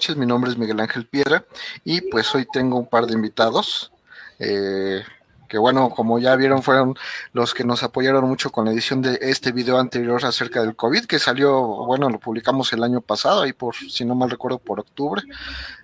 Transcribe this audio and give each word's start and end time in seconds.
Noches. 0.00 0.16
Mi 0.16 0.24
nombre 0.24 0.50
es 0.50 0.56
Miguel 0.56 0.80
Ángel 0.80 1.04
Piedra 1.04 1.44
y 1.84 2.00
pues 2.00 2.34
hoy 2.34 2.46
tengo 2.50 2.78
un 2.78 2.86
par 2.86 3.04
de 3.04 3.12
invitados. 3.12 3.92
Eh, 4.38 5.02
que 5.46 5.58
bueno, 5.58 5.90
como 5.90 6.18
ya 6.18 6.34
vieron, 6.36 6.62
fueron 6.62 6.94
los 7.34 7.52
que 7.52 7.64
nos 7.64 7.82
apoyaron 7.82 8.26
mucho 8.26 8.50
con 8.50 8.64
la 8.64 8.72
edición 8.72 9.02
de 9.02 9.18
este 9.20 9.52
video 9.52 9.78
anterior 9.78 10.24
acerca 10.24 10.62
del 10.62 10.74
COVID, 10.74 11.04
que 11.04 11.18
salió, 11.18 11.60
bueno, 11.84 12.08
lo 12.08 12.18
publicamos 12.18 12.72
el 12.72 12.82
año 12.82 13.02
pasado, 13.02 13.42
ahí 13.42 13.52
por, 13.52 13.74
si 13.74 14.06
no 14.06 14.14
mal 14.14 14.30
recuerdo, 14.30 14.58
por 14.58 14.80
octubre. 14.80 15.20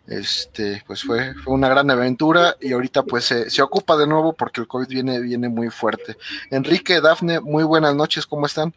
Este, 0.06 0.82
pues 0.86 1.02
fue, 1.02 1.34
fue 1.34 1.52
una 1.52 1.68
gran 1.68 1.90
aventura 1.90 2.56
y 2.58 2.72
ahorita 2.72 3.02
pues 3.02 3.26
se, 3.26 3.50
se 3.50 3.60
ocupa 3.60 3.98
de 3.98 4.06
nuevo 4.06 4.32
porque 4.32 4.62
el 4.62 4.66
COVID 4.66 4.88
viene, 4.88 5.20
viene 5.20 5.50
muy 5.50 5.68
fuerte. 5.68 6.16
Enrique, 6.50 7.02
Dafne, 7.02 7.40
muy 7.40 7.64
buenas 7.64 7.94
noches, 7.94 8.26
¿cómo 8.26 8.46
están? 8.46 8.72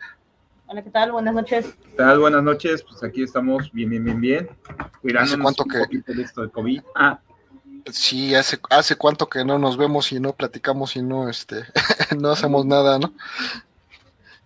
Hola, 0.72 0.84
¿qué 0.84 0.91
tal? 0.91 1.12
Buenas 1.12 1.34
noches. 1.34 1.66
¿Qué 1.66 1.96
tal? 1.98 2.20
Buenas 2.20 2.44
noches. 2.44 2.84
Pues 2.84 3.02
aquí 3.04 3.23
estamos 3.23 3.72
bien, 3.72 3.90
bien, 3.90 4.04
bien, 4.04 4.22
bien. 4.22 4.50
Cuidándonos 5.02 5.41
cuánto 5.41 5.64
un 5.64 5.70
que... 5.72 5.80
poquito 5.80 6.14
de 6.14 6.22
esto 6.22 6.44
de 6.44 6.50
COVID. 6.52 6.82
Ah. 6.94 7.20
Sí, 7.91 8.36
hace, 8.36 8.60
hace 8.70 8.96
cuánto 8.96 9.27
que 9.27 9.44
no 9.44 9.58
nos 9.58 9.77
vemos 9.77 10.12
y 10.12 10.20
no 10.20 10.32
platicamos 10.32 10.96
y 10.96 11.02
no, 11.02 11.27
este, 11.27 11.63
no 12.20 12.30
hacemos 12.30 12.68
nada, 12.68 13.00
¿no? 13.00 13.12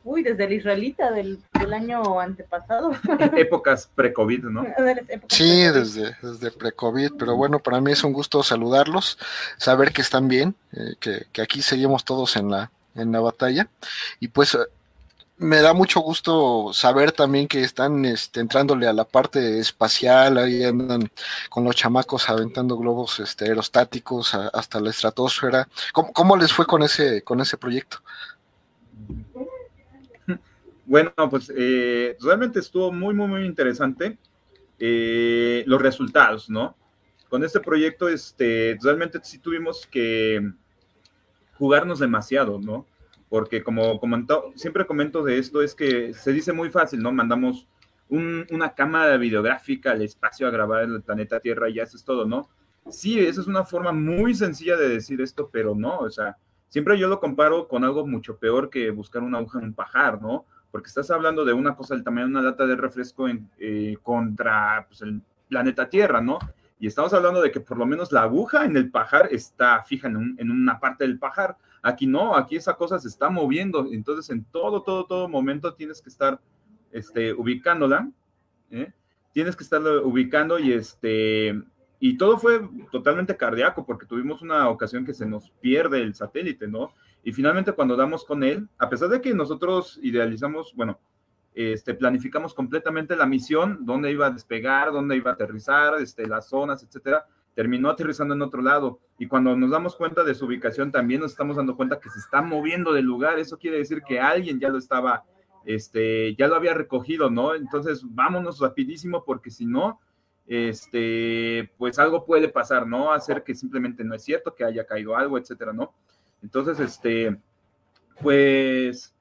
Uy, 0.06 0.24
desde 0.24 0.46
el 0.46 0.54
israelita 0.54 1.12
del, 1.12 1.40
del 1.60 1.74
año 1.74 2.22
antepasado. 2.22 2.92
Épocas 3.36 3.90
pre-COVID, 3.94 4.46
¿no? 4.46 4.66
Sí, 5.28 5.64
desde, 5.64 6.16
desde 6.22 6.52
pre-COVID, 6.52 7.16
pero 7.20 7.36
bueno, 7.36 7.60
para 7.60 7.82
mí 7.82 7.92
es 7.92 8.02
un 8.06 8.14
gusto 8.14 8.44
saludarlos, 8.44 9.20
saber 9.58 9.92
que 9.92 10.02
están 10.02 10.30
bien, 10.30 10.56
eh, 10.72 10.96
que, 11.02 11.26
que 11.34 11.42
aquí 11.42 11.62
seguimos 11.62 12.06
todos 12.06 12.38
en 12.38 12.50
la, 12.50 12.72
en 12.96 13.12
la 13.12 13.20
batalla. 13.20 13.68
Y 14.22 14.30
pues 14.30 14.58
me 15.44 15.62
da 15.62 15.74
mucho 15.74 16.00
gusto 16.00 16.72
saber 16.74 17.12
también 17.12 17.48
que 17.48 17.62
están 17.62 18.06
este, 18.06 18.40
entrándole 18.40 18.88
a 18.88 18.94
la 18.94 19.04
parte 19.04 19.60
espacial, 19.60 20.38
ahí 20.38 20.64
andan 20.64 21.10
con 21.50 21.66
los 21.66 21.76
chamacos 21.76 22.30
aventando 22.30 22.78
globos 22.78 23.20
este, 23.20 23.46
aerostáticos 23.46 24.34
hasta 24.34 24.80
la 24.80 24.90
estratosfera. 24.90 25.68
¿Cómo, 25.92 26.38
les 26.38 26.54
fue 26.54 26.66
con 26.66 26.82
ese, 26.82 27.22
con 27.24 27.42
ese 27.42 27.58
proyecto? 27.58 27.98
Bueno, 30.86 31.12
pues 31.30 31.52
eh, 31.56 32.16
realmente 32.22 32.60
estuvo 32.60 32.92
muy, 32.92 33.14
muy, 33.14 33.28
muy 33.28 33.46
interesante 33.46 34.18
eh, 34.80 35.64
los 35.68 35.82
resultados, 35.82 36.50
¿no? 36.50 36.76
Con 37.30 37.44
este 37.44 37.60
proyecto, 37.60 38.08
este, 38.08 38.78
realmente 38.82 39.20
sí 39.24 39.40
tuvimos 39.40 39.88
que 39.88 40.52
jugarnos 41.58 42.00
demasiado, 42.00 42.60
¿no? 42.60 42.86
Porque 43.34 43.64
como 43.64 44.00
comentó, 44.00 44.52
siempre 44.54 44.86
comento 44.86 45.24
de 45.24 45.40
esto, 45.40 45.64
es 45.64 45.74
que 45.74 46.14
se 46.14 46.32
dice 46.32 46.54
muy 46.54 46.70
fácil, 46.70 47.02
¿no? 47.02 47.12
Mandamos 47.12 47.68
una 48.08 48.76
cámara 48.76 49.18
videográfica 49.18 49.90
al 49.90 50.04
espacio 50.04 50.46
a 50.46 50.52
grabar 50.52 50.84
el 50.84 51.02
planeta 51.02 51.40
Tierra 51.40 51.68
y 51.68 51.74
ya 51.74 51.82
eso 51.82 51.98
es 51.98 52.04
todo, 52.04 52.26
¿no? 52.26 52.48
Sí, 52.92 53.20
esa 53.20 53.42
es 53.42 53.48
una 53.48 53.64
forma 53.64 53.92
muy 53.92 54.36
sencilla 54.36 54.78
de 54.78 54.88
decir 54.88 55.20
esto, 55.20 55.50
pero 55.52 55.74
no, 55.74 55.98
o 55.98 56.12
sea, 56.12 56.38
siempre 56.70 56.96
yo 57.00 57.08
lo 57.08 57.20
comparo 57.20 57.68
con 57.68 57.84
algo 57.84 58.06
mucho 58.06 58.38
peor 58.38 58.70
que 58.70 58.92
buscar 58.92 59.24
una 59.24 59.40
aguja 59.40 59.58
en 59.58 59.66
un 59.66 59.74
pajar, 59.74 60.22
¿no? 60.22 60.46
Porque 60.70 60.90
estás 60.90 61.10
hablando 61.10 61.44
de 61.44 61.54
una 61.54 61.76
cosa 61.76 61.96
del 61.96 62.04
tamaño 62.04 62.28
de 62.28 62.34
una 62.34 62.44
lata 62.44 62.68
de 62.68 62.76
refresco 62.76 63.28
en, 63.28 63.50
eh, 63.58 63.98
contra 64.04 64.86
pues, 64.88 65.02
el 65.02 65.24
planeta 65.50 65.90
Tierra, 65.90 66.22
¿no? 66.22 66.38
Y 66.80 66.86
estamos 66.86 67.12
hablando 67.16 67.42
de 67.42 67.50
que 67.50 67.62
por 67.62 67.80
lo 67.80 67.88
menos 67.88 68.12
la 68.12 68.22
aguja 68.22 68.64
en 68.64 68.78
el 68.78 68.92
pajar 68.92 69.30
está 69.32 69.82
fija 69.82 70.08
en, 70.08 70.36
en 70.38 70.52
una 70.52 70.80
parte 70.80 71.04
del 71.04 71.18
pajar. 71.18 71.58
Aquí 71.84 72.08
no, 72.08 72.36
aquí 72.36 72.56
esa 72.56 72.76
cosa 72.76 72.98
se 72.98 73.10
está 73.10 73.30
moviendo, 73.30 73.88
entonces 73.92 74.30
en 74.30 74.46
todo, 74.46 74.82
todo, 74.84 75.06
todo 75.06 75.28
momento 75.28 75.74
tienes 75.74 76.02
que 76.02 76.10
estar 76.10 76.40
este, 76.94 77.34
ubicándola, 77.34 78.10
¿eh? 78.72 78.94
tienes 79.34 79.56
que 79.58 79.66
estarlo 79.66 80.08
ubicando 80.08 80.60
y 80.60 80.72
este, 80.72 81.62
y 82.00 82.18
todo 82.18 82.38
fue 82.38 82.62
totalmente 82.90 83.36
cardíaco 83.36 83.86
porque 83.86 84.06
tuvimos 84.06 84.42
una 84.42 84.70
ocasión 84.70 85.06
que 85.06 85.14
se 85.14 85.26
nos 85.26 85.50
pierde 85.60 86.02
el 86.02 86.16
satélite, 86.16 86.68
¿no? 86.68 86.94
Y 87.22 87.34
finalmente 87.34 87.74
cuando 87.74 87.98
damos 87.98 88.24
con 88.24 88.44
él, 88.44 88.68
a 88.78 88.90
pesar 88.90 89.10
de 89.10 89.20
que 89.20 89.34
nosotros 89.34 90.00
idealizamos, 90.02 90.74
bueno, 90.76 91.00
este, 91.54 91.94
planificamos 91.94 92.54
completamente 92.54 93.16
la 93.16 93.26
misión, 93.26 93.86
dónde 93.86 94.12
iba 94.12 94.28
a 94.28 94.32
despegar, 94.32 94.92
dónde 94.92 95.18
iba 95.18 95.32
a 95.32 95.34
aterrizar, 95.34 95.96
este, 96.02 96.28
las 96.28 96.48
zonas, 96.48 96.82
etcétera, 96.84 97.26
terminó 97.56 97.90
aterrizando 97.90 98.34
en 98.34 98.42
otro 98.42 98.62
lado. 98.62 99.00
Y 99.18 99.28
cuando 99.28 99.56
nos 99.56 99.72
damos 99.72 99.96
cuenta 99.96 100.24
de 100.24 100.36
su 100.36 100.46
ubicación, 100.46 100.92
también 100.92 101.22
nos 101.22 101.32
estamos 101.32 101.58
dando 101.58 101.76
cuenta 101.76 102.00
que 102.00 102.10
se 102.10 102.20
está 102.20 102.42
moviendo 102.42 102.94
del 102.94 103.06
lugar. 103.06 103.40
Eso 103.40 103.58
quiere 103.58 103.78
decir 103.78 104.02
que 104.04 104.20
alguien 104.20 104.60
ya 104.60 104.70
lo 104.70 104.78
estaba, 104.78 105.24
este, 105.66 106.36
ya 106.36 106.48
lo 106.48 106.56
había 106.56 106.74
recogido, 106.74 107.30
¿no? 107.30 107.56
Entonces, 107.56 108.02
vámonos 108.04 108.60
rapidísimo 108.60 109.24
porque 109.24 109.52
si 109.52 109.66
no, 109.66 110.00
este, 110.48 111.72
pues 111.78 112.00
algo 112.00 112.26
puede 112.26 112.50
pasar, 112.50 112.88
¿no? 112.88 113.14
Hacer 113.14 113.44
que 113.44 113.56
simplemente 113.56 114.04
no 114.04 114.16
es 114.16 114.24
cierto, 114.24 114.56
que 114.56 114.66
haya 114.66 114.86
caído 114.86 115.16
algo, 115.16 115.38
etcétera, 115.38 115.74
¿no? 115.74 115.94
Entonces, 116.42 116.80
este, 116.80 117.40
pues, 118.22 119.16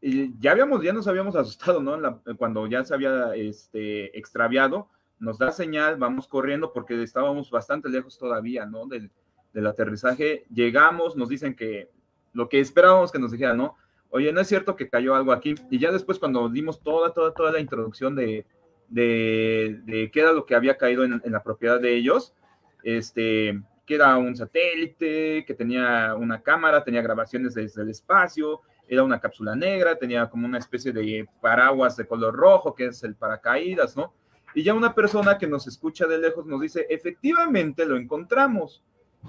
ya 0.00 0.52
habíamos, 0.52 0.82
ya 0.82 0.92
nos 0.92 1.08
habíamos 1.08 1.34
asustado, 1.36 1.80
¿no? 1.80 2.22
cuando 2.36 2.66
ya 2.66 2.84
se 2.84 2.94
había, 2.94 3.34
este, 3.34 4.16
extraviado 4.16 4.88
nos 5.18 5.38
da 5.38 5.50
señal, 5.52 5.96
vamos 5.96 6.28
corriendo 6.28 6.72
porque 6.72 7.02
estábamos 7.02 7.50
bastante 7.50 7.88
lejos 7.88 8.18
todavía, 8.18 8.66
¿no? 8.66 8.86
Del, 8.86 9.10
del 9.52 9.66
aterrizaje. 9.66 10.44
Llegamos, 10.52 11.16
nos 11.16 11.28
dicen 11.28 11.54
que 11.54 11.90
lo 12.32 12.48
que 12.48 12.60
esperábamos 12.60 13.10
que 13.10 13.18
nos 13.18 13.32
dijeran, 13.32 13.58
¿no? 13.58 13.76
Oye, 14.10 14.32
no 14.32 14.40
es 14.40 14.48
cierto 14.48 14.76
que 14.76 14.88
cayó 14.88 15.14
algo 15.14 15.32
aquí. 15.32 15.54
Y 15.70 15.78
ya 15.78 15.92
después 15.92 16.18
cuando 16.18 16.48
dimos 16.48 16.82
toda, 16.82 17.12
toda, 17.12 17.34
toda 17.34 17.52
la 17.52 17.60
introducción 17.60 18.14
de, 18.14 18.46
de, 18.88 20.10
qué 20.12 20.20
era 20.20 20.32
lo 20.32 20.46
que 20.46 20.54
había 20.54 20.76
caído 20.76 21.04
en, 21.04 21.20
en, 21.24 21.32
la 21.32 21.42
propiedad 21.42 21.80
de 21.80 21.94
ellos, 21.94 22.34
este, 22.82 23.60
que 23.84 23.94
era 23.94 24.16
un 24.16 24.36
satélite, 24.36 25.44
que 25.46 25.54
tenía 25.54 26.14
una 26.14 26.42
cámara, 26.42 26.84
tenía 26.84 27.02
grabaciones 27.02 27.54
desde 27.54 27.82
el 27.82 27.90
espacio, 27.90 28.60
era 28.86 29.02
una 29.02 29.20
cápsula 29.20 29.54
negra, 29.54 29.96
tenía 29.96 30.28
como 30.30 30.46
una 30.46 30.58
especie 30.58 30.92
de 30.92 31.28
paraguas 31.40 31.96
de 31.96 32.06
color 32.06 32.34
rojo, 32.34 32.74
que 32.74 32.86
es 32.86 33.02
el 33.04 33.14
paracaídas, 33.14 33.96
¿no? 33.96 34.14
Y 34.54 34.62
ya 34.62 34.74
una 34.74 34.94
persona 34.94 35.38
que 35.38 35.46
nos 35.46 35.66
escucha 35.66 36.06
de 36.06 36.18
lejos 36.18 36.46
nos 36.46 36.60
dice, 36.60 36.86
efectivamente 36.88 37.86
lo 37.86 37.96
encontramos. 37.96 38.82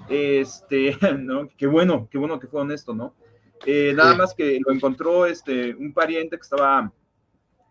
Este, 0.08 0.96
¿no? 1.18 1.48
Qué 1.56 1.66
bueno, 1.66 2.08
qué 2.10 2.18
bueno 2.18 2.38
que 2.38 2.46
fue 2.46 2.62
honesto, 2.62 2.94
¿no? 2.94 3.14
Eh, 3.66 3.92
nada 3.94 4.14
más 4.14 4.34
que 4.34 4.58
lo 4.64 4.72
encontró 4.72 5.26
este, 5.26 5.74
un 5.74 5.92
pariente 5.92 6.36
que 6.36 6.42
estaba 6.42 6.90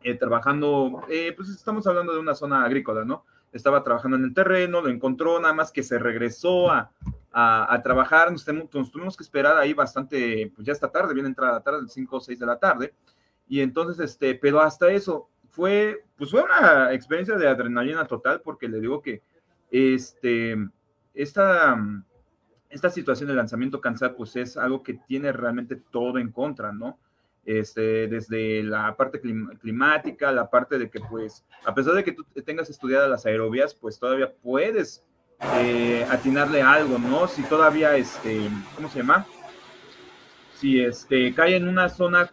eh, 0.03 0.15
trabajando, 0.15 1.01
eh, 1.09 1.33
pues 1.35 1.49
estamos 1.49 1.87
hablando 1.87 2.13
de 2.13 2.19
una 2.19 2.35
zona 2.35 2.63
agrícola, 2.63 3.03
¿no? 3.03 3.25
Estaba 3.51 3.83
trabajando 3.83 4.15
en 4.15 4.25
el 4.25 4.33
terreno, 4.33 4.81
lo 4.81 4.89
encontró, 4.89 5.39
nada 5.39 5.53
más 5.53 5.71
que 5.71 5.81
se 5.81 5.97
regresó 5.97 6.69
a, 6.69 6.91
a, 7.31 7.73
a 7.73 7.81
trabajar, 7.81 8.31
nos, 8.31 8.47
nos, 8.47 8.91
tuvimos 8.91 9.17
que 9.17 9.23
esperar 9.23 9.57
ahí 9.57 9.73
bastante, 9.73 10.51
pues 10.55 10.67
ya 10.67 10.73
esta 10.73 10.91
tarde, 10.91 11.15
viene 11.15 11.29
entrada 11.29 11.61
tarde, 11.61 11.87
5 11.87 12.15
o 12.15 12.19
6 12.19 12.39
de 12.39 12.45
la 12.45 12.59
tarde, 12.59 12.93
y 13.47 13.61
entonces, 13.61 13.99
este, 13.99 14.35
pero 14.35 14.61
hasta 14.61 14.91
eso, 14.91 15.27
fue, 15.49 16.05
pues 16.17 16.31
fue 16.31 16.43
una 16.43 16.93
experiencia 16.93 17.35
de 17.35 17.47
adrenalina 17.47 18.05
total 18.05 18.41
porque 18.41 18.67
le 18.67 18.79
digo 18.79 19.01
que 19.01 19.21
este, 19.71 20.57
esta, 21.13 21.77
esta 22.69 22.89
situación 22.89 23.29
de 23.29 23.35
lanzamiento 23.35 23.81
cansado 23.81 24.15
pues 24.15 24.35
es 24.35 24.57
algo 24.57 24.83
que 24.83 24.93
tiene 24.93 25.31
realmente 25.31 25.75
todo 25.75 26.19
en 26.19 26.31
contra, 26.31 26.71
¿no? 26.71 26.99
Este, 27.45 28.07
desde 28.07 28.61
la 28.63 28.95
parte 28.95 29.19
climática, 29.19 30.31
la 30.31 30.49
parte 30.49 30.77
de 30.77 30.89
que 30.89 30.99
pues, 30.99 31.45
a 31.65 31.73
pesar 31.73 31.93
de 31.93 32.03
que 32.03 32.11
tú 32.11 32.23
tengas 32.45 32.69
estudiadas 32.69 33.09
las 33.09 33.25
aerovías, 33.25 33.73
pues 33.73 33.97
todavía 33.97 34.31
puedes 34.31 35.03
eh, 35.55 36.05
atinarle 36.09 36.61
algo, 36.61 36.99
¿no? 36.99 37.27
Si 37.27 37.41
todavía, 37.43 37.95
este, 37.95 38.49
¿cómo 38.75 38.89
se 38.89 38.99
llama? 38.99 39.25
Si 40.55 40.81
este, 40.81 41.33
cae 41.33 41.55
en 41.55 41.67
una 41.67 41.89
zona 41.89 42.29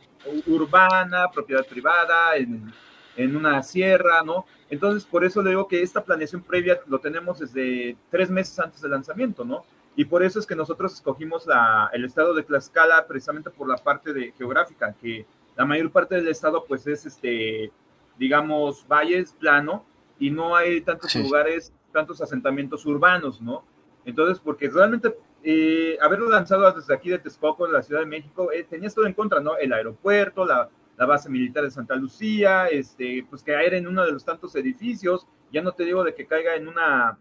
urbana, 0.47 1.31
propiedad 1.31 1.65
privada, 1.65 2.37
en, 2.37 2.73
en 3.17 3.37
una 3.37 3.63
sierra, 3.63 4.23
¿no? 4.23 4.47
Entonces, 4.71 5.05
por 5.05 5.25
eso 5.25 5.43
le 5.43 5.51
digo 5.51 5.69
que 5.69 5.83
esta 5.83 6.05
planeación 6.05 6.43
previa 6.43 6.81
lo 6.87 6.99
tenemos 6.99 7.39
desde 7.39 7.97
tres 8.11 8.31
meses 8.31 8.59
antes 8.59 8.81
del 8.81 8.91
lanzamiento, 8.91 9.45
¿no? 9.45 9.65
Y 9.97 10.05
por 10.05 10.23
eso 10.23 10.39
es 10.39 10.47
que 10.47 10.55
nosotros 10.55 10.93
escogimos 10.93 11.47
la, 11.47 11.91
el 11.93 12.05
estado 12.05 12.35
de 12.35 12.43
Tlaxcala 12.43 13.07
precisamente 13.07 13.51
por 13.51 13.69
la 13.69 13.77
parte 13.77 14.13
de 14.13 14.33
geográfica, 14.33 14.95
que 15.01 15.27
la 15.57 15.65
mayor 15.65 15.91
parte 15.91 16.17
del 16.17 16.29
estado 16.29 16.65
pues 16.67 16.87
es, 16.87 17.07
este, 17.07 17.73
digamos, 18.19 18.87
valles 18.87 19.33
plano 19.33 19.85
y 20.19 20.31
no 20.31 20.55
hay 20.55 20.83
tantos 20.83 21.13
sí. 21.13 21.23
lugares, 21.23 21.73
tantos 21.93 22.21
asentamientos 22.21 22.85
urbanos, 22.85 23.41
¿no? 23.41 23.65
Entonces, 24.05 24.39
porque 24.39 24.69
realmente 24.69 25.17
eh, 25.43 25.97
haberlo 26.01 26.29
lanzado 26.29 26.71
desde 26.73 26.95
aquí 26.95 27.09
de 27.09 27.19
Texcoco, 27.19 27.67
de 27.67 27.73
la 27.73 27.83
Ciudad 27.83 28.01
de 28.01 28.07
México, 28.07 28.53
eh, 28.53 28.67
tenías 28.69 28.95
todo 28.95 29.07
en 29.07 29.15
contra, 29.15 29.41
¿no? 29.41 29.57
El 29.57 29.73
aeropuerto, 29.73 30.45
la, 30.45 30.69
la 30.97 31.07
base 31.07 31.29
militar 31.29 31.65
de 31.65 31.71
Santa 31.71 31.95
Lucía, 31.97 32.69
este, 32.69 33.27
pues 33.29 33.43
caer 33.43 33.75
en 33.75 33.87
uno 33.87 34.05
de 34.05 34.13
los 34.13 34.25
tantos 34.25 34.55
edificios, 34.57 35.27
ya 35.53 35.63
no 35.63 35.73
te 35.73 35.85
digo 35.85 36.03
de 36.05 36.15
que 36.15 36.27
caiga 36.27 36.55
en 36.55 36.69
una 36.69 37.19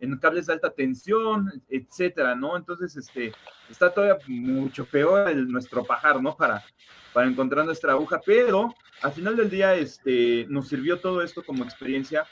en 0.00 0.16
cables 0.18 0.46
de 0.46 0.52
alta 0.52 0.70
tensión, 0.70 1.50
etcétera, 1.68 2.34
¿no? 2.34 2.56
Entonces, 2.56 2.96
este, 2.96 3.32
está 3.68 3.92
todavía 3.92 4.18
mucho 4.28 4.84
peor 4.84 5.34
nuestro 5.36 5.84
pajar, 5.84 6.22
¿no? 6.22 6.36
Para, 6.36 6.62
para 7.12 7.26
encontrar 7.26 7.64
nuestra 7.64 7.92
aguja, 7.92 8.20
pero 8.24 8.74
al 9.02 9.12
final 9.12 9.36
del 9.36 9.50
día, 9.50 9.74
este, 9.74 10.46
nos 10.48 10.68
sirvió 10.68 11.00
todo 11.00 11.22
esto 11.22 11.42
como 11.44 11.64
experiencia 11.64 12.26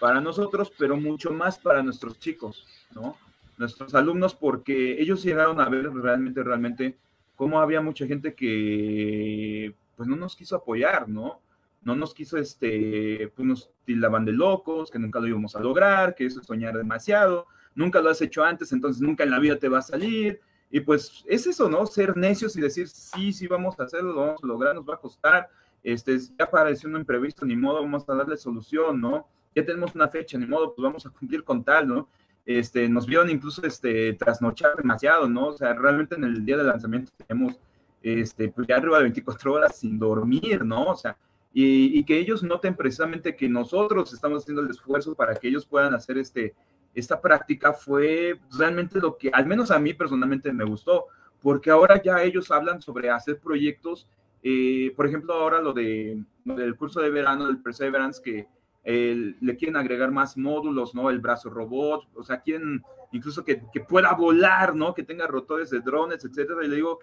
para 0.00 0.20
nosotros, 0.20 0.72
pero 0.76 0.96
mucho 0.96 1.30
más 1.30 1.58
para 1.58 1.82
nuestros 1.82 2.18
chicos, 2.18 2.66
¿no? 2.92 3.16
Nuestros 3.56 3.94
alumnos, 3.94 4.34
porque 4.34 5.00
ellos 5.00 5.22
llegaron 5.22 5.60
a 5.60 5.68
ver 5.68 5.90
realmente, 5.92 6.42
realmente 6.42 6.98
cómo 7.36 7.60
había 7.60 7.80
mucha 7.80 8.06
gente 8.06 8.34
que 8.34 9.74
pues 9.96 10.08
no 10.08 10.16
nos 10.16 10.36
quiso 10.36 10.56
apoyar, 10.56 11.08
¿no? 11.08 11.40
No 11.82 11.94
nos 11.94 12.14
quiso, 12.14 12.36
este, 12.36 13.32
pues 13.34 13.46
nos 13.46 13.70
tildaban 13.84 14.24
de 14.24 14.32
locos, 14.32 14.90
que 14.90 14.98
nunca 14.98 15.20
lo 15.20 15.28
íbamos 15.28 15.56
a 15.56 15.60
lograr, 15.60 16.14
que 16.14 16.26
eso 16.26 16.40
es 16.40 16.46
soñar 16.46 16.76
demasiado, 16.76 17.46
nunca 17.74 18.00
lo 18.00 18.10
has 18.10 18.20
hecho 18.20 18.44
antes, 18.44 18.72
entonces 18.72 19.00
nunca 19.00 19.24
en 19.24 19.30
la 19.30 19.38
vida 19.38 19.56
te 19.56 19.68
va 19.68 19.78
a 19.78 19.82
salir. 19.82 20.40
Y 20.70 20.80
pues 20.80 21.24
es 21.26 21.46
eso, 21.46 21.68
¿no? 21.68 21.86
Ser 21.86 22.16
necios 22.16 22.56
y 22.56 22.60
decir, 22.60 22.88
sí, 22.88 23.32
sí, 23.32 23.46
vamos 23.46 23.78
a 23.78 23.84
hacerlo, 23.84 24.12
lo 24.12 24.20
vamos 24.20 24.42
a 24.42 24.46
lograr, 24.46 24.74
nos 24.74 24.88
va 24.88 24.94
a 24.94 24.98
costar, 24.98 25.48
este, 25.82 26.18
ya 26.18 26.44
apareció 26.44 26.88
un 26.88 26.96
imprevisto, 26.96 27.46
ni 27.46 27.54
modo, 27.54 27.80
vamos 27.80 28.08
a 28.08 28.14
darle 28.14 28.36
solución, 28.36 29.00
¿no? 29.00 29.28
Ya 29.54 29.64
tenemos 29.64 29.94
una 29.94 30.08
fecha, 30.08 30.36
ni 30.36 30.46
modo, 30.46 30.74
pues 30.74 30.82
vamos 30.82 31.06
a 31.06 31.10
cumplir 31.10 31.44
con 31.44 31.62
tal, 31.62 31.86
¿no? 31.86 32.08
Este, 32.44 32.88
nos 32.88 33.06
vieron 33.06 33.30
incluso 33.30 33.64
este, 33.64 34.12
trasnochar 34.14 34.76
demasiado, 34.76 35.28
¿no? 35.28 35.48
O 35.48 35.52
sea, 35.52 35.74
realmente 35.74 36.16
en 36.16 36.24
el 36.24 36.44
día 36.44 36.56
de 36.56 36.64
lanzamiento 36.64 37.12
tenemos 37.26 37.58
este, 38.06 38.48
pues 38.50 38.68
ya 38.68 38.76
arriba 38.76 38.98
de 38.98 39.04
24 39.04 39.52
horas 39.52 39.76
sin 39.76 39.98
dormir, 39.98 40.64
¿no? 40.64 40.84
O 40.84 40.96
sea, 40.96 41.16
y, 41.52 41.98
y, 41.98 42.04
que 42.04 42.18
ellos 42.18 42.42
noten 42.42 42.76
precisamente 42.76 43.34
que 43.34 43.48
nosotros 43.48 44.12
estamos 44.12 44.42
haciendo 44.42 44.62
el 44.62 44.70
esfuerzo 44.70 45.14
para 45.14 45.34
que 45.34 45.48
ellos 45.48 45.66
puedan 45.66 45.94
hacer 45.94 46.18
este, 46.18 46.54
esta 46.94 47.20
práctica 47.20 47.72
fue 47.72 48.38
realmente 48.58 49.00
lo 49.00 49.16
que, 49.16 49.30
al 49.32 49.46
menos 49.46 49.70
a 49.70 49.78
mí 49.78 49.92
personalmente 49.92 50.52
me 50.52 50.64
gustó, 50.64 51.06
porque 51.42 51.70
ahora 51.70 52.00
ya 52.02 52.22
ellos 52.22 52.50
hablan 52.50 52.80
sobre 52.80 53.10
hacer 53.10 53.38
proyectos, 53.38 54.08
eh, 54.42 54.92
por 54.96 55.06
ejemplo, 55.06 55.34
ahora 55.34 55.60
lo, 55.60 55.72
de, 55.72 56.22
del 56.44 56.76
curso 56.76 57.00
de 57.00 57.10
verano 57.10 57.46
del 57.46 57.58
Perseverance, 57.58 58.22
que 58.22 58.46
le 58.84 59.56
quieren 59.56 59.76
agregar 59.76 60.12
más 60.12 60.36
módulos, 60.36 60.94
¿no? 60.94 61.10
El 61.10 61.18
brazo 61.18 61.50
robot, 61.50 62.06
o 62.14 62.22
sea, 62.22 62.40
quieren 62.40 62.82
incluso 63.10 63.44
que, 63.44 63.60
que, 63.72 63.80
pueda 63.80 64.14
volar, 64.14 64.76
¿no? 64.76 64.94
Que 64.94 65.02
tenga 65.02 65.26
rotores 65.26 65.70
de 65.70 65.80
drones, 65.80 66.24
etcétera. 66.24 66.64
Y 66.64 66.68
le 66.68 66.76
digo, 66.76 67.00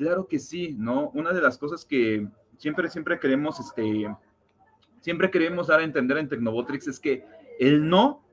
claro 0.00 0.26
que 0.26 0.38
sí, 0.38 0.74
¿no? 0.78 1.10
Una 1.10 1.30
de 1.30 1.42
las 1.42 1.58
cosas 1.58 1.84
que 1.84 2.26
siempre, 2.56 2.88
siempre 2.88 3.20
queremos, 3.20 3.60
este, 3.60 4.08
siempre 5.02 5.30
queremos 5.30 5.66
dar 5.66 5.80
a 5.80 5.84
entender 5.84 6.16
en 6.16 6.26
Tecnobotrix 6.26 6.88
es 6.88 6.98
que 6.98 7.26
el 7.58 7.86
no 7.86 8.24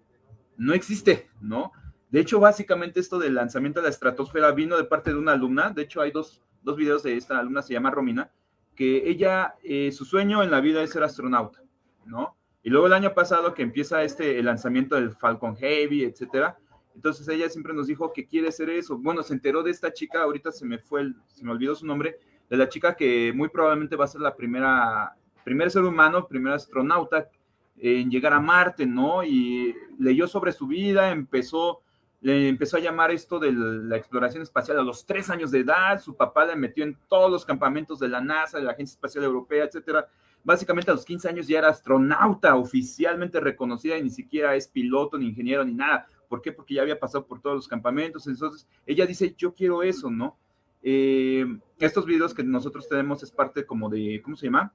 no 0.56 0.74
existe, 0.74 1.30
¿no? 1.42 1.74
De 2.10 2.22
hecho, 2.22 2.40
básicamente 2.40 3.02
esto 3.02 3.20
del 3.20 3.36
lanzamiento 3.36 3.82
de 3.82 3.88
la 3.88 3.90
estratosfera 3.90 4.54
vino 4.54 4.78
de 4.78 4.86
parte 4.86 5.12
de 5.12 5.20
una 5.20 5.34
alumna. 5.34 5.72
De 5.72 5.82
hecho, 5.82 6.00
hay 6.00 6.12
dos, 6.12 6.42
dos 6.64 6.78
videos 6.78 7.04
de 7.04 7.18
esta 7.18 7.38
alumna, 7.38 7.62
se 7.62 7.74
llama 7.74 7.92
Romina, 7.92 8.32
que 8.74 9.10
ella, 9.10 9.56
eh, 9.62 9.92
su 9.92 10.06
sueño 10.06 10.44
en 10.44 10.52
la 10.52 10.62
vida 10.62 10.82
es 10.82 10.92
ser 10.92 11.04
astronauta, 11.04 11.62
¿no? 12.06 12.38
Y 12.64 12.70
luego 12.70 12.88
el 12.88 12.94
año 12.94 13.14
pasado 13.14 13.54
que 13.54 13.62
empieza 13.62 14.04
este 14.04 14.40
el 14.40 14.46
lanzamiento 14.46 14.96
del 14.96 15.12
Falcon 15.12 15.58
Heavy, 15.58 16.06
etcétera. 16.06 16.58
Entonces 16.98 17.28
ella 17.28 17.48
siempre 17.48 17.76
nos 17.76 17.86
dijo 17.86 18.12
que 18.12 18.26
quiere 18.26 18.52
ser 18.52 18.72
eso. 18.72 18.98
Bueno, 18.98 19.22
se 19.22 19.32
enteró 19.32 19.62
de 19.62 19.70
esta 19.70 19.94
chica, 19.94 20.24
ahorita 20.24 20.52
se 20.52 20.66
me 20.66 20.80
fue, 20.80 21.02
el, 21.02 21.16
se 21.28 21.46
me 21.46 21.52
olvidó 21.52 21.76
su 21.76 21.86
nombre, 21.86 22.18
de 22.50 22.58
la 22.58 22.68
chica 22.68 22.96
que 22.96 23.32
muy 23.36 23.50
probablemente 23.50 23.96
va 23.96 24.06
a 24.06 24.08
ser 24.08 24.22
la 24.22 24.36
primera, 24.36 25.16
primer 25.44 25.70
ser 25.70 25.84
humano, 25.84 26.28
primer 26.28 26.54
astronauta 26.54 27.30
en 27.78 28.10
llegar 28.10 28.34
a 28.34 28.40
Marte, 28.40 28.88
¿no? 28.88 29.24
Y 29.24 29.76
leyó 30.00 30.28
sobre 30.28 30.52
su 30.52 30.66
vida, 30.66 31.12
empezó, 31.12 31.82
le 32.20 32.50
empezó 32.50 32.78
a 32.78 32.80
llamar 32.80 33.12
esto 33.12 33.38
de 33.38 33.52
la 33.54 33.96
exploración 33.96 34.42
espacial 34.42 34.80
a 34.80 34.82
los 34.82 35.06
tres 35.06 35.30
años 35.30 35.52
de 35.52 35.60
edad, 35.60 36.02
su 36.02 36.16
papá 36.16 36.46
le 36.46 36.56
metió 36.56 36.84
en 36.84 36.98
todos 37.08 37.30
los 37.30 37.46
campamentos 37.46 38.00
de 38.00 38.08
la 38.08 38.22
NASA, 38.22 38.58
de 38.58 38.64
la 38.64 38.72
Agencia 38.72 38.96
Espacial 38.96 39.24
Europea, 39.24 39.66
etcétera. 39.66 40.08
Básicamente 40.44 40.90
a 40.90 40.96
los 40.96 41.06
15 41.06 41.30
años 41.30 41.48
ya 41.48 41.60
era 41.60 41.70
astronauta 41.70 42.56
oficialmente 42.56 43.40
reconocida 43.40 43.98
y 44.00 44.02
ni 44.02 44.10
siquiera 44.10 44.56
es 44.56 44.68
piloto, 44.68 45.20
ni 45.20 45.28
ingeniero, 45.28 45.64
ni 45.64 45.76
nada. 45.76 46.08
¿Por 46.28 46.42
qué? 46.42 46.52
Porque 46.52 46.76
ya 46.76 46.82
había 46.82 47.00
pasado 47.00 47.26
por 47.26 47.42
todos 47.42 47.56
los 47.56 47.68
campamentos. 47.68 48.28
Entonces, 48.28 48.68
ella 48.86 49.06
dice, 49.06 49.34
yo 49.38 49.54
quiero 49.54 49.84
eso, 49.84 50.10
¿no? 50.10 50.38
Eh, 50.84 51.46
estos 51.80 52.06
videos 52.06 52.34
que 52.34 52.44
nosotros 52.44 52.88
tenemos 52.88 53.24
es 53.24 53.32
parte 53.32 53.66
como 53.66 53.90
de, 53.90 54.22
¿cómo 54.24 54.36
se 54.36 54.46
llama? 54.46 54.74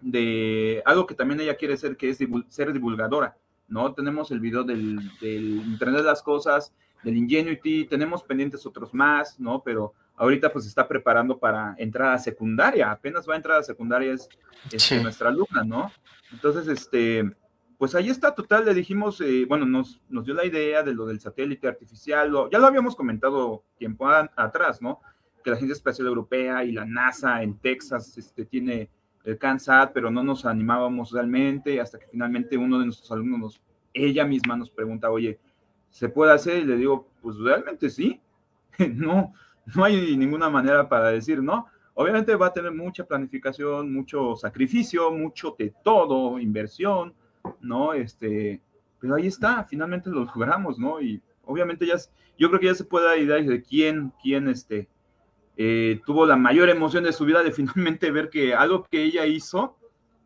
de 0.00 0.82
algo 0.84 1.06
que 1.06 1.14
también 1.14 1.40
ella 1.40 1.56
quiere 1.56 1.76
ser, 1.76 1.96
que 1.96 2.10
es 2.10 2.18
ser 2.48 2.72
divulgadora, 2.72 3.36
¿no? 3.68 3.92
Tenemos 3.92 4.30
el 4.30 4.40
video 4.40 4.64
del, 4.64 5.10
del, 5.20 5.62
Internet 5.66 6.00
de 6.00 6.06
las 6.06 6.22
Cosas, 6.22 6.72
del 7.02 7.16
Ingenuity, 7.16 7.86
tenemos 7.86 8.22
pendientes 8.22 8.66
otros 8.66 8.92
más, 8.94 9.38
¿no? 9.40 9.62
Pero 9.64 9.94
ahorita 10.16 10.52
pues 10.52 10.66
está 10.66 10.86
preparando 10.86 11.38
para 11.38 11.74
entrar 11.78 12.14
a 12.14 12.18
secundaria, 12.18 12.90
apenas 12.90 13.28
va 13.28 13.34
a 13.34 13.36
entrar 13.36 13.58
a 13.58 13.62
secundaria, 13.62 14.12
es, 14.12 14.28
es 14.72 14.82
sí. 14.82 15.00
nuestra 15.00 15.28
alumna, 15.28 15.64
¿no? 15.64 15.92
Entonces, 16.32 16.68
este, 16.68 17.24
pues 17.78 17.94
ahí 17.94 18.08
está, 18.08 18.34
total, 18.34 18.64
le 18.64 18.74
dijimos, 18.74 19.20
eh, 19.20 19.44
bueno, 19.46 19.66
nos, 19.66 20.00
nos 20.08 20.24
dio 20.24 20.34
la 20.34 20.46
idea 20.46 20.82
de 20.82 20.94
lo 20.94 21.06
del 21.06 21.20
satélite 21.20 21.68
artificial, 21.68 22.32
ya 22.50 22.58
lo 22.58 22.66
habíamos 22.66 22.96
comentado 22.96 23.64
tiempo 23.76 24.08
atrás, 24.08 24.80
¿no? 24.80 25.00
Que 25.44 25.50
la 25.50 25.56
Agencia 25.56 25.74
Espacial 25.74 26.08
Europea 26.08 26.64
y 26.64 26.72
la 26.72 26.84
NASA 26.86 27.42
en 27.42 27.58
Texas 27.58 28.16
este, 28.16 28.46
tiene 28.46 28.90
el 29.24 29.38
CANSAT, 29.38 29.92
pero 29.92 30.10
no 30.10 30.22
nos 30.22 30.46
animábamos 30.46 31.12
realmente 31.12 31.80
hasta 31.80 31.98
que 31.98 32.06
finalmente 32.06 32.56
uno 32.56 32.78
de 32.78 32.86
nuestros 32.86 33.10
alumnos, 33.12 33.40
nos, 33.40 33.62
ella 33.92 34.24
misma 34.24 34.56
nos 34.56 34.70
pregunta, 34.70 35.10
oye, 35.10 35.38
¿se 35.90 36.08
puede 36.08 36.32
hacer? 36.32 36.58
Y 36.58 36.64
le 36.64 36.76
digo, 36.76 37.08
pues 37.20 37.36
realmente 37.38 37.90
sí, 37.90 38.20
no, 38.94 39.34
no 39.74 39.84
hay 39.84 40.16
ninguna 40.16 40.48
manera 40.48 40.88
para 40.88 41.10
decir 41.10 41.42
no. 41.42 41.66
Obviamente 41.94 42.34
va 42.36 42.46
a 42.46 42.52
tener 42.52 42.72
mucha 42.72 43.04
planificación, 43.04 43.92
mucho 43.92 44.36
sacrificio, 44.36 45.10
mucho 45.10 45.56
de 45.58 45.74
todo, 45.82 46.38
inversión, 46.38 47.14
¿no? 47.60 47.92
Este, 47.92 48.60
pero 49.00 49.14
ahí 49.14 49.26
está, 49.26 49.64
finalmente 49.64 50.10
lo 50.10 50.24
logramos, 50.24 50.78
¿no? 50.78 51.00
Y 51.00 51.22
obviamente 51.44 51.86
ya, 51.86 51.96
yo 52.38 52.48
creo 52.48 52.60
que 52.60 52.66
ya 52.66 52.74
se 52.74 52.84
puede 52.84 53.06
dar 53.06 53.18
idea 53.18 53.36
de 53.36 53.62
quién, 53.62 54.12
quién, 54.22 54.48
este, 54.48 54.88
eh, 55.56 56.00
tuvo 56.04 56.26
la 56.26 56.36
mayor 56.36 56.68
emoción 56.68 57.04
de 57.04 57.12
su 57.12 57.24
vida 57.24 57.42
de 57.42 57.52
finalmente 57.52 58.10
ver 58.10 58.30
que 58.30 58.54
algo 58.54 58.84
que 58.90 59.02
ella 59.02 59.26
hizo, 59.26 59.76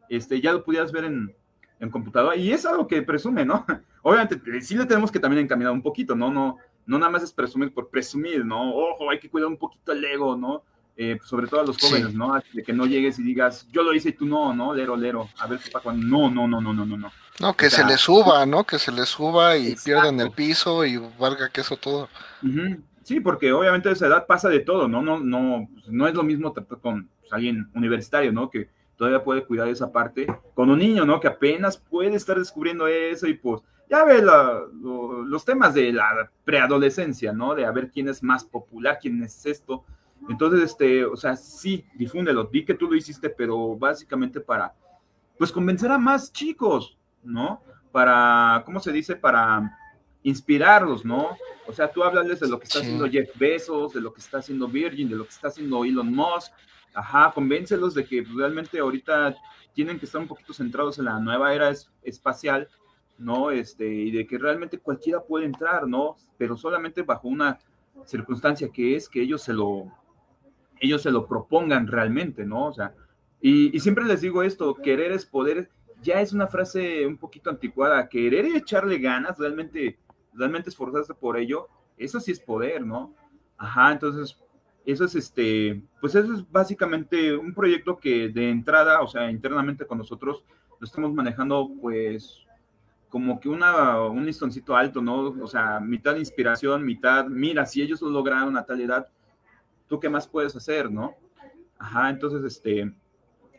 este, 0.08 0.40
ya 0.40 0.52
lo 0.52 0.64
pudieras 0.64 0.92
ver 0.92 1.04
en, 1.04 1.34
en 1.78 1.90
computadora, 1.90 2.36
y 2.36 2.52
es 2.52 2.66
algo 2.66 2.86
que 2.86 3.02
presume, 3.02 3.44
¿no? 3.44 3.64
Obviamente, 4.02 4.40
sí 4.62 4.76
le 4.76 4.86
tenemos 4.86 5.10
que 5.10 5.20
también 5.20 5.44
encaminar 5.44 5.72
un 5.72 5.82
poquito, 5.82 6.14
¿no? 6.14 6.30
No, 6.30 6.56
no 6.86 6.98
nada 6.98 7.10
más 7.10 7.22
es 7.22 7.32
presumir 7.32 7.72
por 7.72 7.90
presumir, 7.90 8.44
¿no? 8.44 8.74
Ojo, 8.74 9.10
hay 9.10 9.18
que 9.18 9.30
cuidar 9.30 9.48
un 9.48 9.56
poquito 9.56 9.92
el 9.92 10.04
ego, 10.04 10.36
¿no? 10.36 10.64
Eh, 11.02 11.18
sobre 11.24 11.46
todo 11.46 11.62
a 11.62 11.64
los 11.64 11.78
jóvenes, 11.78 12.10
sí. 12.10 12.14
¿no? 12.14 12.38
De 12.52 12.62
que 12.62 12.74
no 12.74 12.84
llegues 12.84 13.18
y 13.18 13.22
digas, 13.22 13.66
yo 13.72 13.82
lo 13.82 13.94
hice 13.94 14.10
y 14.10 14.12
tú 14.12 14.26
no, 14.26 14.52
¿no? 14.52 14.74
Lero, 14.74 14.98
lero. 14.98 15.30
A 15.38 15.46
ver 15.46 15.58
qué 15.58 15.70
pasa 15.70 15.94
No, 15.94 16.30
no, 16.30 16.46
no, 16.46 16.60
no, 16.60 16.74
no, 16.74 16.84
no, 16.84 16.96
no. 16.98 17.10
No, 17.38 17.56
que 17.56 17.68
o 17.68 17.70
sea, 17.70 17.86
se 17.86 17.90
le 17.90 17.96
suba, 17.96 18.44
¿no? 18.44 18.64
Que 18.64 18.78
se 18.78 18.92
le 18.92 19.06
suba 19.06 19.56
y 19.56 19.68
exacto. 19.68 19.84
pierdan 19.86 20.20
el 20.20 20.30
piso 20.30 20.84
y 20.84 20.98
valga 21.18 21.48
que 21.48 21.62
eso 21.62 21.78
todo. 21.78 22.10
Uh 22.42 22.46
-huh. 22.46 22.82
Sí, 23.02 23.18
porque 23.18 23.50
obviamente 23.50 23.88
a 23.88 23.92
esa 23.92 24.08
edad 24.08 24.26
pasa 24.26 24.50
de 24.50 24.60
todo, 24.60 24.88
¿no? 24.88 25.00
No, 25.00 25.18
no, 25.18 25.70
no 25.88 26.06
es 26.06 26.14
lo 26.14 26.22
mismo 26.22 26.52
tratar 26.52 26.80
con 26.80 27.08
pues, 27.18 27.32
alguien 27.32 27.70
universitario, 27.74 28.30
¿no? 28.30 28.50
Que 28.50 28.68
todavía 28.96 29.24
puede 29.24 29.46
cuidar 29.46 29.68
esa 29.68 29.90
parte, 29.90 30.26
con 30.54 30.68
un 30.68 30.80
niño, 30.80 31.06
¿no? 31.06 31.18
Que 31.18 31.28
apenas 31.28 31.78
puede 31.78 32.14
estar 32.14 32.38
descubriendo 32.38 32.86
eso 32.86 33.26
y 33.26 33.32
pues 33.32 33.62
ya 33.88 34.04
ve 34.04 34.20
la, 34.20 34.60
lo, 34.82 35.22
los 35.22 35.46
temas 35.46 35.72
de 35.72 35.94
la 35.94 36.30
preadolescencia, 36.44 37.32
¿no? 37.32 37.54
De 37.54 37.64
a 37.64 37.70
ver 37.70 37.90
quién 37.90 38.06
es 38.08 38.22
más 38.22 38.44
popular, 38.44 38.98
quién 39.00 39.22
es 39.22 39.46
esto. 39.46 39.86
Entonces, 40.28 40.62
este, 40.62 41.04
o 41.04 41.16
sea, 41.16 41.36
sí, 41.36 41.84
difúndelo. 41.94 42.48
Vi 42.48 42.64
que 42.64 42.74
tú 42.74 42.86
lo 42.88 42.96
hiciste, 42.96 43.30
pero 43.30 43.76
básicamente 43.76 44.40
para, 44.40 44.74
pues, 45.38 45.50
convencer 45.50 45.90
a 45.90 45.98
más 45.98 46.32
chicos, 46.32 46.96
¿no? 47.22 47.62
Para, 47.90 48.62
¿cómo 48.64 48.80
se 48.80 48.92
dice? 48.92 49.16
Para 49.16 49.76
inspirarlos, 50.22 51.04
¿no? 51.04 51.36
O 51.66 51.72
sea, 51.72 51.90
tú 51.90 52.04
háblales 52.04 52.40
de 52.40 52.48
lo 52.48 52.58
que 52.58 52.64
está 52.64 52.80
sí. 52.80 52.86
haciendo 52.86 53.08
Jeff 53.08 53.30
Bezos, 53.38 53.92
de 53.94 54.00
lo 54.00 54.12
que 54.12 54.20
está 54.20 54.38
haciendo 54.38 54.68
Virgin, 54.68 55.08
de 55.08 55.16
lo 55.16 55.24
que 55.24 55.30
está 55.30 55.48
haciendo 55.48 55.84
Elon 55.84 56.12
Musk, 56.12 56.52
ajá, 56.94 57.32
convéncelos 57.34 57.94
de 57.94 58.04
que 58.04 58.24
realmente 58.34 58.78
ahorita 58.78 59.36
tienen 59.72 59.98
que 59.98 60.06
estar 60.06 60.20
un 60.20 60.28
poquito 60.28 60.52
centrados 60.52 60.98
en 60.98 61.06
la 61.06 61.18
nueva 61.20 61.54
era 61.54 61.70
es, 61.70 61.90
espacial, 62.02 62.68
¿no? 63.18 63.50
Este, 63.50 63.86
y 63.86 64.10
de 64.10 64.26
que 64.26 64.38
realmente 64.38 64.78
cualquiera 64.78 65.22
puede 65.22 65.46
entrar, 65.46 65.86
¿no? 65.86 66.16
Pero 66.36 66.56
solamente 66.56 67.02
bajo 67.02 67.28
una 67.28 67.58
circunstancia 68.04 68.68
que 68.70 68.96
es 68.96 69.08
que 69.08 69.22
ellos 69.22 69.42
se 69.42 69.52
lo, 69.52 69.92
ellos 70.80 71.02
se 71.02 71.10
lo 71.10 71.26
propongan 71.26 71.86
realmente, 71.86 72.44
¿no? 72.44 72.66
O 72.66 72.72
sea, 72.72 72.94
y, 73.40 73.74
y 73.76 73.80
siempre 73.80 74.04
les 74.04 74.20
digo 74.20 74.42
esto, 74.42 74.74
querer 74.74 75.12
es 75.12 75.24
poder, 75.24 75.70
ya 76.02 76.20
es 76.20 76.32
una 76.32 76.48
frase 76.48 77.06
un 77.06 77.16
poquito 77.16 77.50
anticuada, 77.50 78.08
querer 78.08 78.46
y 78.46 78.56
echarle 78.56 78.98
ganas, 78.98 79.38
realmente 79.38 79.98
realmente 80.34 80.70
esforzarse 80.70 81.14
por 81.14 81.36
ello, 81.36 81.68
eso 81.96 82.20
sí 82.20 82.32
es 82.32 82.40
poder, 82.40 82.84
¿no? 82.84 83.14
Ajá, 83.58 83.92
entonces, 83.92 84.36
eso 84.86 85.04
es 85.04 85.14
este, 85.14 85.82
pues 86.00 86.14
eso 86.14 86.32
es 86.34 86.50
básicamente 86.50 87.36
un 87.36 87.54
proyecto 87.54 87.98
que 87.98 88.28
de 88.28 88.50
entrada, 88.50 89.00
o 89.02 89.08
sea, 89.08 89.30
internamente 89.30 89.86
con 89.86 89.98
nosotros, 89.98 90.44
lo 90.78 90.84
estamos 90.84 91.12
manejando, 91.12 91.70
pues, 91.80 92.46
como 93.10 93.40
que 93.40 93.48
una, 93.48 94.00
un 94.02 94.24
listoncito 94.24 94.76
alto, 94.76 95.02
¿no? 95.02 95.34
O 95.42 95.46
sea, 95.46 95.80
mitad 95.80 96.16
inspiración, 96.16 96.84
mitad, 96.84 97.26
mira, 97.26 97.66
si 97.66 97.82
ellos 97.82 98.00
lo 98.00 98.08
lograron 98.08 98.56
a 98.56 98.64
tal 98.64 98.80
edad, 98.80 99.08
¿tú 99.90 100.00
qué 100.00 100.08
más 100.08 100.26
puedes 100.26 100.56
hacer, 100.56 100.90
no? 100.90 101.14
Ajá, 101.78 102.08
entonces, 102.08 102.42
este, 102.44 102.90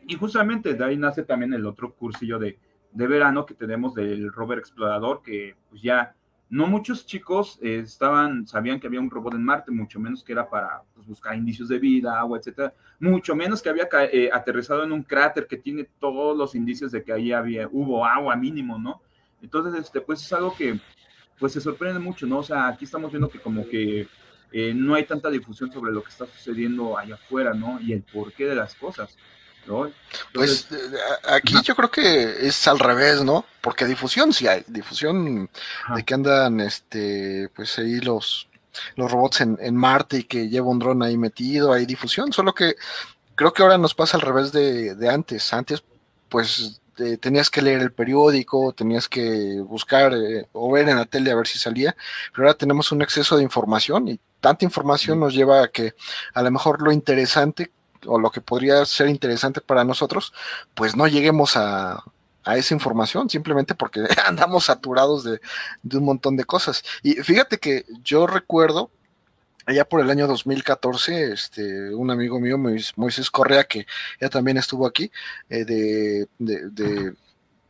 y 0.08 0.16
justamente 0.16 0.74
de 0.74 0.84
ahí 0.84 0.96
nace 0.96 1.22
también 1.22 1.54
el 1.54 1.64
otro 1.64 1.94
cursillo 1.94 2.40
de 2.40 2.58
de 2.92 3.06
verano 3.06 3.46
que 3.46 3.54
tenemos 3.54 3.94
del 3.94 4.32
rover 4.32 4.58
explorador, 4.58 5.22
que 5.22 5.56
pues 5.70 5.82
ya 5.82 6.14
no 6.50 6.66
muchos 6.66 7.06
chicos 7.06 7.58
eh, 7.62 7.80
estaban, 7.82 8.46
sabían 8.46 8.78
que 8.78 8.86
había 8.86 9.00
un 9.00 9.10
robot 9.10 9.34
en 9.34 9.44
Marte, 9.44 9.70
mucho 9.70 9.98
menos 9.98 10.22
que 10.22 10.32
era 10.32 10.48
para 10.48 10.82
pues, 10.94 11.06
buscar 11.06 11.34
indicios 11.34 11.68
de 11.68 11.78
vida, 11.78 12.18
agua, 12.18 12.38
etcétera, 12.38 12.74
mucho 13.00 13.34
menos 13.34 13.62
que 13.62 13.70
había 13.70 13.88
eh, 14.12 14.28
aterrizado 14.30 14.84
en 14.84 14.92
un 14.92 15.02
cráter 15.02 15.46
que 15.46 15.56
tiene 15.56 15.88
todos 15.98 16.36
los 16.36 16.54
indicios 16.54 16.92
de 16.92 17.02
que 17.02 17.12
ahí 17.12 17.32
había, 17.32 17.66
hubo 17.72 18.04
agua 18.04 18.36
mínimo, 18.36 18.78
¿no? 18.78 19.00
Entonces, 19.40 19.74
este, 19.80 20.02
pues 20.02 20.20
es 20.20 20.32
algo 20.34 20.54
que, 20.54 20.78
pues 21.38 21.54
se 21.54 21.60
sorprende 21.60 21.98
mucho, 21.98 22.26
¿no? 22.26 22.38
O 22.38 22.42
sea, 22.42 22.68
aquí 22.68 22.84
estamos 22.84 23.10
viendo 23.10 23.28
que 23.28 23.40
como 23.40 23.66
que 23.66 24.06
eh, 24.52 24.72
no 24.74 24.94
hay 24.94 25.04
tanta 25.04 25.30
difusión 25.30 25.72
sobre 25.72 25.92
lo 25.92 26.02
que 26.02 26.10
está 26.10 26.26
sucediendo 26.26 26.98
allá 26.98 27.14
afuera, 27.14 27.54
¿no? 27.54 27.80
Y 27.80 27.92
el 27.92 28.02
porqué 28.02 28.46
de 28.46 28.54
las 28.54 28.74
cosas 28.74 29.16
pues 30.32 30.66
eh, 30.72 30.76
aquí 31.28 31.54
yo 31.62 31.74
creo 31.76 31.90
que 31.90 32.46
es 32.46 32.66
al 32.66 32.78
revés, 32.78 33.22
¿no? 33.22 33.44
Porque 33.60 33.86
difusión 33.86 34.32
sí 34.32 34.46
hay, 34.48 34.64
difusión 34.66 35.48
de 35.94 36.04
que 36.04 36.14
andan, 36.14 36.60
este, 36.60 37.48
pues 37.54 37.78
ahí 37.78 38.00
los, 38.00 38.48
los 38.96 39.10
robots 39.10 39.40
en, 39.40 39.76
Marte 39.76 40.18
y 40.18 40.24
que 40.24 40.48
lleva 40.48 40.68
un 40.68 40.78
dron 40.78 41.02
ahí 41.02 41.16
metido, 41.16 41.72
hay 41.72 41.86
difusión, 41.86 42.32
solo 42.32 42.54
que 42.54 42.74
creo 43.36 43.52
que 43.52 43.62
ahora 43.62 43.78
nos 43.78 43.94
pasa 43.94 44.16
al 44.16 44.22
revés 44.22 44.52
de, 44.52 45.08
antes. 45.08 45.52
Antes, 45.52 45.84
pues 46.28 46.80
tenías 47.20 47.50
que 47.50 47.62
leer 47.62 47.80
el 47.80 47.92
periódico, 47.92 48.72
tenías 48.72 49.08
que 49.08 49.60
buscar 49.60 50.12
eh, 50.14 50.46
o 50.52 50.70
ver 50.70 50.88
en 50.88 50.96
la 50.96 51.06
tele 51.06 51.30
a 51.30 51.36
ver 51.36 51.46
si 51.46 51.58
salía, 51.58 51.96
pero 52.32 52.46
ahora 52.46 52.58
tenemos 52.58 52.92
un 52.92 53.02
exceso 53.02 53.36
de 53.36 53.42
información 53.42 54.08
y 54.08 54.20
tanta 54.40 54.64
información 54.64 55.20
nos 55.20 55.34
lleva 55.34 55.62
a 55.62 55.68
que 55.68 55.94
a 56.34 56.42
lo 56.42 56.50
mejor 56.50 56.82
lo 56.82 56.92
interesante 56.92 57.70
o 58.06 58.18
lo 58.18 58.30
que 58.30 58.40
podría 58.40 58.84
ser 58.84 59.08
interesante 59.08 59.60
para 59.60 59.84
nosotros, 59.84 60.32
pues 60.74 60.96
no 60.96 61.06
lleguemos 61.06 61.56
a, 61.56 62.04
esa 62.44 62.74
información, 62.74 63.30
simplemente 63.30 63.76
porque 63.76 64.00
andamos 64.26 64.64
saturados 64.64 65.22
de, 65.22 65.40
un 65.96 66.04
montón 66.04 66.36
de 66.36 66.44
cosas. 66.44 66.82
Y 67.02 67.14
fíjate 67.14 67.58
que 67.58 67.84
yo 68.02 68.26
recuerdo, 68.26 68.90
allá 69.66 69.84
por 69.84 70.00
el 70.00 70.10
año 70.10 70.26
2014, 70.26 71.32
este, 71.32 71.94
un 71.94 72.10
amigo 72.10 72.40
mío, 72.40 72.58
Moisés 72.96 73.30
Correa, 73.30 73.64
que 73.64 73.86
ya 74.20 74.28
también 74.28 74.56
estuvo 74.56 74.86
aquí, 74.86 75.10
eh, 75.48 75.64
de, 75.64 76.28
de, 76.38 77.14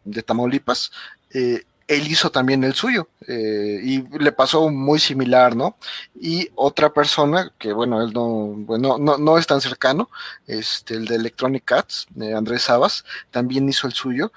de, 0.04 0.22
Tamaulipas, 0.22 0.90
eh, 1.30 1.64
él 1.88 2.06
hizo 2.06 2.30
también 2.30 2.64
el 2.64 2.74
suyo 2.74 3.08
eh, 3.28 3.80
y 3.82 4.18
le 4.18 4.32
pasó 4.32 4.70
muy 4.70 4.98
similar, 4.98 5.54
¿no? 5.54 5.76
Y 6.18 6.48
otra 6.54 6.92
persona 6.92 7.52
que, 7.58 7.72
bueno, 7.72 8.02
él 8.02 8.12
no, 8.12 8.54
bueno, 8.56 8.98
no, 8.98 9.18
no 9.18 9.38
es 9.38 9.46
tan 9.46 9.60
cercano, 9.60 10.08
este, 10.46 10.94
el 10.94 11.06
de 11.06 11.16
Electronic 11.16 11.64
Cats, 11.64 12.06
Andrés 12.34 12.62
Sabas, 12.62 13.04
también 13.30 13.68
hizo 13.68 13.86
el 13.86 13.92
suyo. 13.92 14.32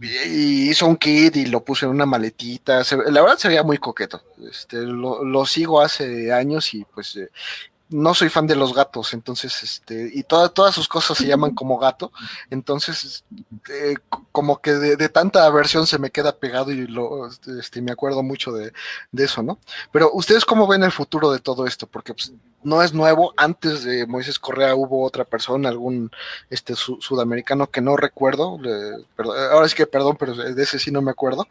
Y 0.00 0.70
hizo 0.70 0.86
un 0.86 0.96
kit 0.96 1.36
y 1.36 1.46
lo 1.46 1.62
puso 1.62 1.86
en 1.86 1.92
una 1.92 2.06
maletita. 2.06 2.82
la 3.06 3.20
verdad 3.20 3.36
se 3.36 3.48
veía 3.48 3.62
muy 3.62 3.78
coqueto. 3.78 4.22
Este, 4.50 4.78
lo, 4.78 5.24
lo 5.24 5.44
sigo 5.44 5.80
hace 5.80 6.32
años 6.32 6.72
y 6.72 6.84
pues 6.84 7.16
eh, 7.16 7.30
no 7.90 8.14
soy 8.14 8.28
fan 8.28 8.46
de 8.46 8.56
los 8.56 8.74
gatos, 8.74 9.12
entonces, 9.14 9.62
este, 9.62 10.10
y 10.12 10.22
todas 10.22 10.74
sus 10.74 10.88
cosas 10.88 11.18
se 11.18 11.26
llaman 11.26 11.54
como 11.54 11.78
gato, 11.78 12.12
entonces, 12.48 13.24
eh, 13.68 13.96
como 14.32 14.60
que 14.60 14.72
de, 14.72 15.08
tanta 15.08 15.44
aversión 15.44 15.86
se 15.86 15.98
me 15.98 16.10
queda 16.10 16.36
pegado 16.36 16.70
y 16.70 16.86
lo, 16.86 17.28
este, 17.58 17.82
me 17.82 17.92
acuerdo 17.92 18.22
mucho 18.22 18.52
de, 18.52 18.72
eso, 19.12 19.42
¿no? 19.42 19.58
Pero, 19.92 20.10
¿ustedes 20.12 20.44
cómo 20.44 20.66
ven 20.66 20.84
el 20.84 20.92
futuro 20.92 21.32
de 21.32 21.40
todo 21.40 21.66
esto? 21.66 21.86
Porque 21.86 22.14
pues, 22.14 22.32
no 22.62 22.82
es 22.82 22.94
nuevo, 22.94 23.34
antes 23.36 23.84
de 23.84 24.06
Moisés 24.06 24.38
Correa 24.38 24.74
hubo 24.74 25.04
otra 25.04 25.24
persona, 25.24 25.68
algún 25.68 26.10
este, 26.48 26.74
sudamericano 26.76 27.70
que 27.70 27.80
no 27.80 27.96
recuerdo, 27.96 28.58
ahora 29.52 29.66
es 29.66 29.74
que 29.74 29.86
perdón, 29.86 30.16
pero 30.18 30.34
de 30.34 30.62
ese 30.62 30.78
sí 30.78 30.90
no 30.90 31.02
me 31.02 31.10
acuerdo, 31.10 31.46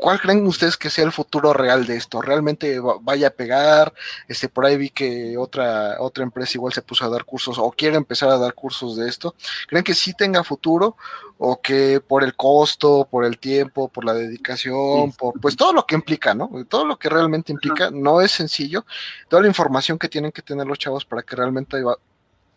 ¿Cuál 0.00 0.18
creen 0.20 0.46
ustedes 0.46 0.76
que 0.76 0.88
sea 0.88 1.04
el 1.04 1.12
futuro 1.12 1.52
real 1.52 1.86
de 1.86 1.96
esto? 1.96 2.22
¿Realmente 2.22 2.80
vaya 3.02 3.28
a 3.28 3.30
pegar? 3.30 3.92
Este, 4.28 4.48
por 4.48 4.64
ahí 4.64 4.76
vi 4.76 4.90
que 4.90 5.36
otra, 5.36 5.96
otra 6.00 6.24
empresa 6.24 6.52
igual 6.54 6.72
se 6.72 6.80
puso 6.80 7.04
a 7.04 7.10
dar 7.10 7.24
cursos 7.24 7.58
o 7.58 7.70
quiere 7.70 7.96
empezar 7.96 8.30
a 8.30 8.38
dar 8.38 8.54
cursos 8.54 8.96
de 8.96 9.08
esto. 9.08 9.34
¿Creen 9.68 9.84
que 9.84 9.94
sí 9.94 10.14
tenga 10.14 10.42
futuro 10.42 10.96
o 11.36 11.60
que 11.60 12.00
por 12.00 12.24
el 12.24 12.34
costo, 12.34 13.06
por 13.10 13.24
el 13.24 13.38
tiempo, 13.38 13.88
por 13.88 14.04
la 14.04 14.14
dedicación, 14.14 15.12
por 15.12 15.38
pues 15.40 15.56
todo 15.56 15.72
lo 15.72 15.84
que 15.84 15.94
implica, 15.94 16.34
¿no? 16.34 16.50
Todo 16.68 16.86
lo 16.86 16.98
que 16.98 17.08
realmente 17.08 17.52
implica, 17.52 17.90
no 17.90 18.20
es 18.20 18.30
sencillo. 18.30 18.86
Toda 19.28 19.42
la 19.42 19.48
información 19.48 19.98
que 19.98 20.08
tienen 20.08 20.32
que 20.32 20.42
tener 20.42 20.66
los 20.66 20.78
chavos 20.78 21.04
para 21.04 21.22
que 21.22 21.36
realmente 21.36 21.82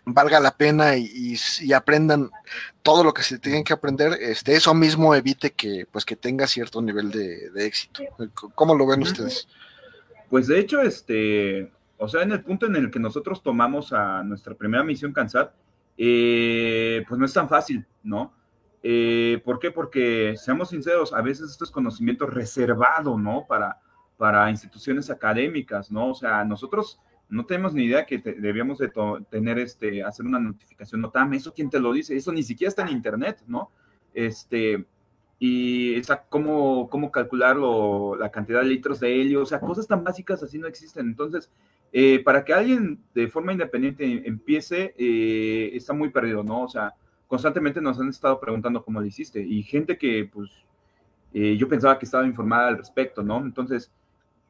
valga 0.06 0.40
la 0.40 0.56
pena 0.56 0.96
y, 0.98 1.38
aprendan 1.74 2.30
todo 2.82 3.04
lo 3.04 3.14
que 3.14 3.24
se 3.24 3.40
tienen 3.40 3.64
que 3.64 3.74
aprender, 3.74 4.14
este, 4.20 4.56
eso 4.56 4.74
mismo 4.74 5.16
evite 5.16 5.52
que, 5.52 5.88
pues, 5.92 6.06
que 6.06 6.16
tenga 6.16 6.48
cierto 6.48 6.82
nivel 6.82 7.12
de, 7.12 7.52
éxito. 7.66 8.04
¿Cómo 8.56 8.76
lo 8.76 8.86
ven 8.86 9.04
ustedes? 9.04 9.48
Pues 10.30 10.48
de 10.48 10.60
hecho, 10.60 10.82
este, 10.82 11.72
o 11.98 12.08
sea, 12.08 12.24
en 12.24 12.32
el 12.32 12.44
punto 12.44 12.66
en 12.66 12.76
el 12.76 12.92
que 12.92 13.00
nosotros 13.00 13.42
tomamos 13.42 13.94
a 13.94 14.24
nuestra 14.24 14.56
primera 14.56 14.84
misión 14.84 15.14
CANSAT, 15.14 15.54
eh, 15.98 17.06
pues 17.08 17.20
no 17.20 17.26
es 17.26 17.34
tan 17.34 17.48
fácil, 17.48 17.86
¿no? 18.04 18.34
Eh, 18.82 19.42
¿Por 19.46 19.60
qué? 19.60 19.72
Porque, 19.72 20.36
seamos 20.38 20.70
sinceros, 20.70 21.14
a 21.14 21.22
veces 21.22 21.52
esto 21.52 21.64
es 21.64 21.72
conocimiento 21.72 22.26
reservado, 22.26 23.18
¿no? 23.18 23.46
Para, 23.48 23.80
para 24.18 24.50
instituciones 24.50 25.10
académicas, 25.10 25.92
¿no? 25.92 26.10
O 26.10 26.16
sea, 26.16 26.44
nosotros 26.44 27.00
no 27.34 27.46
tenemos 27.46 27.74
ni 27.74 27.86
idea 27.86 28.06
que 28.06 28.20
debíamos 28.20 28.78
de 28.78 28.92
tener 29.30 29.58
este, 29.58 30.04
hacer 30.04 30.26
una 30.26 30.40
notificación 30.40 31.02
NOTAM, 31.02 31.34
eso 31.34 31.52
quién 31.54 31.70
te 31.70 31.80
lo 31.80 31.92
dice, 31.92 32.16
eso 32.16 32.32
ni 32.32 32.44
siquiera 32.44 32.70
está 32.70 32.84
en 32.84 32.90
internet, 32.90 33.44
¿no? 33.48 33.72
Este, 34.14 34.86
y 35.40 35.96
esa, 35.96 36.24
cómo, 36.30 36.88
cómo 36.90 37.12
calcular 37.12 37.58
la 37.58 38.30
cantidad 38.32 38.62
de 38.62 38.68
litros 38.68 39.00
de 39.00 39.20
helio, 39.20 39.42
o 39.42 39.46
sea, 39.48 39.60
cosas 39.60 39.88
tan 39.88 40.04
básicas 40.04 40.44
así 40.44 40.60
no 40.60 40.68
existen. 40.68 41.08
Entonces, 41.08 41.52
eh, 41.92 42.22
para 42.24 42.46
que 42.46 42.54
alguien 42.54 43.00
de 43.16 43.28
forma 43.28 43.52
independiente 43.52 44.28
empiece, 44.28 44.94
eh, 44.96 45.72
está 45.74 45.92
muy 45.92 46.10
perdido, 46.10 46.44
¿no? 46.44 46.64
O 46.64 46.70
sea, 46.70 46.94
constantemente 47.28 47.82
nos 47.82 48.00
han 48.00 48.10
estado 48.10 48.40
preguntando 48.40 48.84
cómo 48.84 49.02
lo 49.02 49.08
hiciste 49.08 49.42
y 49.42 49.64
gente 49.64 49.98
que, 49.98 50.30
pues, 50.32 50.52
eh, 51.34 51.58
yo 51.58 51.68
pensaba 51.68 51.98
que 51.98 52.06
estaba 52.06 52.28
informada 52.28 52.68
al 52.68 52.78
respecto, 52.78 53.24
¿no? 53.24 53.40
Entonces, 53.40 53.92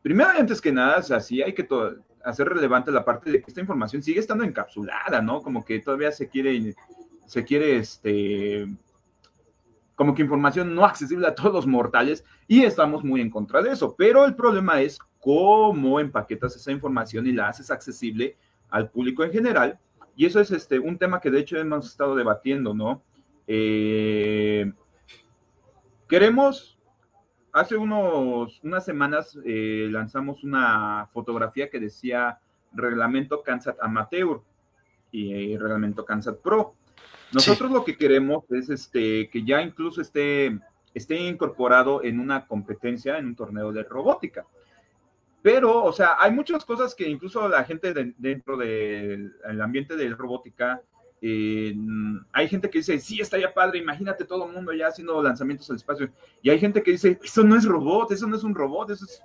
primero, 0.01 0.31
antes 0.37 0.59
que 0.59 0.71
nada, 0.73 0.97
o 0.97 1.01
sea, 1.01 1.19
hay 1.45 1.53
que 1.53 1.63
todo 1.63 1.95
hacer 2.23 2.47
relevante 2.47 2.91
la 2.91 3.05
parte 3.05 3.31
de 3.31 3.41
que 3.41 3.49
esta 3.49 3.61
información 3.61 4.01
sigue 4.01 4.19
estando 4.19 4.43
encapsulada, 4.43 5.21
¿no? 5.21 5.41
Como 5.41 5.63
que 5.63 5.79
todavía 5.79 6.11
se 6.11 6.29
quiere, 6.29 6.75
se 7.25 7.43
quiere, 7.43 7.77
este, 7.77 8.67
como 9.95 10.15
que 10.15 10.21
información 10.21 10.73
no 10.73 10.85
accesible 10.85 11.27
a 11.27 11.35
todos 11.35 11.53
los 11.53 11.67
mortales 11.67 12.23
y 12.47 12.63
estamos 12.63 13.03
muy 13.03 13.21
en 13.21 13.29
contra 13.29 13.61
de 13.61 13.71
eso. 13.71 13.95
Pero 13.97 14.25
el 14.25 14.35
problema 14.35 14.81
es 14.81 14.99
cómo 15.19 15.99
empaquetas 15.99 16.55
esa 16.55 16.71
información 16.71 17.27
y 17.27 17.31
la 17.31 17.49
haces 17.49 17.71
accesible 17.71 18.37
al 18.69 18.89
público 18.89 19.23
en 19.23 19.31
general. 19.31 19.79
Y 20.15 20.25
eso 20.25 20.39
es 20.39 20.51
este, 20.51 20.79
un 20.79 20.97
tema 20.97 21.19
que 21.19 21.31
de 21.31 21.39
hecho 21.39 21.57
hemos 21.57 21.87
estado 21.87 22.15
debatiendo, 22.15 22.73
¿no? 22.73 23.03
Eh, 23.47 24.71
queremos 26.07 26.72
hace 27.53 27.77
unos, 27.77 28.59
unas 28.63 28.83
semanas 28.83 29.37
eh, 29.45 29.87
lanzamos 29.89 30.43
una 30.43 31.07
fotografía 31.13 31.69
que 31.69 31.79
decía 31.79 32.39
reglamento 32.73 33.43
CANSAT 33.43 33.77
Amateur 33.79 34.41
y 35.11 35.53
eh, 35.53 35.57
reglamento 35.59 36.03
CANSAT 36.03 36.39
Pro. 36.41 36.73
Nosotros 37.31 37.71
lo 37.71 37.85
que 37.85 37.95
queremos 37.95 38.43
es 38.51 38.69
este, 38.69 39.29
que 39.29 39.43
ya 39.43 39.61
incluso 39.61 40.01
esté, 40.01 40.59
esté 40.93 41.15
incorporado 41.15 42.03
en 42.03 42.19
una 42.19 42.47
competencia, 42.47 43.17
en 43.17 43.27
un 43.27 43.35
torneo 43.35 43.71
de 43.71 43.83
robótica. 43.83 44.45
Pero, 45.41 45.83
o 45.83 45.91
sea, 45.91 46.15
hay 46.19 46.31
muchas 46.31 46.65
cosas 46.65 46.95
que 46.95 47.07
incluso 47.07 47.47
la 47.49 47.63
gente 47.65 47.93
dentro 48.17 48.57
del 48.57 49.61
ambiente 49.61 49.95
de 49.95 50.09
robótica 50.09 50.81
eh, 51.25 51.73
hay 52.33 52.49
gente 52.49 52.69
que 52.69 52.79
dice, 52.79 52.99
sí, 52.99 53.21
está 53.21 53.39
ya 53.39 53.53
padre, 53.53 53.79
imagínate 53.79 54.25
todo 54.25 54.45
el 54.45 54.51
mundo 54.51 54.73
ya 54.73 54.87
haciendo 54.87 55.23
lanzamientos 55.23 55.69
al 55.69 55.77
espacio. 55.77 56.09
Y 56.41 56.49
hay 56.49 56.59
gente 56.59 56.83
que 56.83 56.91
dice, 56.91 57.17
eso 57.23 57.43
no 57.43 57.55
es 57.55 57.63
robot, 57.63 58.11
eso 58.11 58.27
no 58.27 58.35
es 58.35 58.43
un 58.43 58.53
robot, 58.53 58.89
eso 58.89 59.05
es 59.05 59.23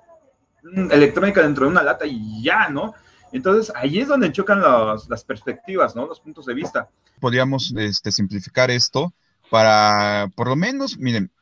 electrónica 0.93 1.43
dentro 1.43 1.65
de 1.65 1.73
una 1.73 1.83
lata 1.83 2.07
y 2.07 2.41
ya, 2.41 2.69
¿no? 2.69 2.95
Entonces 3.33 3.75
ahí 3.75 3.99
es 3.99 4.07
donde 4.07 4.31
chocan 4.31 4.61
las 4.61 5.25
perspectivas, 5.25 5.97
¿no? 5.97 6.07
Los 6.07 6.21
puntos 6.21 6.47
de 6.47 6.55
vista. 6.55 6.89
Podríamos 7.19 7.75
este, 7.77 8.13
simplificar 8.13 8.71
esto 8.71 9.13
para, 9.51 10.31
por 10.37 10.47
lo 10.47 10.55
menos, 10.55 10.99
miren, 10.99 11.33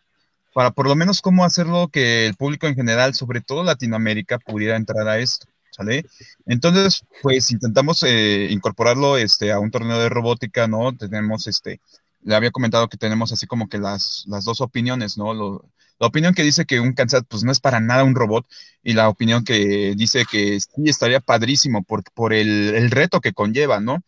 para 0.54 0.70
por 0.70 0.88
lo 0.88 0.96
menos 0.96 1.20
cómo 1.20 1.44
hacerlo 1.44 1.88
que 1.88 2.24
el 2.24 2.34
público 2.34 2.66
en 2.66 2.76
general, 2.76 3.12
sobre 3.12 3.42
todo 3.42 3.62
Latinoamérica, 3.62 4.38
pudiera 4.38 4.76
entrar 4.76 5.06
a 5.06 5.18
esto. 5.18 5.48
¿Sale? 5.76 6.04
Entonces, 6.46 7.04
pues 7.22 7.50
intentamos 7.50 8.02
eh, 8.02 8.48
incorporarlo 8.50 9.16
este, 9.16 9.52
a 9.52 9.58
un 9.58 9.70
torneo 9.70 9.98
de 9.98 10.08
robótica, 10.08 10.66
¿no? 10.66 10.96
Tenemos, 10.96 11.46
este, 11.46 11.80
le 12.22 12.34
había 12.34 12.50
comentado 12.50 12.88
que 12.88 12.96
tenemos 12.96 13.32
así 13.32 13.46
como 13.46 13.68
que 13.68 13.78
las, 13.78 14.24
las 14.26 14.44
dos 14.44 14.60
opiniones, 14.60 15.18
¿no? 15.18 15.62
la 15.98 16.08
opinión 16.08 16.34
que 16.34 16.42
dice 16.42 16.66
que 16.66 16.80
un 16.80 16.92
Kansat 16.92 17.26
pues 17.26 17.42
no 17.42 17.52
es 17.52 17.60
para 17.60 17.80
nada 17.80 18.04
un 18.04 18.14
robot 18.14 18.46
y 18.82 18.92
la 18.92 19.08
opinión 19.08 19.44
que 19.44 19.94
dice 19.96 20.24
que 20.30 20.60
sí 20.60 20.82
estaría 20.84 21.20
padrísimo 21.20 21.82
por, 21.84 22.04
por 22.12 22.34
el, 22.34 22.90
reto 22.90 23.20
que 23.20 23.32
conlleva, 23.32 23.80
¿no? 23.80 24.02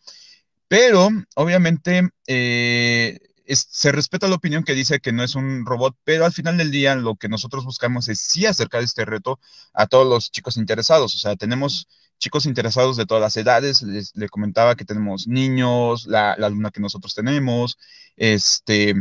Pero 0.67 1.09
obviamente 1.35 2.09
eh, 2.27 3.19
se 3.55 3.91
respeta 3.91 4.27
la 4.27 4.35
opinión 4.35 4.63
que 4.63 4.73
dice 4.73 4.99
que 4.99 5.11
no 5.11 5.23
es 5.23 5.35
un 5.35 5.65
robot, 5.65 5.95
pero 6.03 6.25
al 6.25 6.33
final 6.33 6.57
del 6.57 6.71
día 6.71 6.95
lo 6.95 7.15
que 7.15 7.29
nosotros 7.29 7.65
buscamos 7.65 8.07
es 8.09 8.19
sí 8.19 8.45
acercar 8.45 8.83
este 8.83 9.05
reto 9.05 9.39
a 9.73 9.87
todos 9.87 10.07
los 10.07 10.31
chicos 10.31 10.57
interesados. 10.57 11.15
O 11.15 11.17
sea, 11.17 11.35
tenemos 11.35 11.87
chicos 12.19 12.45
interesados 12.45 12.97
de 12.97 13.05
todas 13.05 13.21
las 13.21 13.37
edades. 13.37 13.81
Les, 13.81 14.15
le 14.15 14.29
comentaba 14.29 14.75
que 14.75 14.85
tenemos 14.85 15.27
niños, 15.27 16.05
la, 16.07 16.35
la 16.37 16.47
alumna 16.47 16.71
que 16.71 16.81
nosotros 16.81 17.15
tenemos, 17.15 17.77
este, 18.17 18.93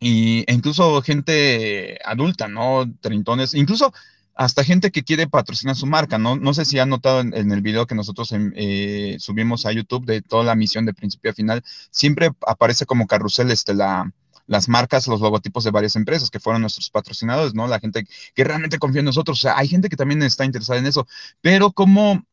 y, 0.00 0.44
e 0.46 0.54
incluso 0.54 1.02
gente 1.02 1.98
adulta, 2.04 2.48
¿no? 2.48 2.84
Treintones, 3.00 3.54
incluso 3.54 3.92
hasta 4.38 4.62
gente 4.62 4.92
que 4.92 5.02
quiere 5.02 5.26
patrocinar 5.26 5.74
su 5.74 5.84
marca, 5.86 6.16
¿no? 6.16 6.36
No 6.36 6.54
sé 6.54 6.64
si 6.64 6.78
han 6.78 6.88
notado 6.88 7.20
en, 7.20 7.34
el 7.34 7.60
video 7.60 7.88
que 7.88 7.96
nosotros 7.96 8.30
em, 8.30 8.52
eh, 8.54 9.16
subimos 9.18 9.66
a 9.66 9.72
YouTube 9.72 10.06
de 10.06 10.22
toda 10.22 10.44
la 10.44 10.54
misión 10.54 10.86
de 10.86 10.94
principio 10.94 11.32
a 11.32 11.34
final, 11.34 11.64
siempre 11.90 12.30
aparece 12.46 12.86
como 12.86 13.08
carrusel 13.08 13.50
este, 13.50 13.74
la, 13.74 14.12
las 14.46 14.68
marcas, 14.68 15.08
los 15.08 15.20
logotipos 15.20 15.64
de 15.64 15.72
varias 15.72 15.96
empresas 15.96 16.30
que 16.30 16.38
fueron 16.38 16.62
nuestros 16.62 16.88
patrocinadores, 16.88 17.52
¿no? 17.52 17.66
La 17.66 17.80
gente 17.80 18.06
que 18.32 18.44
realmente 18.44 18.78
confía 18.78 19.00
en 19.00 19.06
nosotros, 19.06 19.40
o 19.40 19.42
sea, 19.42 19.58
hay 19.58 19.66
gente 19.66 19.88
que 19.88 19.96
también 19.96 20.22
está 20.22 20.44
interesada 20.44 20.78
en 20.78 20.86
eso, 20.86 21.08
pero 21.40 21.72
¿cómo, 21.72 22.24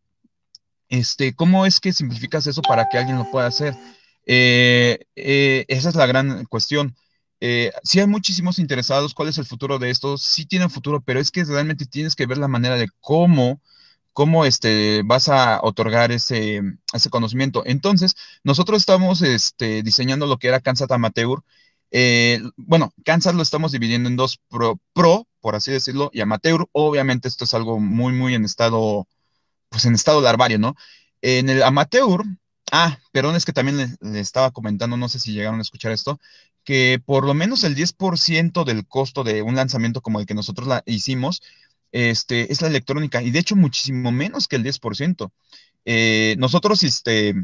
este, 0.89 1.33
cómo 1.33 1.65
es 1.65 1.79
que 1.79 1.91
simplificas 1.91 2.45
eso 2.45 2.62
para 2.62 2.88
que 2.88 3.00
alguien 3.00 3.17
lo 3.17 3.31
pueda 3.31 3.47
hacer? 3.47 3.75
Eh, 4.27 5.00
eh, 5.15 5.65
esa 5.69 5.89
es 5.89 5.95
la 5.95 6.05
gran 6.05 6.45
cuestión. 6.45 6.95
Eh, 7.41 7.71
sí 7.83 7.99
hay 7.99 8.07
muchísimos 8.07 8.59
interesados, 8.59 9.13
¿cuál 9.13 9.29
es 9.29 9.37
el 9.37 9.45
futuro 9.45 9.79
de 9.79 9.89
esto? 9.89 10.17
Sí 10.17 10.45
tienen 10.45 10.69
futuro, 10.69 11.01
pero 11.01 11.19
es 11.19 11.31
que 11.31 11.43
realmente 11.43 11.85
tienes 11.85 12.15
que 12.15 12.25
ver 12.25 12.37
la 12.37 12.47
manera 12.47 12.75
de 12.75 12.87
cómo, 13.01 13.61
cómo 14.13 14.45
este, 14.45 15.01
vas 15.05 15.29
a 15.29 15.59
otorgar 15.61 16.11
ese, 16.11 16.61
ese 16.93 17.09
conocimiento. 17.09 17.63
Entonces, 17.65 18.15
nosotros 18.43 18.79
estamos 18.81 19.21
este, 19.21 19.83
diseñando 19.83 20.27
lo 20.27 20.37
que 20.37 20.47
era 20.47 20.61
Kansas 20.61 20.89
Amateur. 20.91 21.41
Eh, 21.91 22.41
bueno, 22.57 22.93
Kansas 23.03 23.35
lo 23.35 23.43
estamos 23.43 23.71
dividiendo 23.71 24.09
en 24.09 24.15
dos 24.15 24.39
pro, 24.49 24.79
pro, 24.93 25.27
por 25.39 25.55
así 25.55 25.71
decirlo, 25.71 26.09
y 26.13 26.21
amateur. 26.21 26.67
Obviamente 26.71 27.27
esto 27.27 27.45
es 27.45 27.53
algo 27.53 27.79
muy, 27.79 28.13
muy 28.13 28.33
en 28.35 28.45
estado, 28.45 29.07
pues 29.69 29.85
en 29.85 29.95
estado 29.95 30.21
larvario, 30.21 30.59
¿no? 30.59 30.75
En 31.21 31.49
el 31.49 31.63
amateur, 31.63 32.23
ah, 32.71 32.99
perdón, 33.11 33.35
es 33.35 33.45
que 33.45 33.53
también 33.53 33.97
le, 34.01 34.19
estaba 34.19 34.51
comentando, 34.51 34.97
no 34.97 35.09
sé 35.09 35.19
si 35.19 35.33
llegaron 35.33 35.59
a 35.59 35.63
escuchar 35.63 35.91
esto, 35.91 36.19
que 36.65 37.01
por 37.05 37.25
lo 37.25 37.34
menos 37.34 37.63
el 37.63 37.75
10% 37.75 38.65
del 38.65 38.88
costo 38.88 39.24
de 39.24 39.41
un 39.41 39.55
lanzamiento 39.55 40.01
como 40.01 40.19
el 40.19 40.25
que 40.25 40.34
nosotros 40.34 40.67
la 40.67 40.84
hicimos, 40.86 41.41
este, 41.91 42.51
es 42.51 42.62
la 42.62 42.67
electrónica, 42.67 43.22
y 43.24 43.31
de 43.31 43.39
hecho 43.39 43.55
muchísimo 43.55 44.12
menos 44.12 44.48
que 44.48 44.57
el 44.57 44.63
10%. 44.63 45.31
Eh, 45.86 46.36
nosotros, 46.39 46.84
este, 46.84 47.36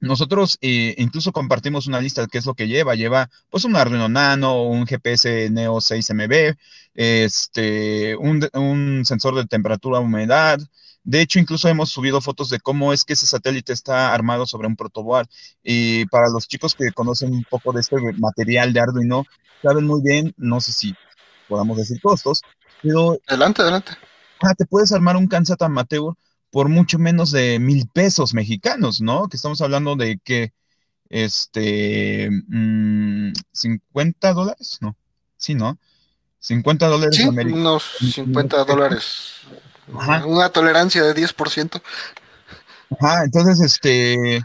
nosotros 0.00 0.58
eh, 0.60 0.94
incluso 0.98 1.32
compartimos 1.32 1.86
una 1.86 2.00
lista 2.00 2.22
de 2.22 2.28
qué 2.28 2.38
es 2.38 2.46
lo 2.46 2.54
que 2.54 2.68
lleva. 2.68 2.94
Lleva 2.94 3.30
pues 3.50 3.64
un 3.64 3.74
Arduino 3.74 4.08
Nano, 4.08 4.62
un 4.62 4.86
GPS 4.86 5.50
Neo 5.50 5.80
6MB, 5.80 6.56
este, 6.94 8.16
un, 8.16 8.46
un 8.54 9.04
sensor 9.06 9.34
de 9.34 9.46
temperatura, 9.46 10.00
humedad, 10.00 10.60
de 11.04 11.20
hecho, 11.20 11.38
incluso 11.38 11.68
hemos 11.68 11.90
subido 11.90 12.22
fotos 12.22 12.48
de 12.48 12.60
cómo 12.60 12.94
es 12.94 13.04
que 13.04 13.12
ese 13.12 13.26
satélite 13.26 13.74
está 13.74 14.14
armado 14.14 14.46
sobre 14.46 14.66
un 14.66 14.74
protoboard. 14.74 15.28
Y 15.62 16.06
para 16.06 16.30
los 16.30 16.48
chicos 16.48 16.74
que 16.74 16.92
conocen 16.92 17.32
un 17.32 17.44
poco 17.44 17.72
de 17.72 17.82
este 17.82 17.96
material 18.16 18.72
de 18.72 18.80
Arduino, 18.80 19.24
saben 19.62 19.86
muy 19.86 20.00
bien, 20.02 20.34
no 20.38 20.62
sé 20.62 20.72
si 20.72 20.94
podamos 21.46 21.76
decir 21.76 22.00
costos, 22.00 22.40
pero... 22.82 23.18
Adelante, 23.26 23.60
adelante. 23.60 23.92
Ah, 24.40 24.54
te 24.54 24.64
puedes 24.64 24.92
armar 24.92 25.16
un 25.16 25.28
Kansat 25.28 25.60
amateur 25.62 26.14
por 26.50 26.70
mucho 26.70 26.98
menos 26.98 27.30
de 27.32 27.58
mil 27.58 27.86
pesos 27.92 28.32
mexicanos, 28.32 29.02
¿no? 29.02 29.28
Que 29.28 29.36
estamos 29.36 29.60
hablando 29.60 29.96
de 29.96 30.18
que, 30.24 30.54
este, 31.10 32.30
50 33.52 34.32
mm, 34.32 34.34
dólares, 34.34 34.78
¿no? 34.80 34.96
Sí, 35.36 35.54
¿no? 35.54 35.78
50 36.38 36.86
dólares. 36.86 37.16
Sí, 37.16 37.26
unos 37.26 37.84
50 38.00 38.64
dólares. 38.64 39.42
Una 39.88 40.48
tolerancia 40.50 41.02
de 41.02 41.14
10%. 41.14 41.80
Ajá, 43.00 43.24
entonces, 43.24 43.60
este, 43.60 44.42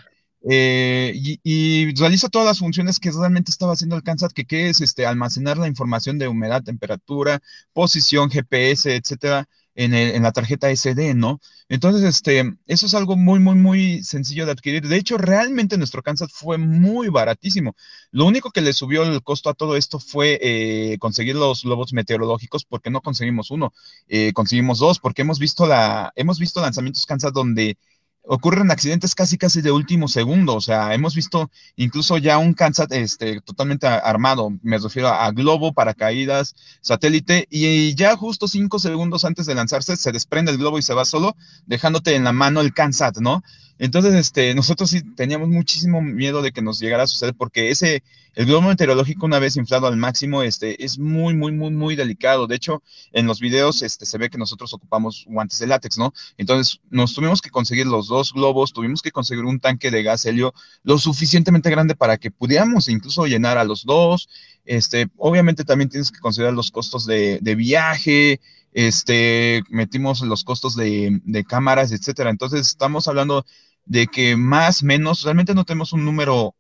eh, 0.49 1.13
y, 1.43 1.93
realiza 1.95 2.30
todas 2.30 2.47
las 2.47 2.60
funciones 2.60 2.99
que 2.99 3.12
realmente 3.12 3.52
estaba 3.52 3.73
haciendo 3.73 3.95
el 3.95 4.04
CANSAT, 4.04 4.32
que, 4.32 4.69
es 4.69 4.82
este, 4.82 5.06
almacenar 5.06 5.58
la 5.58 5.67
información 5.67 6.17
de 6.17 6.28
humedad, 6.28 6.63
temperatura, 6.63 7.39
posición, 7.73 8.30
GPS, 8.30 8.95
etcétera, 8.95 9.47
en, 9.80 10.24
la 10.24 10.32
tarjeta 10.32 10.70
SD, 10.70 11.13
¿no? 11.15 11.39
Entonces, 11.70 12.04
este, 12.04 12.54
eso 12.68 12.86
es 12.86 12.94
algo 12.94 13.15
muy, 13.15 13.39
muy, 13.39 13.56
muy 13.56 14.04
sencillo 14.04 14.46
de 14.46 14.52
adquirir. 14.52 14.88
De 14.88 14.98
hecho, 14.98 15.18
realmente 15.18 15.78
nuestro 15.78 16.04
Kansas 16.04 16.32
fue 16.34 16.58
muy 16.58 17.08
baratísimo. 17.08 17.76
Lo 18.12 18.26
único 18.26 18.52
que 18.52 18.62
le 18.62 18.74
subió 18.74 19.04
el 19.04 19.24
costo 19.24 19.50
a 19.50 19.54
todo 19.54 19.78
esto 19.78 20.00
fue 20.00 20.39
eh, 20.42 20.98
conseguir 21.00 21.36
los 21.36 21.63
globos 21.63 21.94
meteorológicos, 21.94 22.65
porque 22.65 22.89
no 22.89 23.02
conseguimos 23.02 23.52
uno, 23.52 23.74
eh, 24.08 24.34
conseguimos 24.34 24.80
dos, 24.80 25.00
porque 25.00 25.22
hemos 25.22 25.39
visto 25.39 25.65
la, 25.65 26.12
hemos 26.15 26.39
visto 26.39 26.62
lanzamientos 26.62 27.06
Kansas 27.06 27.32
donde 27.32 27.78
ocurren 28.23 28.71
accidentes 28.71 29.15
casi 29.15 29.38
casi 29.38 29.62
de 29.62 29.71
último 29.71 30.08
segundo, 30.08 30.55
o 30.55 30.62
sea, 30.62 30.93
hemos 30.93 31.15
visto 31.15 31.49
incluso 31.75 32.17
ya 32.17 32.38
un 32.38 32.53
Kansas 32.53 32.88
este, 32.91 33.41
totalmente 33.41 33.88
armado, 33.88 34.51
me 34.62 34.77
refiero 34.77 35.08
a, 35.10 35.32
globo, 35.32 35.73
paracaídas, 35.73 36.55
satélite, 36.82 37.47
y 37.49 37.95
ya 37.95 38.15
justo 38.15 38.47
cinco 38.47 38.79
segundos 38.79 39.25
antes 39.25 39.45
de 39.45 39.55
lanzarse 39.55 39.95
se 39.95 40.12
desprende 40.12 40.51
el 40.51 40.58
globo 40.58 40.77
y 40.77 40.84
se 40.84 40.93
va 40.93 41.05
solo, 41.05 41.36
dejándote 41.65 42.15
en 42.15 42.23
la 42.23 42.32
mano 42.32 42.62
el 42.62 42.73
Kansas, 42.73 43.19
¿no? 43.19 43.43
Entonces, 43.80 44.13
este, 44.13 44.54
nosotros 44.54 44.89
sí 44.89 45.02
teníamos 45.15 45.48
muchísimo 45.48 46.02
miedo 46.02 46.42
de 46.42 46.52
que 46.52 46.62
nos 46.62 46.80
llegara 46.80 47.04
a 47.04 47.08
suceder 47.08 47.34
porque 47.34 47.72
ese, 47.72 48.04
el 48.36 48.46
globo 48.46 48.68
meteorológico 48.68 49.26
una 49.26 49.39
vez 49.39 49.56
inflado 49.56 49.88
al 49.88 49.96
máximo, 49.96 50.44
este, 50.44 50.84
es 50.84 51.00
muy, 51.00 51.34
muy, 51.34 51.54
muy, 51.54 51.72
muy 51.72 51.96
delicado. 51.96 52.46
De 52.46 52.58
hecho, 52.58 52.84
en 53.13 53.26
los 53.26 53.39
videos, 53.39 53.82
este, 53.82 54.06
se 54.06 54.18
ve 54.18 54.30
que 54.30 54.38
nosotros 54.38 54.74
ocupamos 54.74 55.24
guantes 55.28 55.60
de 55.60 55.68
látex, 55.68 55.98
¿no? 55.98 56.13
Entonces, 56.38 56.82
nos 56.89 57.13
tuvimos 57.13 57.42
que 57.42 57.50
conseguir 57.50 57.88
los 57.88 58.10
dos 58.10 58.34
globos, 58.34 58.74
tuvimos 58.74 59.02
que 59.02 59.12
conseguir 59.12 59.46
un 59.46 59.62
tanque 59.62 59.92
de 59.92 60.04
gas 60.04 60.26
helio 60.26 60.54
lo 60.84 60.98
suficientemente 60.98 61.70
grande 61.70 61.96
para 61.96 62.18
que 62.18 62.32
pudiéramos 62.32 62.89
incluso 62.89 63.28
llenar 63.28 63.58
a 63.58 63.63
los 63.63 63.86
dos. 63.86 64.28
Este, 64.65 65.08
obviamente 65.15 65.63
también 65.63 65.89
tienes 65.89 66.12
que 66.12 66.20
considerar 66.20 66.54
los 66.54 66.70
costos 66.70 67.06
de, 67.06 67.39
de 67.42 67.56
viaje, 67.56 68.42
este, 68.74 69.63
metimos 69.70 70.22
los 70.22 70.44
costos 70.44 70.76
de, 70.76 71.22
de 71.24 71.44
cámaras, 71.46 71.92
etcétera. 71.94 72.30
Entonces, 72.30 72.68
estamos 72.68 73.08
hablando 73.08 73.46
de 73.89 74.06
que 74.08 74.38
más 74.38 74.84
menos, 74.84 75.23
realmente 75.23 75.56
no 75.56 75.65
tenemos 75.65 75.93
un 75.93 76.06
número 76.06 76.56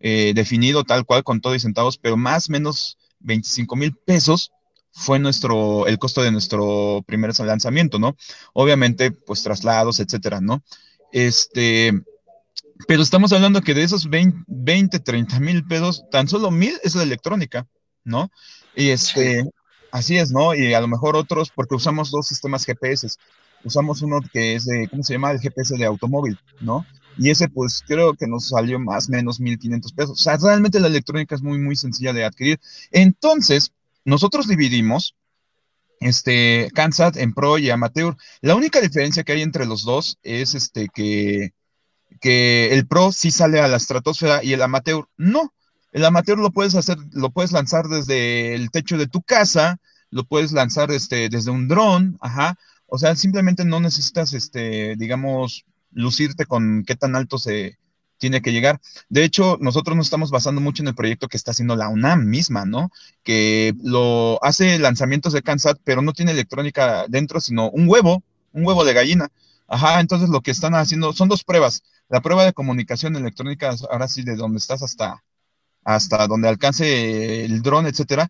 eh, 0.00 0.32
definido 0.34 0.84
tal 0.84 1.06
cual 1.06 1.24
con 1.24 1.40
todo 1.40 1.54
y 1.54 1.58
centavos, 1.60 1.96
pero 1.96 2.16
más 2.18 2.50
menos 2.50 2.98
25 3.20 3.74
mil 3.74 3.94
pesos 3.94 4.52
fue 4.92 5.18
nuestro, 5.18 5.86
el 5.86 5.98
costo 5.98 6.22
de 6.22 6.30
nuestro 6.30 7.02
primer 7.06 7.36
lanzamiento, 7.40 7.98
¿no? 7.98 8.16
Obviamente, 8.52 9.10
pues 9.10 9.42
traslados, 9.42 9.98
etcétera, 9.98 10.42
¿no? 10.42 10.62
Este, 11.10 11.92
pero 12.86 13.02
estamos 13.02 13.32
hablando 13.32 13.62
que 13.62 13.72
de 13.72 13.82
esos 13.82 14.10
20, 14.10 14.44
20 14.46 15.00
30 15.00 15.40
mil 15.40 15.64
pesos, 15.64 16.04
tan 16.10 16.28
solo 16.28 16.50
mil 16.50 16.78
es 16.82 16.94
la 16.94 17.02
electrónica, 17.02 17.66
¿no? 18.04 18.30
Y 18.76 18.90
este, 18.90 19.42
así 19.90 20.18
es, 20.18 20.32
¿no? 20.32 20.54
Y 20.54 20.74
a 20.74 20.82
lo 20.82 20.88
mejor 20.88 21.16
otros, 21.16 21.50
porque 21.50 21.76
usamos 21.76 22.10
dos 22.10 22.26
sistemas 22.26 22.66
GPS 22.66 23.16
usamos 23.64 24.02
uno 24.02 24.20
que 24.32 24.54
es 24.54 24.64
de, 24.66 24.88
¿cómo 24.88 25.02
se 25.02 25.14
llama? 25.14 25.32
El 25.32 25.40
GPS 25.40 25.76
de 25.76 25.84
automóvil, 25.84 26.38
¿no? 26.60 26.86
Y 27.16 27.30
ese, 27.30 27.48
pues 27.48 27.82
creo 27.86 28.14
que 28.14 28.26
nos 28.26 28.48
salió 28.48 28.78
más 28.78 29.08
o 29.08 29.12
menos 29.12 29.40
1.500 29.40 29.94
pesos. 29.94 30.20
O 30.20 30.22
sea, 30.22 30.36
realmente 30.36 30.80
la 30.80 30.88
electrónica 30.88 31.34
es 31.34 31.42
muy, 31.42 31.58
muy 31.58 31.76
sencilla 31.76 32.12
de 32.12 32.24
adquirir. 32.24 32.60
Entonces, 32.90 33.72
nosotros 34.04 34.48
dividimos 34.48 35.14
este 36.00 36.70
Kansat 36.74 37.16
en 37.16 37.32
Pro 37.32 37.58
y 37.58 37.70
Amateur. 37.70 38.16
La 38.40 38.54
única 38.54 38.80
diferencia 38.80 39.22
que 39.22 39.32
hay 39.32 39.42
entre 39.42 39.66
los 39.66 39.84
dos 39.84 40.18
es 40.22 40.54
este 40.54 40.88
que, 40.92 41.54
que 42.20 42.72
el 42.74 42.86
Pro 42.86 43.12
sí 43.12 43.30
sale 43.30 43.60
a 43.60 43.68
la 43.68 43.76
estratosfera 43.76 44.42
y 44.42 44.52
el 44.52 44.62
Amateur 44.62 45.06
no. 45.16 45.54
El 45.92 46.04
Amateur 46.04 46.38
lo 46.38 46.50
puedes 46.50 46.74
hacer, 46.74 46.98
lo 47.12 47.30
puedes 47.30 47.52
lanzar 47.52 47.86
desde 47.86 48.54
el 48.54 48.70
techo 48.70 48.98
de 48.98 49.06
tu 49.06 49.22
casa, 49.22 49.78
lo 50.10 50.24
puedes 50.24 50.52
lanzar 50.52 50.90
este, 50.90 51.28
desde 51.28 51.52
un 51.52 51.68
dron, 51.68 52.18
ajá, 52.20 52.58
o 52.86 52.98
sea, 52.98 53.16
simplemente 53.16 53.64
no 53.64 53.80
necesitas, 53.80 54.32
este, 54.32 54.96
digamos, 54.96 55.64
lucirte 55.92 56.46
con 56.46 56.84
qué 56.86 56.96
tan 56.96 57.16
alto 57.16 57.38
se 57.38 57.78
tiene 58.18 58.42
que 58.42 58.52
llegar. 58.52 58.80
De 59.08 59.24
hecho, 59.24 59.58
nosotros 59.60 59.96
nos 59.96 60.06
estamos 60.06 60.30
basando 60.30 60.60
mucho 60.60 60.82
en 60.82 60.88
el 60.88 60.94
proyecto 60.94 61.28
que 61.28 61.36
está 61.36 61.50
haciendo 61.50 61.76
la 61.76 61.88
UNAM 61.88 62.24
misma, 62.26 62.64
¿no? 62.64 62.90
Que 63.22 63.74
lo 63.82 64.42
hace 64.42 64.78
lanzamientos 64.78 65.32
de 65.32 65.42
CANSAT, 65.42 65.78
pero 65.84 66.02
no 66.02 66.12
tiene 66.12 66.32
electrónica 66.32 67.06
dentro, 67.08 67.40
sino 67.40 67.70
un 67.70 67.88
huevo, 67.88 68.22
un 68.52 68.64
huevo 68.66 68.84
de 68.84 68.94
gallina. 68.94 69.28
Ajá, 69.66 70.00
entonces 70.00 70.28
lo 70.28 70.40
que 70.40 70.50
están 70.50 70.74
haciendo 70.74 71.12
son 71.12 71.28
dos 71.28 71.44
pruebas. 71.44 71.82
La 72.08 72.20
prueba 72.20 72.44
de 72.44 72.52
comunicación 72.52 73.16
electrónica, 73.16 73.74
ahora 73.90 74.08
sí, 74.08 74.22
de 74.22 74.36
donde 74.36 74.58
estás 74.58 74.82
hasta, 74.82 75.24
hasta 75.84 76.26
donde 76.26 76.48
alcance 76.48 77.44
el 77.44 77.62
dron, 77.62 77.86
etcétera, 77.86 78.28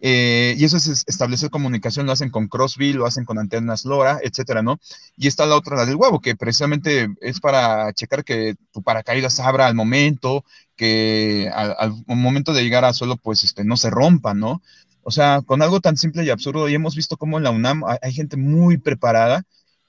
eh, 0.00 0.54
y 0.56 0.64
eso 0.64 0.76
es 0.76 1.04
establecer 1.06 1.50
comunicación, 1.50 2.06
lo 2.06 2.12
hacen 2.12 2.30
con 2.30 2.46
Crossville, 2.46 2.98
lo 2.98 3.06
hacen 3.06 3.24
con 3.24 3.38
antenas 3.38 3.84
LoRa, 3.84 4.20
etcétera, 4.22 4.62
¿no? 4.62 4.78
Y 5.16 5.26
está 5.26 5.44
la 5.44 5.56
otra, 5.56 5.76
la 5.76 5.86
del 5.86 5.96
huevo, 5.96 6.20
que 6.20 6.36
precisamente 6.36 7.08
es 7.20 7.40
para 7.40 7.92
checar 7.92 8.24
que 8.24 8.54
tu 8.72 8.82
paracaídas 8.82 9.40
abra 9.40 9.66
al 9.66 9.74
momento, 9.74 10.44
que 10.76 11.50
al, 11.52 11.94
momento 12.06 12.52
de 12.52 12.62
llegar 12.62 12.84
a 12.84 12.92
suelo, 12.92 13.16
pues 13.16 13.42
este, 13.42 13.64
no 13.64 13.76
se 13.76 13.90
rompa, 13.90 14.34
¿no? 14.34 14.62
O 15.02 15.10
sea, 15.10 15.42
con 15.44 15.62
algo 15.62 15.80
tan 15.80 15.96
simple 15.96 16.22
y 16.22 16.30
absurdo, 16.30 16.68
y 16.68 16.74
hemos 16.74 16.94
visto 16.94 17.16
cómo 17.16 17.38
en 17.38 17.44
la 17.44 17.50
UNAM 17.50 17.82
hay, 18.00 18.12
gente 18.12 18.36
muy 18.36 18.78
preparada 18.78 19.42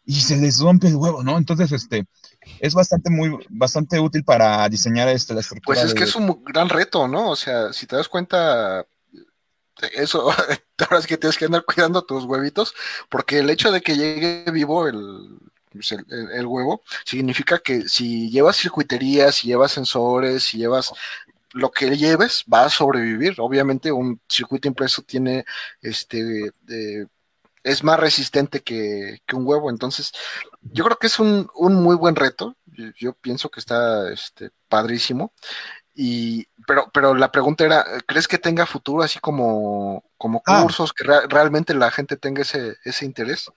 y 0.05 0.15
se 0.21 0.37
les 0.37 0.59
rompe 0.59 0.87
el 0.87 0.95
huevo, 0.95 1.21
¿no? 1.23 1.37
Entonces, 1.37 1.71
este, 1.71 2.05
es 2.59 2.73
bastante 2.73 3.11
muy 3.11 3.37
bastante 3.49 3.99
útil 3.99 4.23
para 4.23 4.67
diseñar 4.69 5.07
este, 5.09 5.35
la 5.35 5.41
estructura. 5.41 5.81
Pues 5.81 5.85
es 5.85 5.93
que 5.93 6.05
es 6.05 6.15
un 6.15 6.43
gran 6.45 6.69
reto, 6.69 7.07
¿no? 7.07 7.29
O 7.29 7.35
sea, 7.35 7.73
si 7.73 7.85
te 7.85 7.95
das 7.95 8.07
cuenta, 8.07 8.87
eso, 9.93 10.31
ahora 10.79 10.99
es 10.99 11.07
que 11.07 11.17
tienes 11.17 11.37
que 11.37 11.45
andar 11.45 11.63
cuidando 11.65 12.03
tus 12.03 12.25
huevitos, 12.25 12.73
porque 13.09 13.39
el 13.39 13.49
hecho 13.49 13.71
de 13.71 13.81
que 13.81 13.95
llegue 13.95 14.45
vivo 14.51 14.85
pues, 15.71 15.91
el, 15.91 16.05
el, 16.31 16.45
huevo 16.45 16.81
significa 17.05 17.59
que 17.59 17.87
si 17.87 18.29
llevas 18.29 18.57
circuitería, 18.57 19.31
si 19.31 19.47
llevas 19.47 19.71
sensores, 19.71 20.43
si 20.43 20.57
llevas 20.57 20.91
lo 21.53 21.71
que 21.71 21.97
lleves, 21.97 22.43
va 22.51 22.65
a 22.65 22.69
sobrevivir. 22.69 23.35
Obviamente 23.39 23.91
un 23.91 24.19
circuito 24.27 24.67
impreso 24.67 25.01
tiene 25.01 25.45
este... 25.81 26.51
es 27.63 27.83
más 27.83 27.99
resistente 27.99 28.61
que, 28.61 29.21
un 29.33 29.45
huevo. 29.47 29.69
Entonces, 29.69 30.11
yo 30.61 30.83
creo 30.85 30.97
que 30.97 31.07
es 31.07 31.19
un, 31.19 31.49
un 31.55 31.75
muy 31.75 31.95
buen 31.95 32.15
reto. 32.15 32.55
Yo, 32.97 33.13
pienso 33.13 33.49
que 33.49 33.59
está 33.59 34.11
este, 34.11 34.51
padrísimo. 34.67 35.33
Y, 35.93 36.47
pero, 36.69 36.87
pero 36.93 37.15
la 37.15 37.31
pregunta 37.31 37.65
era, 37.65 37.83
¿crees 38.05 38.27
que 38.27 38.37
tenga 38.37 38.67
futuro 38.67 39.01
así 39.01 39.17
como, 39.17 40.03
como 40.19 40.43
ah. 40.45 40.61
cursos, 40.61 40.93
que 40.93 41.03
realmente 41.27 41.73
la 41.73 41.89
gente 41.89 42.15
tenga 42.15 42.43
ese, 42.43 42.75
ese 42.85 43.05
interés? 43.05 43.51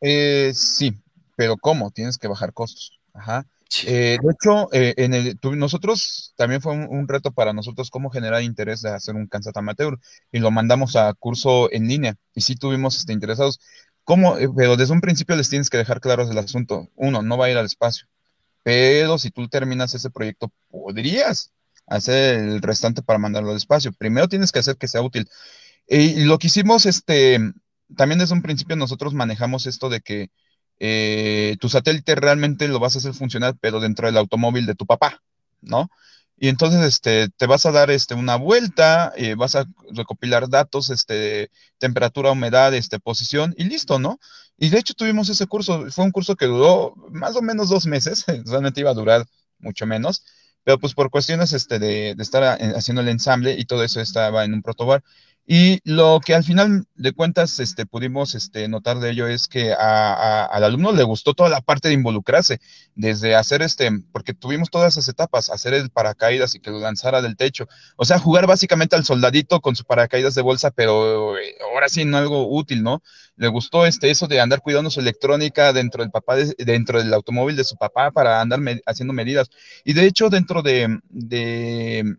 Eh, 0.00 0.50
sí, 0.54 0.96
pero 1.36 1.58
¿cómo? 1.58 1.90
Tienes 1.90 2.16
que 2.16 2.28
bajar 2.28 2.54
costos. 2.54 2.98
Ajá. 3.12 3.44
Eh, 3.84 4.16
de 4.22 4.32
hecho, 4.32 4.72
eh, 4.72 4.94
en 4.96 5.12
el, 5.12 5.38
nosotros 5.54 6.32
también 6.34 6.62
fue 6.62 6.72
un, 6.72 7.06
reto 7.06 7.30
para 7.30 7.52
nosotros 7.52 7.90
cómo 7.90 8.08
generar 8.08 8.42
interés 8.42 8.80
de 8.80 8.88
hacer 8.88 9.16
un 9.16 9.26
Kansas 9.26 9.54
amateur 9.54 9.98
y 10.32 10.38
lo 10.38 10.50
mandamos 10.50 10.96
a 10.96 11.12
curso 11.12 11.70
en 11.70 11.88
línea 11.88 12.16
y 12.34 12.40
sí 12.40 12.56
tuvimos 12.56 12.96
este, 12.96 13.12
interesados. 13.12 13.60
¿Cómo? 14.02 14.36
pero 14.56 14.78
desde 14.78 14.94
un 14.94 15.02
principio 15.02 15.36
les 15.36 15.50
tienes 15.50 15.68
que 15.68 15.76
dejar 15.76 16.00
claros 16.00 16.30
el 16.30 16.38
asunto. 16.38 16.88
Uno, 16.96 17.20
no 17.20 17.36
va 17.36 17.46
a 17.46 17.50
ir 17.50 17.58
al 17.58 17.66
espacio, 17.66 18.06
pero 18.62 19.18
si 19.18 19.30
tú 19.30 19.46
terminas 19.46 19.94
ese 19.94 20.08
proyecto, 20.08 20.50
podrías 20.70 21.52
hacer 21.90 22.38
el 22.38 22.62
restante 22.62 23.02
para 23.02 23.18
mandarlo 23.18 23.50
al 23.50 23.56
espacio. 23.56 23.92
Primero 23.92 24.28
tienes 24.28 24.52
que 24.52 24.60
hacer 24.60 24.76
que 24.76 24.88
sea 24.88 25.02
útil. 25.02 25.28
Y 25.88 26.24
lo 26.24 26.38
que 26.38 26.46
hicimos, 26.46 26.86
este, 26.86 27.40
también 27.96 28.20
desde 28.20 28.34
un 28.34 28.42
principio 28.42 28.76
nosotros 28.76 29.12
manejamos 29.14 29.66
esto 29.66 29.88
de 29.90 30.00
que 30.00 30.30
eh, 30.78 31.56
tu 31.60 31.68
satélite 31.68 32.14
realmente 32.14 32.68
lo 32.68 32.78
vas 32.78 32.94
a 32.94 32.98
hacer 32.98 33.12
funcionar, 33.14 33.56
pero 33.60 33.80
dentro 33.80 34.06
del 34.06 34.16
automóvil 34.16 34.66
de 34.66 34.74
tu 34.74 34.86
papá, 34.86 35.22
¿no? 35.60 35.90
Y 36.38 36.48
entonces 36.48 36.80
este, 36.82 37.28
te 37.28 37.46
vas 37.46 37.66
a 37.66 37.72
dar 37.72 37.90
este, 37.90 38.14
una 38.14 38.36
vuelta, 38.36 39.12
eh, 39.16 39.34
vas 39.34 39.56
a 39.56 39.66
recopilar 39.92 40.48
datos, 40.48 40.88
este, 40.88 41.50
temperatura, 41.78 42.30
humedad, 42.32 42.72
este, 42.74 42.98
posición 42.98 43.54
y 43.58 43.64
listo, 43.64 43.98
¿no? 43.98 44.18
Y 44.56 44.70
de 44.70 44.78
hecho 44.78 44.94
tuvimos 44.94 45.28
ese 45.28 45.46
curso, 45.46 45.90
fue 45.90 46.04
un 46.04 46.12
curso 46.12 46.36
que 46.36 46.46
duró 46.46 46.94
más 47.10 47.36
o 47.36 47.42
menos 47.42 47.68
dos 47.68 47.86
meses, 47.86 48.24
realmente 48.46 48.80
iba 48.80 48.90
a 48.90 48.94
durar 48.94 49.26
mucho 49.58 49.86
menos, 49.86 50.24
pero 50.64 50.78
pues 50.78 50.94
por 50.94 51.10
cuestiones 51.10 51.52
este, 51.52 51.78
de, 51.78 52.14
de 52.14 52.22
estar 52.22 52.58
eh, 52.60 52.72
haciendo 52.76 53.02
el 53.02 53.08
ensamble 53.08 53.54
y 53.58 53.64
todo 53.64 53.84
eso 53.84 54.00
estaba 54.00 54.44
en 54.44 54.54
un 54.54 54.62
protobar. 54.62 55.02
Y 55.46 55.80
lo 55.84 56.20
que 56.24 56.34
al 56.34 56.44
final 56.44 56.84
de 56.94 57.12
cuentas 57.12 57.58
este, 57.58 57.84
pudimos 57.84 58.34
este, 58.34 58.68
notar 58.68 59.00
de 59.00 59.10
ello 59.10 59.26
es 59.26 59.48
que 59.48 59.72
a, 59.72 60.44
al 60.44 60.62
alumno 60.62 60.92
le 60.92 61.02
gustó 61.02 61.34
toda 61.34 61.48
la 61.48 61.60
parte 61.60 61.88
de 61.88 61.94
involucrarse, 61.94 62.60
desde 62.94 63.34
hacer 63.34 63.62
este, 63.62 63.90
porque 64.12 64.32
tuvimos 64.32 64.70
todas 64.70 64.92
esas 64.92 65.08
etapas, 65.08 65.50
hacer 65.50 65.74
el 65.74 65.90
paracaídas 65.90 66.54
y 66.54 66.60
que 66.60 66.70
lo 66.70 66.78
lanzara 66.78 67.20
del 67.20 67.36
techo, 67.36 67.66
o 67.96 68.04
sea, 68.04 68.18
jugar 68.18 68.46
básicamente 68.46 68.94
al 68.94 69.04
soldadito 69.04 69.60
con 69.60 69.74
su 69.74 69.84
paracaídas 69.84 70.34
de 70.34 70.42
bolsa, 70.42 70.70
pero 70.70 71.36
eh, 71.36 71.56
ahora 71.72 71.88
sí 71.88 72.02
en 72.02 72.14
algo 72.14 72.46
útil, 72.48 72.82
¿no? 72.82 73.02
Le 73.36 73.48
gustó 73.48 73.86
este, 73.86 74.10
eso 74.10 74.28
de 74.28 74.40
andar 74.40 74.60
cuidando 74.60 74.90
su 74.90 75.00
electrónica 75.00 75.72
dentro 75.72 76.02
del 76.02 76.12
papá, 76.12 76.36
dentro 76.58 76.98
del 77.00 77.12
automóvil 77.12 77.56
de 77.56 77.64
su 77.64 77.76
papá 77.76 78.10
para 78.12 78.40
andar 78.40 78.60
haciendo 78.86 79.14
medidas. 79.14 79.48
Y 79.84 79.94
de 79.94 80.06
hecho, 80.06 80.28
dentro 80.28 80.62
de, 80.62 81.00
de 81.08 82.18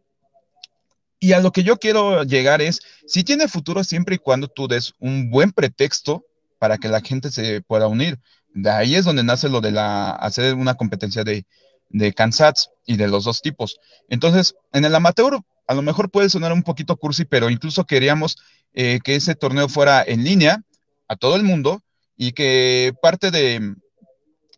y 1.23 1.33
a 1.33 1.39
lo 1.39 1.51
que 1.51 1.63
yo 1.63 1.77
quiero 1.77 2.23
llegar 2.23 2.63
es, 2.63 2.81
si 3.05 3.23
tiene 3.23 3.47
futuro 3.47 3.83
siempre 3.83 4.15
y 4.15 4.17
cuando 4.17 4.47
tú 4.47 4.67
des 4.67 4.93
un 4.99 5.29
buen 5.29 5.51
pretexto 5.51 6.25
para 6.57 6.79
que 6.79 6.89
la 6.89 6.99
gente 6.99 7.29
se 7.29 7.61
pueda 7.61 7.87
unir. 7.87 8.19
De 8.55 8.71
ahí 8.71 8.95
es 8.95 9.05
donde 9.05 9.23
nace 9.23 9.47
lo 9.47 9.61
de 9.61 9.71
la, 9.71 10.09
hacer 10.09 10.55
una 10.55 10.73
competencia 10.73 11.23
de, 11.23 11.45
de 11.89 12.11
Kansas 12.11 12.71
y 12.87 12.97
de 12.97 13.07
los 13.07 13.23
dos 13.23 13.43
tipos. 13.43 13.77
Entonces, 14.09 14.55
en 14.73 14.83
el 14.83 14.95
amateur, 14.95 15.39
a 15.67 15.75
lo 15.75 15.83
mejor 15.83 16.09
puede 16.09 16.27
sonar 16.27 16.53
un 16.53 16.63
poquito 16.63 16.97
cursi, 16.97 17.23
pero 17.23 17.51
incluso 17.51 17.85
queríamos 17.85 18.37
eh, 18.73 18.99
que 19.03 19.13
ese 19.13 19.35
torneo 19.35 19.69
fuera 19.69 20.03
en 20.03 20.23
línea 20.23 20.63
a 21.07 21.15
todo 21.17 21.35
el 21.35 21.43
mundo 21.43 21.83
y 22.17 22.31
que 22.31 22.95
parte 22.99 23.29
de, 23.29 23.75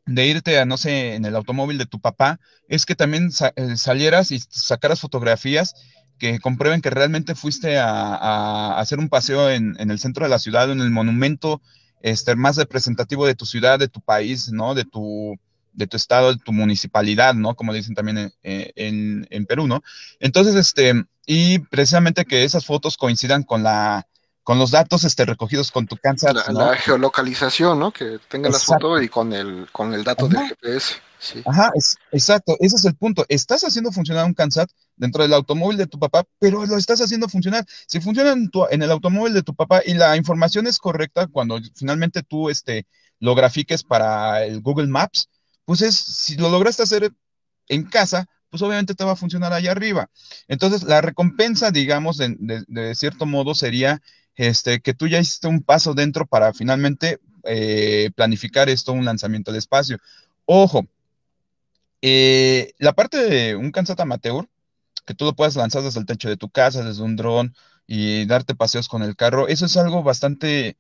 de 0.05 0.27
irte 0.27 0.59
a, 0.59 0.65
no 0.65 0.77
sé, 0.77 1.15
en 1.15 1.25
el 1.25 1.35
automóvil 1.35 1.77
de 1.77 1.87
tu 1.87 1.99
papá, 1.99 2.39
es 2.69 2.85
que 2.85 2.95
también 2.95 3.31
eh, 3.57 3.75
salieras 3.75 4.31
y 4.31 4.39
sacaras 4.39 5.01
fotografías 5.01 5.75
que 6.23 6.39
comprueben 6.39 6.81
que 6.81 6.89
realmente 6.89 7.35
fuiste 7.35 7.77
a, 7.77 8.79
hacer 8.79 8.97
un 8.97 9.09
paseo 9.09 9.49
en, 9.49 9.75
el 9.77 9.99
centro 9.99 10.23
de 10.23 10.29
la 10.29 10.39
ciudad, 10.39 10.71
en 10.71 10.79
el 10.79 10.89
monumento 10.89 11.61
este, 12.01 12.37
más 12.37 12.55
representativo 12.55 13.25
de 13.25 13.35
tu 13.35 13.45
ciudad, 13.45 13.77
de 13.77 13.89
tu 13.89 13.99
país, 13.99 14.49
¿no? 14.49 14.73
De 14.73 14.85
tu, 14.85 15.37
de 15.73 15.85
tu 15.85 15.97
estado, 15.97 16.33
de 16.33 16.39
tu 16.39 16.53
municipalidad, 16.53 17.33
¿no? 17.33 17.55
Como 17.55 17.73
dicen 17.73 17.93
también 17.93 18.33
en, 18.41 19.27
en, 19.29 19.45
Perú, 19.45 19.67
¿no? 19.67 19.83
Entonces, 20.21 20.55
este, 20.55 21.03
y 21.25 21.59
precisamente 21.59 22.23
que 22.23 22.45
esas 22.45 22.65
fotos 22.65 22.95
coincidan 22.95 23.43
con 23.43 23.61
la, 23.61 24.07
con 24.43 24.57
los 24.57 24.71
datos 24.71 25.03
este, 25.03 25.25
recogidos 25.25 25.71
con 25.71 25.87
tu 25.87 25.97
cáncer. 25.97 26.35
La, 26.53 26.77
geolocalización, 26.77 27.79
¿no? 27.79 27.91
Que 27.91 28.17
tenga 28.29 28.49
la 28.49 28.59
foto 28.59 29.01
y 29.01 29.09
con 29.09 29.33
el, 29.33 29.67
con 29.73 29.93
el 29.93 30.05
dato 30.05 30.29
del 30.29 30.47
GPS. 30.47 30.95
Ajá, 31.45 31.69
exacto, 32.13 32.55
ese 32.61 32.77
es 32.77 32.85
el 32.85 32.95
punto. 32.95 33.25
Estás 33.27 33.63
haciendo 33.63 33.91
funcionar 33.91 34.25
un 34.25 34.33
CANSAT 34.33 34.69
dentro 35.03 35.21
del 35.21 35.33
automóvil 35.33 35.77
de 35.77 35.85
tu 35.85 35.99
papá, 35.99 36.23
pero 36.39 36.65
lo 36.65 36.77
estás 36.77 37.01
haciendo 37.01 37.27
funcionar. 37.27 37.65
Si 37.87 37.99
funciona 37.99 38.31
en, 38.31 38.81
el 38.81 38.89
automóvil 38.89 39.33
de 39.33 39.43
tu 39.43 39.53
papá 39.53 39.81
y 39.85 39.95
la 39.95 40.15
información 40.15 40.65
es 40.65 40.79
correcta 40.79 41.27
cuando 41.27 41.59
finalmente 41.75 42.23
tú 42.23 42.49
este, 42.49 42.85
lo 43.19 43.35
grafiques 43.35 43.83
para 43.83 44.45
el 44.45 44.61
Google 44.61 44.87
Maps, 44.87 45.27
pues 45.65 45.81
es, 45.81 45.97
si 45.97 46.37
lo 46.37 46.49
lograste 46.49 46.83
hacer 46.83 47.11
en 47.67 47.83
casa, 47.83 48.29
pues 48.49 48.61
obviamente 48.61 48.95
te 48.95 49.03
va 49.03 49.11
a 49.11 49.17
funcionar 49.17 49.51
allá 49.51 49.71
arriba. 49.71 50.09
Entonces, 50.47 50.83
la 50.83 51.01
recompensa, 51.01 51.69
digamos, 51.69 52.17
de, 52.17 52.63
de, 52.69 52.95
cierto 52.95 53.25
modo 53.25 53.55
sería 53.55 54.01
este, 54.35 54.79
que 54.79 54.93
tú 54.93 55.09
ya 55.09 55.19
hiciste 55.19 55.49
un 55.49 55.63
paso 55.63 55.93
dentro 55.93 56.25
para 56.25 56.53
finalmente 56.53 57.19
eh, 57.43 58.09
planificar 58.15 58.69
esto, 58.69 58.93
un 58.93 59.03
lanzamiento 59.03 59.51
al 59.51 59.57
espacio. 59.57 59.97
Ojo, 60.45 60.87
eh, 62.01 62.71
la 62.77 62.93
parte 62.93 63.17
de 63.17 63.55
un 63.57 63.71
Kansat 63.71 63.99
amateur, 63.99 64.47
que 65.05 65.13
tú 65.15 65.25
lo 65.25 65.35
puedas 65.35 65.55
lanzar 65.55 65.83
desde 65.83 65.99
el 65.99 66.05
techo 66.05 66.29
de 66.29 66.37
tu 66.37 66.49
casa, 66.49 66.83
desde 66.83 67.03
un 67.03 67.15
dron 67.15 67.55
y 67.87 68.25
darte 68.25 68.55
paseos 68.55 68.87
con 68.87 69.03
el 69.03 69.15
carro, 69.15 69.47
eso 69.47 69.65
es 69.65 69.77
algo 69.77 70.03
bastante, 70.03 70.77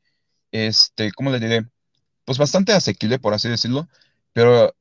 este, 0.51 1.11
¿cómo 1.13 1.31
le 1.31 1.39
diré? 1.39 1.67
Pues 2.25 2.37
bastante 2.37 2.73
asequible, 2.73 3.19
por 3.19 3.33
así 3.33 3.49
decirlo, 3.49 3.87
pero, 4.33 4.75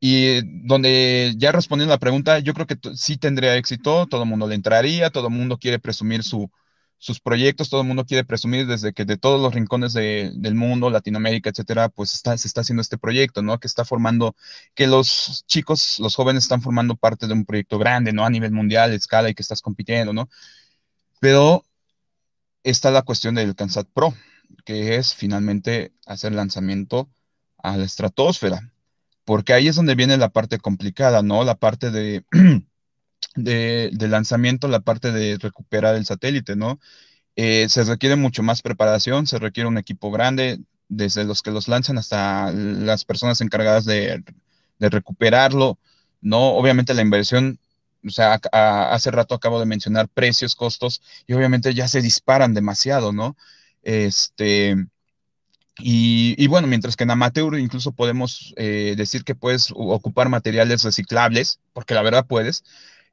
y 0.00 0.42
donde 0.66 1.34
ya 1.38 1.52
respondiendo 1.52 1.92
a 1.94 1.96
la 1.96 2.00
pregunta, 2.00 2.38
yo 2.40 2.54
creo 2.54 2.66
que 2.66 2.78
sí 2.96 3.16
tendría 3.18 3.56
éxito, 3.56 4.06
todo 4.06 4.22
el 4.24 4.28
mundo 4.28 4.46
le 4.48 4.54
entraría, 4.56 5.10
todo 5.10 5.28
el 5.28 5.34
mundo 5.34 5.58
quiere 5.58 5.78
presumir 5.80 6.22
su, 6.24 6.50
sus 6.98 7.20
proyectos, 7.20 7.70
todo 7.70 7.82
el 7.82 7.86
mundo 7.86 8.04
quiere 8.04 8.24
presumir 8.24 8.66
desde 8.66 8.92
que 8.92 9.04
de 9.04 9.16
todos 9.16 9.40
los 9.40 9.54
rincones 9.54 9.92
del 9.92 10.54
mundo, 10.54 10.90
Latinoamérica, 10.90 11.50
etcétera, 11.50 11.88
pues 11.88 12.12
está, 12.12 12.36
se 12.36 12.48
está 12.48 12.62
haciendo 12.62 12.82
este 12.82 12.98
proyecto, 12.98 13.40
¿no? 13.40 13.58
Que 13.60 13.68
está 13.68 13.84
formando, 13.84 14.34
que 14.74 14.88
los 14.88 15.44
chicos, 15.46 16.00
los 16.00 16.16
jóvenes 16.16 16.42
están 16.44 16.60
formando 16.60 16.96
parte 16.96 17.28
de 17.28 17.34
un 17.34 17.44
proyecto 17.44 17.78
grande, 17.78 18.12
¿no? 18.12 18.24
A 18.24 18.30
nivel 18.30 18.50
mundial, 18.52 18.92
escala 18.92 19.30
y 19.30 19.34
que 19.34 19.42
estás 19.42 19.62
compitiendo, 19.62 20.12
¿no? 20.12 20.28
Pero 21.20 21.64
está 22.64 22.90
la 22.90 23.02
cuestión 23.02 23.36
del 23.36 23.54
CanSat 23.54 23.88
Pro, 23.92 24.14
que 24.64 24.96
es 24.96 25.14
finalmente 25.14 25.92
hacer 26.06 26.32
lanzamiento 26.32 27.08
a 27.58 27.76
la 27.76 27.84
estratosfera, 27.84 28.72
porque 29.24 29.52
ahí 29.52 29.68
es 29.68 29.76
donde 29.76 29.94
viene 29.94 30.16
la 30.16 30.30
parte 30.30 30.58
complicada, 30.58 31.22
¿no? 31.22 31.44
La 31.44 31.54
parte 31.56 31.90
de 31.90 32.24
de, 33.34 33.90
lanzamiento 33.98 34.68
la 34.68 34.80
parte 34.80 35.12
de 35.12 35.38
recuperar 35.38 35.94
el 35.96 36.06
satélite, 36.06 36.56
¿no? 36.56 36.80
Eh, 37.36 37.68
se 37.68 37.84
requiere 37.84 38.16
mucho 38.16 38.42
más 38.42 38.62
preparación, 38.62 39.26
se 39.26 39.38
requiere 39.38 39.68
un 39.68 39.78
equipo 39.78 40.10
grande, 40.10 40.60
desde 40.88 41.24
los 41.24 41.42
que 41.42 41.50
los 41.50 41.68
lanzan 41.68 41.98
hasta 41.98 42.50
las 42.52 43.04
personas 43.04 43.40
encargadas 43.40 43.84
de, 43.84 44.24
recuperarlo, 44.80 45.78
¿no? 46.20 46.54
Obviamente 46.54 46.94
la 46.94 47.02
inversión 47.02 47.58
o 48.06 48.10
sea, 48.10 48.34
hace 48.52 49.10
rato 49.10 49.34
acabo 49.34 49.58
de 49.58 49.66
mencionar 49.66 50.08
precios, 50.08 50.54
costos, 50.54 51.02
y 51.26 51.32
obviamente 51.32 51.74
ya 51.74 51.88
se 51.88 52.00
disparan 52.00 52.54
demasiado, 52.54 53.12
¿no? 53.12 53.36
Este, 53.82 54.76
y, 55.80 56.46
bueno, 56.48 56.66
mientras 56.66 56.96
que 56.96 57.04
en 57.04 57.12
amateur 57.12 57.58
incluso 57.58 57.92
podemos 57.92 58.52
eh, 58.56 58.94
decir 58.96 59.24
que 59.24 59.34
puedes 59.34 59.72
ocupar 59.74 60.28
materiales 60.28 60.82
reciclables, 60.82 61.60
porque 61.72 61.94
la 61.94 62.02
verdad 62.02 62.26
puedes, 62.26 62.64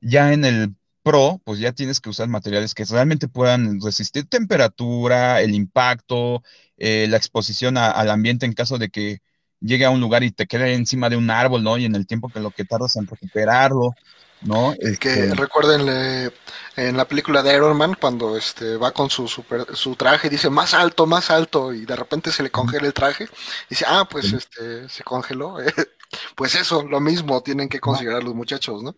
ya 0.01 0.33
en 0.33 0.45
el 0.45 0.75
pro, 1.03 1.39
pues 1.43 1.59
ya 1.59 1.71
tienes 1.71 1.99
que 1.99 2.09
usar 2.09 2.27
materiales 2.27 2.73
que 2.73 2.83
realmente 2.85 3.27
puedan 3.27 3.79
resistir 3.79 4.27
temperatura, 4.27 5.41
el 5.41 5.53
impacto, 5.53 6.41
eh, 6.77 7.07
la 7.09 7.17
exposición 7.17 7.77
al 7.77 8.09
ambiente 8.09 8.45
en 8.45 8.53
caso 8.53 8.77
de 8.77 8.89
que 8.89 9.19
llegue 9.61 9.85
a 9.85 9.91
un 9.91 10.01
lugar 10.01 10.23
y 10.23 10.31
te 10.31 10.47
quede 10.47 10.73
encima 10.73 11.09
de 11.09 11.17
un 11.17 11.29
árbol, 11.29 11.63
¿no? 11.63 11.77
Y 11.77 11.85
en 11.85 11.95
el 11.95 12.07
tiempo 12.07 12.29
que 12.29 12.39
lo 12.39 12.51
que 12.51 12.65
tardas 12.65 12.95
en 12.95 13.07
recuperarlo. 13.07 13.93
¿no? 14.41 14.73
El 14.79 14.99
que 14.99 15.09
este, 15.09 15.35
recuerden 15.35 16.31
en 16.75 16.97
la 16.97 17.07
película 17.07 17.41
de 17.41 17.55
Iron 17.55 17.77
Man 17.77 17.95
cuando 17.99 18.37
este 18.37 18.77
va 18.77 18.91
con 18.91 19.09
su 19.09 19.27
super, 19.27 19.65
su 19.75 19.95
traje 19.95 20.29
dice 20.29 20.49
más 20.49 20.73
alto, 20.73 21.05
más 21.05 21.31
alto 21.31 21.73
y 21.73 21.85
de 21.85 21.95
repente 21.95 22.31
se 22.31 22.43
le 22.43 22.51
congela 22.51 22.85
el 22.85 22.93
traje 22.93 23.23
y 23.23 23.27
dice 23.69 23.85
ah 23.87 24.07
pues 24.09 24.33
este 24.33 24.87
se 24.89 25.03
congeló 25.03 25.57
pues 26.35 26.55
eso 26.55 26.83
lo 26.83 26.99
mismo 26.99 27.41
tienen 27.41 27.69
que 27.69 27.79
considerar 27.79 28.23
los 28.23 28.35
muchachos, 28.35 28.83
¿no? 28.83 28.95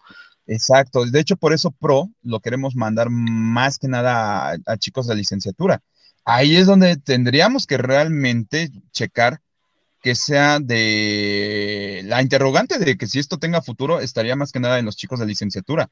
Exacto, 0.47 1.05
de 1.05 1.19
hecho 1.19 1.35
por 1.35 1.53
eso 1.53 1.71
pro 1.71 2.09
lo 2.23 2.39
queremos 2.39 2.75
mandar 2.75 3.09
más 3.09 3.77
que 3.77 3.89
nada 3.89 4.55
a 4.65 4.77
chicos 4.77 5.07
de 5.07 5.15
licenciatura. 5.15 5.81
Ahí 6.25 6.55
es 6.55 6.67
donde 6.67 6.97
tendríamos 6.97 7.67
que 7.67 7.77
realmente 7.77 8.69
checar 8.91 9.41
que 10.01 10.15
sea 10.15 10.59
de 10.59 12.01
la 12.05 12.21
interrogante 12.21 12.79
de 12.79 12.97
que 12.97 13.07
si 13.07 13.19
esto 13.19 13.39
tenga 13.39 13.61
futuro 13.61 13.99
estaría 13.99 14.35
más 14.35 14.51
que 14.51 14.59
nada 14.59 14.79
en 14.79 14.85
los 14.85 14.95
chicos 14.95 15.19
de 15.19 15.25
licenciatura. 15.25 15.89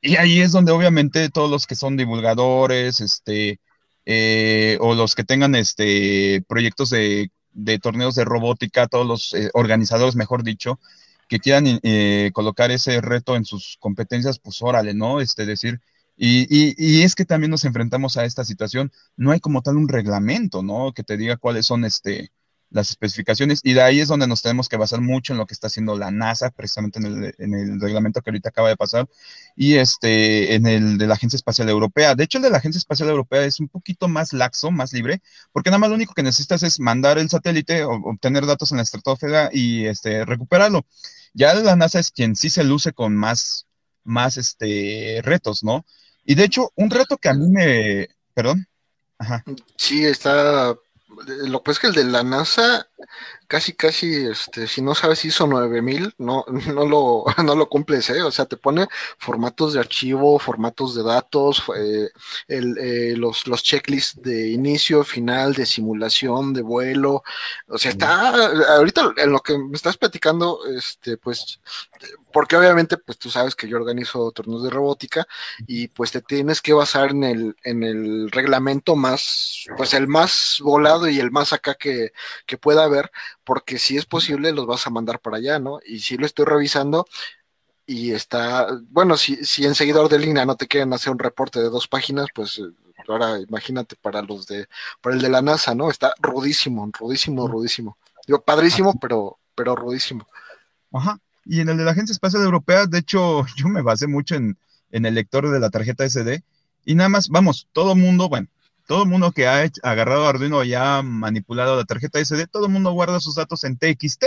Y 0.00 0.16
ahí 0.16 0.40
es 0.40 0.52
donde 0.52 0.72
obviamente 0.72 1.28
todos 1.30 1.50
los 1.50 1.66
que 1.66 1.76
son 1.76 1.96
divulgadores, 1.96 3.00
este, 3.00 3.60
eh, 4.06 4.78
o 4.80 4.94
los 4.94 5.14
que 5.14 5.24
tengan 5.24 5.54
este, 5.54 6.42
proyectos 6.48 6.90
de, 6.90 7.30
torneos 7.82 8.14
de 8.14 8.24
robótica, 8.24 8.88
todos 8.88 9.06
los 9.06 9.34
eh, 9.34 9.50
organizadores, 9.54 10.16
mejor 10.16 10.42
dicho, 10.42 10.80
que 11.30 11.40
quieran 11.40 11.80
eh, 11.84 12.30
colocar 12.34 12.70
ese 12.72 13.00
reto 13.00 13.36
en 13.36 13.44
sus 13.46 13.76
competencias, 13.80 14.38
pues 14.40 14.60
órale, 14.62 14.94
¿no? 14.94 15.20
Este, 15.20 15.46
decir, 15.46 15.80
y, 16.16 16.42
y, 16.50 16.74
y, 16.76 17.02
es 17.02 17.14
que 17.14 17.24
también 17.24 17.50
nos 17.50 17.64
enfrentamos 17.64 18.16
a 18.16 18.24
esta 18.26 18.44
situación, 18.44 18.92
no 19.16 19.30
hay 19.32 19.40
como 19.40 19.62
tal 19.62 19.76
un 19.76 19.88
reglamento, 19.88 20.62
¿no? 20.62 20.92
Que 20.92 21.04
te 21.04 21.16
diga 21.16 21.36
cuáles 21.38 21.66
son, 21.66 21.84
este, 21.84 22.32
las 22.70 22.90
especificaciones 22.90 23.60
y 23.64 23.74
de 23.74 23.82
ahí 23.82 24.00
es 24.00 24.08
donde 24.08 24.26
nos 24.26 24.42
tenemos 24.42 24.68
que 24.68 24.76
basar 24.76 25.00
mucho 25.00 25.32
en 25.32 25.38
lo 25.38 25.46
que 25.46 25.54
está 25.54 25.66
haciendo 25.66 25.98
la 25.98 26.10
NASA, 26.10 26.50
precisamente 26.50 26.98
en 26.98 27.54
el, 27.54 27.80
reglamento 27.80 28.22
que 28.22 28.30
ahorita 28.30 28.50
acaba 28.50 28.68
de 28.68 28.76
pasar, 28.76 29.08
y 29.56 29.74
este, 29.74 30.54
en 30.54 30.66
el 30.66 30.98
de 30.98 31.06
la 31.06 31.14
Agencia 31.14 31.36
Espacial 31.36 31.68
Europea. 31.68 32.14
De 32.14 32.24
hecho, 32.24 32.38
el 32.38 32.42
de 32.44 32.50
la 32.50 32.58
Agencia 32.58 32.78
Espacial 32.78 33.08
Europea 33.08 33.44
es 33.44 33.60
un 33.60 33.68
poquito 33.68 34.08
más 34.08 34.32
laxo, 34.32 34.70
más 34.70 34.92
libre, 34.92 35.20
porque 35.52 35.70
nada 35.70 35.78
más 35.78 35.90
lo 35.90 35.96
único 35.96 36.14
que 36.14 36.22
necesitas 36.22 36.62
es 36.62 36.80
mandar 36.80 37.18
el 37.18 37.28
satélite, 37.28 37.84
obtener 37.84 38.46
datos 38.46 38.70
en 38.70 38.78
la 38.78 38.84
estratosfera 38.84 39.50
y 39.52 39.86
este, 39.86 40.24
recuperarlo. 40.24 40.86
Ya 41.32 41.54
la 41.54 41.76
NASA 41.76 41.98
es 41.98 42.10
quien 42.10 42.36
sí 42.36 42.50
se 42.50 42.64
luce 42.64 42.92
con 42.92 43.16
más, 43.16 43.66
más 44.04 44.36
este, 44.36 45.20
retos, 45.22 45.62
¿no? 45.62 45.84
Y 46.24 46.34
de 46.34 46.44
hecho, 46.44 46.72
un 46.76 46.90
reto 46.90 47.16
que 47.16 47.28
a 47.28 47.34
mí 47.34 47.48
me... 47.48 48.08
Perdón. 48.34 48.66
Ajá. 49.18 49.44
Sí, 49.76 50.04
está 50.04 50.74
lo 51.26 51.62
que 51.62 51.70
es 51.70 51.78
que 51.78 51.88
el 51.88 51.94
de 51.94 52.04
la 52.04 52.22
NASA 52.22 52.88
casi, 53.46 53.72
casi, 53.74 54.26
este, 54.26 54.66
si 54.66 54.82
no 54.82 54.94
sabes 54.94 55.24
ISO 55.24 55.46
9000, 55.46 56.14
no, 56.18 56.44
no 56.74 56.86
lo, 56.86 57.24
no 57.44 57.54
lo 57.54 57.68
cumples, 57.68 58.10
¿eh? 58.10 58.22
O 58.22 58.30
sea, 58.30 58.46
te 58.46 58.56
pone 58.56 58.88
formatos 59.18 59.74
de 59.74 59.80
archivo, 59.80 60.38
formatos 60.38 60.94
de 60.94 61.02
datos, 61.02 61.62
eh, 61.76 62.08
eh, 62.48 63.14
los, 63.16 63.46
los 63.46 63.62
checklists 63.62 64.20
de 64.22 64.48
inicio, 64.48 65.04
final, 65.04 65.54
de 65.54 65.66
simulación, 65.66 66.52
de 66.52 66.62
vuelo. 66.62 67.22
O 67.68 67.78
sea, 67.78 67.90
está, 67.90 68.76
ahorita 68.76 69.12
en 69.16 69.32
lo 69.32 69.40
que 69.40 69.58
me 69.58 69.76
estás 69.76 69.96
platicando, 69.96 70.60
este, 70.66 71.16
pues, 71.16 71.60
porque 72.32 72.56
obviamente, 72.56 72.96
pues 72.96 73.18
tú 73.18 73.30
sabes 73.30 73.54
que 73.54 73.68
yo 73.68 73.76
organizo 73.76 74.30
torneos 74.32 74.62
de 74.62 74.70
robótica 74.70 75.26
y 75.66 75.88
pues 75.88 76.12
te 76.12 76.20
tienes 76.22 76.60
que 76.62 76.72
basar 76.72 77.10
en 77.10 77.24
el, 77.24 77.56
en 77.64 77.82
el 77.82 78.30
reglamento 78.30 78.96
más, 78.96 79.66
pues 79.76 79.94
el 79.94 80.06
más 80.06 80.58
volado 80.62 81.08
y 81.08 81.18
el 81.18 81.30
más 81.30 81.52
acá 81.52 81.74
que, 81.74 82.12
que 82.46 82.58
pueda 82.58 82.86
haber 82.90 83.10
porque 83.44 83.78
si 83.78 83.96
es 83.96 84.06
posible 84.06 84.52
los 84.52 84.66
vas 84.66 84.86
a 84.86 84.90
mandar 84.90 85.20
para 85.20 85.38
allá, 85.38 85.58
¿no? 85.58 85.80
Y 85.86 86.00
si 86.00 86.16
lo 86.16 86.26
estoy 86.26 86.44
revisando 86.44 87.06
y 87.86 88.12
está, 88.12 88.68
bueno, 88.90 89.16
si, 89.16 89.44
si 89.44 89.64
en 89.66 89.74
seguidor 89.74 90.08
de 90.08 90.18
línea 90.18 90.46
no 90.46 90.56
te 90.56 90.68
quieren 90.68 90.92
hacer 90.92 91.12
un 91.12 91.18
reporte 91.18 91.60
de 91.60 91.70
dos 91.70 91.88
páginas, 91.88 92.28
pues 92.34 92.58
eh, 92.58 92.62
ahora 93.08 93.40
imagínate 93.40 93.96
para 93.96 94.22
los 94.22 94.46
de, 94.46 94.68
para 95.00 95.16
el 95.16 95.22
de 95.22 95.28
la 95.28 95.42
NASA, 95.42 95.74
¿no? 95.74 95.90
Está 95.90 96.14
rudísimo, 96.20 96.88
rudísimo, 96.98 97.48
rudísimo. 97.48 97.96
Digo, 98.26 98.42
padrísimo, 98.42 98.94
pero, 99.00 99.38
pero 99.54 99.74
rudísimo. 99.74 100.26
Ajá. 100.92 101.18
Y 101.44 101.60
en 101.60 101.68
el 101.68 101.78
de 101.78 101.84
la 101.84 101.92
Agencia 101.92 102.12
Espacial 102.12 102.42
Europea, 102.42 102.86
de 102.86 102.98
hecho, 102.98 103.44
yo 103.56 103.68
me 103.68 103.82
basé 103.82 104.06
mucho 104.06 104.36
en, 104.36 104.56
en 104.90 105.06
el 105.06 105.14
lector 105.14 105.50
de 105.50 105.60
la 105.60 105.70
tarjeta 105.70 106.08
SD 106.08 106.42
y 106.84 106.94
nada 106.94 107.08
más, 107.08 107.28
vamos, 107.28 107.68
todo 107.72 107.94
mundo, 107.94 108.28
bueno, 108.28 108.48
todo 108.90 109.04
el 109.04 109.08
mundo 109.08 109.30
que 109.30 109.46
ha 109.46 109.70
agarrado 109.84 110.26
Arduino 110.26 110.64
y 110.64 110.74
ha 110.74 111.00
manipulado 111.02 111.76
la 111.76 111.84
tarjeta 111.84 112.18
SD, 112.18 112.48
todo 112.48 112.66
el 112.66 112.72
mundo 112.72 112.90
guarda 112.90 113.20
sus 113.20 113.36
datos 113.36 113.62
en 113.62 113.76
TXT. 113.76 114.24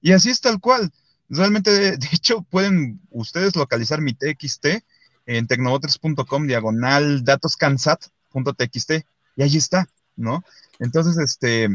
Y 0.00 0.10
así 0.10 0.28
es 0.28 0.40
tal 0.40 0.58
cual. 0.58 0.90
Realmente, 1.28 1.70
de, 1.70 2.08
hecho, 2.10 2.42
pueden 2.42 3.00
ustedes 3.12 3.54
localizar 3.54 4.00
mi 4.00 4.12
TXT 4.12 4.82
en 5.26 5.46
tecnobotres.com 5.46 6.48
diagonal 6.48 7.22
datoscansat.txt 7.22 8.90
y 9.36 9.42
ahí 9.44 9.56
está, 9.56 9.86
¿no? 10.16 10.42
Entonces, 10.80 11.16
este, 11.18 11.66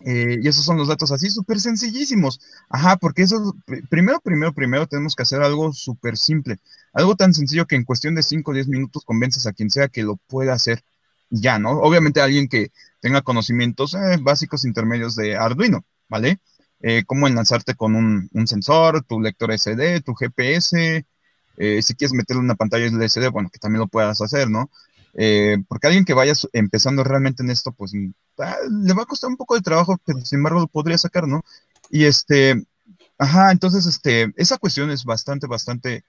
eh, 0.00 0.38
y 0.42 0.48
esos 0.48 0.64
son 0.64 0.76
los 0.76 0.88
datos 0.88 1.12
así, 1.12 1.30
súper 1.30 1.60
sencillísimos. 1.60 2.40
Ajá, 2.68 2.96
porque 2.96 3.22
eso, 3.22 3.54
primero, 3.88 4.18
primero, 4.18 4.52
primero 4.52 4.88
tenemos 4.88 5.14
que 5.14 5.22
hacer 5.22 5.40
algo 5.40 5.72
súper 5.72 6.16
simple. 6.16 6.58
Algo 6.92 7.14
tan 7.14 7.32
sencillo 7.32 7.68
que 7.68 7.76
en 7.76 7.84
cuestión 7.84 8.16
de 8.16 8.24
5 8.24 8.50
o 8.50 8.54
10 8.54 8.66
minutos 8.66 9.04
convences 9.04 9.46
a 9.46 9.52
quien 9.52 9.70
sea 9.70 9.86
que 9.86 10.02
lo 10.02 10.16
pueda 10.16 10.52
hacer 10.52 10.82
ya, 11.30 11.58
¿no? 11.58 11.70
Obviamente 11.80 12.20
alguien 12.20 12.48
que 12.48 12.70
tenga 13.00 13.22
conocimientos 13.22 13.94
eh, 13.94 14.18
básicos 14.20 14.64
intermedios 14.64 15.16
de 15.16 15.36
Arduino, 15.36 15.84
¿vale? 16.08 16.40
Eh, 16.80 17.04
cómo 17.06 17.26
enlazarte 17.26 17.74
con 17.74 17.94
un, 17.96 18.46
sensor, 18.46 19.04
tu 19.04 19.20
lector 19.20 19.52
SD, 19.52 20.00
tu 20.02 20.14
GPS, 20.14 21.04
eh, 21.56 21.82
si 21.82 21.94
quieres 21.94 22.12
meterle 22.12 22.42
una 22.42 22.54
pantalla 22.54 22.86
LCD, 22.86 23.30
bueno, 23.30 23.50
que 23.50 23.58
también 23.58 23.80
lo 23.80 23.88
puedas 23.88 24.20
hacer, 24.20 24.48
¿no? 24.50 24.70
porque 25.68 25.88
alguien 25.88 26.04
que 26.04 26.14
vaya 26.14 26.32
empezando 26.52 27.02
realmente 27.02 27.42
en 27.42 27.50
esto, 27.50 27.72
pues 27.72 27.92
ah, 28.38 28.56
le 28.70 28.92
va 28.92 29.02
a 29.02 29.06
costar 29.06 29.28
un 29.28 29.36
poco 29.36 29.56
de 29.56 29.62
trabajo, 29.62 29.98
pero 30.04 30.24
sin 30.24 30.38
embargo 30.38 30.60
lo 30.60 30.68
podría 30.68 30.96
sacar, 30.96 31.26
¿no? 31.26 31.42
Y 31.90 32.04
este, 32.04 32.62
ajá, 33.18 33.50
entonces, 33.50 33.86
este, 33.86 34.32
esa 34.36 34.58
cuestión 34.58 34.90
es 34.90 35.04
bastante, 35.04 35.48
bastante 35.48 36.04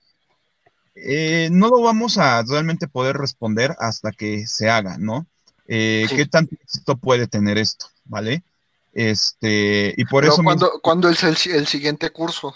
eh, 0.96 1.50
no 1.52 1.70
lo 1.70 1.82
vamos 1.82 2.18
a 2.18 2.44
realmente 2.44 2.88
poder 2.88 3.18
responder 3.18 3.76
hasta 3.80 4.12
que 4.12 4.46
se 4.48 4.70
haga, 4.70 4.98
¿no? 4.98 5.28
Eh, 5.68 6.08
¿Qué 6.10 6.26
tanto 6.26 6.56
éxito 6.56 6.98
puede 6.98 7.28
tener 7.28 7.58
esto? 7.58 7.86
¿Vale? 8.06 8.44
Este, 8.92 9.94
y 9.96 10.06
por 10.06 10.26
eso. 10.26 10.42
¿Cuándo, 10.82 11.10
es 11.10 11.24
el, 11.24 11.68
siguiente 11.68 12.10
curso? 12.10 12.56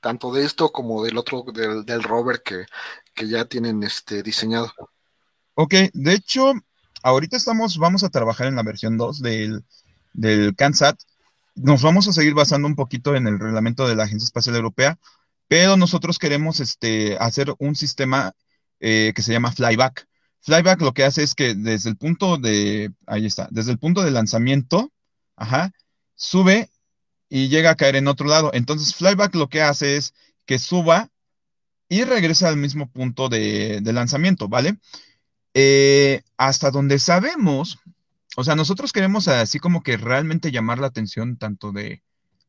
tanto 0.00 0.32
de 0.32 0.44
esto 0.44 0.70
como 0.70 1.02
del 1.02 1.16
otro, 1.16 1.44
del, 1.52 2.02
rover 2.02 2.42
que, 2.42 2.66
ya 3.26 3.46
tienen 3.46 3.82
este 3.82 4.22
diseñado. 4.22 4.72
Ok, 5.54 5.74
de 5.92 6.12
hecho, 6.12 6.52
ahorita 7.02 7.36
estamos, 7.36 7.78
vamos 7.78 8.04
a 8.04 8.10
trabajar 8.10 8.46
en 8.46 8.56
la 8.56 8.62
versión 8.62 8.96
2 8.98 9.22
del, 9.22 9.64
del 10.12 10.54
CANSAT. 10.54 11.00
Nos 11.56 11.82
vamos 11.82 12.06
a 12.06 12.12
seguir 12.12 12.34
basando 12.34 12.68
un 12.68 12.76
poquito 12.76 13.16
en 13.16 13.26
el 13.26 13.40
reglamento 13.40 13.88
de 13.88 13.96
la 13.96 14.04
Agencia 14.04 14.26
Espacial 14.26 14.54
Europea, 14.54 14.98
pero 15.48 15.76
nosotros 15.76 16.18
queremos 16.18 16.60
este, 16.60 17.16
hacer 17.18 17.54
un 17.58 17.74
sistema 17.74 18.34
eh, 18.80 19.12
que 19.14 19.22
se 19.22 19.32
llama 19.32 19.52
flyback. 19.52 20.06
Flyback 20.40 20.80
lo 20.82 20.94
que 20.94 21.04
hace 21.04 21.22
es 21.22 21.34
que 21.34 21.54
desde 21.54 21.90
el 21.90 21.96
punto 21.96 22.36
de, 22.36 22.92
ahí 23.06 23.26
está, 23.26 23.48
desde 23.50 23.72
el 23.72 23.78
punto 23.78 24.02
de 24.02 24.10
lanzamiento, 24.10 24.92
ajá, 25.36 25.72
sube 26.14 26.70
y 27.28 27.48
llega 27.48 27.70
a 27.70 27.76
caer 27.76 27.96
en 27.96 28.08
otro 28.08 28.28
lado. 28.28 28.50
Entonces, 28.54 28.94
flyback 28.94 29.34
lo 29.34 29.48
que 29.48 29.62
hace 29.62 29.96
es 29.96 30.14
que 30.46 30.58
suba 30.58 31.10
y 31.88 32.04
regresa 32.04 32.48
al 32.48 32.56
mismo 32.56 32.90
punto 32.90 33.28
de, 33.28 33.80
lanzamiento, 33.84 34.48
¿vale? 34.48 34.78
Eh, 35.54 36.22
hasta 36.36 36.70
donde 36.70 36.98
sabemos, 36.98 37.78
o 38.36 38.44
sea, 38.44 38.54
nosotros 38.54 38.92
queremos 38.92 39.28
así 39.28 39.58
como 39.58 39.82
que 39.82 39.96
realmente 39.96 40.52
llamar 40.52 40.78
la 40.78 40.88
atención 40.88 41.38
tanto 41.38 41.72
de 41.72 42.02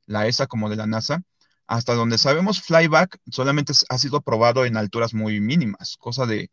la 0.06 0.28
ESA 0.28 0.48
como 0.48 0.70
de 0.70 0.76
la 0.76 0.88
NASA 0.88 1.24
hasta 1.70 1.94
donde 1.94 2.18
sabemos, 2.18 2.62
flyback 2.62 3.20
solamente 3.30 3.74
ha 3.90 3.98
sido 4.00 4.22
probado 4.22 4.66
en 4.66 4.76
alturas 4.76 5.14
muy 5.14 5.40
mínimas, 5.40 5.98
cosa 6.00 6.26
de, 6.26 6.50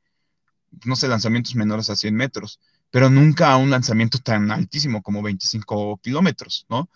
no 0.85 0.95
sé, 0.95 1.09
lanzamientos 1.09 1.55
menores 1.55 1.89
a 1.89 1.97
100 1.97 2.15
metros, 2.15 2.61
pero 2.91 3.09
nunca 3.09 3.51
a 3.51 3.57
un 3.57 3.71
lanzamiento 3.71 4.19
tan 4.19 4.51
altísimo 4.51 5.03
como 5.03 5.23
25 5.23 5.99
kilómetros, 6.03 6.67
¿no? 6.69 6.91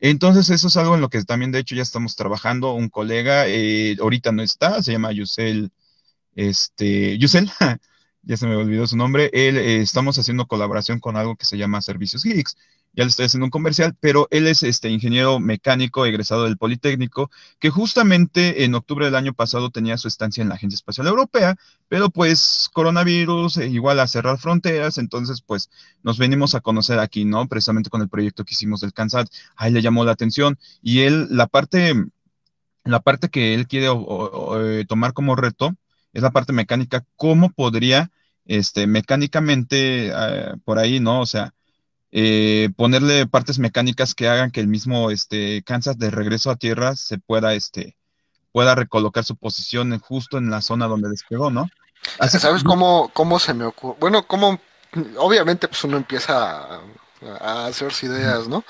Entonces, 0.00 0.50
eso 0.50 0.66
es 0.66 0.76
algo 0.76 0.96
en 0.96 1.00
lo 1.00 1.10
que 1.10 1.22
también, 1.22 1.52
de 1.52 1.60
hecho, 1.60 1.76
ya 1.76 1.82
estamos 1.82 2.16
trabajando. 2.16 2.72
Un 2.72 2.88
colega, 2.88 3.46
eh, 3.46 3.96
ahorita 4.00 4.32
no 4.32 4.42
está, 4.42 4.82
se 4.82 4.92
llama 4.92 5.12
Yusel, 5.12 5.70
este, 6.34 7.18
Yusel, 7.18 7.50
ya 8.22 8.36
se 8.36 8.46
me 8.46 8.56
olvidó 8.56 8.86
su 8.86 8.96
nombre. 8.96 9.30
Él, 9.32 9.56
eh, 9.56 9.80
estamos 9.80 10.18
haciendo 10.18 10.46
colaboración 10.46 11.00
con 11.00 11.16
algo 11.16 11.36
que 11.36 11.46
se 11.46 11.58
llama 11.58 11.82
Servicios 11.82 12.22
Geeks 12.24 12.56
ya 12.92 13.04
le 13.04 13.10
estoy 13.10 13.26
haciendo 13.26 13.44
un 13.46 13.50
comercial, 13.50 13.96
pero 14.00 14.26
él 14.30 14.46
es 14.46 14.62
este 14.62 14.90
ingeniero 14.90 15.38
mecánico 15.38 16.06
egresado 16.06 16.44
del 16.44 16.56
Politécnico, 16.56 17.30
que 17.60 17.70
justamente 17.70 18.64
en 18.64 18.74
octubre 18.74 19.04
del 19.04 19.14
año 19.14 19.32
pasado 19.32 19.70
tenía 19.70 19.96
su 19.96 20.08
estancia 20.08 20.42
en 20.42 20.48
la 20.48 20.56
Agencia 20.56 20.74
Espacial 20.74 21.06
Europea, 21.06 21.56
pero 21.88 22.10
pues 22.10 22.68
coronavirus, 22.72 23.58
eh, 23.58 23.68
igual 23.68 24.00
a 24.00 24.08
cerrar 24.08 24.38
fronteras, 24.38 24.98
entonces 24.98 25.40
pues 25.40 25.70
nos 26.02 26.18
venimos 26.18 26.54
a 26.54 26.60
conocer 26.60 26.98
aquí, 26.98 27.24
¿no? 27.24 27.46
Precisamente 27.46 27.90
con 27.90 28.02
el 28.02 28.08
proyecto 28.08 28.44
que 28.44 28.54
hicimos 28.54 28.80
del 28.80 28.92
CANSAT, 28.92 29.28
ahí 29.56 29.72
le 29.72 29.82
llamó 29.82 30.04
la 30.04 30.12
atención 30.12 30.58
y 30.82 31.00
él, 31.00 31.28
la 31.30 31.46
parte, 31.46 31.94
la 32.84 33.00
parte 33.00 33.28
que 33.28 33.54
él 33.54 33.68
quiere 33.68 33.86
eh, 33.86 34.84
tomar 34.88 35.12
como 35.12 35.36
reto 35.36 35.76
es 36.12 36.22
la 36.22 36.30
parte 36.30 36.52
mecánica, 36.52 37.04
cómo 37.16 37.50
podría, 37.50 38.10
este, 38.46 38.86
mecánicamente, 38.86 40.08
eh, 40.08 40.54
por 40.64 40.78
ahí, 40.78 41.00
¿no? 41.00 41.20
O 41.20 41.26
sea, 41.26 41.54
eh, 42.12 42.70
ponerle 42.76 43.26
partes 43.26 43.58
mecánicas 43.58 44.14
que 44.14 44.28
hagan 44.28 44.50
que 44.50 44.60
el 44.60 44.66
mismo 44.66 45.10
este, 45.10 45.62
Kansas 45.62 45.98
de 45.98 46.10
regreso 46.10 46.50
a 46.50 46.56
tierra 46.56 46.96
se 46.96 47.18
pueda, 47.18 47.54
este, 47.54 47.96
pueda 48.52 48.74
recolocar 48.74 49.24
su 49.24 49.36
posición 49.36 49.96
justo 50.00 50.38
en 50.38 50.50
la 50.50 50.60
zona 50.60 50.88
donde 50.88 51.08
despegó, 51.08 51.50
¿no? 51.50 51.68
¿Sabes 52.28 52.64
cómo, 52.64 53.10
cómo 53.12 53.38
se 53.38 53.54
me 53.54 53.64
ocurre? 53.64 53.96
Bueno, 54.00 54.26
como 54.26 54.58
obviamente 55.18 55.68
pues 55.68 55.84
uno 55.84 55.96
empieza 55.96 56.80
a, 57.22 57.66
hacerse 57.66 58.06
ideas, 58.06 58.48
¿no? 58.48 58.64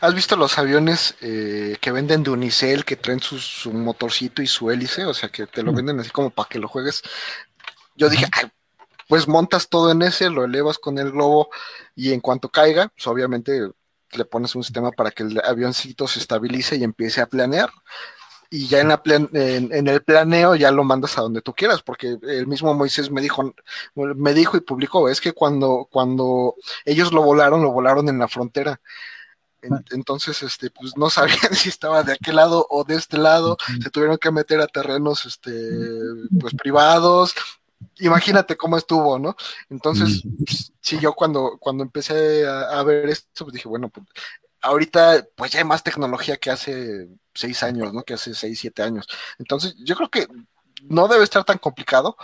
¿Has 0.00 0.14
visto 0.14 0.36
los 0.36 0.58
aviones 0.58 1.14
eh, 1.20 1.76
que 1.80 1.92
venden 1.92 2.22
de 2.22 2.30
Unicel 2.30 2.84
que 2.84 2.96
traen 2.96 3.20
su, 3.20 3.72
motorcito 3.72 4.42
y 4.42 4.46
su 4.46 4.70
hélice? 4.70 5.04
O 5.04 5.14
sea, 5.14 5.28
que 5.28 5.46
te 5.46 5.62
lo 5.62 5.72
venden 5.72 6.00
así 6.00 6.10
como 6.10 6.30
para 6.30 6.48
que 6.48 6.58
lo 6.58 6.68
juegues. 6.68 7.02
Yo 7.96 8.08
dije, 8.08 8.26
pues 9.08 9.28
montas 9.28 9.68
todo 9.68 9.90
en 9.90 10.02
ese, 10.02 10.30
lo 10.30 10.44
elevas 10.44 10.78
con 10.78 10.98
el 10.98 11.12
globo 11.12 11.48
y 11.94 12.12
en 12.12 12.20
cuanto 12.20 12.48
caiga, 12.48 12.88
pues 12.88 13.06
obviamente 13.06 13.70
le 14.12 14.24
pones 14.24 14.54
un 14.54 14.64
sistema 14.64 14.90
para 14.90 15.10
que 15.10 15.22
el 15.22 15.40
avioncito 15.44 16.06
se 16.08 16.20
estabilice 16.20 16.76
y 16.76 16.84
empiece 16.84 17.20
a 17.20 17.26
planear. 17.26 17.70
Y 18.50 18.66
ya 18.68 18.80
en, 18.80 18.88
la 18.88 19.02
en, 19.04 19.88
el 19.88 20.02
planeo 20.02 20.54
ya 20.54 20.70
lo 20.70 20.84
mandas 20.84 21.18
a 21.18 21.22
donde 21.22 21.42
tú 21.42 21.52
quieras, 21.52 21.82
porque 21.82 22.18
el 22.22 22.46
mismo 22.46 22.74
Moisés 22.74 23.10
me 23.10 23.20
dijo, 23.20 23.54
me 23.94 24.34
dijo 24.34 24.56
y 24.56 24.60
publicó, 24.60 25.08
es 25.08 25.20
que 25.20 25.32
cuando, 25.32 25.88
cuando 25.90 26.54
ellos 26.84 27.12
lo 27.12 27.22
volaron, 27.22 27.62
lo 27.62 27.72
volaron 27.72 28.08
en 28.08 28.18
la 28.18 28.28
frontera. 28.28 28.80
Ah. 29.68 29.82
entonces, 29.90 30.42
este, 30.42 30.70
pues 30.70 30.96
no 30.96 31.10
sabían 31.10 31.38
si 31.54 31.68
estaba 31.70 32.02
de 32.02 32.12
aquel 32.12 32.36
lado 32.36 32.66
o 32.70 32.84
de 32.84 32.94
este 32.94 33.18
lado, 33.18 33.56
se 33.82 33.90
tuvieron 33.90 34.18
que 34.18 34.30
meter 34.30 34.60
a 34.60 34.68
terrenos, 34.68 35.26
este, 35.26 35.50
pues 36.38 36.54
privados, 36.54 37.34
imagínate 37.98 38.56
cómo 38.56 38.76
estuvo, 38.76 39.18
¿no? 39.18 39.36
Entonces, 39.70 40.22
sí, 40.80 40.98
yo 41.00 41.12
cuando, 41.14 41.56
cuando 41.58 41.84
empecé 41.84 42.46
a, 42.46 42.82
ver 42.82 43.08
esto, 43.08 43.44
pues 43.44 43.54
dije, 43.54 43.68
bueno, 43.68 43.88
pues 43.88 44.06
ahorita 44.66 45.26
pues 45.36 45.52
ya 45.52 45.60
hay 45.60 45.64
más 45.64 45.82
tecnología 45.82 46.36
que 46.36 46.50
hace 46.50 47.08
seis 47.34 47.62
años, 47.62 47.92
¿no? 47.92 48.02
Que 48.02 48.14
hace 48.14 48.34
seis, 48.34 48.60
siete 48.60 48.82
años. 48.82 49.06
Entonces, 49.38 49.74
yo 49.78 49.96
creo 49.96 50.10
que 50.10 50.26
no 50.82 51.08
debe 51.08 51.24
estar 51.24 51.44
tan 51.44 51.58
complicado, 51.58 52.16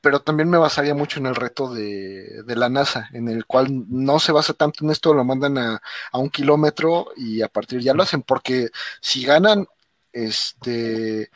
pero 0.00 0.20
también 0.22 0.48
me 0.50 0.58
basaría 0.58 0.94
mucho 0.94 1.20
en 1.20 1.26
el 1.26 1.34
reto 1.34 1.72
de, 1.72 2.42
de, 2.44 2.56
la 2.56 2.68
NASA, 2.68 3.10
en 3.12 3.28
el 3.28 3.44
cual 3.46 3.68
no 3.88 4.18
se 4.18 4.32
basa 4.32 4.54
tanto 4.54 4.84
en 4.84 4.90
esto, 4.90 5.14
lo 5.14 5.24
mandan 5.24 5.58
a, 5.58 5.82
a 6.12 6.18
un 6.18 6.30
kilómetro 6.30 7.08
y 7.16 7.42
a 7.42 7.48
partir 7.48 7.80
ya 7.80 7.94
lo 7.94 8.02
hacen, 8.02 8.22
porque 8.22 8.70
si 9.00 9.24
ganan, 9.24 9.66
este 10.12 11.30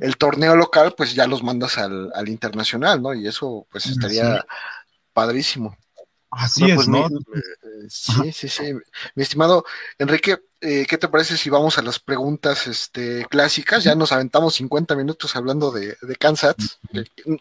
el 0.00 0.16
torneo 0.16 0.54
local, 0.56 0.94
pues 0.96 1.14
ya 1.14 1.26
los 1.26 1.42
mandas 1.42 1.76
al, 1.78 2.12
al 2.14 2.28
internacional, 2.28 3.02
¿no? 3.02 3.14
Y 3.14 3.26
eso, 3.26 3.66
pues 3.70 3.86
estaría 3.86 4.46
padrísimo. 5.12 5.76
Así 6.30 6.64
es, 6.64 6.74
pues, 6.74 6.88
¿no? 6.88 7.06
Eh, 7.06 7.86
sí, 7.88 8.32
sí, 8.32 8.48
sí. 8.48 8.74
Mi 9.14 9.22
estimado 9.22 9.64
Enrique, 9.98 10.38
eh, 10.60 10.86
¿qué 10.88 10.98
te 10.98 11.08
parece 11.08 11.36
si 11.36 11.48
vamos 11.48 11.78
a 11.78 11.82
las 11.82 11.98
preguntas 11.98 12.66
este, 12.66 13.24
clásicas? 13.26 13.82
Ya 13.84 13.94
nos 13.94 14.12
aventamos 14.12 14.54
50 14.56 14.94
minutos 14.94 15.34
hablando 15.36 15.70
de, 15.70 15.96
de 16.00 16.16
Kansas. 16.16 16.56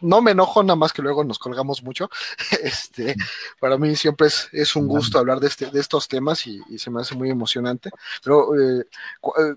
No 0.01 0.21
me 0.21 0.31
enojo, 0.31 0.63
nada 0.63 0.77
más 0.77 0.93
que 0.93 1.01
luego 1.01 1.23
nos 1.23 1.39
colgamos 1.39 1.83
mucho. 1.83 2.09
Este, 2.63 3.15
para 3.59 3.77
mí 3.77 3.95
siempre 3.95 4.27
es, 4.27 4.49
es 4.51 4.75
un 4.75 4.87
gusto 4.87 5.19
hablar 5.19 5.39
de, 5.39 5.47
este, 5.47 5.69
de 5.69 5.79
estos 5.79 6.07
temas 6.07 6.45
y, 6.47 6.61
se 6.77 6.89
me 6.89 7.01
hace 7.01 7.15
muy 7.15 7.29
emocionante. 7.29 7.89
Pero, 8.23 8.55
eh, 8.59 8.85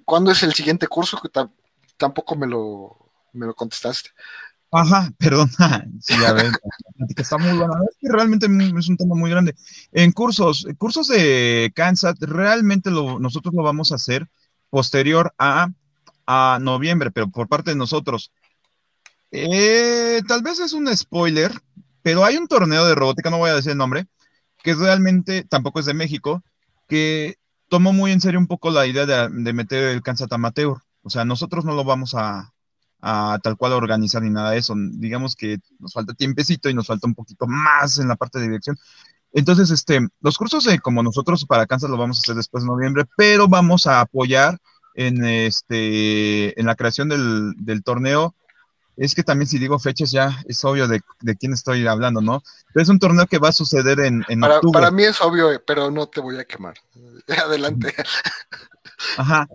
¿cuándo 0.05 0.31
es 0.33 0.43
el 0.43 0.55
siguiente 0.55 0.87
curso? 0.87 1.21
tampoco 1.97 2.35
me 2.35 2.47
lo, 2.47 2.97
me 3.33 3.47
lo 3.47 3.55
contestaste. 3.55 4.11
Ajá, 4.73 5.13
perdón. 5.19 5.51
Sí, 6.01 6.15
está 7.17 7.39
muy. 7.39 7.51
Es 7.51 7.97
que 8.01 8.09
realmente 8.09 8.47
es 8.47 8.89
un 8.89 8.97
tema 8.97 9.15
muy 9.15 9.31
grande. 9.31 9.55
En 9.93 10.13
cursos, 10.13 10.67
cursos 10.79 11.09
de 11.09 11.73
Kansas, 11.75 12.17
realmente 12.21 12.91
nosotros 12.91 13.55
lo 13.55 13.63
vamos 13.63 13.91
a 13.91 13.97
hacer 13.97 14.29
posterior 14.71 15.35
a, 15.39 15.69
a 16.27 16.59
noviembre, 16.61 17.11
pero 17.11 17.29
por 17.29 17.49
parte 17.49 17.71
de 17.71 17.77
nosotros. 17.77 18.33
Eh, 19.33 20.21
tal 20.27 20.43
vez 20.43 20.59
es 20.61 20.73
un 20.73 20.95
spoiler, 20.97 21.53
pero 22.03 22.25
hay 22.25 22.37
un 22.37 22.49
torneo 22.49 22.85
de 22.87 22.95
robótica, 22.95 23.31
no 23.31 23.39
voy 23.39 23.51
a 23.51 23.55
decir 23.55 23.73
el 23.73 23.79
nombre, 23.79 24.07
que 24.63 24.75
realmente 24.75 25.45
tampoco 25.45 25.81
es 25.81 25.87
de 25.87 25.95
México, 25.95 26.43
que 26.89 27.37
tomó 27.69 27.93
muy 27.93 28.13
en 28.13 28.21
serio 28.21 28.41
un 28.41 28.47
poco 28.49 28.71
la 28.71 28.87
idea 28.87 29.07
de, 29.07 29.29
de 29.31 29.53
meter 29.53 29.85
el 29.85 30.03
Kansas 30.03 30.29
Amateur. 30.31 30.77
O 31.03 31.11
sea, 31.11 31.25
nosotros 31.25 31.65
no 31.65 31.75
lo 31.75 31.85
vamos 31.85 32.15
a, 32.15 32.53
tal 33.01 33.57
cual 33.57 33.73
organizar 33.73 34.23
ni 34.23 34.31
nada 34.31 34.51
de 34.51 34.59
eso. 34.59 34.75
Digamos 34.77 35.35
que 35.37 35.59
nos 35.79 35.93
falta 35.93 36.15
tiempecito 36.15 36.69
y 36.69 36.75
nos 36.75 36.87
falta 36.87 37.07
un 37.07 37.15
poquito 37.15 37.47
más 37.47 37.99
en 37.99 38.09
la 38.09 38.17
parte 38.17 38.39
de 38.39 38.47
dirección. 38.47 38.79
Entonces, 39.33 39.71
este, 39.71 40.01
los 40.21 40.39
cursos 40.39 40.67
como 40.83 41.03
nosotros 41.03 41.45
para 41.47 41.67
Kansas 41.67 41.91
lo 41.91 41.97
vamos 41.97 42.19
a 42.19 42.21
hacer 42.21 42.35
después 42.35 42.65
de 42.65 42.69
noviembre, 42.69 43.05
pero 43.17 43.49
vamos 43.49 43.87
a 43.87 44.01
apoyar 44.01 44.59
en 44.95 45.25
este 45.25 46.59
en 46.61 46.67
la 46.67 46.75
creación 46.75 47.09
del, 47.09 47.83
torneo. 47.85 48.35
Es 48.97 49.15
que 49.15 49.23
también 49.23 49.49
si 49.49 49.59
digo 49.59 49.79
fechas 49.79 50.11
ya 50.11 50.43
es 50.47 50.63
obvio 50.65 50.89
de, 50.89 51.01
quién 51.39 51.53
estoy 51.53 51.87
hablando, 51.87 52.21
¿no? 52.21 52.43
es 52.75 52.89
un 52.89 52.99
torneo 52.99 53.27
que 53.27 53.39
va 53.39 53.49
a 53.49 53.53
suceder 53.53 54.01
en, 54.01 54.25
en 54.29 54.41
para, 54.41 54.61
Para 54.61 54.91
mí 54.91 55.05
es 55.05 55.21
obvio, 55.21 55.49
pero 55.65 55.91
no 55.91 56.07
te 56.09 56.21
voy 56.21 56.39
a 56.39 56.45
quemar. 56.45 56.75
Adelante. 57.45 57.95
Ajá. 59.17 59.47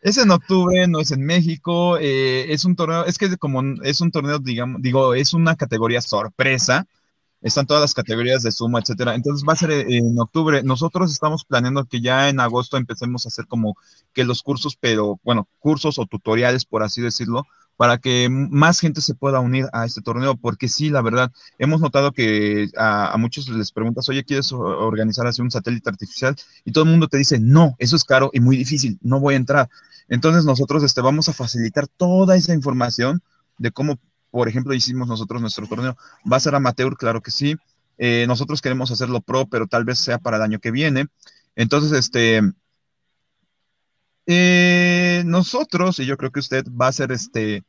Es 0.00 0.16
en 0.16 0.30
octubre, 0.30 0.86
no 0.88 1.00
es 1.00 1.10
en 1.10 1.22
México, 1.24 1.98
eh, 1.98 2.52
es 2.52 2.64
un 2.64 2.74
torneo, 2.74 3.04
es 3.04 3.18
que 3.18 3.36
como 3.36 3.62
es 3.82 4.00
un 4.00 4.10
torneo, 4.10 4.38
digamos, 4.38 4.80
digo, 4.80 5.14
es 5.14 5.34
una 5.34 5.56
categoría 5.56 6.00
sorpresa, 6.00 6.86
están 7.42 7.66
todas 7.66 7.82
las 7.82 7.94
categorías 7.94 8.42
de 8.42 8.52
suma, 8.52 8.80
etcétera. 8.80 9.14
Entonces 9.14 9.46
va 9.48 9.54
a 9.54 9.56
ser 9.56 9.70
en 9.72 10.18
octubre. 10.18 10.62
Nosotros 10.62 11.12
estamos 11.12 11.44
planeando 11.44 11.84
que 11.86 12.00
ya 12.00 12.28
en 12.28 12.40
agosto 12.40 12.76
empecemos 12.76 13.24
a 13.26 13.28
hacer 13.28 13.46
como 13.46 13.76
que 14.12 14.24
los 14.24 14.42
cursos, 14.42 14.76
pero 14.76 15.20
bueno, 15.22 15.48
cursos 15.58 15.98
o 15.98 16.06
tutoriales, 16.06 16.64
por 16.64 16.82
así 16.82 17.00
decirlo, 17.02 17.46
para 17.80 17.96
que 17.96 18.28
más 18.28 18.78
gente 18.78 19.00
se 19.00 19.14
pueda 19.14 19.40
unir 19.40 19.64
a 19.72 19.86
este 19.86 20.02
torneo, 20.02 20.36
porque 20.36 20.68
sí, 20.68 20.90
la 20.90 21.00
verdad, 21.00 21.32
hemos 21.58 21.80
notado 21.80 22.12
que 22.12 22.68
a, 22.76 23.16
muchos 23.16 23.48
les 23.48 23.72
preguntas, 23.72 24.06
oye, 24.10 24.22
¿quieres 24.22 24.52
organizar 24.52 25.26
así 25.26 25.40
un 25.40 25.50
satélite 25.50 25.88
artificial? 25.88 26.36
Y 26.66 26.72
todo 26.72 26.84
el 26.84 26.90
mundo 26.90 27.08
te 27.08 27.16
dice, 27.16 27.40
no, 27.40 27.76
eso 27.78 27.96
es 27.96 28.04
caro 28.04 28.28
y 28.34 28.40
muy 28.40 28.58
difícil, 28.58 28.98
no 29.00 29.18
voy 29.18 29.32
a 29.32 29.38
entrar. 29.38 29.70
Entonces 30.10 30.44
nosotros 30.44 30.82
este, 30.82 31.00
vamos 31.00 31.30
a 31.30 31.32
facilitar 31.32 31.88
toda 31.88 32.36
esa 32.36 32.52
información 32.52 33.22
de 33.56 33.70
cómo, 33.70 33.98
por 34.30 34.46
ejemplo, 34.46 34.74
hicimos 34.74 35.08
nosotros 35.08 35.40
nuestro 35.40 35.66
torneo. 35.66 35.96
¿Va 36.30 36.36
a 36.36 36.40
ser 36.40 36.54
amateur? 36.54 36.98
Claro 36.98 37.22
que 37.22 37.30
sí. 37.30 37.56
Eh, 37.96 38.26
nosotros 38.28 38.60
queremos 38.60 38.90
hacerlo 38.90 39.22
pro, 39.22 39.46
pero 39.46 39.66
tal 39.66 39.86
vez 39.86 40.00
sea 40.00 40.18
para 40.18 40.36
el 40.36 40.42
año 40.42 40.58
que 40.58 40.70
viene. 40.70 41.06
Entonces, 41.56 41.92
este, 41.92 42.42
eh, 44.26 45.22
nosotros, 45.26 45.98
y 45.98 46.06
yo 46.06 46.16
creo 46.16 46.30
que 46.30 46.40
usted 46.40 46.64
va 46.68 46.86
a 46.86 46.90
hacer 46.90 47.12
este 47.12 47.64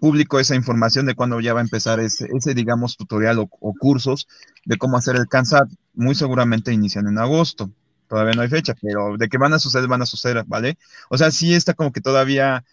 público 0.00 0.38
esa 0.38 0.54
información 0.54 1.06
de 1.06 1.14
cuándo 1.14 1.40
ya 1.40 1.54
va 1.54 1.60
a 1.60 1.64
empezar 1.64 2.00
ese, 2.00 2.28
ese 2.36 2.54
digamos, 2.54 2.96
tutorial 2.96 3.38
o, 3.38 3.74
cursos 3.78 4.28
de 4.64 4.78
cómo 4.78 4.96
hacer 4.96 5.16
el 5.16 5.28
CANSAT. 5.28 5.68
Muy 5.94 6.14
seguramente 6.14 6.72
inician 6.72 7.08
en 7.08 7.18
agosto. 7.18 7.70
Todavía 8.08 8.34
no 8.34 8.42
hay 8.42 8.48
fecha, 8.48 8.74
pero 8.80 9.16
de 9.16 9.28
que 9.28 9.38
van 9.38 9.54
a 9.54 9.58
suceder, 9.58 9.88
van 9.88 10.02
a 10.02 10.06
suceder, 10.06 10.44
¿vale? 10.46 10.78
O 11.08 11.18
sea, 11.18 11.30
sí 11.30 11.54
está 11.54 11.74
como 11.74 11.92
que 11.92 12.00
todavía. 12.00 12.64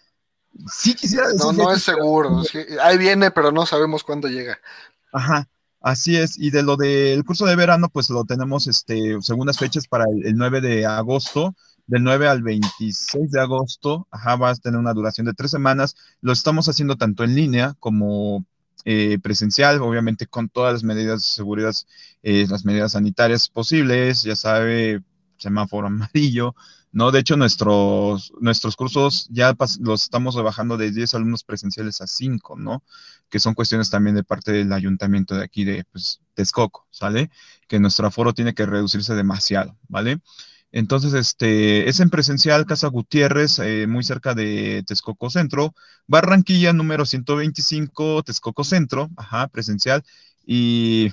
Sí 0.72 0.94
quisiera 0.94 1.28
decir. 1.28 1.40
No, 1.40 1.52
no 1.52 1.72
es 1.72 1.82
seguro. 1.82 2.42
ahí 2.82 2.98
viene, 2.98 3.30
pero 3.30 3.50
no 3.50 3.64
sabemos 3.66 4.04
cuándo 4.04 4.28
llega. 4.28 4.58
Ajá. 5.12 5.48
Así 5.82 6.14
es, 6.14 6.38
y 6.38 6.50
de 6.50 6.62
lo 6.62 6.76
del 6.76 7.24
curso 7.24 7.46
de 7.46 7.56
verano, 7.56 7.88
pues 7.88 8.10
lo 8.10 8.26
tenemos, 8.26 8.66
este, 8.66 9.16
segundas 9.22 9.56
fechas 9.56 9.88
para 9.88 10.04
el, 10.04 10.26
el 10.26 10.36
9 10.36 10.60
de 10.60 10.84
agosto, 10.84 11.54
del 11.90 12.04
9 12.04 12.28
al 12.28 12.42
26 12.42 13.32
de 13.32 13.40
agosto, 13.40 14.06
va 14.12 14.50
a 14.50 14.54
tener 14.54 14.78
una 14.78 14.94
duración 14.94 15.26
de 15.26 15.34
tres 15.34 15.50
semanas. 15.50 15.96
Lo 16.20 16.32
estamos 16.32 16.68
haciendo 16.68 16.96
tanto 16.96 17.24
en 17.24 17.34
línea 17.34 17.74
como 17.80 18.46
eh, 18.84 19.18
presencial, 19.20 19.82
obviamente 19.82 20.28
con 20.28 20.48
todas 20.48 20.72
las 20.72 20.84
medidas 20.84 21.20
de 21.20 21.26
seguridad, 21.26 21.72
eh, 22.22 22.46
las 22.48 22.64
medidas 22.64 22.92
sanitarias 22.92 23.48
posibles, 23.48 24.22
ya 24.22 24.36
sabe, 24.36 25.02
semáforo 25.36 25.86
amarillo, 25.88 26.54
¿no? 26.92 27.10
De 27.10 27.18
hecho, 27.18 27.36
nuestros, 27.36 28.32
nuestros 28.40 28.76
cursos 28.76 29.26
ya 29.28 29.56
los 29.80 30.04
estamos 30.04 30.36
rebajando 30.36 30.76
de 30.76 30.92
10 30.92 31.14
alumnos 31.14 31.42
presenciales 31.42 32.00
a 32.00 32.06
5, 32.06 32.56
¿no? 32.56 32.84
Que 33.28 33.40
son 33.40 33.54
cuestiones 33.54 33.90
también 33.90 34.14
de 34.14 34.22
parte 34.22 34.52
del 34.52 34.72
ayuntamiento 34.72 35.34
de 35.34 35.42
aquí 35.42 35.64
de 35.64 35.84
pues, 35.90 36.20
Texcoco, 36.34 36.86
¿sale? 36.90 37.30
Que 37.66 37.80
nuestro 37.80 38.06
aforo 38.06 38.32
tiene 38.32 38.54
que 38.54 38.64
reducirse 38.64 39.14
demasiado, 39.14 39.76
¿vale? 39.88 40.20
Entonces, 40.72 41.14
este, 41.14 41.88
es 41.88 42.00
en 42.00 42.10
presencial 42.10 42.66
Casa 42.66 42.88
Gutiérrez, 42.88 43.58
eh, 43.58 43.86
muy 43.88 44.04
cerca 44.04 44.34
de 44.34 44.84
Texcoco 44.86 45.28
Centro, 45.30 45.74
Barranquilla 46.06 46.72
número 46.72 47.06
125, 47.06 48.22
Texcoco 48.22 48.62
Centro, 48.64 49.10
ajá, 49.16 49.48
presencial. 49.48 50.04
Y 50.46 51.10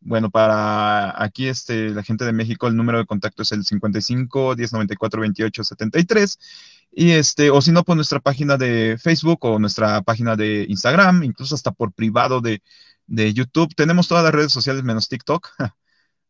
bueno, 0.00 0.30
para 0.30 1.22
aquí 1.22 1.48
este, 1.48 1.90
la 1.90 2.02
gente 2.02 2.24
de 2.24 2.32
México, 2.32 2.66
el 2.68 2.76
número 2.76 2.98
de 2.98 3.06
contacto 3.06 3.42
es 3.42 3.52
el 3.52 3.64
55 3.64 4.54
1094 4.56 5.20
28 5.22 5.64
73. 5.64 6.38
Y 6.92 7.10
este, 7.12 7.50
o 7.50 7.60
si 7.62 7.72
no, 7.72 7.84
por 7.84 7.96
nuestra 7.96 8.20
página 8.20 8.56
de 8.56 8.98
Facebook 9.00 9.44
o 9.44 9.58
nuestra 9.58 10.02
página 10.02 10.36
de 10.36 10.66
Instagram, 10.68 11.22
incluso 11.24 11.54
hasta 11.54 11.72
por 11.72 11.92
privado 11.92 12.40
de, 12.40 12.62
de 13.06 13.32
YouTube. 13.34 13.74
Tenemos 13.74 14.08
todas 14.08 14.24
las 14.24 14.34
redes 14.34 14.52
sociales 14.52 14.84
menos 14.84 15.08
TikTok. 15.08 15.48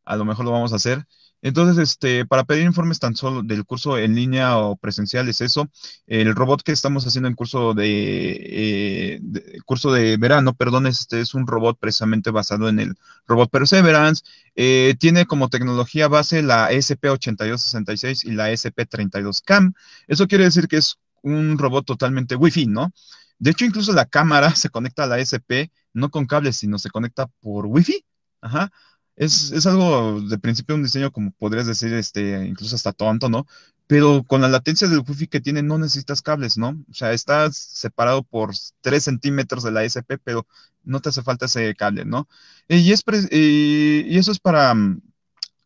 a 0.05 0.17
lo 0.17 0.25
mejor 0.25 0.45
lo 0.45 0.53
vamos 0.53 0.73
a 0.73 0.77
hacer. 0.77 1.07
Entonces, 1.41 1.79
este, 1.79 2.27
para 2.27 2.45
pedir 2.45 2.65
informes 2.65 2.99
tan 2.99 3.15
solo 3.15 3.43
del 3.43 3.65
curso 3.65 3.97
en 3.97 4.15
línea 4.15 4.59
o 4.59 4.77
presencial 4.77 5.29
es 5.29 5.41
eso. 5.41 5.69
El 6.07 6.35
robot 6.35 6.63
que 6.63 6.73
estamos 6.73 7.07
haciendo 7.07 7.29
en 7.29 7.35
curso 7.35 7.75
de, 7.75 8.37
eh, 8.41 9.21
curso 9.65 9.93
de 9.93 10.17
verano, 10.17 10.55
perdón, 10.55 10.87
este 10.87 11.21
es 11.21 11.35
un 11.35 11.47
robot 11.47 11.79
precisamente 11.79 12.31
basado 12.31 12.69
en 12.69 12.81
el 12.81 12.95
robot 13.27 13.51
Perseverance. 13.51 14.25
Eh, 14.57 14.97
tiene 14.99 15.27
como 15.27 15.49
tecnología 15.49 16.09
base 16.09 16.43
la 16.43 16.73
SP8266 16.73 18.25
y 18.25 18.33
la 18.33 18.51
SP32CAM. 18.51 19.75
Eso 20.09 20.27
quiere 20.27 20.45
decir 20.45 20.67
que 20.67 20.79
es 20.79 20.99
un 21.23 21.59
robot 21.59 21.87
totalmente 21.87 22.35
Wi-Fi, 22.35 22.67
¿no? 22.67 22.93
De 23.39 23.51
hecho, 23.53 23.65
incluso 23.65 23.93
la 23.93 24.07
cámara 24.07 24.55
se 24.57 24.71
conecta 24.71 25.05
a 25.05 25.07
la 25.07 25.19
SP 25.23 25.71
no 25.93 26.11
con 26.11 26.27
cables, 26.27 26.57
sino 26.57 26.79
se 26.79 26.91
conecta 26.91 27.27
por 27.41 27.67
Wi-Fi. 27.67 28.05
Ajá 28.41 28.71
es, 29.19 29.67
algo 29.67 30.21
de 30.21 30.39
principio 30.39 30.77
un 30.77 30.85
diseño, 30.85 31.11
como 31.13 31.33
podrías 31.33 31.67
decir, 31.67 31.93
este, 31.95 32.47
incluso 32.47 32.77
hasta 32.77 32.93
tonto, 32.93 33.29
¿no? 33.29 33.47
Pero 33.87 34.23
con 34.25 34.43
la 34.43 34.49
latencia 34.49 34.87
del 34.89 35.01
Wi-Fi 35.01 35.27
que 35.29 35.41
tiene 35.41 35.63
no 35.63 35.79
necesitas 35.79 36.23
cables, 36.23 36.57
¿no? 36.57 36.85
O 36.91 36.95
sea, 36.95 37.13
estás 37.13 37.57
separado 37.57 38.23
por 38.23 38.53
3 38.81 39.03
centímetros 39.03 39.65
de 39.65 39.73
la 39.73 39.83
SP, 39.85 40.19
pero 40.23 40.47
no 40.85 41.01
te 41.01 41.09
hace 41.09 41.23
falta 41.23 41.47
ese 41.47 41.75
cable, 41.75 42.05
¿no? 42.05 42.29
Y, 42.69 42.93
es 42.93 43.05
y 43.33 44.17
eso 44.19 44.31
es 44.33 44.39
para, 44.39 44.75
mm, 44.75 45.01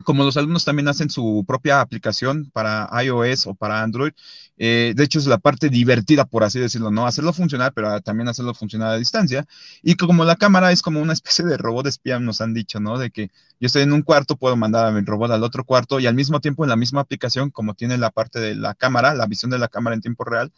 como 0.03 0.25
los 0.25 0.37
alumnos 0.37 0.65
también 0.65 0.89
hacen 0.89 1.11
su 1.11 1.45
propia 1.47 1.81
aplicación 1.81 2.51
para 2.53 2.89
iOS 3.03 3.47
o 3.47 3.55
para 3.55 3.83
Android, 3.83 4.13
eh, 4.59 4.93
de 4.95 5.05
hecho 5.05 5.19
es 5.19 5.27
la 5.27 5.39
parte 5.39 5.69
divertida, 5.69 6.25
por 6.25 6.45
así 6.45 6.61
decirlo, 6.61 6.91
¿no? 6.91 7.07
Hacerlo 7.07 7.33
funcionar, 7.33 7.73
pero 7.75 8.01
también 8.01 8.29
hacerlo 8.29 8.55
funcionar 8.55 8.91
a 8.93 8.97
distancia. 8.97 9.47
Y 9.83 9.97
como 9.97 10.25
la 10.25 10.37
cámara 10.37 10.73
es 10.73 10.83
como 10.83 11.01
una 11.01 11.13
especie 11.13 11.45
de 11.45 11.57
robot 11.57 11.87
espía, 11.87 12.19
nos 12.21 12.41
han 12.41 12.55
dicho, 12.55 12.81
¿no? 12.81 12.99
De 12.99 13.11
que 13.11 13.31
yo 13.61 13.67
estoy 13.67 13.83
en 13.83 13.93
un 13.93 14.03
cuarto, 14.03 14.37
puedo 14.37 14.57
mandar 14.57 14.87
a 14.87 14.91
mi 14.93 15.01
robot 15.03 15.31
al 15.31 15.43
otro 15.43 15.65
cuarto 15.65 16.01
y 16.01 16.07
al 16.07 16.15
mismo 16.15 16.41
tiempo 16.41 16.65
en 16.65 16.71
la 16.71 16.77
misma 16.77 17.01
aplicación, 17.01 17.51
como 17.51 17.75
tiene 17.75 17.99
la 17.99 18.11
parte 18.11 18.41
de 18.41 18.55
la 18.55 18.75
cámara, 18.75 19.15
la 19.15 19.27
visión 19.27 19.51
de 19.51 19.59
la 19.59 19.69
cámara 19.69 19.95
en 19.95 20.03
tiempo 20.03 20.25
real, 20.25 20.53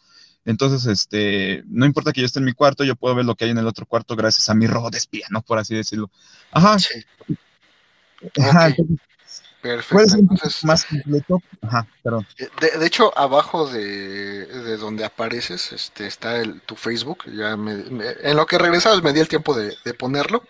entonces, 0.45 0.85
este, 0.85 1.63
no 1.65 1.87
importa 1.87 2.13
que 2.13 2.21
yo 2.21 2.27
esté 2.27 2.37
en 2.39 2.45
mi 2.45 2.53
cuarto, 2.53 2.83
yo 2.83 2.95
puedo 2.95 3.15
ver 3.15 3.25
lo 3.25 3.35
que 3.35 3.45
hay 3.45 3.51
en 3.51 3.57
el 3.57 3.65
otro 3.65 3.87
cuarto 3.87 4.15
gracias 4.15 4.47
a 4.47 4.53
mi 4.53 4.67
robot 4.67 4.93
espía, 4.93 5.25
¿no? 5.31 5.41
Por 5.41 5.57
así 5.57 5.73
decirlo. 5.75 6.11
Ajá. 6.51 6.77
Sí. 6.77 7.03
Ajá. 8.39 8.75
Perfecto. 9.65 10.15
Entonces, 10.19 10.63
más 10.63 10.85
completo. 10.85 11.41
Ajá, 11.63 11.87
perdón. 12.03 12.27
De, 12.37 12.85
hecho, 12.85 13.17
abajo 13.17 13.67
de, 13.67 14.77
donde 14.77 15.03
apareces 15.03 15.71
este, 15.71 16.05
está 16.05 16.37
el, 16.37 16.61
tu 16.61 16.75
Facebook. 16.75 17.23
Ya 17.25 17.53
en 17.53 18.37
lo 18.37 18.45
que 18.45 18.59
regresabas 18.59 19.01
me 19.01 19.11
di 19.11 19.21
el 19.21 19.27
tiempo 19.27 19.55
de, 19.55 19.73
ponerlo. 19.95 20.43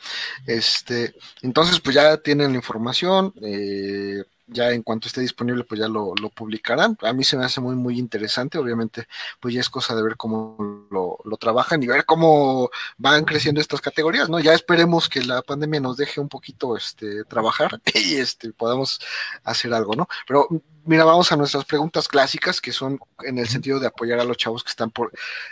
Este, 0.45 1.15
entonces, 1.41 1.79
pues 1.79 1.95
ya 1.95 2.17
tienen 2.17 2.51
la 2.51 2.57
información. 2.57 3.33
Eh, 3.41 4.25
ya 4.47 4.71
en 4.71 4.83
cuanto 4.83 5.07
esté 5.07 5.21
disponible, 5.21 5.63
pues 5.63 5.79
ya 5.79 5.87
lo, 5.87 6.13
publicarán. 6.35 6.97
A 7.01 7.13
mí 7.13 7.23
se 7.23 7.37
me 7.37 7.45
hace 7.45 7.61
muy, 7.61 7.75
muy 7.75 7.97
interesante. 7.99 8.57
Obviamente, 8.57 9.07
pues 9.39 9.53
ya 9.53 9.61
es 9.61 9.69
cosa 9.69 9.95
de 9.95 10.03
ver 10.03 10.17
cómo 10.17 10.87
lo, 10.91 11.17
lo, 11.23 11.37
trabajan 11.37 11.81
y 11.81 11.87
ver 11.87 12.05
cómo 12.05 12.69
van 12.97 13.25
creciendo 13.25 13.61
estas 13.61 13.81
categorías, 13.81 14.29
¿no? 14.29 14.39
Ya 14.39 14.53
esperemos 14.53 15.09
que 15.09 15.23
la 15.23 15.41
pandemia 15.41 15.79
nos 15.79 15.97
deje 15.97 16.19
un 16.21 16.29
poquito 16.29 16.77
este, 16.77 17.23
trabajar 17.25 17.81
y 17.93 18.15
este, 18.15 18.51
podamos 18.53 18.99
hacer 19.43 19.73
algo, 19.73 19.95
¿no? 19.95 20.07
Pero 20.27 20.47
mira, 20.85 21.03
vamos 21.03 21.31
a 21.31 21.35
nuestras 21.35 21.65
preguntas 21.65 22.07
clásicas, 22.07 22.61
que 22.61 22.71
son 22.71 22.99
en 23.23 23.37
el 23.39 23.47
sentido 23.47 23.79
de 23.79 23.87
apoyar 23.87 24.19
a 24.19 24.23
los 24.23 24.37
chavos 24.37 24.63
que 24.63 24.69
están 24.69 24.91
por 24.91 25.11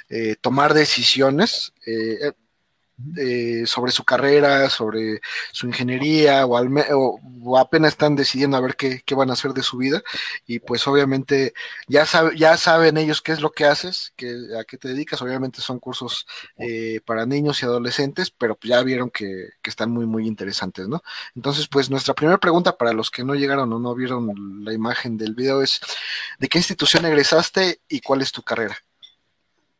eh, 0.09 0.35
tomar 0.39 0.73
decisiones. 0.73 1.73
Eh, 1.85 2.33
eh, 3.17 3.63
sobre 3.65 3.91
su 3.91 4.03
carrera, 4.03 4.69
sobre 4.69 5.21
su 5.51 5.67
ingeniería 5.67 6.45
o, 6.45 6.57
al 6.57 6.69
o, 6.93 7.57
apenas 7.57 7.93
están 7.93 8.15
decidiendo 8.15 8.57
a 8.57 8.61
ver 8.61 8.75
qué, 8.75 9.03
van 9.15 9.29
a 9.29 9.33
hacer 9.33 9.53
de 9.53 9.63
su 9.63 9.77
vida 9.77 10.01
y 10.47 10.59
pues 10.59 10.87
obviamente 10.87 11.53
ya, 11.87 12.05
sabe, 12.05 12.37
ya 12.37 12.57
saben 12.57 12.97
ellos 12.97 13.21
qué 13.21 13.31
es 13.31 13.41
lo 13.41 13.51
que 13.51 13.65
haces, 13.65 14.13
que, 14.15 14.35
a 14.59 14.63
qué 14.63 14.77
te 14.77 14.87
dedicas, 14.87 15.21
obviamente 15.21 15.61
son 15.61 15.79
cursos 15.79 16.25
eh, 16.57 16.99
para 17.05 17.25
niños 17.25 17.61
y 17.61 17.65
adolescentes, 17.65 18.31
pero 18.31 18.57
ya 18.63 18.81
vieron 18.83 19.09
que, 19.09 19.49
que, 19.61 19.69
están 19.69 19.91
muy 19.91 20.05
muy 20.05 20.27
interesantes, 20.27 20.87
¿no? 20.87 21.03
Entonces 21.35 21.67
pues 21.67 21.89
nuestra 21.89 22.13
primera 22.13 22.39
pregunta 22.39 22.77
para 22.77 22.93
los 22.93 23.11
que 23.11 23.23
no 23.23 23.35
llegaron 23.35 23.71
o 23.73 23.79
no 23.79 23.95
vieron 23.95 24.63
la 24.63 24.73
imagen 24.73 25.17
del 25.17 25.35
video 25.35 25.61
es 25.61 25.81
¿de 26.39 26.47
qué 26.49 26.59
institución 26.59 27.05
egresaste 27.05 27.81
y 27.87 28.01
cuál 28.01 28.21
es 28.21 28.31
tu 28.31 28.41
carrera? 28.43 28.77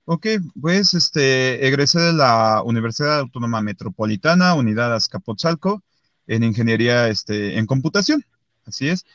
Ok, 0.06 0.28
pues 0.60 0.93
este, 0.93 1.66
egresé 1.66 1.99
de 1.99 2.14
la 2.14 2.62
Universidad 2.64 3.20
Autónoma 3.20 3.62
Metropolitana, 3.62 4.54
Unidad 4.54 4.93
Azcapotzalco, 4.93 5.82
en 6.28 6.43
ingeniería 6.43 7.08
este, 7.08 7.58
en 7.58 7.66
computación. 7.66 8.26
Así 8.66 8.89
es. 8.89 9.06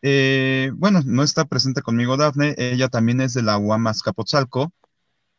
Eh, 0.00 0.70
bueno, 0.74 1.02
no 1.04 1.22
está 1.22 1.44
presente 1.44 1.82
conmigo 1.82 2.16
Dafne, 2.16 2.54
ella 2.56 2.88
también 2.88 3.20
es 3.20 3.34
de 3.34 3.42
la 3.42 3.58
UAM 3.58 3.88
Azcapotzalco, 3.88 4.72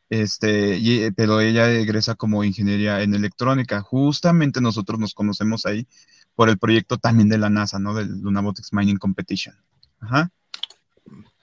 este, 0.10 0.78
y, 0.78 1.10
pero 1.12 1.39
ella 1.39 1.72
egresa 1.72 2.16
como 2.16 2.43
ingeniería 2.43 3.01
en 3.01 3.16
electrónica. 3.16 3.82
Justamente 3.82 4.62
nosotros 4.62 4.99
nos 4.99 5.16
conocemos 5.16 5.66
ahí 5.66 5.88
por 6.36 6.49
el 6.49 6.60
proyecto 6.60 6.97
también 6.97 7.30
de 7.30 7.38
la 7.38 7.49
NASA, 7.49 7.80
¿no? 7.80 7.95
Del 7.95 8.22
Lunabotics 8.22 8.74
Mining 8.74 8.97
Competition. 8.97 9.55
Ajá. 10.01 10.32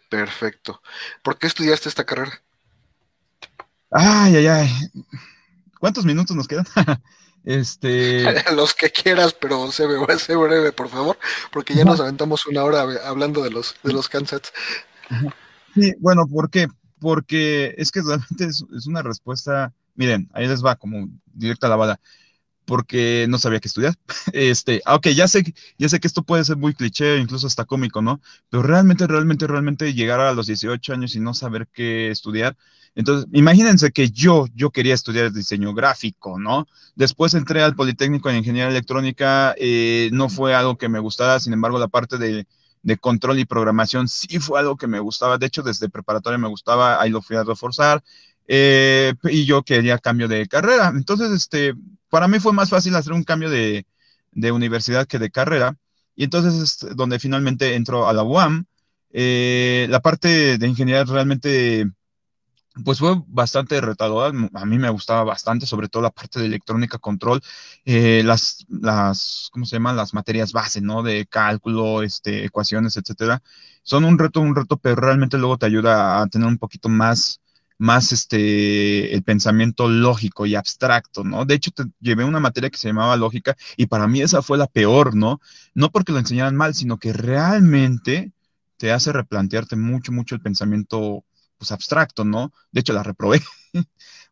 Perfecto. 0.09 0.81
¿Por 1.23 1.39
qué 1.39 1.49
estudiaste 1.49 1.89
esta 1.89 2.05
carrera? 2.05 2.43
Ay, 3.91 4.37
ay, 4.37 4.47
ay. 4.47 4.71
¿Cuántos 5.81 6.05
minutos 6.05 6.37
nos 6.37 6.49
quedan? 6.49 6.67
este. 7.45 8.25
Los 8.55 8.75
que 8.75 8.91
quieras, 8.91 9.35
pero 9.35 9.71
sé, 9.73 9.87
breve, 9.87 10.73
por 10.73 10.89
favor, 10.89 11.19
porque 11.53 11.75
ya 11.75 11.85
nos 11.85 12.01
aventamos 12.01 12.47
una 12.47 12.65
hora 12.65 12.83
hablando 13.05 13.43
de 13.43 13.51
los, 13.51 13.77
de 13.83 13.93
los 13.93 14.09
Kansas. 14.09 14.53
Sí, 15.75 15.93
bueno, 16.01 16.27
¿por 16.27 16.51
qué? 16.51 16.67
Porque 16.99 17.75
es 17.79 17.91
que 17.91 18.03
realmente 18.03 18.47
es, 18.47 18.87
una 18.87 19.03
respuesta. 19.03 19.73
Miren, 19.95 20.29
ahí 20.35 20.47
les 20.47 20.65
va 20.65 20.77
como 20.77 21.09
directa 21.33 21.67
a 21.67 21.71
la 21.71 21.77
bala 21.77 22.01
porque 22.67 23.27
no 23.29 23.39
sabía 23.39 23.61
qué 23.61 23.69
estudiar. 23.69 23.95
Este, 24.33 24.83
ah, 24.85 24.97
ok, 24.97 25.09
ya 25.09 25.29
sé, 25.29 25.55
ya 25.79 25.89
sé 25.89 26.01
que 26.01 26.09
esto 26.09 26.25
puede 26.25 26.45
ser 26.45 26.57
muy 26.57 26.75
cliché, 26.75 27.19
incluso 27.19 27.47
hasta 27.47 27.65
cómico, 27.65 28.03
¿no? 28.03 28.21
Pero 28.51 28.65
realmente, 28.65 29.07
realmente, 29.07 29.47
realmente 29.47 29.95
llegar 29.95 30.19
a 30.19 30.35
los 30.35 30.49
18 30.49 30.93
años 30.93 31.15
y 31.15 31.21
no 31.21 31.33
saber 31.33 31.69
qué 31.73 32.11
estudiar, 32.11 32.57
entonces, 32.97 33.29
imagínense 33.33 33.93
que 33.93 34.11
yo, 34.11 34.47
yo 34.55 34.71
quería 34.71 34.95
estudiar 34.95 35.31
diseño 35.31 35.75
gráfico, 35.75 36.39
¿no? 36.39 36.67
Después 36.95 37.35
entré 37.35 37.63
al 37.63 37.77
Politécnico 37.77 38.31
en 38.31 38.37
Ingeniería 38.37 38.71
Electrónica, 38.71 39.55
eh, 39.59 40.09
no 40.15 40.31
fue 40.31 40.55
algo 40.55 40.79
que 40.79 40.89
me 40.89 40.99
gustara, 40.99 41.39
sin 41.39 41.53
embargo, 41.53 41.79
la 41.79 41.89
parte 41.89 42.17
de, 42.17 42.47
control 43.01 43.39
y 43.39 43.45
programación 43.45 44.09
sí 44.09 44.39
fue 44.39 44.61
algo 44.61 44.77
que 44.77 44.87
me 44.87 44.99
gustaba, 45.01 45.37
de 45.37 45.47
hecho, 45.47 45.63
desde 45.63 45.91
preparatoria 45.91 46.39
me 46.39 46.49
gustaba, 46.49 47.01
ahí 47.01 47.11
lo 47.11 47.21
fui 47.21 47.37
a 47.37 47.45
reforzar, 47.45 48.03
eh, 48.49 49.13
y 49.25 49.45
yo 49.45 49.63
quería 49.63 49.99
cambio 49.99 50.27
de 50.29 50.47
carrera. 50.49 50.93
Entonces, 50.95 51.33
este, 51.33 51.75
para 52.09 52.29
mí 52.29 52.39
fue 52.41 52.53
más 52.55 52.71
fácil 52.71 52.95
hacer 52.97 53.13
un 53.13 53.25
cambio 53.25 53.51
de, 53.51 53.85
universidad 54.53 55.07
que 55.07 55.19
de 55.19 55.31
carrera, 55.31 55.77
y 56.15 56.25
entonces 56.25 56.55
es 56.55 56.97
donde 56.97 57.19
finalmente 57.19 57.75
entro 57.75 58.09
a 58.09 58.15
la 58.15 58.23
UAM. 58.23 58.65
Eh, 59.13 59.87
la 59.91 60.01
parte 60.01 60.59
de 60.59 60.69
ingeniería 60.69 61.05
realmente 61.05 61.91
pues 62.85 62.99
fue 62.99 63.23
bastante 63.27 63.81
retadora, 63.81 64.37
a 64.55 64.67
mí 64.67 64.79
me 64.79 64.91
gustaba 64.91 65.25
bastante, 65.25 65.67
sobre 65.67 65.89
todo 65.89 66.03
la 66.03 66.11
parte 66.11 66.41
de 66.41 66.47
electrónica 66.47 66.99
control, 66.99 67.41
eh, 67.85 68.23
las, 68.25 68.67
las, 68.69 69.49
¿cómo 69.53 69.65
se 69.65 69.77
llaman? 69.77 69.97
Las 69.97 70.13
materias 70.15 70.53
base, 70.53 70.81
¿no? 70.81 71.03
De 71.03 71.27
cálculo, 71.27 72.03
este, 72.03 72.45
ecuaciones, 72.45 72.97
etcétera. 72.97 73.43
Son 73.83 74.05
un 74.05 74.19
reto, 74.19 74.41
un 74.41 74.55
reto, 74.55 74.77
pero 74.77 74.97
realmente 74.97 75.39
luego 75.39 75.59
te 75.59 75.67
ayuda 75.67 76.21
a 76.21 76.27
tener 76.27 76.49
un 76.49 76.59
poquito 76.59 76.89
más, 76.89 77.41
más 77.79 78.13
este, 78.13 79.15
el 79.15 79.23
pensamiento 79.23 79.89
lógico 79.89 80.45
y 80.47 80.55
abstracto, 80.55 81.25
¿no? 81.25 81.45
De 81.47 81.55
hecho, 81.55 81.71
te 81.71 81.85
llevé 82.01 82.25
una 82.25 82.41
materia 82.41 82.71
que 82.71 82.79
se 82.79 82.89
llamaba 82.89 83.17
lógica 83.17 83.57
y 83.77 83.87
para 83.87 84.07
mí 84.09 84.21
esa 84.21 84.43
fue 84.43 84.59
la 84.59 84.67
peor, 84.67 85.15
¿no? 85.15 85.41
No 85.75 85.91
porque 85.91 86.13
lo 86.13 86.19
enseñaran 86.19 86.57
mal, 86.57 86.75
sino 86.75 86.99
que 86.99 87.13
realmente 87.13 88.33
te 88.77 88.93
hace 88.93 89.13
replantearte 89.13 89.77
mucho, 89.77 90.13
mucho 90.13 90.35
el 90.35 90.43
pensamiento 90.43 91.25
pues 91.59 91.73
abstracto, 91.73 92.25
¿no? 92.25 92.53
De 92.73 92.81
hecho, 92.81 92.93
la 92.93 93.03
reprobé. 93.03 93.43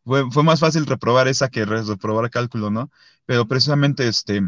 fue, 0.05 0.31
fue, 0.31 0.43
más 0.43 0.61
fácil 0.61 0.87
reprobar 0.87 1.29
esa 1.29 1.49
que 1.49 1.64
reprobar 1.64 2.31
cálculo, 2.31 2.70
¿no? 2.70 2.91
Pero 3.27 3.47
precisamente 3.47 4.09
este, 4.09 4.43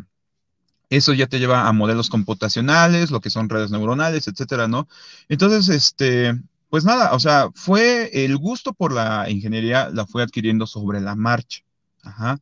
eso 0.91 1.13
ya 1.13 1.27
te 1.27 1.39
lleva 1.39 1.67
a 1.69 1.73
modelos 1.73 2.09
computacionales, 2.11 3.11
lo 3.11 3.21
que 3.21 3.31
son 3.31 3.49
redes 3.49 3.71
neuronales, 3.71 4.29
etcétera, 4.29 4.69
¿no? 4.69 4.89
Entonces, 5.29 5.69
este, 5.69 6.35
pues 6.71 6.85
nada, 6.85 7.13
o 7.15 7.21
sea, 7.21 7.51
fue 7.55 8.25
el 8.25 8.37
gusto 8.37 8.73
por 8.73 8.93
la 8.93 9.29
ingeniería, 9.31 9.91
la 9.91 10.07
fue 10.07 10.23
adquiriendo 10.23 10.67
sobre 10.67 11.01
la 11.01 11.15
marcha. 11.15 11.63
Ajá. 12.03 12.39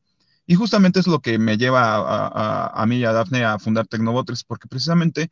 Y 0.47 0.57
justamente 0.57 1.01
es 1.01 1.07
lo 1.07 1.20
que 1.20 1.39
me 1.39 1.57
lleva 1.57 2.72
a, 2.82 2.87
mí 2.87 2.99
y 2.99 3.05
a 3.05 3.12
Dafne 3.12 3.45
a 3.45 3.59
fundar 3.59 3.87
Tecnobotrix, 3.87 4.45
porque 4.45 4.68
precisamente 4.68 5.30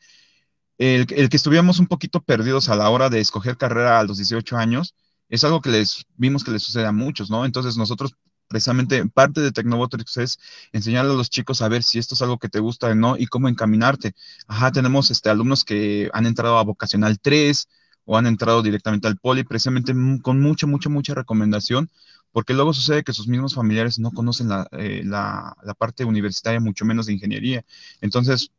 el, 0.78 1.06
el, 1.14 1.28
que 1.28 1.36
estuviéramos 1.36 1.78
un 1.78 1.86
poquito 1.86 2.20
perdidos 2.22 2.68
a 2.68 2.76
la 2.76 2.90
hora 2.90 3.10
de 3.10 3.20
escoger 3.20 3.56
carrera 3.56 4.00
a 4.00 4.04
los 4.04 4.16
18 4.18 4.56
años, 4.56 4.94
es 5.28 5.44
algo 5.44 5.60
que 5.60 5.70
les 5.70 6.04
vimos 6.16 6.44
que 6.44 6.50
les 6.50 6.62
sucede 6.62 6.86
a 6.86 6.92
muchos, 6.92 7.30
¿no? 7.30 7.44
Entonces 7.44 7.76
nosotros 7.76 8.16
precisamente 8.52 9.06
parte 9.08 9.40
de 9.40 9.50
Tecnobotrix 9.50 10.18
es 10.18 10.38
enseñarle 10.72 11.12
a 11.12 11.16
los 11.16 11.30
chicos 11.30 11.62
a 11.62 11.68
ver 11.68 11.82
si 11.82 11.98
esto 11.98 12.14
es 12.14 12.22
algo 12.22 12.38
que 12.38 12.50
te 12.50 12.60
gusta 12.60 12.88
o 12.88 12.94
no 12.94 13.16
y 13.16 13.26
cómo 13.26 13.48
encaminarte. 13.48 14.12
Ajá, 14.46 14.70
tenemos 14.72 15.10
este, 15.10 15.30
alumnos 15.30 15.64
que 15.64 16.10
han 16.12 16.26
entrado 16.26 16.58
a 16.58 16.64
Vocacional 16.64 17.18
3 17.18 17.68
o 18.04 18.18
han 18.18 18.26
entrado 18.26 18.62
directamente 18.62 19.08
al 19.08 19.16
Poli, 19.16 19.44
precisamente 19.44 19.94
con 20.22 20.40
mucha, 20.40 20.66
mucha, 20.66 20.90
mucha 20.90 21.14
recomendación, 21.14 21.90
porque 22.30 22.52
luego 22.52 22.74
sucede 22.74 23.02
que 23.04 23.12
sus 23.14 23.26
mismos 23.28 23.54
familiares 23.54 23.98
no 23.98 24.10
conocen 24.10 24.48
la, 24.50 24.68
eh, 24.72 25.02
la 25.04 25.54
parte 25.78 26.04
universitaria, 26.04 26.60
mucho 26.60 26.84
menos 26.84 27.06
de 27.06 27.14
ingeniería. 27.14 27.64
Entonces, 28.02 28.50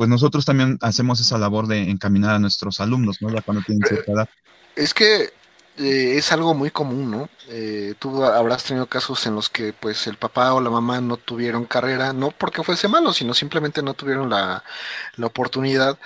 pues 0.00 0.08
nosotros 0.08 0.46
también 0.46 0.78
hacemos 0.80 1.20
esa 1.20 1.36
labor 1.36 1.66
de 1.66 1.90
encaminar 1.90 2.34
a 2.34 2.38
nuestros 2.38 2.80
alumnos, 2.80 3.20
¿no? 3.20 3.28
Ya 3.28 3.42
cuando 3.42 3.62
tienen 3.62 3.86
cierta 3.86 4.12
edad. 4.12 4.28
Es 4.74 4.94
que 4.94 5.24
eh, 5.76 6.14
es 6.16 6.32
algo 6.32 6.54
muy 6.54 6.70
común, 6.70 7.10
¿no? 7.10 7.28
Eh, 7.48 7.92
tú 7.98 8.24
habrás 8.24 8.64
tenido 8.64 8.86
casos 8.86 9.26
en 9.26 9.34
los 9.34 9.50
que 9.50 9.74
pues 9.74 10.06
el 10.06 10.16
papá 10.16 10.54
o 10.54 10.62
la 10.62 10.70
mamá 10.70 11.02
no 11.02 11.18
tuvieron 11.18 11.66
carrera, 11.66 12.14
no 12.14 12.30
porque 12.30 12.62
fuese 12.62 12.88
malo, 12.88 13.12
sino 13.12 13.34
simplemente 13.34 13.82
no 13.82 13.92
tuvieron 13.92 14.30
la, 14.30 14.64
la 15.16 15.26
oportunidad. 15.26 15.98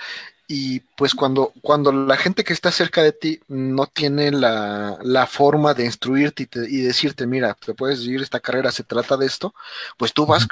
Y 0.45 0.81
pues 0.97 1.15
cuando, 1.15 1.53
cuando 1.61 1.93
la 1.93 2.17
gente 2.17 2.43
que 2.43 2.51
está 2.51 2.73
cerca 2.73 3.01
de 3.01 3.13
ti 3.13 3.39
no 3.47 3.87
tiene 3.87 4.29
la, 4.31 4.97
la 5.03 5.25
forma 5.25 5.73
de 5.73 5.85
instruirte 5.85 6.43
y, 6.43 6.45
te, 6.47 6.69
y, 6.69 6.81
decirte, 6.81 7.25
mira, 7.27 7.53
te 7.53 7.73
puedes 7.73 8.01
vivir 8.01 8.21
esta 8.23 8.41
carrera, 8.41 8.73
se 8.73 8.83
trata 8.83 9.15
de 9.15 9.25
esto, 9.25 9.55
pues 9.97 10.11
tú 10.11 10.25
vas 10.25 10.49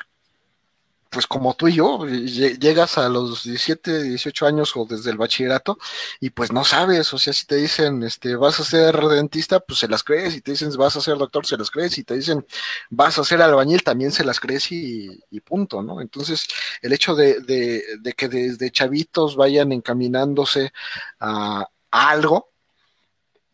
pues 1.13 1.27
como 1.27 1.53
tú 1.53 1.67
y 1.67 1.75
yo, 1.75 2.05
llegas 2.07 2.97
a 2.97 3.07
los 3.07 3.43
17, 3.43 4.03
18 4.03 4.47
años 4.47 4.73
o 4.75 4.85
desde 4.85 5.11
el 5.11 5.17
bachillerato 5.17 5.77
y 6.19 6.31
pues 6.31 6.51
no 6.51 6.65
sabes, 6.65 7.13
o 7.13 7.19
sea, 7.19 7.33
si 7.33 7.45
te 7.45 7.55
dicen, 7.57 8.01
este, 8.03 8.35
vas 8.35 8.59
a 8.59 8.63
ser 8.65 8.95
dentista, 8.95 9.59
pues 9.59 9.79
se 9.79 9.87
las 9.87 10.03
crees, 10.03 10.35
y 10.35 10.41
te 10.41 10.51
dicen, 10.51 10.71
vas 10.75 10.95
a 10.95 11.01
ser 11.01 11.17
doctor, 11.17 11.45
se 11.45 11.57
las 11.57 11.69
crees, 11.69 11.97
y 11.99 12.03
te 12.03 12.15
dicen, 12.15 12.45
vas 12.89 13.19
a 13.19 13.23
ser 13.23 13.41
albañil, 13.41 13.83
también 13.83 14.11
se 14.11 14.25
las 14.25 14.39
crees 14.39 14.71
y, 14.71 15.21
punto, 15.45 15.83
¿no? 15.83 16.01
Entonces, 16.01 16.47
el 16.81 16.93
hecho 16.93 17.15
de, 17.15 17.41
de, 17.41 18.13
que 18.13 18.29
desde 18.29 18.71
chavitos 18.71 19.35
vayan 19.35 19.71
encaminándose 19.71 20.71
a 21.19 21.67
algo 21.91 22.49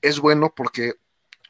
es 0.02 0.20
bueno 0.20 0.54
porque 0.56 0.94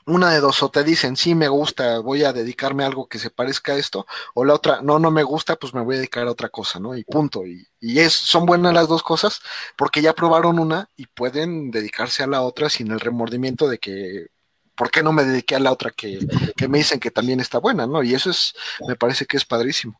una 0.09 0.31
de 0.31 0.39
dos, 0.39 0.61
o 0.63 0.69
te 0.69 0.83
dicen, 0.83 1.15
sí 1.15 1.35
me 1.35 1.47
gusta, 1.47 1.99
voy 1.99 2.23
a 2.23 2.33
dedicarme 2.33 2.83
a 2.83 2.87
algo 2.87 3.07
que 3.07 3.19
se 3.19 3.29
parezca 3.29 3.73
a 3.73 3.77
esto, 3.77 4.05
o 4.33 4.45
la 4.45 4.53
otra, 4.53 4.81
no, 4.81 4.99
no 4.99 5.11
me 5.11 5.23
gusta, 5.23 5.55
pues 5.55 5.73
me 5.73 5.81
voy 5.81 5.95
a 5.95 5.97
dedicar 5.99 6.27
a 6.27 6.31
otra 6.31 6.49
cosa, 6.49 6.79
¿no? 6.79 6.95
Y 6.95 7.03
punto. 7.03 7.45
Y, 7.45 7.67
y 7.79 7.99
es, 7.99 8.13
son 8.13 8.45
buenas 8.45 8.73
las 8.73 8.87
dos 8.87 9.03
cosas 9.03 9.41
porque 9.77 10.01
ya 10.01 10.13
probaron 10.13 10.59
una 10.59 10.89
y 10.95 11.07
pueden 11.07 11.71
dedicarse 11.71 12.23
a 12.23 12.27
la 12.27 12.41
otra 12.41 12.69
sin 12.69 12.91
el 12.91 12.99
remordimiento 12.99 13.67
de 13.69 13.77
que, 13.79 14.27
¿por 14.75 14.91
qué 14.91 15.03
no 15.03 15.13
me 15.13 15.23
dediqué 15.23 15.55
a 15.55 15.59
la 15.59 15.71
otra 15.71 15.91
que, 15.91 16.19
que 16.55 16.67
me 16.67 16.79
dicen 16.79 16.99
que 16.99 17.11
también 17.11 17.39
está 17.39 17.59
buena, 17.59 17.85
¿no? 17.87 18.03
Y 18.03 18.13
eso 18.15 18.29
es, 18.29 18.53
me 18.87 18.95
parece 18.95 19.25
que 19.25 19.37
es 19.37 19.45
padrísimo. 19.45 19.99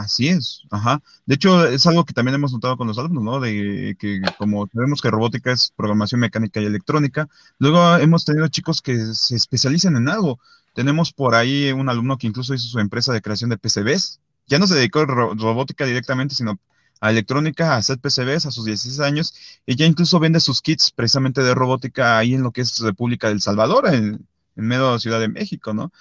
Así 0.00 0.28
es, 0.28 0.62
ajá. 0.70 1.02
De 1.26 1.34
hecho, 1.34 1.66
es 1.66 1.86
algo 1.86 2.04
que 2.06 2.14
también 2.14 2.34
hemos 2.34 2.52
notado 2.54 2.76
con 2.78 2.86
los 2.86 2.96
alumnos, 2.98 3.22
¿no? 3.22 3.38
De 3.38 3.96
que 3.98 4.20
como 4.38 4.66
sabemos 4.72 5.02
que 5.02 5.10
robótica 5.10 5.52
es 5.52 5.72
programación 5.76 6.22
mecánica 6.22 6.60
y 6.60 6.64
electrónica, 6.64 7.28
luego 7.58 7.96
hemos 7.98 8.24
tenido 8.24 8.48
chicos 8.48 8.80
que 8.80 8.96
se 9.14 9.36
especializan 9.36 9.96
en 9.96 10.08
algo. 10.08 10.40
Tenemos 10.74 11.12
por 11.12 11.34
ahí 11.34 11.70
un 11.72 11.88
alumno 11.90 12.16
que 12.16 12.26
incluso 12.26 12.54
hizo 12.54 12.66
su 12.68 12.78
empresa 12.78 13.12
de 13.12 13.20
creación 13.20 13.50
de 13.50 13.58
PCBs. 13.58 14.20
Ya 14.46 14.58
no 14.58 14.66
se 14.66 14.74
dedicó 14.74 15.00
a 15.00 15.06
robótica 15.06 15.84
directamente, 15.84 16.34
sino 16.34 16.58
a 17.00 17.10
electrónica, 17.10 17.74
a 17.74 17.76
hacer 17.76 17.98
PCBs 17.98 18.46
a 18.46 18.50
sus 18.50 18.64
16 18.64 19.00
años, 19.00 19.34
y 19.66 19.76
ya 19.76 19.86
incluso 19.86 20.18
vende 20.18 20.40
sus 20.40 20.62
kits 20.62 20.90
precisamente 20.92 21.42
de 21.42 21.54
robótica 21.54 22.18
ahí 22.18 22.34
en 22.34 22.42
lo 22.42 22.52
que 22.52 22.62
es 22.62 22.78
República 22.80 23.28
del 23.28 23.42
Salvador, 23.42 23.92
en, 23.92 24.26
en 24.56 24.66
medio 24.66 24.86
de 24.86 24.92
la 24.92 24.98
Ciudad 24.98 25.20
de 25.20 25.28
México, 25.28 25.74
¿no? 25.74 25.92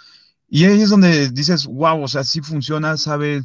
Y 0.49 0.65
ahí 0.65 0.81
es 0.81 0.89
donde 0.89 1.29
dices, 1.29 1.65
wow, 1.65 2.01
o 2.01 2.07
sea, 2.07 2.23
sí 2.23 2.41
funciona, 2.41 2.97
sabe 2.97 3.43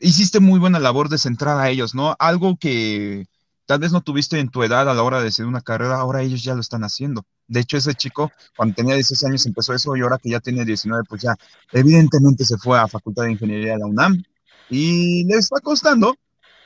hiciste 0.00 0.40
muy 0.40 0.58
buena 0.58 0.78
labor 0.78 1.08
de 1.08 1.18
centrar 1.18 1.58
a 1.58 1.70
ellos, 1.70 1.94
¿no? 1.94 2.16
Algo 2.18 2.56
que 2.56 3.26
tal 3.66 3.78
vez 3.78 3.92
no 3.92 4.00
tuviste 4.00 4.38
en 4.38 4.48
tu 4.48 4.62
edad 4.62 4.88
a 4.88 4.94
la 4.94 5.02
hora 5.02 5.20
de 5.20 5.28
hacer 5.28 5.46
una 5.46 5.60
carrera, 5.60 5.96
ahora 5.96 6.22
ellos 6.22 6.42
ya 6.42 6.54
lo 6.54 6.60
están 6.60 6.84
haciendo. 6.84 7.24
De 7.46 7.60
hecho, 7.60 7.76
ese 7.76 7.94
chico, 7.94 8.30
cuando 8.56 8.74
tenía 8.74 8.94
16 8.94 9.24
años, 9.24 9.46
empezó 9.46 9.74
eso 9.74 9.96
y 9.96 10.00
ahora 10.00 10.18
que 10.18 10.30
ya 10.30 10.40
tiene 10.40 10.64
19, 10.64 11.04
pues 11.08 11.22
ya 11.22 11.36
evidentemente 11.72 12.44
se 12.44 12.56
fue 12.58 12.78
a 12.78 12.88
Facultad 12.88 13.24
de 13.24 13.32
Ingeniería 13.32 13.72
de 13.72 13.78
la 13.78 13.86
UNAM 13.86 14.22
y 14.70 15.24
le 15.24 15.36
está 15.36 15.60
costando, 15.60 16.16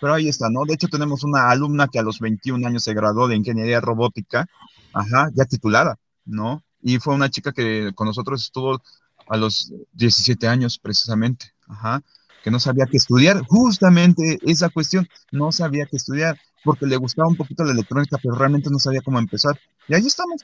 pero 0.01 0.15
ahí 0.15 0.29
está, 0.29 0.49
¿no? 0.51 0.65
De 0.65 0.75
hecho, 0.75 0.89
tenemos 0.89 1.25
una 1.25 1.51
alumna 1.51 1.89
que 1.89 1.99
a 1.99 2.03
los 2.03 2.21
21 2.21 2.67
años 2.67 2.85
se 2.85 2.95
graduó 2.95 3.29
de 3.29 3.37
Ingeniería 3.37 3.81
Robótica, 3.81 4.47
ajá, 4.93 5.31
ya 5.35 5.45
titulada, 5.45 5.99
¿no? 6.25 6.63
Y 6.83 6.99
fue 6.99 7.15
una 7.15 7.31
chica 7.31 7.53
que 7.53 7.93
con 7.95 8.07
nosotros 8.07 8.43
estuvo 8.45 8.81
a 9.29 9.37
los 9.37 9.73
17 9.95 10.47
años 10.47 10.79
precisamente, 10.79 11.53
ajá 11.67 12.03
que 12.43 12.51
no 12.51 12.61
sabía 12.61 12.87
qué 12.91 12.97
estudiar, 12.97 13.43
justamente 13.47 14.39
esa 14.43 14.69
cuestión, 14.69 15.09
no 15.33 15.53
sabía 15.53 15.87
qué 15.87 15.97
estudiar, 15.97 16.39
porque 16.65 16.87
le 16.87 16.97
gustaba 16.97 17.29
un 17.29 17.37
poquito 17.37 17.65
la 17.65 17.73
electrónica, 17.73 18.19
pero 18.23 18.35
realmente 18.35 18.71
no 18.71 18.79
sabía 18.79 19.01
cómo 19.01 19.19
empezar. 19.19 19.59
Y 19.89 19.95
ahí 19.95 20.07
estamos. 20.07 20.43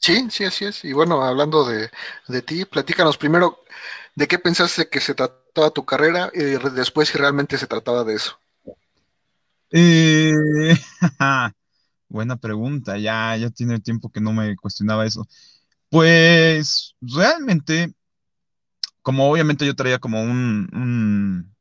Sí, 0.00 0.28
sí, 0.30 0.44
así 0.44 0.64
es. 0.64 0.84
Y 0.84 0.92
bueno, 0.92 1.22
hablando 1.22 1.64
de, 1.64 1.90
de, 2.28 2.42
ti, 2.42 2.64
platícanos 2.64 3.18
primero 3.18 3.64
de 4.14 4.28
qué 4.28 4.38
pensaste 4.38 4.88
que 4.88 5.00
se 5.00 5.14
trataba 5.14 5.70
tu 5.70 5.84
carrera 5.84 6.30
y 6.32 6.42
después 6.74 7.08
si 7.08 7.18
realmente 7.18 7.58
se 7.58 7.66
trataba 7.66 8.04
de 8.04 8.14
eso. 8.14 8.38
Eh, 9.72 10.32
buena 12.08 12.36
pregunta, 12.36 12.96
ya, 12.98 13.36
ya 13.36 13.50
tiene 13.50 13.80
tiempo 13.80 14.10
que 14.10 14.20
no 14.20 14.32
me 14.32 14.56
cuestionaba 14.56 15.06
eso. 15.06 15.26
Pues 15.88 16.94
realmente 17.00 17.92
como 19.02 19.30
obviamente 19.30 19.66
yo 19.66 19.74
traía 19.74 19.98
como 19.98 20.22
un, 20.22 20.68
un, 20.72 21.54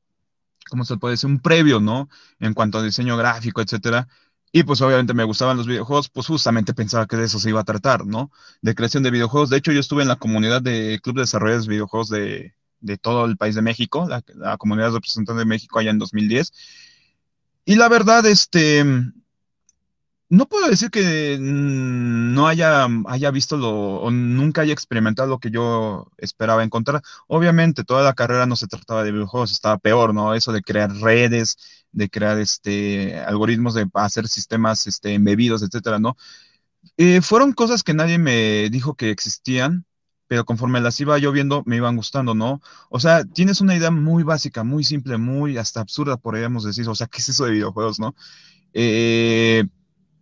¿cómo 0.69 0.85
se 0.85 0.97
puede 0.97 1.13
decir? 1.13 1.29
Un 1.29 1.39
previo, 1.41 1.79
¿no? 1.79 2.09
En 2.39 2.53
cuanto 2.53 2.77
a 2.79 2.83
diseño 2.83 3.17
gráfico, 3.17 3.61
etcétera. 3.61 4.07
Y 4.51 4.63
pues 4.63 4.81
obviamente 4.81 5.13
me 5.13 5.23
gustaban 5.23 5.57
los 5.57 5.67
videojuegos, 5.67 6.09
pues 6.09 6.27
justamente 6.27 6.73
pensaba 6.73 7.05
que 7.07 7.17
de 7.17 7.25
eso 7.25 7.39
se 7.39 7.49
iba 7.49 7.61
a 7.61 7.63
tratar, 7.65 8.05
¿no? 8.05 8.31
De 8.61 8.73
creación 8.75 9.03
de 9.03 9.11
videojuegos. 9.11 9.49
De 9.49 9.57
hecho, 9.57 9.71
yo 9.71 9.79
estuve 9.79 10.01
en 10.01 10.07
la 10.07 10.15
comunidad 10.15 10.61
de 10.61 10.99
Club 11.03 11.17
de 11.17 11.21
Desarrolladores 11.21 11.65
de 11.67 11.71
Videojuegos 11.71 12.09
de, 12.09 12.55
de 12.79 12.97
todo 12.97 13.25
el 13.25 13.37
país 13.37 13.55
de 13.55 13.61
México, 13.61 14.07
la, 14.09 14.23
la 14.35 14.57
comunidad 14.57 14.91
representante 14.93 15.39
de 15.39 15.45
México 15.45 15.77
allá 15.79 15.91
en 15.91 15.99
2010. 15.99 16.51
Y 17.65 17.75
la 17.75 17.89
verdad, 17.89 18.25
este, 18.25 18.83
no 20.29 20.45
puedo 20.47 20.69
decir 20.69 20.91
que 20.91 21.37
no 21.39 22.47
haya, 22.47 22.87
haya 23.07 23.31
visto 23.31 23.57
lo, 23.57 24.01
o 24.01 24.11
nunca 24.11 24.61
haya 24.61 24.73
experimentado 24.73 25.27
lo 25.27 25.39
que 25.39 25.49
yo 25.49 26.11
esperaba 26.17 26.63
encontrar. 26.63 27.01
Obviamente, 27.27 27.83
toda 27.83 28.03
la 28.03 28.13
carrera 28.13 28.45
no 28.45 28.55
se 28.55 28.67
trataba 28.67 29.03
de 29.03 29.11
videojuegos, 29.11 29.51
estaba 29.51 29.79
peor, 29.79 30.13
¿no? 30.13 30.35
Eso 30.35 30.51
de 30.51 30.61
crear 30.61 30.91
redes, 30.97 31.57
de 31.91 32.09
crear 32.09 32.39
este 32.39 33.19
algoritmos 33.21 33.73
de 33.73 33.87
hacer 33.95 34.27
sistemas 34.27 34.85
este, 34.87 35.13
embebidos, 35.15 35.63
etcétera, 35.63 35.97
¿no? 35.99 36.15
Eh, 36.97 37.21
fueron 37.21 37.53
cosas 37.53 37.83
que 37.83 37.93
nadie 37.93 38.19
me 38.19 38.69
dijo 38.69 38.95
que 38.95 39.09
existían, 39.11 39.85
pero 40.27 40.45
conforme 40.45 40.79
las 40.81 40.99
iba 40.99 41.17
yo 41.17 41.31
viendo, 41.31 41.63
me 41.65 41.77
iban 41.77 41.95
gustando, 41.95 42.35
¿no? 42.35 42.61
O 42.89 42.99
sea, 42.99 43.25
tienes 43.25 43.61
una 43.61 43.75
idea 43.75 43.91
muy 43.91 44.23
básica, 44.23 44.63
muy 44.63 44.83
simple, 44.83 45.17
muy 45.17 45.57
hasta 45.57 45.81
absurda, 45.81 46.17
podríamos 46.17 46.63
decir, 46.63 46.87
o 46.87 46.95
sea, 46.95 47.07
¿qué 47.07 47.19
es 47.19 47.29
eso 47.29 47.45
de 47.45 47.51
videojuegos, 47.53 47.99
no? 47.99 48.15
Eh, 48.73 49.65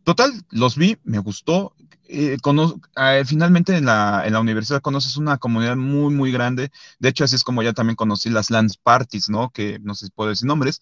Total, 0.07 0.31
los 0.51 0.77
vi, 0.77 0.97
me 1.03 1.19
gustó. 1.19 1.75
Eh, 2.07 2.37
eh, 2.41 3.23
finalmente 3.25 3.75
en 3.75 3.85
la, 3.87 4.23
en 4.25 4.31
la, 4.31 4.39
universidad 4.39 4.79
conoces 4.79 5.17
una 5.17 5.37
comunidad 5.37 5.75
muy, 5.75 6.13
muy 6.13 6.31
grande. 6.31 6.71
De 6.97 7.09
hecho, 7.09 7.25
así 7.25 7.35
es 7.35 7.43
como 7.43 7.61
ya 7.61 7.73
también 7.73 7.97
conocí 7.97 8.29
las 8.29 8.49
LANs 8.49 8.77
Parties, 8.77 9.27
¿no? 9.27 9.49
Que 9.49 9.79
no 9.79 9.95
sé 9.95 10.05
si 10.05 10.11
puedo 10.11 10.29
decir 10.29 10.47
nombres, 10.47 10.79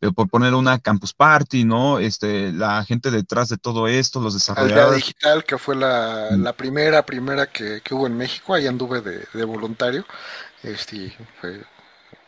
pero 0.00 0.12
por 0.12 0.28
poner 0.28 0.54
una 0.54 0.80
Campus 0.80 1.14
Party, 1.14 1.62
¿no? 1.62 2.00
Este, 2.00 2.50
la 2.52 2.84
gente 2.84 3.12
detrás 3.12 3.48
de 3.48 3.58
todo 3.58 3.86
esto, 3.86 4.20
los 4.20 4.34
desarrolladores. 4.34 4.86
Aldea 4.86 4.96
Digital, 4.96 5.44
que 5.44 5.56
fue 5.56 5.76
la, 5.76 6.30
mm. 6.32 6.42
la 6.42 6.52
primera, 6.52 7.06
primera 7.06 7.46
que, 7.46 7.80
que, 7.80 7.94
hubo 7.94 8.08
en 8.08 8.16
México, 8.16 8.54
ahí 8.54 8.66
anduve 8.66 9.02
de, 9.02 9.24
de 9.34 9.44
voluntario. 9.44 10.04
Este, 10.64 11.16
fue, 11.40 11.62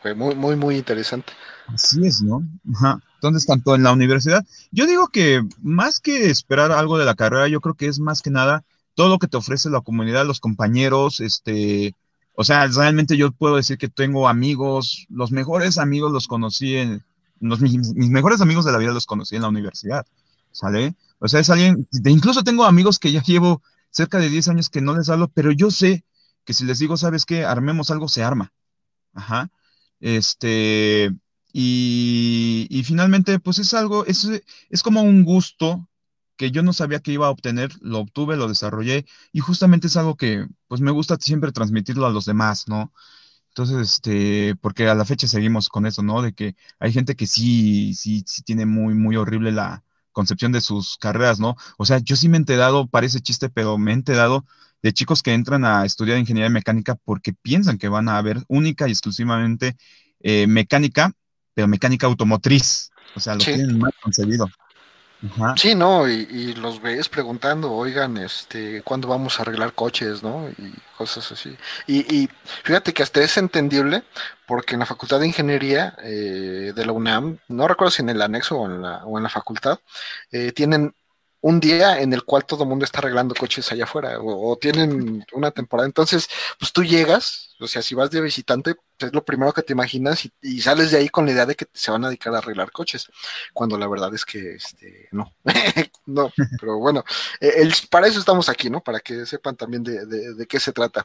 fue 0.01 0.15
muy, 0.15 0.33
muy, 0.35 0.55
muy 0.55 0.77
interesante. 0.77 1.33
Así 1.67 2.07
es, 2.07 2.21
¿no? 2.21 2.41
Ajá. 2.73 3.01
Entonces, 3.21 3.45
tanto 3.45 3.75
en 3.75 3.83
la 3.83 3.93
universidad, 3.93 4.43
yo 4.71 4.87
digo 4.87 5.09
que 5.09 5.43
más 5.61 5.99
que 5.99 6.31
esperar 6.31 6.71
algo 6.71 6.97
de 6.97 7.05
la 7.05 7.13
carrera, 7.13 7.47
yo 7.47 7.61
creo 7.61 7.75
que 7.75 7.85
es 7.85 7.99
más 7.99 8.23
que 8.23 8.31
nada 8.31 8.63
todo 8.95 9.09
lo 9.09 9.19
que 9.19 9.27
te 9.27 9.37
ofrece 9.37 9.69
la 9.69 9.81
comunidad, 9.81 10.25
los 10.25 10.39
compañeros, 10.39 11.19
este, 11.19 11.95
o 12.33 12.43
sea, 12.43 12.65
realmente 12.65 13.17
yo 13.17 13.31
puedo 13.31 13.57
decir 13.57 13.77
que 13.77 13.89
tengo 13.89 14.27
amigos, 14.27 15.05
los 15.09 15.31
mejores 15.31 15.77
amigos 15.77 16.11
los 16.11 16.27
conocí 16.27 16.77
en, 16.77 17.03
los, 17.39 17.61
mis, 17.61 17.93
mejores 17.93 18.41
amigos 18.41 18.65
de 18.65 18.71
la 18.71 18.79
vida 18.79 18.91
los 18.91 19.05
conocí 19.05 19.35
en 19.35 19.43
la 19.43 19.49
universidad, 19.49 20.03
¿sale? 20.51 20.95
O 21.19 21.27
sea, 21.27 21.41
es 21.41 21.51
alguien, 21.51 21.87
incluso 22.05 22.43
tengo 22.43 22.65
amigos 22.65 22.97
que 22.97 23.11
ya 23.11 23.21
llevo 23.21 23.61
cerca 23.91 24.17
de 24.17 24.29
10 24.29 24.47
años 24.47 24.69
que 24.71 24.81
no 24.81 24.97
les 24.97 25.09
hablo, 25.09 25.27
pero 25.27 25.51
yo 25.51 25.69
sé 25.69 26.03
que 26.43 26.55
si 26.55 26.65
les 26.65 26.79
digo, 26.79 26.97
¿sabes 26.97 27.25
qué? 27.25 27.45
Armemos 27.45 27.91
algo, 27.91 28.07
se 28.07 28.23
arma. 28.23 28.51
Ajá. 29.13 29.51
Este, 29.99 31.11
y, 31.53 32.30
y 32.71 32.83
finalmente, 32.85 33.37
pues 33.39 33.59
es 33.59 33.73
algo, 33.73 34.05
es, 34.05 34.29
es 34.69 34.83
como 34.83 35.01
un 35.03 35.25
gusto 35.25 35.89
que 36.37 36.51
yo 36.51 36.63
no 36.63 36.71
sabía 36.73 37.01
que 37.01 37.11
iba 37.11 37.27
a 37.27 37.29
obtener, 37.29 37.71
lo 37.81 37.99
obtuve, 37.99 38.37
lo 38.37 38.47
desarrollé 38.47 39.05
y 39.33 39.41
justamente 39.41 39.87
es 39.87 39.97
algo 39.97 40.15
que 40.15 40.47
pues 40.67 40.79
me 40.79 40.91
gusta 40.91 41.17
siempre 41.19 41.51
transmitirlo 41.51 42.05
a 42.05 42.11
los 42.11 42.25
demás, 42.25 42.69
¿no? 42.69 42.93
Entonces, 43.49 43.77
este, 43.95 44.55
porque 44.61 44.87
a 44.87 44.95
la 44.95 45.05
fecha 45.05 45.27
seguimos 45.27 45.67
con 45.69 45.85
eso, 45.85 46.01
¿no? 46.03 46.21
De 46.21 46.33
que 46.33 46.55
hay 46.79 46.93
gente 46.93 47.15
que 47.15 47.27
sí, 47.27 47.93
sí, 47.93 48.23
sí 48.25 48.43
tiene 48.43 48.65
muy, 48.65 48.93
muy 48.95 49.17
horrible 49.17 49.51
la 49.51 49.83
concepción 50.13 50.53
de 50.53 50.61
sus 50.61 50.97
carreras, 50.97 51.39
¿no? 51.41 51.57
O 51.77 51.85
sea, 51.85 51.99
yo 51.99 52.15
sí 52.15 52.29
me 52.29 52.37
he 52.37 52.39
enterado, 52.39 52.87
parece 52.87 53.19
chiste, 53.21 53.49
pero 53.49 53.77
me 53.77 53.91
he 53.91 53.93
enterado 53.95 54.45
de 54.81 54.93
chicos 54.93 55.23
que 55.23 55.33
entran 55.33 55.65
a 55.65 55.85
estudiar 55.85 56.17
ingeniería 56.17 56.49
mecánica 56.49 56.95
porque 56.95 57.33
piensan 57.33 57.77
que 57.77 57.89
van 57.89 58.07
a 58.09 58.21
ver 58.21 58.43
única 58.47 58.87
y 58.87 58.91
exclusivamente 58.91 59.75
eh, 60.21 60.47
mecánica, 60.47 61.13
mecánica 61.67 62.07
automotriz. 62.07 62.91
O 63.15 63.19
sea, 63.19 63.35
lo 63.35 63.39
tienen 63.39 63.77
mal 63.77 63.93
concebido. 64.01 64.47
Sí, 65.55 65.75
no, 65.75 66.09
y, 66.09 66.55
los 66.55 66.81
ves 66.81 67.07
preguntando, 67.07 67.71
oigan, 67.71 68.17
este, 68.17 68.81
¿cuándo 68.81 69.07
vamos 69.07 69.37
a 69.37 69.43
arreglar 69.43 69.73
coches, 69.73 70.23
no? 70.23 70.49
Y 70.49 70.73
cosas 70.97 71.31
así. 71.31 71.55
Y, 71.85 72.27
fíjate 72.63 72.91
que 72.91 73.03
hasta 73.03 73.21
es 73.21 73.37
entendible, 73.37 74.03
porque 74.47 74.73
en 74.73 74.79
la 74.79 74.87
Facultad 74.87 75.19
de 75.19 75.27
Ingeniería 75.27 75.95
eh, 76.01 76.73
de 76.75 76.85
la 76.85 76.91
UNAM, 76.91 77.37
no 77.49 77.67
recuerdo 77.67 77.91
si 77.91 78.01
en 78.01 78.09
el 78.09 78.21
anexo 78.21 78.57
o 78.57 78.65
en 78.65 78.81
la, 78.81 79.05
o 79.05 79.17
en 79.17 79.23
la 79.23 79.29
facultad, 79.29 79.79
eh, 80.31 80.51
tienen 80.53 80.95
un 81.41 81.59
día 81.59 81.99
en 81.99 82.13
el 82.13 82.23
cual 82.23 82.45
todo 82.45 82.63
el 82.63 82.69
mundo 82.69 82.85
está 82.85 82.99
arreglando 82.99 83.35
coches 83.35 83.71
allá 83.71 83.85
afuera 83.85 84.17
o, 84.21 84.55
tienen 84.57 85.25
una 85.33 85.51
temporada. 85.51 85.87
Entonces, 85.87 86.29
pues 86.59 86.71
tú 86.71 86.83
llegas, 86.83 87.55
o 87.59 87.67
sea, 87.67 87.81
si 87.81 87.95
vas 87.95 88.11
de 88.11 88.21
visitante, 88.21 88.75
es 88.99 89.13
lo 89.13 89.25
primero 89.25 89.51
que 89.51 89.63
te 89.63 89.73
imaginas 89.73 90.29
y, 90.41 90.61
sales 90.61 90.91
de 90.91 90.97
ahí 90.97 91.09
con 91.09 91.25
la 91.25 91.31
idea 91.31 91.45
de 91.47 91.55
que 91.55 91.65
se 91.73 91.89
van 91.89 92.05
a 92.05 92.09
dedicar 92.09 92.33
a 92.35 92.37
arreglar 92.37 92.71
coches, 92.71 93.09
cuando 93.53 93.77
la 93.77 93.87
verdad 93.87 94.13
es 94.13 94.23
que 94.23 94.53
este, 94.53 95.09
no, 95.11 95.33
no, 96.05 96.31
pero 96.59 96.77
bueno, 96.77 97.03
e, 97.39 97.69
para 97.89 98.07
eso 98.07 98.19
estamos 98.19 98.47
aquí, 98.47 98.69
¿no? 98.69 98.81
Para 98.83 98.99
que 98.99 99.25
sepan 99.25 99.55
también 99.55 99.83
de, 99.83 100.05
de, 100.05 100.47
qué 100.47 100.59
se 100.59 100.71
trata. 100.71 101.03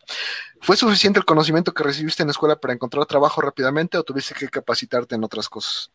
¿Fue 0.61 0.77
suficiente 0.77 1.19
el 1.19 1.25
conocimiento 1.25 1.73
que 1.73 1.83
recibiste 1.83 2.23
en 2.23 2.29
la 2.29 2.33
escuela 2.33 2.57
para 2.57 2.75
encontrar 2.75 3.07
trabajo 3.07 3.41
rápidamente 3.41 3.97
o 3.97 4.03
tuviste 4.03 4.35
que 4.35 4.49
capacitarte 4.49 5.15
en 5.15 5.25
otras 5.25 5.49
cosas? 5.49 5.91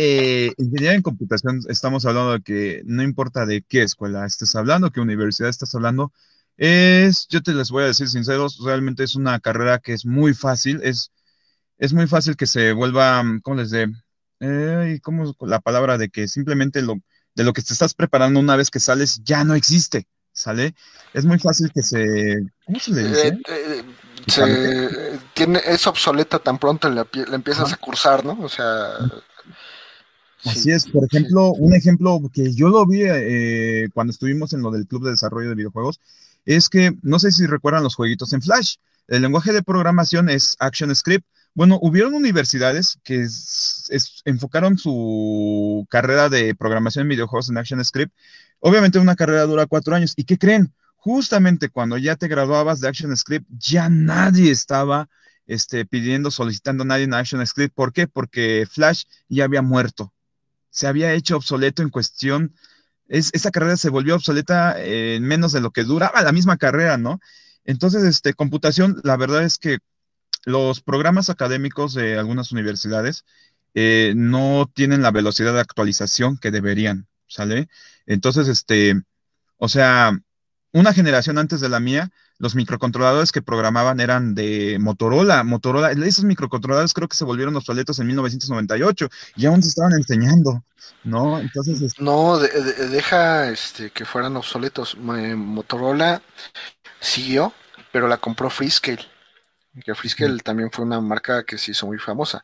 Eh, 0.00 0.52
ingeniería 0.58 0.94
en 0.94 1.02
computación, 1.02 1.58
estamos 1.68 2.06
hablando 2.06 2.34
de 2.34 2.40
que 2.40 2.82
no 2.84 3.02
importa 3.02 3.46
de 3.46 3.62
qué 3.62 3.82
escuela 3.82 4.24
estés 4.26 4.54
hablando, 4.54 4.92
qué 4.92 5.00
universidad 5.00 5.50
estás 5.50 5.74
hablando, 5.74 6.12
es, 6.56 7.26
yo 7.28 7.42
te 7.42 7.52
les 7.52 7.72
voy 7.72 7.82
a 7.82 7.88
decir 7.88 8.08
sinceros, 8.08 8.60
realmente 8.64 9.02
es 9.02 9.16
una 9.16 9.40
carrera 9.40 9.80
que 9.80 9.94
es 9.94 10.06
muy 10.06 10.34
fácil, 10.34 10.80
es, 10.84 11.10
es 11.78 11.92
muy 11.92 12.06
fácil 12.06 12.36
que 12.36 12.46
se 12.46 12.72
vuelva, 12.74 13.24
¿cómo 13.42 13.56
les 13.56 13.70
dé? 13.72 13.88
Eh, 14.38 15.00
¿Cómo 15.02 15.34
la 15.40 15.58
palabra 15.58 15.98
de 15.98 16.10
que 16.10 16.28
simplemente 16.28 16.80
lo, 16.80 16.94
de 17.34 17.42
lo 17.42 17.52
que 17.52 17.62
te 17.62 17.72
estás 17.72 17.92
preparando 17.92 18.38
una 18.38 18.54
vez 18.54 18.70
que 18.70 18.78
sales 18.78 19.20
ya 19.24 19.42
no 19.42 19.56
existe, 19.56 20.06
¿sale? 20.30 20.76
Es 21.12 21.24
muy 21.24 21.40
fácil 21.40 21.72
que 21.74 21.82
se, 21.82 22.38
¿cómo 22.66 22.78
se 22.78 22.92
le 22.92 23.02
dice? 23.02 23.28
Eh, 23.48 23.84
eh, 24.46 25.18
tiene, 25.34 25.60
es 25.66 25.84
obsoleta 25.88 26.38
tan 26.38 26.56
pronto 26.56 26.88
la, 26.88 27.04
empiezas 27.32 27.72
a 27.72 27.76
cursar, 27.78 28.24
¿no? 28.24 28.38
O 28.40 28.48
sea... 28.48 28.90
Así 30.44 30.70
es, 30.70 30.86
por 30.86 31.04
ejemplo, 31.04 31.52
un 31.52 31.74
ejemplo 31.74 32.20
que 32.32 32.52
yo 32.54 32.68
lo 32.68 32.86
vi 32.86 33.02
eh, 33.04 33.88
cuando 33.92 34.12
estuvimos 34.12 34.52
en 34.52 34.62
lo 34.62 34.70
del 34.70 34.86
Club 34.86 35.04
de 35.04 35.10
Desarrollo 35.10 35.48
de 35.48 35.56
Videojuegos, 35.56 36.00
es 36.44 36.68
que 36.68 36.96
no 37.02 37.18
sé 37.18 37.32
si 37.32 37.46
recuerdan 37.46 37.82
los 37.82 37.96
jueguitos 37.96 38.32
en 38.32 38.42
Flash. 38.42 38.76
El 39.08 39.22
lenguaje 39.22 39.52
de 39.52 39.62
programación 39.62 40.28
es 40.28 40.56
ActionScript. 40.60 41.26
Bueno, 41.54 41.78
hubieron 41.82 42.14
universidades 42.14 42.98
que 43.02 43.26
enfocaron 44.24 44.78
su 44.78 45.86
carrera 45.90 46.28
de 46.28 46.54
programación 46.54 47.02
en 47.02 47.08
videojuegos 47.10 47.50
en 47.50 47.58
ActionScript. 47.58 48.14
Obviamente 48.60 48.98
una 48.98 49.16
carrera 49.16 49.42
dura 49.44 49.66
cuatro 49.66 49.94
años. 49.94 50.12
¿Y 50.16 50.24
qué 50.24 50.38
creen? 50.38 50.72
Justamente 50.96 51.68
cuando 51.68 51.96
ya 51.98 52.16
te 52.16 52.28
graduabas 52.28 52.80
de 52.80 52.88
ActionScript, 52.88 53.46
ya 53.58 53.88
nadie 53.88 54.50
estaba 54.50 55.08
este, 55.46 55.84
pidiendo, 55.84 56.30
solicitando 56.30 56.84
a 56.84 56.86
nadie 56.86 57.04
en 57.04 57.14
ActionScript. 57.14 57.74
¿Por 57.74 57.92
qué? 57.92 58.06
Porque 58.06 58.66
Flash 58.70 59.04
ya 59.28 59.44
había 59.44 59.62
muerto 59.62 60.12
se 60.70 60.86
había 60.86 61.12
hecho 61.12 61.36
obsoleto 61.36 61.82
en 61.82 61.90
cuestión, 61.90 62.54
es, 63.08 63.30
esa 63.32 63.50
carrera 63.50 63.76
se 63.76 63.90
volvió 63.90 64.14
obsoleta 64.16 64.80
en 64.80 65.24
menos 65.24 65.52
de 65.52 65.60
lo 65.60 65.70
que 65.70 65.84
duraba 65.84 66.22
la 66.22 66.32
misma 66.32 66.56
carrera, 66.56 66.98
¿no? 66.98 67.20
Entonces, 67.64 68.04
este, 68.04 68.34
computación, 68.34 69.00
la 69.04 69.16
verdad 69.16 69.44
es 69.44 69.58
que 69.58 69.78
los 70.44 70.80
programas 70.80 71.30
académicos 71.30 71.94
de 71.94 72.18
algunas 72.18 72.52
universidades 72.52 73.24
eh, 73.74 74.14
no 74.16 74.70
tienen 74.74 75.02
la 75.02 75.10
velocidad 75.10 75.52
de 75.54 75.60
actualización 75.60 76.38
que 76.38 76.50
deberían, 76.50 77.06
¿sale? 77.26 77.68
Entonces, 78.06 78.48
este, 78.48 78.94
o 79.58 79.68
sea, 79.68 80.18
una 80.72 80.92
generación 80.94 81.38
antes 81.38 81.60
de 81.60 81.68
la 81.68 81.80
mía, 81.80 82.10
los 82.38 82.54
microcontroladores 82.54 83.32
que 83.32 83.42
programaban 83.42 84.00
eran 84.00 84.34
de 84.34 84.78
Motorola. 84.80 85.42
Motorola, 85.44 85.92
esos 85.92 86.24
microcontroladores 86.24 86.94
creo 86.94 87.08
que 87.08 87.16
se 87.16 87.24
volvieron 87.24 87.56
obsoletos 87.56 87.98
en 87.98 88.06
1998 88.06 89.08
y 89.36 89.46
aún 89.46 89.62
se 89.62 89.70
estaban 89.70 89.92
enseñando, 89.92 90.62
¿no? 91.04 91.38
Entonces. 91.38 91.94
No, 91.98 92.38
deja 92.38 93.48
este, 93.50 93.90
que 93.90 94.04
fueran 94.04 94.36
obsoletos. 94.36 94.96
Motorola 94.96 96.22
siguió, 97.00 97.52
pero 97.92 98.08
la 98.08 98.18
compró 98.18 98.50
Freescale. 98.50 99.04
Que 99.84 99.94
Freescale 99.94 100.38
también 100.38 100.70
fue 100.72 100.84
una 100.84 101.00
marca 101.00 101.44
que 101.44 101.58
se 101.58 101.72
hizo 101.72 101.86
muy 101.86 101.98
famosa. 101.98 102.42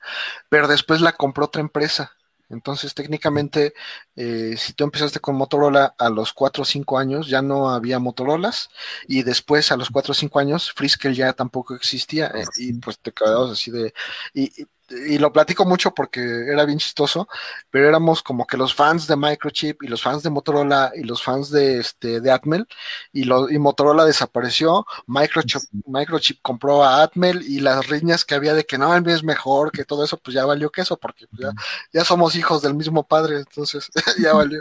Pero 0.48 0.68
después 0.68 1.00
la 1.00 1.12
compró 1.12 1.46
otra 1.46 1.60
empresa 1.60 2.12
entonces, 2.54 2.94
técnicamente, 2.94 3.74
eh, 4.16 4.54
si 4.56 4.72
tú 4.72 4.84
empezaste 4.84 5.20
con 5.20 5.36
Motorola 5.36 5.94
a 5.98 6.08
los 6.08 6.32
4 6.32 6.62
o 6.62 6.64
5 6.64 6.98
años, 6.98 7.28
ya 7.28 7.42
no 7.42 7.70
había 7.70 7.98
Motorolas, 7.98 8.70
y 9.06 9.22
después 9.22 9.70
a 9.72 9.76
los 9.76 9.90
4 9.90 10.12
o 10.12 10.14
5 10.14 10.38
años, 10.40 10.72
Friskel 10.72 11.14
ya 11.14 11.32
tampoco 11.34 11.74
existía, 11.74 12.28
eh, 12.28 12.44
y 12.56 12.72
pues 12.74 12.98
te 12.98 13.12
quedabas 13.12 13.50
así 13.52 13.70
de. 13.70 13.92
Y, 14.32 14.62
y 14.62 14.66
lo 14.88 15.32
platico 15.32 15.64
mucho 15.64 15.92
porque 15.92 16.20
era 16.20 16.64
bien 16.64 16.78
chistoso, 16.78 17.28
pero 17.70 17.88
éramos 17.88 18.22
como 18.22 18.46
que 18.46 18.56
los 18.56 18.74
fans 18.74 19.06
de 19.06 19.16
Microchip 19.16 19.82
y 19.82 19.88
los 19.88 20.02
fans 20.02 20.22
de 20.22 20.30
Motorola 20.30 20.92
y 20.94 21.02
los 21.04 21.22
fans 21.22 21.50
de 21.50 21.78
este 21.78 22.20
de 22.20 22.30
Atmel 22.30 22.66
y, 23.12 23.24
lo, 23.24 23.50
y 23.50 23.58
Motorola 23.58 24.04
desapareció, 24.04 24.86
Microchip, 25.06 25.62
Microchip 25.86 26.40
compró 26.42 26.84
a 26.84 27.02
Atmel 27.02 27.42
y 27.42 27.60
las 27.60 27.86
riñas 27.88 28.24
que 28.24 28.34
había 28.34 28.54
de 28.54 28.64
que 28.64 28.78
no, 28.78 28.94
el 28.94 29.02
mío 29.02 29.14
es 29.14 29.24
mejor, 29.24 29.72
que 29.72 29.84
todo 29.84 30.04
eso, 30.04 30.18
pues 30.18 30.34
ya 30.34 30.44
valió 30.44 30.70
queso 30.70 30.98
porque 30.98 31.26
ya, 31.32 31.52
ya 31.92 32.04
somos 32.04 32.36
hijos 32.36 32.62
del 32.62 32.74
mismo 32.74 33.06
padre, 33.06 33.38
entonces 33.38 33.90
ya 34.22 34.32
valió. 34.34 34.60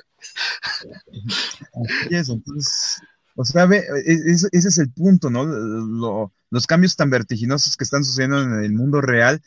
entonces, 2.09 3.01
o 3.35 3.43
sea, 3.43 3.65
ve, 3.65 3.79
e, 3.79 4.11
e, 4.11 4.31
ese, 4.31 4.47
es 4.51 4.77
el 4.77 4.91
punto, 4.91 5.29
¿no? 5.29 6.31
los 6.49 6.67
cambios 6.67 6.95
tan 6.95 7.09
vertiginosos 7.09 7.75
que 7.75 7.83
están 7.83 8.03
sucediendo 8.03 8.41
en 8.41 8.63
el 8.63 8.73
mundo 8.73 9.01
real 9.01 9.41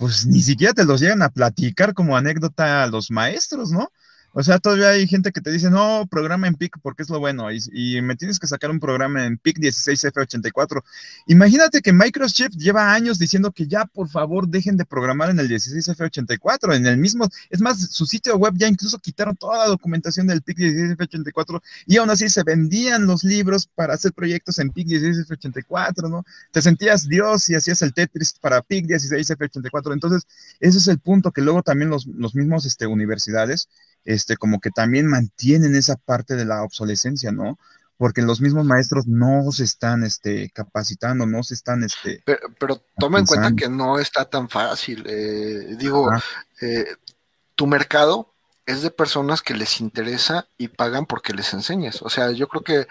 pues 0.00 0.24
ni 0.24 0.40
siquiera 0.40 0.72
te 0.72 0.86
los 0.86 0.98
llegan 0.98 1.20
a 1.20 1.28
platicar 1.28 1.92
como 1.92 2.16
anécdota 2.16 2.82
a 2.82 2.86
los 2.86 3.10
maestros, 3.10 3.70
¿no? 3.70 3.92
O 4.32 4.42
sea, 4.44 4.60
todavía 4.60 4.90
hay 4.90 5.08
gente 5.08 5.32
que 5.32 5.40
te 5.40 5.50
dice, 5.50 5.70
no, 5.70 6.06
programa 6.08 6.46
en 6.46 6.54
PIC 6.54 6.78
porque 6.82 7.02
es 7.02 7.10
lo 7.10 7.18
bueno, 7.18 7.48
y, 7.50 8.00
me 8.00 8.14
tienes 8.14 8.38
que 8.38 8.46
sacar 8.46 8.70
un 8.70 8.78
programa 8.78 9.26
en 9.26 9.38
PIC 9.38 9.58
16F84. 9.58 10.82
Imagínate 11.26 11.82
que 11.82 11.92
Microchip 11.92 12.52
lleva 12.52 12.92
años 12.92 13.18
diciendo 13.18 13.50
que 13.50 13.66
ya, 13.66 13.86
por 13.86 14.08
favor, 14.08 14.46
dejen 14.46 14.76
de 14.76 14.84
programar 14.84 15.30
en 15.30 15.40
el 15.40 15.48
16F84, 15.48 16.76
en 16.76 16.86
el 16.86 16.96
mismo, 16.96 17.28
es 17.50 17.60
más, 17.60 17.80
su 17.90 18.06
sitio 18.06 18.36
web 18.36 18.54
ya 18.56 18.68
incluso 18.68 18.98
quitaron 19.00 19.34
toda 19.36 19.58
la 19.58 19.66
documentación 19.66 20.28
del 20.28 20.42
PIC 20.42 20.58
16F84, 20.58 21.60
y 21.86 21.96
aún 21.96 22.10
así 22.10 22.28
se 22.28 22.44
vendían 22.44 23.06
los 23.06 23.24
libros 23.24 23.66
para 23.66 23.94
hacer 23.94 24.12
proyectos 24.12 24.60
en 24.60 24.70
PIC 24.70 24.88
16F84, 24.88 26.08
¿no? 26.08 26.24
Te 26.52 26.62
sentías 26.62 27.08
Dios 27.08 27.48
y 27.50 27.56
hacías 27.56 27.82
el 27.82 27.92
Tetris 27.92 28.34
para 28.40 28.62
PIC 28.62 28.86
16F84. 28.86 29.92
Entonces, 29.92 30.26
ese 30.60 30.78
es 30.78 30.86
el 30.86 31.00
punto 31.00 31.32
que 31.32 31.42
luego 31.42 31.62
también 31.62 31.90
los, 31.90 32.06
los 32.06 32.34
mismos 32.34 32.64
este, 32.64 32.86
universidades, 32.86 33.68
como 34.36 34.60
que 34.60 34.70
también 34.70 35.06
mantienen 35.06 35.74
esa 35.74 35.96
parte 35.96 36.36
de 36.36 36.44
la 36.44 36.62
obsolescencia, 36.62 37.32
¿no? 37.32 37.58
Porque 37.96 38.22
los 38.22 38.40
mismos 38.40 38.64
maestros 38.64 39.06
no 39.06 39.52
se 39.52 39.64
están 39.64 40.04
este, 40.04 40.50
capacitando, 40.54 41.26
no 41.26 41.42
se 41.42 41.54
están... 41.54 41.84
Este, 41.84 42.22
pero, 42.58 42.82
toma 42.98 43.18
en 43.18 43.26
cuenta 43.26 43.54
que 43.54 43.68
no 43.68 43.98
está 43.98 44.24
tan 44.24 44.48
fácil. 44.48 45.04
Eh, 45.06 45.76
digo, 45.76 46.10
eh, 46.62 46.86
tu 47.54 47.66
mercado 47.66 48.32
es 48.70 48.82
de 48.82 48.90
personas 48.90 49.42
que 49.42 49.54
les 49.54 49.80
interesa 49.80 50.46
y 50.56 50.68
pagan 50.68 51.04
porque 51.06 51.34
les 51.34 51.52
enseñes. 51.52 52.02
O 52.02 52.08
sea, 52.08 52.30
yo 52.30 52.48
creo 52.48 52.62
que 52.62 52.86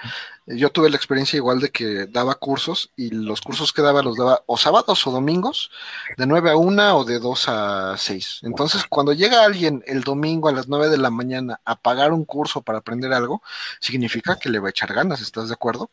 yo 0.50 0.72
tuve 0.72 0.90
la 0.90 0.96
experiencia 0.96 1.38
igual 1.38 1.60
de 1.60 1.70
que 1.70 2.08
daba 2.08 2.36
cursos 2.36 2.92
y 2.96 3.12
los 3.12 3.42
cursos 3.42 3.72
que 3.72 3.82
daba 3.82 4.02
los 4.02 4.18
daba 4.18 4.42
o 4.48 4.58
sábados 4.58 5.06
o 5.06 5.12
domingos, 5.12 5.70
de 6.18 6.26
9 6.26 6.52
a 6.52 6.56
1 6.58 6.98
o 6.98 7.06
de 7.06 7.20
2 7.20 7.46
a 7.50 7.96
6. 7.98 8.42
Entonces, 8.44 8.84
cuando 8.90 9.14
llega 9.14 9.46
alguien 9.46 9.84
el 9.86 10.02
domingo 10.02 10.50
a 10.50 10.52
las 10.52 10.68
9 10.68 10.90
de 10.90 10.98
la 10.98 11.12
mañana 11.12 11.60
a 11.66 11.76
pagar 11.76 12.14
un 12.14 12.26
curso 12.26 12.62
para 12.62 12.80
aprender 12.80 13.14
algo, 13.14 13.44
significa 13.80 14.38
que 14.40 14.50
le 14.50 14.60
va 14.60 14.68
a 14.68 14.72
echar 14.72 14.94
ganas, 14.94 15.22
¿estás 15.22 15.50
de 15.50 15.54
acuerdo? 15.54 15.92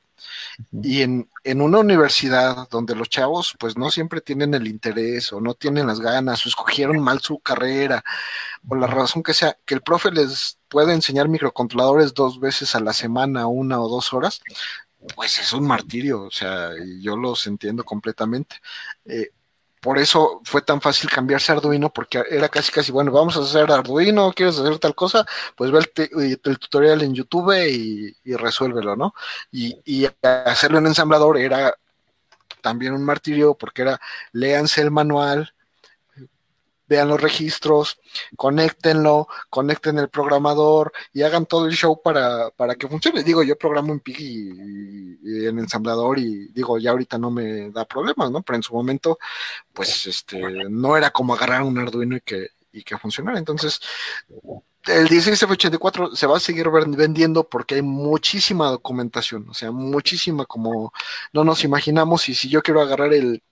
Y 0.82 1.02
en, 1.02 1.28
en, 1.44 1.61
una 1.61 1.78
universidad 1.78 2.68
donde 2.70 2.94
los 2.94 3.11
chavos 3.11 3.54
pues 3.59 3.76
no 3.76 3.90
siempre 3.90 4.22
tienen 4.22 4.54
el 4.54 4.66
interés 4.66 5.30
o 5.32 5.40
no 5.40 5.52
tienen 5.52 5.86
las 5.86 6.00
ganas 6.00 6.44
o 6.44 6.48
escogieron 6.48 6.98
mal 7.00 7.20
su 7.20 7.38
carrera 7.40 8.02
o 8.66 8.74
la 8.74 8.86
razón 8.86 9.22
que 9.22 9.34
sea, 9.34 9.59
que 9.66 9.74
el 9.74 9.82
profe 9.82 10.11
les 10.11 10.59
puede 10.77 10.93
enseñar 10.93 11.27
microcontroladores 11.27 12.12
dos 12.12 12.39
veces 12.39 12.74
a 12.74 12.81
la 12.81 12.93
semana, 12.93 13.47
una 13.47 13.81
o 13.81 13.89
dos 13.89 14.12
horas, 14.12 14.43
pues 15.14 15.39
es 15.39 15.55
un 15.55 15.66
martirio, 15.66 16.24
o 16.24 16.31
sea, 16.31 16.68
yo 17.01 17.16
los 17.16 17.47
entiendo 17.47 17.83
completamente. 17.83 18.57
Eh, 19.07 19.31
por 19.81 19.99
eso 19.99 20.43
fue 20.45 20.61
tan 20.61 20.83
fácil 20.83 21.09
cambiarse 21.09 21.51
a 21.51 21.55
Arduino, 21.55 21.91
porque 21.91 22.22
era 22.29 22.51
casi 22.51 22.70
casi, 22.70 22.93
bueno, 22.93 23.11
vamos 23.11 23.39
a 23.39 23.41
hacer 23.41 23.72
Arduino, 23.72 24.35
quieres 24.35 24.59
hacer 24.59 24.79
tal 24.79 24.95
cosa, 24.95 25.24
pues 25.57 25.70
ve 25.70 25.79
el, 26.45 26.59
tutorial 26.59 27.01
en 27.01 27.14
YouTube 27.14 27.55
y, 27.55 28.35
resuélvelo, 28.37 28.97
¿no? 28.97 29.14
Y, 29.51 29.81
y, 29.87 30.07
hacerlo 30.22 30.77
en 30.77 30.89
ensamblador 30.89 31.39
era 31.39 31.74
también 32.61 32.93
un 32.93 33.03
martirio, 33.03 33.55
porque 33.55 33.81
era 33.81 33.99
léanse 34.33 34.83
el 34.83 34.91
manual, 34.91 35.55
vean 36.89 37.09
los 37.09 37.20
registros, 37.20 37.99
conéctenlo, 38.37 39.28
conecten 39.51 39.99
el 39.99 40.09
programador 40.09 40.93
y 41.12 41.22
hagan 41.22 41.47
todo 41.47 41.66
el 41.66 41.74
show 41.74 42.01
para, 42.03 42.51
para 42.51 42.74
que 42.74 42.89
funcione. 42.89 43.22
Digo, 43.22 43.43
yo 43.43 43.57
programo 43.57 43.93
en 43.93 44.01
Pig 44.01 44.20
y, 44.20 45.47
en 45.47 45.59
ensamblador 45.59 46.18
y 46.18 46.49
digo, 46.49 46.78
ya 46.78 46.91
ahorita 46.91 47.18
no 47.18 47.30
me 47.30 47.70
da 47.70 47.84
problemas, 47.84 48.30
¿no? 48.30 48.43
Pero 48.43 48.57
en 48.57 48.62
su 48.62 48.74
momento, 48.74 49.18
pues, 49.72 50.07
este, 50.07 50.41
no 50.68 50.97
era 50.97 51.11
como 51.11 51.34
agarrar 51.34 51.62
un 51.62 51.78
Arduino 51.78 52.16
y 52.16 52.20
que, 52.20 52.49
y 52.72 52.82
que 52.82 52.99
funcionara. 52.99 53.39
Entonces, 53.39 53.80
el 54.87 55.09
16F84 55.09 56.14
se 56.14 56.26
va 56.26 56.37
a 56.37 56.41
seguir 56.41 56.68
vendiendo 56.70 57.49
porque 57.49 57.76
hay 57.76 57.82
muchísima 57.82 58.68
documentación, 58.70 59.49
o 59.49 59.55
sea, 59.55 59.72
muchísima 59.72 60.47
como 60.47 60.93
no 61.32 61.45
nos 61.45 61.64
imaginamos. 61.64 62.28
Y 62.28 62.34
si 62.34 62.49
yo 62.49 62.62
quiero 62.62 62.80
agarrar 62.80 63.12
el 63.12 63.43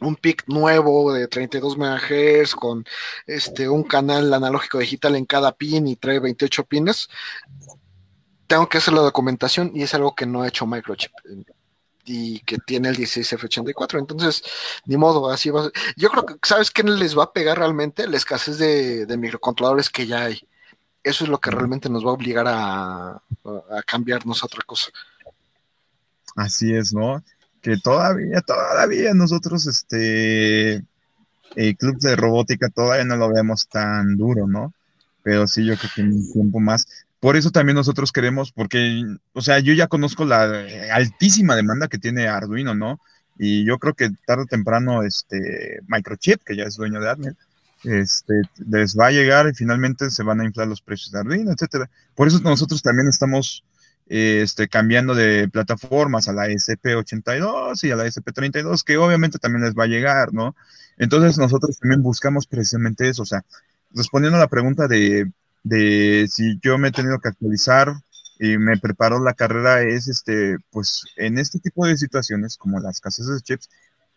un 0.00 0.16
PIC 0.16 0.44
nuevo 0.48 1.12
de 1.12 1.28
32 1.28 1.76
MHz 1.76 2.54
con 2.54 2.84
este 3.26 3.68
un 3.68 3.84
canal 3.84 4.32
analógico 4.32 4.78
digital 4.78 5.16
en 5.16 5.26
cada 5.26 5.52
pin 5.52 5.86
y 5.86 5.96
trae 5.96 6.18
28 6.18 6.64
pines. 6.64 7.08
Tengo 8.46 8.68
que 8.68 8.78
hacer 8.78 8.94
la 8.94 9.02
documentación 9.02 9.72
y 9.74 9.82
es 9.82 9.94
algo 9.94 10.14
que 10.14 10.26
no 10.26 10.42
ha 10.42 10.48
hecho 10.48 10.66
Microchip 10.66 11.12
y 12.04 12.40
que 12.40 12.58
tiene 12.58 12.88
el 12.88 12.96
16F84. 12.96 13.98
Entonces, 13.98 14.42
ni 14.86 14.96
modo, 14.96 15.30
así 15.30 15.50
va. 15.50 15.70
Yo 15.96 16.10
creo 16.10 16.26
que, 16.26 16.34
¿sabes 16.42 16.70
qué 16.70 16.82
les 16.82 17.16
va 17.16 17.24
a 17.24 17.32
pegar 17.32 17.58
realmente? 17.58 18.08
La 18.08 18.16
escasez 18.16 18.58
de, 18.58 19.06
de 19.06 19.16
microcontroladores 19.16 19.90
que 19.90 20.06
ya 20.06 20.24
hay. 20.24 20.40
Eso 21.02 21.24
es 21.24 21.30
lo 21.30 21.38
que 21.38 21.50
realmente 21.50 21.88
nos 21.88 22.04
va 22.04 22.10
a 22.10 22.14
obligar 22.14 22.46
a, 22.48 23.10
a 23.12 23.82
cambiarnos 23.86 24.42
a 24.42 24.46
otra 24.46 24.62
cosa. 24.66 24.90
Así 26.36 26.74
es, 26.74 26.92
¿no? 26.92 27.22
Que 27.60 27.76
todavía, 27.76 28.40
todavía 28.40 29.14
nosotros, 29.14 29.66
este, 29.66 30.82
el 31.56 31.76
club 31.76 31.98
de 31.98 32.16
robótica 32.16 32.68
todavía 32.68 33.04
no 33.04 33.16
lo 33.16 33.32
vemos 33.32 33.68
tan 33.68 34.16
duro, 34.16 34.46
¿no? 34.46 34.72
Pero 35.22 35.46
sí, 35.46 35.64
yo 35.64 35.76
creo 35.76 35.90
que 35.94 36.00
en 36.02 36.12
un 36.12 36.32
tiempo 36.32 36.60
más. 36.60 36.86
Por 37.20 37.36
eso 37.36 37.50
también 37.50 37.76
nosotros 37.76 38.12
queremos, 38.12 38.52
porque, 38.52 39.04
o 39.34 39.42
sea, 39.42 39.58
yo 39.58 39.74
ya 39.74 39.88
conozco 39.88 40.24
la 40.24 40.64
altísima 40.92 41.54
demanda 41.54 41.88
que 41.88 41.98
tiene 41.98 42.28
Arduino, 42.28 42.74
¿no? 42.74 42.98
Y 43.38 43.64
yo 43.64 43.78
creo 43.78 43.94
que 43.94 44.10
tarde 44.26 44.44
o 44.44 44.46
temprano, 44.46 45.02
este, 45.02 45.80
Microchip, 45.86 46.42
que 46.44 46.56
ya 46.56 46.64
es 46.64 46.76
dueño 46.76 47.00
de 47.00 47.10
Arduino, 47.10 47.36
este, 47.84 48.42
les 48.68 48.96
va 48.96 49.08
a 49.08 49.12
llegar 49.12 49.48
y 49.48 49.54
finalmente 49.54 50.10
se 50.10 50.22
van 50.22 50.40
a 50.40 50.44
inflar 50.44 50.68
los 50.68 50.82
precios 50.82 51.12
de 51.12 51.20
Arduino, 51.20 51.52
etcétera. 51.52 51.90
Por 52.14 52.28
eso 52.28 52.40
nosotros 52.40 52.82
también 52.82 53.08
estamos 53.08 53.64
este, 54.10 54.68
cambiando 54.68 55.14
de 55.14 55.48
plataformas 55.48 56.26
a 56.26 56.32
la 56.32 56.48
SP82 56.48 57.84
y 57.84 57.92
a 57.92 57.96
la 57.96 58.06
SP32, 58.06 58.82
que 58.82 58.96
obviamente 58.96 59.38
también 59.38 59.64
les 59.64 59.74
va 59.74 59.84
a 59.84 59.86
llegar, 59.86 60.34
¿no? 60.34 60.56
Entonces 60.98 61.38
nosotros 61.38 61.78
también 61.78 62.02
buscamos 62.02 62.48
precisamente 62.48 63.08
eso, 63.08 63.22
o 63.22 63.26
sea, 63.26 63.44
respondiendo 63.92 64.36
a 64.36 64.40
la 64.40 64.48
pregunta 64.48 64.88
de, 64.88 65.30
de 65.62 66.26
si 66.28 66.58
yo 66.60 66.76
me 66.76 66.88
he 66.88 66.92
tenido 66.92 67.20
que 67.20 67.28
actualizar 67.28 67.94
y 68.40 68.58
me 68.58 68.76
preparo 68.78 69.22
la 69.22 69.34
carrera, 69.34 69.82
es 69.82 70.08
este, 70.08 70.56
pues 70.72 71.04
en 71.16 71.38
este 71.38 71.60
tipo 71.60 71.86
de 71.86 71.96
situaciones, 71.96 72.56
como 72.56 72.80
las 72.80 73.00
casas 73.00 73.28
de 73.28 73.40
chips, 73.40 73.70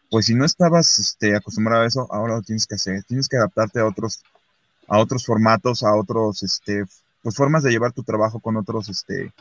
pues 0.09 0.25
si 0.25 0.33
no 0.33 0.43
estabas 0.43 0.97
este, 0.97 1.35
acostumbrado 1.35 1.83
a 1.83 1.87
eso, 1.87 2.07
ahora 2.11 2.37
lo 2.37 2.41
tienes 2.41 2.65
que 2.65 2.75
hacer, 2.75 3.03
tienes 3.03 3.29
que 3.29 3.37
adaptarte 3.37 3.79
a 3.79 3.85
otros, 3.85 4.23
a 4.87 4.97
otros 4.97 5.23
formatos, 5.23 5.83
a 5.83 5.93
otros, 5.93 6.41
este, 6.41 6.83
pues 7.21 7.35
formas 7.35 7.61
de 7.61 7.69
llevar 7.69 7.91
tu 7.91 8.01
trabajo 8.01 8.39
con 8.39 8.57
otros, 8.57 8.89
este, 8.89 9.31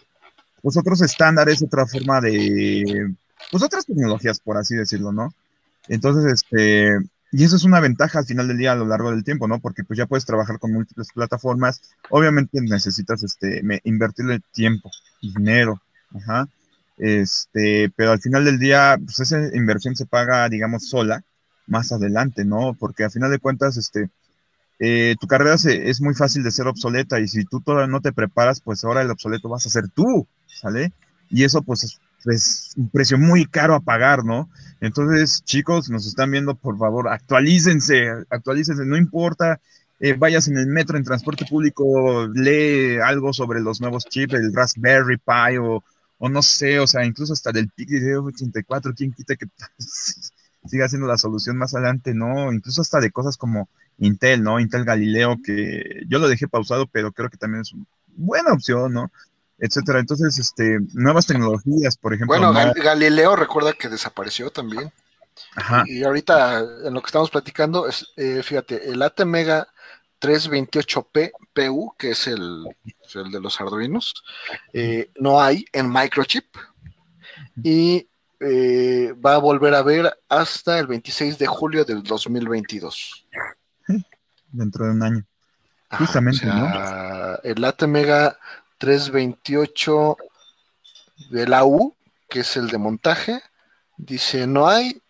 pues 0.62 0.76
otros 0.76 1.02
estándares, 1.02 1.62
otra 1.62 1.86
forma 1.86 2.20
de, 2.20 3.14
pues 3.50 3.62
otras 3.62 3.84
tecnologías, 3.84 4.40
por 4.40 4.56
así 4.56 4.74
decirlo, 4.74 5.12
¿no? 5.12 5.34
Entonces, 5.88 6.32
este, 6.32 6.96
y 7.32 7.44
eso 7.44 7.56
es 7.56 7.64
una 7.64 7.80
ventaja 7.80 8.20
al 8.20 8.26
final 8.26 8.48
del 8.48 8.58
día 8.58 8.72
a 8.72 8.76
lo 8.76 8.86
largo 8.86 9.10
del 9.10 9.24
tiempo, 9.24 9.48
¿no? 9.48 9.58
Porque 9.58 9.84
pues 9.84 9.98
ya 9.98 10.06
puedes 10.06 10.24
trabajar 10.24 10.58
con 10.58 10.72
múltiples 10.72 11.08
plataformas, 11.12 11.82
obviamente 12.10 12.60
necesitas, 12.60 13.22
este, 13.22 13.62
invertirle 13.84 14.40
tiempo, 14.52 14.90
dinero, 15.20 15.82
ajá, 16.14 16.48
este, 16.98 17.90
pero 17.96 18.12
al 18.12 18.20
final 18.20 18.44
del 18.44 18.58
día, 18.58 18.96
pues 19.04 19.18
esa 19.20 19.54
inversión 19.56 19.96
se 19.96 20.06
paga, 20.06 20.48
digamos, 20.48 20.88
sola, 20.88 21.24
más 21.66 21.90
adelante, 21.90 22.44
¿no? 22.44 22.74
Porque 22.74 23.04
al 23.04 23.10
final 23.10 23.30
de 23.30 23.38
cuentas, 23.38 23.76
este, 23.76 24.10
eh, 24.78 25.16
tu 25.20 25.26
carrera 25.26 25.58
se, 25.58 25.90
es 25.90 26.00
muy 26.00 26.14
fácil 26.14 26.42
de 26.42 26.50
ser 26.50 26.66
obsoleta 26.66 27.20
y 27.20 27.28
si 27.28 27.44
tú 27.44 27.60
todavía 27.60 27.86
no 27.86 28.00
te 28.00 28.12
preparas, 28.12 28.60
pues 28.60 28.84
ahora 28.84 29.02
el 29.02 29.10
obsoleto 29.10 29.48
vas 29.48 29.66
a 29.66 29.70
ser 29.70 29.88
tú, 29.88 30.26
¿sale? 30.46 30.92
Y 31.30 31.44
eso 31.44 31.62
pues 31.62 31.98
es, 32.26 32.72
un 32.76 32.88
precio 32.90 33.18
muy 33.18 33.46
caro 33.46 33.74
a 33.74 33.80
pagar, 33.80 34.24
¿no? 34.24 34.48
Entonces, 34.80 35.42
chicos, 35.44 35.90
nos 35.90 36.06
están 36.06 36.30
viendo, 36.30 36.54
por 36.54 36.78
favor, 36.78 37.08
actualícense, 37.08 38.08
actualícense, 38.30 38.84
no 38.84 38.96
importa, 38.96 39.60
eh, 40.00 40.14
vayas 40.18 40.48
en 40.48 40.58
el 40.58 40.66
metro, 40.66 40.96
en 40.96 41.04
transporte 41.04 41.46
público, 41.46 42.26
lee 42.34 42.98
algo 42.98 43.32
sobre 43.32 43.60
los 43.60 43.80
nuevos 43.80 44.04
chips, 44.06 44.34
el 44.34 44.52
Raspberry 44.52 45.18
Pi 45.18 45.58
o, 45.58 45.84
o 46.18 46.28
no 46.28 46.42
sé, 46.42 46.80
o 46.80 46.86
sea, 46.86 47.04
incluso 47.04 47.32
hasta 47.32 47.52
del 47.52 47.68
PIC 47.70 48.16
84, 48.24 48.92
¿quién 48.96 49.12
quita 49.12 49.36
que 49.36 49.46
siga 50.66 50.88
siendo 50.88 51.06
la 51.06 51.18
solución 51.18 51.56
más 51.56 51.74
adelante? 51.74 52.14
No, 52.14 52.52
incluso 52.52 52.80
hasta 52.80 53.00
de 53.00 53.10
cosas 53.10 53.36
como 53.36 53.68
Intel, 53.98 54.42
¿no? 54.42 54.60
Intel 54.60 54.84
Galileo, 54.84 55.38
que 55.44 56.02
yo 56.08 56.18
lo 56.18 56.28
dejé 56.28 56.48
pausado, 56.48 56.86
pero 56.86 57.12
creo 57.12 57.30
que 57.30 57.36
también 57.36 57.62
es 57.62 57.72
una 57.72 57.84
buena 58.16 58.52
opción, 58.52 58.92
¿no? 58.92 59.10
etcétera. 59.62 60.00
Entonces, 60.00 60.38
este, 60.38 60.80
nuevas 60.92 61.26
tecnologías, 61.26 61.96
por 61.96 62.12
ejemplo. 62.12 62.36
Bueno, 62.36 62.52
Galileo 62.74 63.36
recuerda 63.36 63.72
que 63.72 63.88
desapareció 63.88 64.50
también. 64.50 64.92
Ajá. 65.54 65.84
Y, 65.86 66.02
ahorita 66.02 66.60
en 66.84 66.92
lo 66.92 67.00
que 67.00 67.06
estamos 67.06 67.30
platicando, 67.30 67.86
es, 67.86 68.12
eh, 68.16 68.42
fíjate, 68.42 68.90
el 68.90 69.00
ATmega 69.00 69.68
328P 70.20 71.32
PU, 71.52 71.94
que 71.96 72.10
es 72.10 72.26
el, 72.26 72.66
el 73.14 73.30
de 73.30 73.40
los 73.40 73.60
Arduinos, 73.60 74.24
eh, 74.72 75.10
no 75.20 75.40
hay 75.40 75.64
en 75.72 75.90
Microchip 75.90 76.44
y 77.62 78.08
eh, 78.44 79.14
va 79.24 79.34
a 79.34 79.38
volver 79.38 79.74
a 79.74 79.82
ver 79.82 80.18
hasta 80.28 80.78
el 80.78 80.86
26 80.86 81.38
de 81.38 81.46
julio 81.46 81.84
del 81.84 82.02
2022. 82.02 83.26
Dentro 84.50 84.84
de 84.84 84.90
un 84.90 85.02
año. 85.02 85.24
Justamente, 85.90 86.46
¿no? 86.46 87.36
El 87.42 87.64
ATmega 87.64 88.38
328 88.78 90.16
de 91.30 91.46
la 91.46 91.64
U, 91.64 91.94
que 92.28 92.40
es 92.40 92.56
el 92.56 92.68
de 92.68 92.78
montaje. 92.78 93.40
Dice, 93.96 94.46
no 94.46 94.68
hay, 94.68 95.00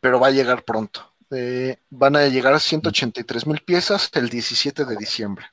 pero 0.00 0.20
va 0.20 0.28
a 0.28 0.32
llegar 0.32 0.64
pronto. 0.64 1.12
Eh, 1.30 1.76
van 1.90 2.16
a 2.16 2.26
llegar 2.26 2.54
a 2.54 2.58
183 2.58 3.46
mil 3.46 3.60
piezas 3.60 4.08
el 4.14 4.30
17 4.30 4.84
de 4.84 4.96
diciembre. 4.96 5.46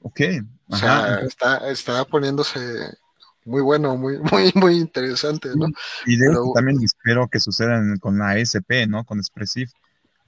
Ok. 0.00 0.20
O 0.68 0.76
sea, 0.76 1.20
está, 1.20 1.70
está 1.70 2.04
poniéndose 2.04 2.58
muy 3.44 3.62
bueno, 3.62 3.96
muy, 3.96 4.18
muy, 4.32 4.52
muy 4.54 4.78
interesante, 4.78 5.50
¿no? 5.54 5.66
Y 6.06 6.16
de 6.16 6.26
también 6.54 6.82
espero 6.82 7.28
que 7.28 7.40
suceda 7.40 7.80
con 8.00 8.18
la 8.18 8.38
SP, 8.38 8.86
¿no? 8.86 9.04
Con 9.04 9.18
Expressive. 9.18 9.70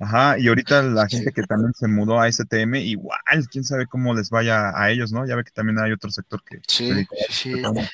Ajá, 0.00 0.38
y 0.38 0.48
ahorita 0.48 0.82
la 0.82 1.06
gente 1.06 1.30
que 1.32 1.44
también 1.44 1.72
se 1.72 1.86
mudó 1.86 2.20
a 2.20 2.30
STM, 2.30 2.74
igual, 2.74 3.18
quién 3.50 3.62
sabe 3.62 3.86
cómo 3.86 4.12
les 4.12 4.28
vaya 4.28 4.72
a 4.74 4.90
ellos, 4.90 5.12
¿no? 5.12 5.24
Ya 5.24 5.36
ve 5.36 5.44
que 5.44 5.52
también 5.52 5.78
hay 5.78 5.92
otro 5.92 6.10
sector 6.10 6.42
que... 6.42 6.60
Sí, 6.66 7.06
sí, 7.30 7.52
eh, 7.52 7.88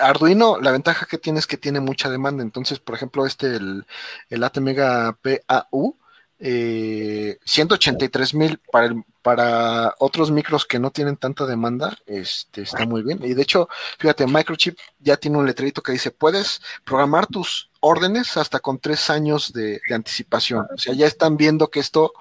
Arduino, 0.00 0.60
la 0.60 0.70
ventaja 0.70 1.06
que 1.06 1.16
tiene 1.16 1.38
es 1.38 1.46
que 1.46 1.56
tiene 1.56 1.80
mucha 1.80 2.10
demanda, 2.10 2.42
entonces, 2.42 2.78
por 2.78 2.94
ejemplo, 2.94 3.24
este, 3.24 3.56
el, 3.56 3.86
el 4.28 4.44
ATmega 4.44 5.16
PAU, 5.22 5.96
eh, 6.38 7.38
183 7.44 8.34
mil 8.34 8.60
para, 8.70 8.94
para 9.26 9.92
otros 9.98 10.30
micros 10.30 10.64
que 10.64 10.78
no 10.78 10.92
tienen 10.92 11.16
tanta 11.16 11.46
demanda, 11.46 11.98
este, 12.06 12.62
está 12.62 12.86
muy 12.86 13.02
bien. 13.02 13.18
Y 13.24 13.34
de 13.34 13.42
hecho, 13.42 13.68
fíjate, 13.98 14.24
Microchip 14.24 14.78
ya 15.00 15.16
tiene 15.16 15.36
un 15.36 15.44
letrerito 15.44 15.82
que 15.82 15.90
dice, 15.90 16.12
puedes 16.12 16.62
programar 16.84 17.26
tus 17.26 17.68
órdenes 17.80 18.36
hasta 18.36 18.60
con 18.60 18.78
tres 18.78 19.10
años 19.10 19.52
de, 19.52 19.80
anticipación. 19.92 20.68
O 20.72 20.78
sea, 20.78 20.94
ya 20.94 21.08
están 21.08 21.36
viendo 21.36 21.70
que 21.70 21.80
esto 21.80 22.12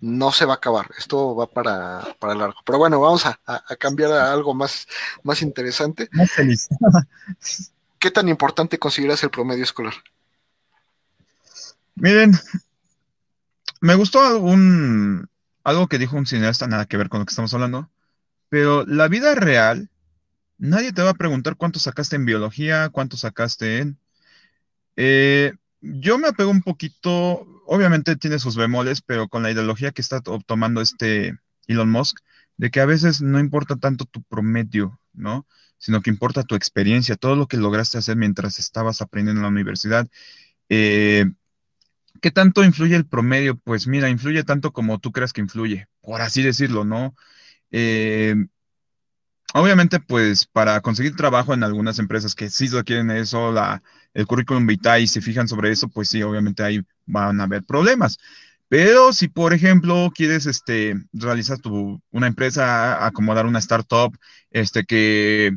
no 0.00 0.30
se 0.30 0.44
va 0.44 0.52
a 0.52 0.56
acabar, 0.58 0.88
esto 0.96 1.34
va 1.34 1.48
para, 1.48 2.06
para 2.20 2.36
largo. 2.36 2.60
Pero 2.64 2.78
bueno, 2.78 3.00
vamos 3.00 3.26
a, 3.26 3.40
a 3.44 3.74
cambiar 3.74 4.12
a 4.12 4.32
algo 4.32 4.54
más, 4.54 4.86
más 5.24 5.42
interesante. 5.42 6.08
Más 6.12 6.30
feliz. 6.30 6.68
¿Qué 7.98 8.12
tan 8.12 8.28
importante 8.28 8.78
consideras 8.78 9.24
el 9.24 9.30
promedio 9.30 9.64
escolar? 9.64 9.94
Miren, 11.96 12.30
me 13.80 13.96
gustó 13.96 14.38
algo 15.68 15.88
que 15.88 15.98
dijo 15.98 16.16
un 16.16 16.26
cineasta, 16.26 16.66
nada 16.66 16.86
que 16.86 16.96
ver 16.96 17.08
con 17.08 17.20
lo 17.20 17.26
que 17.26 17.30
estamos 17.30 17.52
hablando, 17.54 17.90
pero 18.48 18.86
la 18.86 19.08
vida 19.08 19.34
real, 19.34 19.90
nadie 20.58 20.92
te 20.92 21.02
va 21.02 21.10
a 21.10 21.14
preguntar 21.14 21.56
cuánto 21.56 21.78
sacaste 21.78 22.16
en 22.16 22.24
biología, 22.24 22.88
cuánto 22.90 23.16
sacaste 23.16 23.78
en... 23.78 23.98
Eh, 24.96 25.52
yo 25.80 26.18
me 26.18 26.28
apego 26.28 26.50
un 26.50 26.62
poquito, 26.62 27.46
obviamente 27.66 28.16
tiene 28.16 28.38
sus 28.38 28.56
bemoles, 28.56 29.00
pero 29.02 29.28
con 29.28 29.42
la 29.42 29.50
ideología 29.50 29.92
que 29.92 30.02
está 30.02 30.20
tomando 30.20 30.80
este 30.80 31.38
Elon 31.68 31.90
Musk, 31.90 32.18
de 32.56 32.70
que 32.70 32.80
a 32.80 32.86
veces 32.86 33.20
no 33.22 33.38
importa 33.38 33.76
tanto 33.76 34.04
tu 34.04 34.22
promedio, 34.22 34.98
¿no? 35.12 35.46
Sino 35.78 36.02
que 36.02 36.10
importa 36.10 36.42
tu 36.42 36.56
experiencia, 36.56 37.16
todo 37.16 37.36
lo 37.36 37.46
que 37.46 37.56
lograste 37.56 37.98
hacer 37.98 38.16
mientras 38.16 38.58
estabas 38.58 39.00
aprendiendo 39.00 39.38
en 39.38 39.42
la 39.44 39.48
universidad. 39.48 40.08
Eh, 40.68 41.26
¿Qué 42.20 42.30
tanto 42.30 42.64
influye 42.64 42.96
el 42.96 43.06
promedio? 43.06 43.56
Pues 43.56 43.86
mira, 43.86 44.08
influye 44.08 44.44
tanto 44.44 44.72
como 44.72 44.98
tú 44.98 45.12
creas 45.12 45.32
que 45.32 45.40
influye, 45.40 45.86
por 46.00 46.20
así 46.20 46.42
decirlo, 46.42 46.84
¿no? 46.84 47.14
Eh, 47.70 48.34
obviamente, 49.54 50.00
pues 50.00 50.46
para 50.46 50.80
conseguir 50.80 51.16
trabajo 51.16 51.54
en 51.54 51.62
algunas 51.64 51.98
empresas 51.98 52.34
que 52.34 52.50
sí 52.50 52.68
lo 52.68 52.84
quieren 52.84 53.10
eso, 53.10 53.52
la, 53.52 53.82
el 54.14 54.26
currículum 54.26 54.66
vitae 54.66 55.02
y 55.02 55.06
se 55.06 55.20
fijan 55.20 55.48
sobre 55.48 55.70
eso, 55.70 55.88
pues 55.88 56.08
sí, 56.08 56.22
obviamente 56.22 56.62
ahí 56.62 56.80
van 57.06 57.40
a 57.40 57.44
haber 57.44 57.64
problemas. 57.64 58.18
Pero 58.68 59.12
si, 59.12 59.28
por 59.28 59.54
ejemplo, 59.54 60.10
quieres 60.14 60.46
este, 60.46 60.94
realizar 61.12 61.58
tu, 61.58 62.02
una 62.10 62.26
empresa, 62.26 63.06
acomodar 63.06 63.46
una 63.46 63.60
startup, 63.60 64.16
este 64.50 64.84
que... 64.84 65.56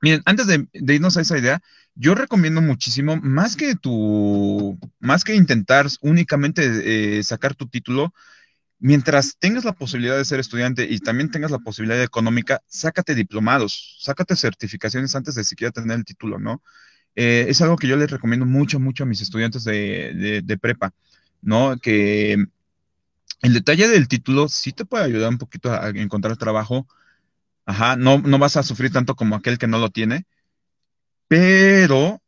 Miren, 0.00 0.22
antes 0.26 0.46
de 0.46 0.94
irnos 0.94 1.16
a 1.16 1.22
esa 1.22 1.38
idea, 1.38 1.60
yo 1.98 2.14
recomiendo 2.14 2.62
muchísimo, 2.62 3.16
más 3.16 3.56
que 3.56 3.74
tu, 3.74 4.78
más 5.00 5.24
que 5.24 5.34
intentar 5.34 5.86
únicamente 6.00 7.18
eh, 7.18 7.22
sacar 7.24 7.56
tu 7.56 7.66
título, 7.66 8.14
mientras 8.78 9.36
tengas 9.38 9.64
la 9.64 9.72
posibilidad 9.72 10.16
de 10.16 10.24
ser 10.24 10.38
estudiante 10.38 10.86
y 10.88 11.00
también 11.00 11.32
tengas 11.32 11.50
la 11.50 11.58
posibilidad 11.58 12.00
económica, 12.02 12.62
sácate 12.68 13.16
diplomados, 13.16 13.98
sácate 14.00 14.36
certificaciones 14.36 15.16
antes 15.16 15.34
de 15.34 15.42
siquiera 15.42 15.72
tener 15.72 15.98
el 15.98 16.04
título, 16.04 16.38
¿no? 16.38 16.62
Eh, 17.16 17.46
es 17.48 17.60
algo 17.62 17.76
que 17.76 17.88
yo 17.88 17.96
les 17.96 18.10
recomiendo 18.12 18.46
mucho, 18.46 18.78
mucho 18.78 19.02
a 19.02 19.06
mis 19.06 19.20
estudiantes 19.20 19.64
de, 19.64 20.42
de 20.44 20.58
prepa, 20.58 20.94
¿no? 21.42 21.78
Que 21.78 22.34
el 23.42 23.54
detalle 23.54 23.88
del 23.88 24.06
título 24.06 24.48
sí 24.48 24.72
te 24.72 24.84
puede 24.84 25.04
ayudar 25.04 25.30
un 25.30 25.38
poquito 25.38 25.72
a 25.72 25.88
encontrar 25.90 26.36
trabajo. 26.36 26.86
Ajá, 27.66 27.96
no, 27.96 28.18
no 28.18 28.38
vas 28.38 28.56
a 28.56 28.62
sufrir 28.62 28.92
tanto 28.92 29.16
como 29.16 29.34
aquel 29.34 29.58
que 29.58 29.66
no 29.66 29.78
lo 29.78 29.90
tiene 29.90 30.26
pero 31.28 32.20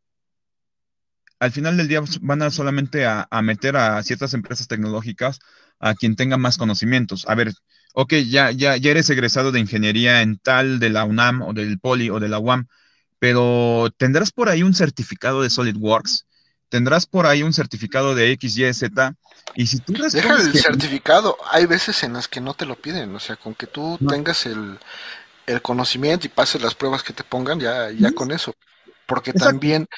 al 1.41 1.51
final 1.51 1.77
del 1.79 1.89
día 1.89 2.03
van 2.21 2.43
a 2.43 2.51
solamente 2.51 3.07
a, 3.07 3.27
meter 3.43 3.77
a 3.77 4.03
ciertas 4.03 4.35
empresas 4.35 4.69
tecnológicas 4.69 5.41
a 5.81 5.95
quien 5.95 6.15
tenga 6.15 6.37
más 6.37 6.59
conocimientos. 6.59 7.25
A 7.27 7.35
ver, 7.35 7.55
ok, 7.95 8.13
ya, 8.29 8.51
ya, 8.51 8.77
ya 8.77 8.91
eres 8.91 9.09
egresado 9.09 9.51
de 9.51 9.59
ingeniería 9.59 10.21
en 10.21 10.39
tal 10.39 10.79
de 10.79 10.91
la 10.91 11.05
UNAM 11.05 11.41
o 11.41 11.55
del 11.55 11.81
Poli 11.81 12.11
o 12.11 12.21
de 12.21 12.29
la 12.29 12.39
UAM, 12.39 12.67
pero 13.19 13.89
tendrás 13.97 14.33
por 14.33 14.51
ahí 14.51 14.63
un 14.63 14.75
certificado 14.75 15.43
de 15.43 15.49
SolidWorks, 15.49 16.27
tendrás 16.69 17.07
por 17.07 17.27
ahí 17.27 17.43
un 17.43 17.55
certificado 17.55 18.15
de 18.15 18.37
XYZ, 18.39 18.83
y 19.55 19.67
si 19.67 19.79
tú 19.81 19.95
Deja 19.95 20.37
el 20.37 20.53
certificado, 20.53 21.39
hay 21.51 21.65
veces 21.65 22.03
en 22.03 22.13
las 22.13 22.29
que 22.29 22.43
no 22.43 22.53
te 22.53 22.67
lo 22.67 22.77
piden, 22.77 23.15
o 23.15 23.19
sea, 23.19 23.37
con 23.37 23.55
que 23.55 23.67
tú 23.67 23.99
tengas 24.07 24.45
el, 24.45 24.79
conocimiento 25.63 26.27
y 26.27 26.31
pases 26.31 26.63
las 26.63 26.75
pruebas 26.75 27.03
que 27.03 27.15
te 27.15 27.25
pongan, 27.25 27.59
ya, 27.59 27.91
ya 27.91 28.13
con 28.13 28.31
eso 28.31 28.55
porque 29.11 29.33
también 29.33 29.89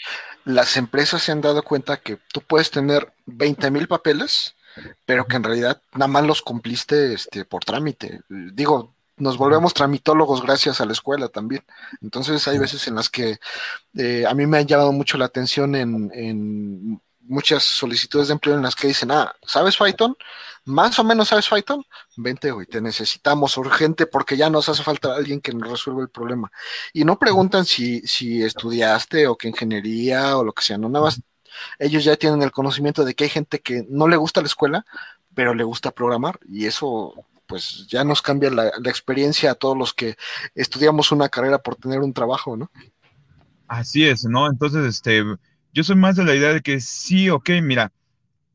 las 0.46 0.78
empresas 0.78 1.22
se 1.22 1.32
han 1.32 1.42
dado 1.42 1.62
cuenta 1.62 1.98
que 1.98 2.18
tú 2.32 2.40
puedes 2.40 2.70
tener 2.70 3.12
20 3.26 3.70
mil 3.70 3.86
papeles, 3.86 4.56
pero 5.04 5.26
que 5.26 5.36
en 5.36 5.44
realidad 5.44 5.82
nada 5.92 6.08
más 6.08 6.24
los 6.24 6.40
cumpliste 6.40 7.12
este, 7.12 7.44
por 7.44 7.62
trámite. 7.62 8.22
Digo, 8.30 8.94
nos 9.18 9.36
volvemos 9.36 9.74
tramitólogos 9.74 10.42
gracias 10.42 10.80
a 10.80 10.86
la 10.86 10.92
escuela 10.92 11.28
también. 11.28 11.62
Entonces 12.00 12.48
hay 12.48 12.56
veces 12.58 12.88
en 12.88 12.94
las 12.94 13.10
que 13.10 13.36
eh, 13.98 14.24
a 14.26 14.32
mí 14.32 14.46
me 14.46 14.56
ha 14.56 14.62
llamado 14.62 14.92
mucho 14.92 15.18
la 15.18 15.26
atención 15.26 15.76
en, 15.76 16.10
en 16.14 17.02
muchas 17.32 17.62
solicitudes 17.64 18.28
de 18.28 18.34
empleo 18.34 18.54
en 18.54 18.62
las 18.62 18.76
que 18.76 18.86
dicen, 18.86 19.10
ah, 19.10 19.34
¿sabes 19.44 19.76
Python? 19.76 20.16
Más 20.64 20.98
o 20.98 21.04
menos 21.04 21.28
sabes 21.28 21.48
Python, 21.48 21.84
vente 22.16 22.52
hoy, 22.52 22.66
te 22.66 22.80
necesitamos 22.80 23.56
urgente 23.56 24.06
porque 24.06 24.36
ya 24.36 24.50
nos 24.50 24.68
hace 24.68 24.82
falta 24.82 25.14
alguien 25.14 25.40
que 25.40 25.52
nos 25.52 25.70
resuelva 25.70 26.02
el 26.02 26.10
problema. 26.10 26.52
Y 26.92 27.04
no 27.04 27.18
preguntan 27.18 27.64
si, 27.64 28.00
si 28.02 28.42
estudiaste 28.42 29.26
o 29.26 29.36
qué 29.36 29.48
ingeniería 29.48 30.36
o 30.36 30.44
lo 30.44 30.52
que 30.52 30.62
sea, 30.62 30.78
no 30.78 30.88
nada 30.88 31.06
más. 31.06 31.20
Ellos 31.78 32.04
ya 32.04 32.16
tienen 32.16 32.42
el 32.42 32.50
conocimiento 32.50 33.04
de 33.04 33.14
que 33.14 33.24
hay 33.24 33.30
gente 33.30 33.60
que 33.60 33.84
no 33.88 34.08
le 34.08 34.16
gusta 34.16 34.40
la 34.40 34.46
escuela, 34.46 34.86
pero 35.34 35.54
le 35.54 35.64
gusta 35.64 35.90
programar 35.90 36.38
y 36.48 36.66
eso 36.66 37.14
pues 37.46 37.86
ya 37.88 38.04
nos 38.04 38.22
cambia 38.22 38.50
la, 38.50 38.72
la 38.78 38.90
experiencia 38.90 39.50
a 39.50 39.54
todos 39.54 39.76
los 39.76 39.92
que 39.92 40.16
estudiamos 40.54 41.12
una 41.12 41.28
carrera 41.28 41.58
por 41.58 41.76
tener 41.76 42.00
un 42.00 42.14
trabajo, 42.14 42.56
¿no? 42.56 42.70
Así 43.68 44.06
es, 44.06 44.24
¿no? 44.24 44.48
Entonces, 44.48 44.84
este, 44.86 45.22
yo 45.72 45.84
soy 45.84 45.96
más 45.96 46.16
de 46.16 46.24
la 46.24 46.34
idea 46.34 46.52
de 46.52 46.60
que 46.62 46.80
sí, 46.80 47.30
ok, 47.30 47.50
mira, 47.62 47.92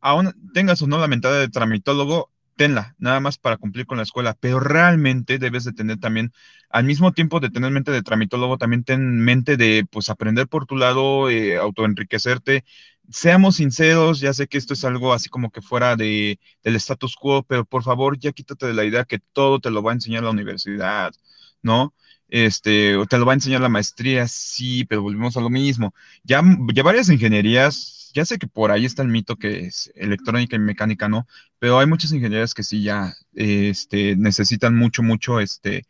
aún 0.02 0.34
tengas 0.54 0.82
o 0.82 0.88
no 0.88 0.98
la 1.00 1.08
mentalidad 1.08 1.42
de 1.42 1.50
tramitólogo, 1.50 2.32
tenla, 2.56 2.96
nada 3.00 3.20
más 3.20 3.38
para 3.38 3.58
cumplir 3.58 3.86
con 3.86 3.98
la 3.98 4.04
escuela, 4.04 4.36
pero 4.40 4.60
realmente 4.60 5.40
debes 5.40 5.64
de 5.64 5.74
tener 5.74 6.00
también, 6.00 6.34
al 6.70 6.86
mismo 6.86 7.14
tiempo 7.14 7.40
de 7.40 7.50
tener 7.50 7.72
mente 7.72 7.92
de 7.92 8.04
tramitólogo, 8.04 8.58
también 8.58 8.84
ten 8.84 9.20
mente 9.22 9.58
de, 9.58 9.86
pues, 9.92 10.10
aprender 10.10 10.48
por 10.48 10.66
tu 10.66 10.76
lado, 10.78 11.30
eh, 11.30 11.58
autoenriquecerte. 11.58 12.66
Seamos 13.10 13.56
sinceros, 13.58 14.20
ya 14.20 14.34
sé 14.34 14.48
que 14.48 14.58
esto 14.58 14.74
es 14.74 14.84
algo 14.86 15.14
así 15.14 15.30
como 15.30 15.50
que 15.52 15.62
fuera 15.62 15.96
de, 15.96 16.40
del 16.64 16.76
status 16.76 17.16
quo, 17.16 17.44
pero 17.44 17.66
por 17.66 17.84
favor, 17.84 18.18
ya 18.20 18.32
quítate 18.34 18.68
de 18.68 18.74
la 18.74 18.84
idea 18.86 19.06
que 19.06 19.20
todo 19.20 19.60
te 19.60 19.72
lo 19.72 19.82
va 19.84 19.92
a 19.92 19.96
enseñar 19.96 20.24
la 20.24 20.32
universidad, 20.32 21.14
¿no? 21.62 21.94
Este, 22.30 22.96
te 23.10 23.18
lo 23.18 23.26
va 23.26 23.34
a 23.34 23.36
enseñar 23.36 23.62
la 23.62 23.70
maestría, 23.70 24.28
sí, 24.28 24.86
pero 24.86 25.02
volvemos 25.02 25.38
a 25.38 25.42
lo 25.42 25.50
mismo. 25.50 25.94
Ya, 26.24 26.42
ya 26.74 26.84
varias 26.84 27.10
ingenierías, 27.10 28.12
ya 28.14 28.26
sé 28.26 28.38
que 28.38 28.48
por 28.48 28.72
ahí 28.72 28.86
está 28.86 29.02
el 29.04 29.08
mito 29.10 29.38
que 29.38 29.66
es 29.68 29.92
electrónica 29.96 30.56
y 30.56 30.60
mecánica, 30.60 31.08
¿no? 31.08 31.28
Pero 31.60 31.80
hay 31.80 31.88
muchas 31.88 32.12
ingenierías 32.12 32.54
que 32.54 32.64
sí 32.64 32.84
ya 32.84 33.14
este, 33.34 34.16
necesitan 34.16 34.76
mucho, 34.76 35.04
mucho 35.04 35.40
este, 35.40 35.86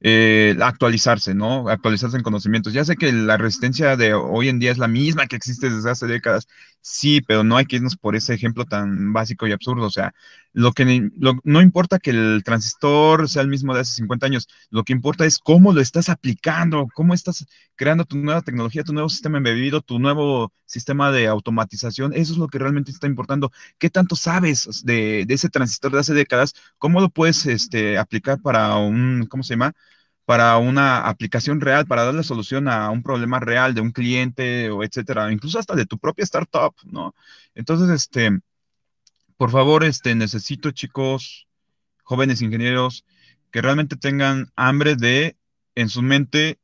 eh, 0.00 0.56
actualizarse, 0.60 1.34
¿no? 1.34 1.68
Actualizarse 1.68 2.16
en 2.16 2.22
conocimientos. 2.22 2.72
Ya 2.72 2.84
sé 2.84 2.96
que 2.96 3.12
la 3.12 3.36
resistencia 3.36 3.96
de 3.96 4.14
hoy 4.14 4.48
en 4.48 4.58
día 4.60 4.70
es 4.70 4.78
la 4.78 4.88
misma 4.88 5.26
que 5.26 5.36
existe 5.36 5.70
desde 5.70 5.90
hace 5.90 6.06
décadas, 6.06 6.46
sí, 6.80 7.20
pero 7.20 7.42
no 7.44 7.56
hay 7.56 7.66
que 7.66 7.76
irnos 7.76 7.96
por 7.96 8.14
ese 8.16 8.34
ejemplo 8.34 8.64
tan 8.64 9.12
básico 9.12 9.46
y 9.46 9.52
absurdo. 9.52 9.86
O 9.86 9.90
sea, 9.90 10.14
lo 10.52 10.72
que 10.72 11.10
no 11.44 11.62
importa 11.62 11.98
que 11.98 12.10
el 12.10 12.42
transistor 12.44 13.28
sea 13.28 13.42
el 13.42 13.48
mismo 13.48 13.74
de 13.74 13.80
hace 13.80 13.94
50 13.94 14.26
años, 14.26 14.48
lo 14.70 14.84
que 14.84 14.92
importa 14.92 15.26
es 15.26 15.38
cómo 15.38 15.72
lo 15.72 15.80
estás 15.80 16.08
aplicando, 16.08 16.88
cómo 16.94 17.14
estás 17.14 17.46
creando 17.76 18.04
tu 18.04 18.16
nueva 18.16 18.42
tecnología, 18.42 18.84
tu 18.84 18.92
nuevo 18.92 19.08
sistema 19.08 19.38
embebido, 19.38 19.80
tu 19.82 19.98
nuevo 19.98 20.52
sistema 20.66 21.10
de 21.10 21.26
automatización. 21.26 22.12
Eso 22.14 22.32
es 22.32 22.38
lo 22.38 22.48
que 22.48 22.58
realmente 22.58 22.90
está 22.90 23.06
importando. 23.06 23.50
¿Qué 23.78 23.90
tanto 23.90 24.16
sabes 24.16 24.82
de, 24.84 25.26
ese 25.28 25.48
transistor 25.48 25.92
de 25.92 26.00
hace 26.00 26.14
décadas? 26.14 26.54
¿Cómo 26.78 27.00
lo 27.00 27.08
puedes 27.10 27.46
este, 27.46 27.98
aplicar 27.98 28.40
para 28.40 28.76
un, 28.76 29.26
¿cómo 29.28 29.42
se 29.42 29.54
llama? 29.54 29.74
Para 30.28 30.58
una 30.58 31.08
aplicación 31.08 31.58
real, 31.58 31.86
para 31.86 32.04
darle 32.04 32.22
solución 32.22 32.68
a 32.68 32.90
un 32.90 33.02
problema 33.02 33.40
real 33.40 33.72
de 33.72 33.80
un 33.80 33.92
cliente 33.92 34.68
o 34.68 34.84
etcétera, 34.84 35.32
incluso 35.32 35.58
hasta 35.58 35.74
de 35.74 35.86
tu 35.86 35.96
propia 35.96 36.24
startup, 36.24 36.74
¿no? 36.84 37.14
Entonces, 37.54 37.88
este, 37.88 38.38
por 39.38 39.50
favor, 39.50 39.84
este, 39.84 40.14
necesito 40.14 40.70
chicos, 40.70 41.48
jóvenes 42.02 42.42
ingenieros, 42.42 43.06
que 43.50 43.62
realmente 43.62 43.96
tengan 43.96 44.52
hambre 44.54 44.96
de, 44.96 45.38
en 45.74 45.88
su 45.88 46.02
mente, 46.02 46.58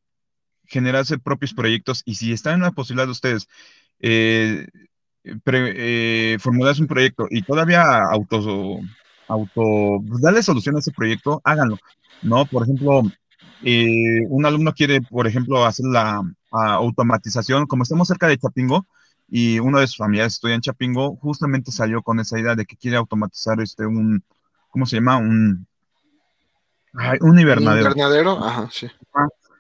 generarse 0.67 1.17
propios 1.17 1.55
proyectos 1.55 2.03
y 2.05 2.17
si 2.17 2.35
están 2.35 2.57
en 2.57 2.61
la 2.65 2.73
posibilidad 2.73 3.07
de 3.07 3.13
ustedes 3.13 3.49
eh, 3.99 4.67
eh, 5.25 6.37
un 6.45 6.87
proyecto 6.87 7.29
y 7.31 7.41
todavía 7.41 7.83
auto, 8.13 8.81
auto, 9.27 10.03
darle 10.21 10.43
solución 10.43 10.77
a 10.77 10.81
ese 10.81 10.93
proyecto, 10.93 11.41
háganlo, 11.45 11.79
¿no? 12.21 12.45
Por 12.45 12.65
ejemplo, 12.65 13.05
eh, 13.65 14.27
un 14.29 14.47
alumno 14.47 14.73
quiere, 14.73 15.01
por 15.01 15.27
ejemplo, 15.27 15.65
hacer 15.65 15.87
la 15.87 16.23
automatización, 16.51 17.67
como 17.67 17.83
estamos 17.83 18.09
cerca 18.09 18.29
de 18.29 18.39
Chapingo, 18.39 18.87
y 19.29 19.59
uno 19.59 19.81
de 19.81 19.87
sus 19.87 19.97
familiares 19.97 20.35
estudia 20.35 20.55
en 20.55 20.61
Chapingo, 20.61 21.17
justamente 21.17 21.73
salió 21.73 22.03
con 22.03 22.21
esa 22.21 22.39
idea 22.39 22.55
de 22.55 22.67
que 22.67 22.77
quiere 22.77 22.97
automatizar 22.97 23.61
este 23.61 23.87
un, 23.87 24.23
¿cómo 24.71 24.87
se 24.87 24.97
llama? 24.97 25.17
Un, 25.17 25.67
un 27.21 27.39
invernadero. 27.39 27.87
Un 27.87 27.93
invernadero, 27.93 28.45
ajá, 28.45 28.69
sí 28.71 28.89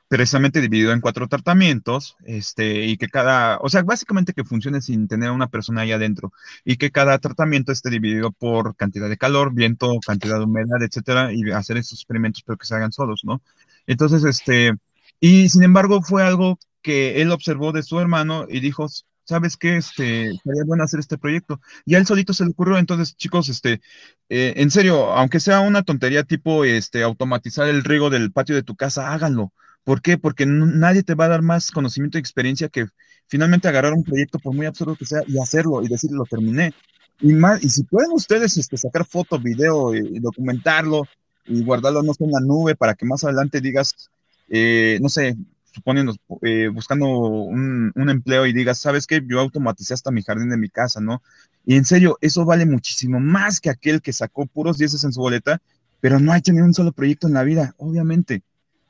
precisamente 0.08 0.60
dividido 0.60 0.92
en 0.92 1.00
cuatro 1.00 1.26
tratamientos, 1.26 2.16
este, 2.24 2.84
y 2.84 2.96
que 2.96 3.08
cada, 3.08 3.58
o 3.58 3.68
sea, 3.68 3.82
básicamente 3.82 4.32
que 4.32 4.44
funcione 4.44 4.80
sin 4.80 5.08
tener 5.08 5.30
a 5.30 5.32
una 5.32 5.48
persona 5.48 5.80
ahí 5.80 5.90
adentro, 5.90 6.32
y 6.64 6.76
que 6.76 6.92
cada 6.92 7.18
tratamiento 7.18 7.72
esté 7.72 7.90
dividido 7.90 8.30
por 8.30 8.76
cantidad 8.76 9.08
de 9.08 9.16
calor, 9.16 9.52
viento, 9.52 9.98
cantidad 10.06 10.38
de 10.38 10.44
humedad, 10.44 10.80
etcétera, 10.82 11.32
y 11.32 11.50
hacer 11.50 11.78
esos 11.78 11.98
experimentos, 11.98 12.44
pero 12.46 12.56
que 12.56 12.64
se 12.64 12.76
hagan 12.76 12.92
solos, 12.92 13.22
¿no? 13.24 13.42
Entonces, 13.86 14.24
este, 14.24 14.72
y 15.20 15.48
sin 15.48 15.62
embargo, 15.62 16.02
fue 16.02 16.22
algo 16.22 16.58
que 16.82 17.22
él 17.22 17.30
observó 17.30 17.72
de 17.72 17.82
su 17.82 17.98
hermano 18.00 18.46
y 18.48 18.60
dijo, 18.60 18.86
¿sabes 19.24 19.56
qué? 19.56 19.76
Este, 19.76 20.30
sería 20.44 20.64
bueno 20.66 20.84
hacer 20.84 21.00
este 21.00 21.18
proyecto. 21.18 21.60
Y 21.84 21.94
a 21.94 21.98
él 21.98 22.06
solito 22.06 22.32
se 22.34 22.44
le 22.44 22.50
ocurrió, 22.50 22.78
entonces, 22.78 23.16
chicos, 23.16 23.48
este, 23.48 23.80
eh, 24.28 24.54
en 24.56 24.70
serio, 24.70 25.12
aunque 25.12 25.40
sea 25.40 25.60
una 25.60 25.82
tontería 25.82 26.24
tipo, 26.24 26.64
este, 26.64 27.02
automatizar 27.02 27.68
el 27.68 27.84
riego 27.84 28.10
del 28.10 28.32
patio 28.32 28.54
de 28.54 28.62
tu 28.62 28.76
casa, 28.76 29.12
háganlo 29.12 29.52
¿Por 29.84 30.00
qué? 30.00 30.16
Porque 30.18 30.46
nadie 30.46 31.02
te 31.02 31.14
va 31.14 31.26
a 31.26 31.28
dar 31.28 31.42
más 31.42 31.70
conocimiento 31.70 32.16
y 32.16 32.20
experiencia 32.20 32.70
que 32.70 32.86
finalmente 33.28 33.68
agarrar 33.68 33.92
un 33.92 34.02
proyecto, 34.02 34.38
por 34.38 34.54
muy 34.54 34.66
absurdo 34.66 34.96
que 34.96 35.04
sea, 35.04 35.20
y 35.26 35.38
hacerlo 35.38 35.82
y 35.82 35.88
decir, 35.88 36.10
lo 36.10 36.24
terminé. 36.24 36.72
Y, 37.20 37.34
más, 37.34 37.62
y 37.62 37.68
si 37.68 37.84
pueden 37.84 38.10
ustedes 38.12 38.56
este, 38.56 38.78
sacar 38.78 39.04
foto, 39.04 39.38
video 39.38 39.94
y, 39.94 40.18
documentarlo 40.20 41.06
y 41.46 41.62
guardarlo, 41.64 42.02
no 42.02 42.14
sé, 42.14 42.24
en 42.24 42.32
la 42.32 42.40
nube 42.40 42.74
para 42.74 42.94
que 42.94 43.06
más 43.06 43.24
adelante 43.24 43.60
digas, 43.60 44.10
eh, 44.48 44.98
no 45.00 45.08
sé, 45.08 45.36
suponiendo, 45.72 46.14
eh, 46.42 46.68
buscando 46.68 47.06
un, 47.06 47.92
un, 47.94 48.10
empleo 48.10 48.46
y 48.46 48.52
digas, 48.52 48.78
¿sabes 48.78 49.06
qué? 49.06 49.22
Yo 49.26 49.40
automaticé 49.40 49.94
hasta 49.94 50.10
mi 50.10 50.22
jardín 50.22 50.50
de 50.50 50.56
mi 50.56 50.68
casa, 50.68 51.00
¿no? 51.00 51.22
Y 51.66 51.76
en 51.76 51.84
serio, 51.84 52.18
eso 52.20 52.44
vale 52.44 52.66
muchísimo 52.66 53.20
más 53.20 53.60
que 53.60 53.70
aquel 53.70 54.00
que 54.02 54.12
sacó 54.12 54.46
puros 54.46 54.78
dieces 54.78 55.02
en 55.04 55.12
su 55.12 55.20
boleta, 55.20 55.60
pero 56.00 56.20
no 56.20 56.32
ha 56.32 56.38
hecho 56.38 56.52
ni 56.52 56.60
un 56.60 56.74
solo 56.74 56.92
proyecto 56.92 57.26
en 57.26 57.34
la 57.34 57.42
vida, 57.42 57.74
obviamente 57.78 58.42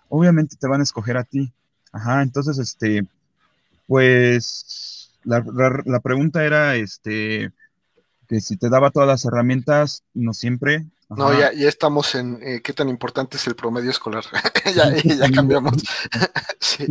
obviamente 0.09 0.57
te 0.57 0.69
van 0.69 0.81
a 0.81 0.85
escoger 0.85 1.17
a 1.17 1.25
ti. 1.25 1.53
Ajá, 1.93 2.23
entonces, 2.23 2.59
este, 2.59 3.07
pues, 3.87 5.13
la, 5.25 6.01
pregunta 6.01 6.45
era, 6.45 6.77
este, 6.77 7.51
que 8.29 8.41
si 8.41 8.57
te 8.57 8.69
daba 8.69 8.91
todas 8.91 9.09
las 9.09 9.25
herramientas, 9.25 10.03
no 10.15 10.33
siempre. 10.33 10.85
No, 11.17 11.39
ya, 11.39 11.53
ya 11.53 11.69
estamos 11.69 12.15
en 12.15 12.39
eh, 12.43 12.61
qué 12.63 12.73
tan 12.73 12.89
importante 12.89 13.37
es 13.37 13.47
el 13.47 13.55
promedio 13.55 13.91
escolar. 13.91 14.25
ya, 14.75 14.95
ya, 14.97 15.31
cambiamos. 15.31 15.83
sí. 16.61 16.87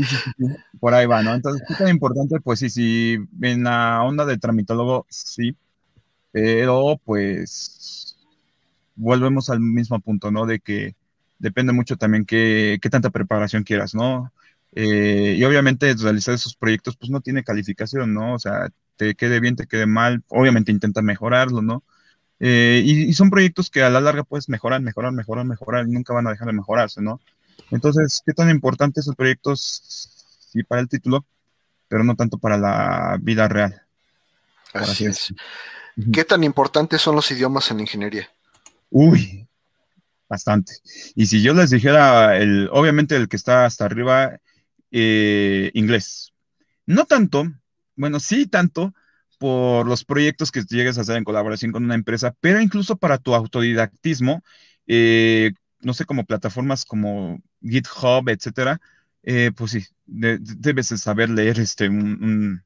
Por 0.80 0.94
ahí 0.94 1.06
va, 1.06 1.22
¿no? 1.22 1.34
Entonces, 1.34 1.64
qué 1.68 1.76
tan 1.76 1.90
importante, 1.90 2.40
pues 2.40 2.60
sí, 2.60 2.70
sí, 2.70 3.18
en 3.42 3.64
la 3.64 4.04
onda 4.04 4.26
del 4.26 4.40
tramitólogo, 4.40 5.06
sí, 5.10 5.56
pero 6.32 7.00
pues 7.06 8.18
volvemos 8.96 9.50
al 9.50 9.60
mismo 9.60 10.00
punto, 10.00 10.32
¿no? 10.32 10.46
De 10.46 10.60
que 10.60 10.96
depende 11.40 11.74
mucho 11.74 11.98
también 11.98 12.26
qué, 12.26 12.80
qué 12.82 12.90
tanta 12.90 13.10
preparación 13.10 13.64
quieras, 13.64 13.96
¿no? 13.96 14.32
Eh, 14.76 15.36
y 15.38 15.44
obviamente 15.44 15.94
realizar 15.94 16.34
esos 16.34 16.56
proyectos 16.56 16.98
pues 16.98 17.12
no 17.12 17.22
tiene 17.22 17.44
calificación, 17.44 18.14
¿no? 18.14 18.34
O 18.34 18.40
sea, 18.40 18.70
te 18.96 19.16
quede 19.16 19.40
bien, 19.40 19.56
te 19.56 19.68
quede 19.68 19.86
mal, 19.86 20.24
obviamente 20.30 20.72
intenta 20.72 21.02
mejorarlo, 21.02 21.62
¿no? 21.62 21.84
Eh, 22.40 22.82
y, 22.84 23.14
son 23.14 23.30
proyectos 23.30 23.70
que 23.70 23.84
a 23.84 23.90
la 23.90 24.02
larga 24.02 24.24
puedes 24.24 24.50
mejorar, 24.50 24.82
mejorar, 24.82 25.14
mejorar, 25.14 25.46
mejorar 25.46 25.88
y 25.88 25.92
nunca 25.92 26.14
van 26.14 26.28
a 26.28 26.32
dejar 26.32 26.48
de 26.48 26.54
mejorarse, 26.54 27.02
¿no? 27.02 27.22
Entonces, 27.72 28.22
¿qué 28.26 28.34
tan 28.34 28.50
importantes 28.50 29.04
esos 29.04 29.16
proyectos? 29.16 30.50
Sí, 30.52 30.64
para 30.64 30.82
el 30.82 30.90
título, 30.90 31.26
pero 31.88 32.04
no 32.04 32.16
tanto 32.16 32.38
para 32.38 32.58
la 32.58 33.18
vida 33.22 33.48
real. 33.48 33.82
Así, 34.74 35.06
es. 35.06 35.34
¿Qué 36.12 36.26
tan 36.26 36.44
importantes 36.44 37.02
son 37.02 37.16
los 37.16 37.30
idiomas 37.32 37.70
en 37.72 37.80
ingeniería? 37.80 38.30
Uy, 38.90 39.48
bastante. 40.28 40.74
Y 41.16 41.28
si 41.28 41.42
yo 41.42 41.54
les 41.54 41.70
dijera, 41.70 42.38
el, 42.38 42.68
obviamente 42.72 43.16
el 43.16 43.30
que 43.30 43.38
está 43.38 43.66
hasta 43.66 43.86
arriba, 43.86 44.40
eh, 44.92 45.72
inglés. 45.74 46.34
No 46.86 47.06
tanto, 47.06 47.46
bueno, 47.96 48.20
sí 48.20 48.48
tanto 48.48 48.94
por 49.40 49.88
los 49.88 50.06
proyectos 50.06 50.52
que 50.52 50.64
llegues 50.64 50.98
a 50.98 51.02
hacer 51.02 51.18
en 51.18 51.24
colaboración 51.24 51.72
con 51.72 51.84
una 51.84 51.96
empresa, 51.96 52.36
pero 52.40 52.62
incluso 52.62 52.98
para 52.98 53.18
tu 53.18 53.36
autodidactismo, 53.36 54.44
eh, 54.88 55.54
no 55.82 55.94
sé, 55.94 56.06
como 56.06 56.26
plataformas 56.26 56.86
como 56.86 57.42
GitHub, 57.62 58.30
etcétera, 58.30 58.80
eh, 59.24 59.52
pues 59.56 59.72
sí, 59.72 59.86
debes 60.06 60.88
saber 60.88 61.30
leer 61.30 61.60
este, 61.60 61.90
un 61.90 62.64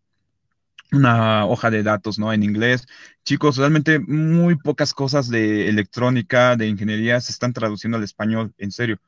una 0.91 1.45
hoja 1.45 1.69
de 1.69 1.83
datos, 1.83 2.17
¿no? 2.19 2.31
En 2.33 2.43
inglés. 2.43 2.85
Chicos, 3.23 3.57
realmente 3.57 3.99
muy 3.99 4.55
pocas 4.55 4.93
cosas 4.93 5.29
de 5.29 5.67
electrónica, 5.69 6.55
de 6.55 6.67
ingeniería, 6.67 7.19
se 7.19 7.31
están 7.31 7.53
traduciendo 7.53 7.97
al 7.97 8.03
español, 8.03 8.53
en 8.57 8.71
serio. 8.71 8.99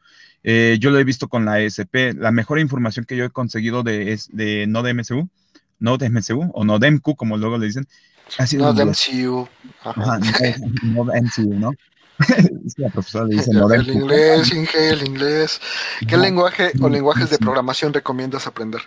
Eh, 0.43 0.78
yo 0.80 0.91
lo 0.91 0.99
he 0.99 1.03
visto 1.03 1.28
con 1.30 1.45
la 1.45 1.62
ESP. 1.62 2.14
La 2.16 2.32
mejor 2.32 2.60
información 2.60 3.05
que 3.05 3.16
yo 3.16 3.26
he 3.26 3.30
conseguido 3.30 3.84
de, 3.84 4.14
es 4.14 4.30
de 4.32 4.68
no 4.68 4.84
de 4.84 4.93
MCU, 4.93 5.30
no 5.80 5.98
de 5.98 6.10
MCU, 6.10 6.52
o 6.54 6.64
no 6.64 6.80
de 6.80 6.92
MQ, 6.92 7.16
como 7.16 7.38
luego 7.38 7.58
le 7.58 7.68
dicen. 7.68 7.88
Ha 8.38 8.46
sido 8.46 8.66
no 8.66 8.74
de 8.74 8.86
MCU. 8.86 9.48
Ajá, 9.84 10.20
no, 10.84 11.06
de 11.06 11.22
MCU, 11.22 11.54
¿no? 11.56 11.72
la 12.78 12.90
profesora 12.90 13.26
le 13.26 13.36
dice 13.36 13.52
no 13.54 13.72
El 13.74 13.90
inglés, 13.90 14.54
Inge, 14.54 14.90
el 14.90 15.08
inglés. 15.08 15.62
¿Qué 16.08 16.18
lenguaje 16.18 16.72
o 16.82 16.90
lenguajes 16.90 17.30
de 17.30 17.38
programación 17.38 17.94
recomiendas 17.94 18.46
aprender? 18.46 18.82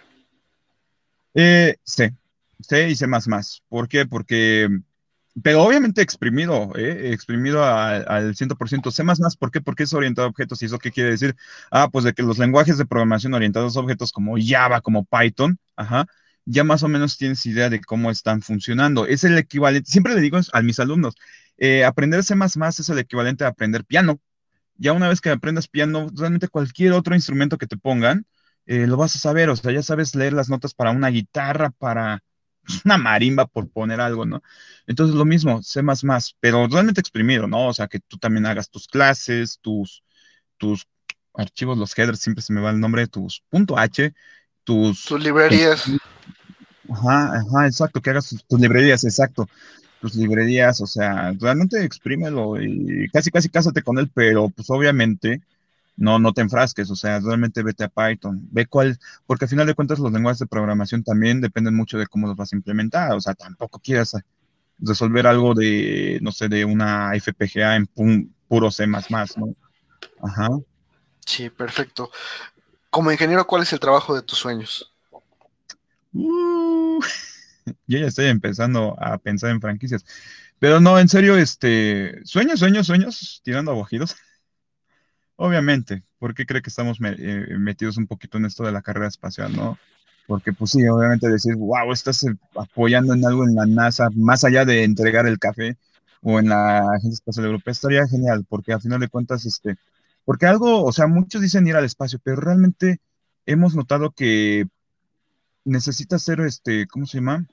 Eh, 1.34 1.76
sí, 1.82 2.10
C 2.60 2.90
y 2.90 2.94
C++. 2.94 3.06
¿Por 3.68 3.88
qué? 3.88 4.04
Porque, 4.06 4.68
pero 5.42 5.62
obviamente 5.62 6.02
exprimido, 6.02 6.72
¿eh? 6.76 7.12
exprimido 7.12 7.64
al 7.64 8.34
100%. 8.34 8.90
C++, 8.90 9.02
¿por 9.38 9.50
qué? 9.50 9.60
Porque 9.60 9.84
es 9.84 9.94
orientado 9.94 10.26
a 10.26 10.30
objetos. 10.30 10.62
¿Y 10.62 10.66
eso 10.66 10.78
qué 10.78 10.90
quiere 10.90 11.10
decir? 11.10 11.34
Ah, 11.70 11.88
pues 11.90 12.04
de 12.04 12.12
que 12.12 12.22
los 12.22 12.38
lenguajes 12.38 12.76
de 12.76 12.86
programación 12.86 13.32
orientados 13.34 13.76
a 13.76 13.80
objetos 13.80 14.12
como 14.12 14.36
Java, 14.38 14.82
como 14.82 15.04
Python, 15.04 15.58
ajá, 15.74 16.06
ya 16.44 16.64
más 16.64 16.82
o 16.82 16.88
menos 16.88 17.18
tienes 17.18 17.44
idea 17.46 17.70
de 17.70 17.80
cómo 17.80 18.10
están 18.10 18.42
funcionando. 18.42 19.06
Es 19.06 19.24
el 19.24 19.38
equivalente, 19.38 19.90
siempre 19.90 20.14
le 20.14 20.20
digo 20.20 20.38
a 20.52 20.62
mis 20.62 20.80
alumnos, 20.80 21.14
eh, 21.58 21.84
aprender 21.84 22.24
C++ 22.24 22.34
es 22.68 22.88
el 22.88 22.98
equivalente 22.98 23.44
a 23.44 23.48
aprender 23.48 23.84
piano. 23.84 24.20
Ya 24.76 24.92
una 24.92 25.08
vez 25.08 25.20
que 25.20 25.30
aprendas 25.30 25.68
piano, 25.68 26.08
realmente 26.14 26.48
cualquier 26.48 26.92
otro 26.92 27.14
instrumento 27.14 27.58
que 27.58 27.66
te 27.66 27.76
pongan, 27.76 28.26
eh, 28.66 28.86
lo 28.86 28.96
vas 28.96 29.14
a 29.16 29.18
saber, 29.18 29.50
o 29.50 29.56
sea, 29.56 29.72
ya 29.72 29.82
sabes 29.82 30.14
leer 30.14 30.32
las 30.32 30.48
notas 30.48 30.74
para 30.74 30.90
una 30.90 31.08
guitarra, 31.08 31.70
para 31.70 32.22
una 32.84 32.98
marimba 32.98 33.46
por 33.46 33.68
poner 33.70 34.00
algo, 34.00 34.24
¿no? 34.24 34.42
Entonces 34.86 35.14
lo 35.14 35.24
mismo, 35.24 35.60
más, 36.02 36.36
pero 36.40 36.66
realmente 36.68 37.00
exprimido, 37.00 37.46
¿no? 37.46 37.68
O 37.68 37.72
sea, 37.72 37.86
que 37.88 38.00
tú 38.00 38.18
también 38.18 38.46
hagas 38.46 38.70
tus 38.70 38.88
clases, 38.88 39.58
tus, 39.60 40.02
tus 40.56 40.86
archivos, 41.34 41.78
los 41.78 41.96
headers, 41.96 42.20
siempre 42.20 42.42
se 42.42 42.52
me 42.52 42.60
va 42.60 42.70
el 42.70 42.80
nombre, 42.80 43.06
tus 43.06 43.42
punto 43.48 43.78
.h, 43.78 44.12
tus... 44.64 45.04
Tus 45.04 45.22
librerías. 45.22 45.90
Ajá, 46.90 47.36
ajá, 47.38 47.66
exacto, 47.66 48.00
que 48.00 48.10
hagas 48.10 48.34
tus, 48.48 48.60
librerías, 48.60 49.04
exacto. 49.04 49.48
Tus 50.00 50.16
librerías, 50.16 50.80
o 50.80 50.86
sea, 50.86 51.32
realmente 51.38 51.84
exprímelo 51.84 52.60
y 52.60 53.08
casi, 53.12 53.30
casi 53.30 53.48
cásate 53.48 53.82
con 53.82 53.98
él, 53.98 54.10
pero 54.12 54.48
pues 54.48 54.68
obviamente 54.70 55.40
no, 55.96 56.18
no 56.18 56.32
te 56.32 56.40
enfrasques, 56.40 56.90
o 56.90 56.96
sea, 56.96 57.20
realmente 57.20 57.62
vete 57.62 57.84
a 57.84 57.88
Python, 57.88 58.40
ve 58.50 58.66
cuál, 58.66 58.98
porque 59.26 59.44
al 59.44 59.48
final 59.48 59.66
de 59.66 59.74
cuentas 59.74 60.00
los 60.00 60.12
lenguajes 60.12 60.40
de 60.40 60.46
programación 60.46 61.04
también 61.04 61.40
dependen 61.40 61.76
mucho 61.76 61.98
de 61.98 62.08
cómo 62.08 62.26
los 62.26 62.36
vas 62.36 62.52
a 62.52 62.56
implementar, 62.56 63.12
o 63.12 63.20
sea, 63.20 63.34
tampoco 63.34 63.78
quieras 63.78 64.16
resolver 64.78 65.26
algo 65.26 65.54
de, 65.54 66.18
no 66.20 66.32
sé, 66.32 66.48
de 66.48 66.64
una 66.64 67.12
FPGA 67.14 67.76
en 67.76 67.86
puro 68.48 68.70
C++, 68.70 68.86
¿no? 68.86 69.54
Ajá. 70.22 70.48
Sí, 71.24 71.50
perfecto. 71.50 72.10
Como 72.90 73.12
ingeniero, 73.12 73.46
¿cuál 73.46 73.62
es 73.62 73.72
el 73.72 73.80
trabajo 73.80 74.14
de 74.14 74.22
tus 74.22 74.38
sueños? 74.38 74.92
Uh, 76.12 77.00
yo 77.92 77.98
ya 77.98 78.06
estoy 78.06 78.26
empezando 78.26 78.96
a 79.00 79.18
pensar 79.18 79.50
en 79.50 79.60
franquicias. 79.60 80.04
Pero 80.58 80.80
no, 80.80 80.98
en 80.98 81.08
serio, 81.08 81.36
este, 81.36 82.24
sueños, 82.24 82.60
sueños, 82.60 82.86
sueños, 82.86 83.40
tirando 83.44 83.72
aguajidos. 83.72 84.16
Obviamente, 85.36 86.02
¿por 86.18 86.34
qué 86.34 86.46
cree 86.46 86.62
que 86.62 86.70
estamos 86.70 86.98
eh, 87.02 87.46
metidos 87.58 87.96
un 87.96 88.06
poquito 88.06 88.38
en 88.38 88.46
esto 88.46 88.64
de 88.64 88.72
la 88.72 88.82
carrera 88.82 89.08
espacial, 89.08 89.54
no? 89.54 89.78
Porque, 90.26 90.52
pues 90.52 90.70
sí, 90.70 90.86
obviamente 90.86 91.28
decir, 91.28 91.56
wow, 91.56 91.92
estás 91.92 92.22
eh, 92.24 92.34
apoyando 92.54 93.12
en 93.14 93.26
algo 93.26 93.44
en 93.44 93.54
la 93.54 93.66
NASA, 93.66 94.08
más 94.14 94.44
allá 94.44 94.64
de 94.64 94.84
entregar 94.84 95.26
el 95.26 95.38
café 95.38 95.76
o 96.22 96.38
en 96.38 96.48
la 96.48 96.78
Agencia 96.78 97.14
Espacial 97.14 97.46
Europea, 97.46 97.72
estaría 97.72 98.06
genial, 98.06 98.46
porque 98.48 98.72
al 98.72 98.80
final 98.80 99.00
de 99.00 99.08
cuentas, 99.08 99.44
este, 99.44 99.76
porque 100.24 100.46
algo, 100.46 100.84
o 100.84 100.92
sea, 100.92 101.08
muchos 101.08 101.42
dicen 101.42 101.66
ir 101.66 101.76
al 101.76 101.84
espacio, 101.84 102.20
pero 102.22 102.36
realmente 102.36 103.00
hemos 103.46 103.74
notado 103.74 104.12
que 104.12 104.66
necesita 105.64 106.18
ser, 106.18 106.40
este, 106.40 106.86
¿cómo 106.86 107.06
se 107.06 107.18
llama? 107.18 107.46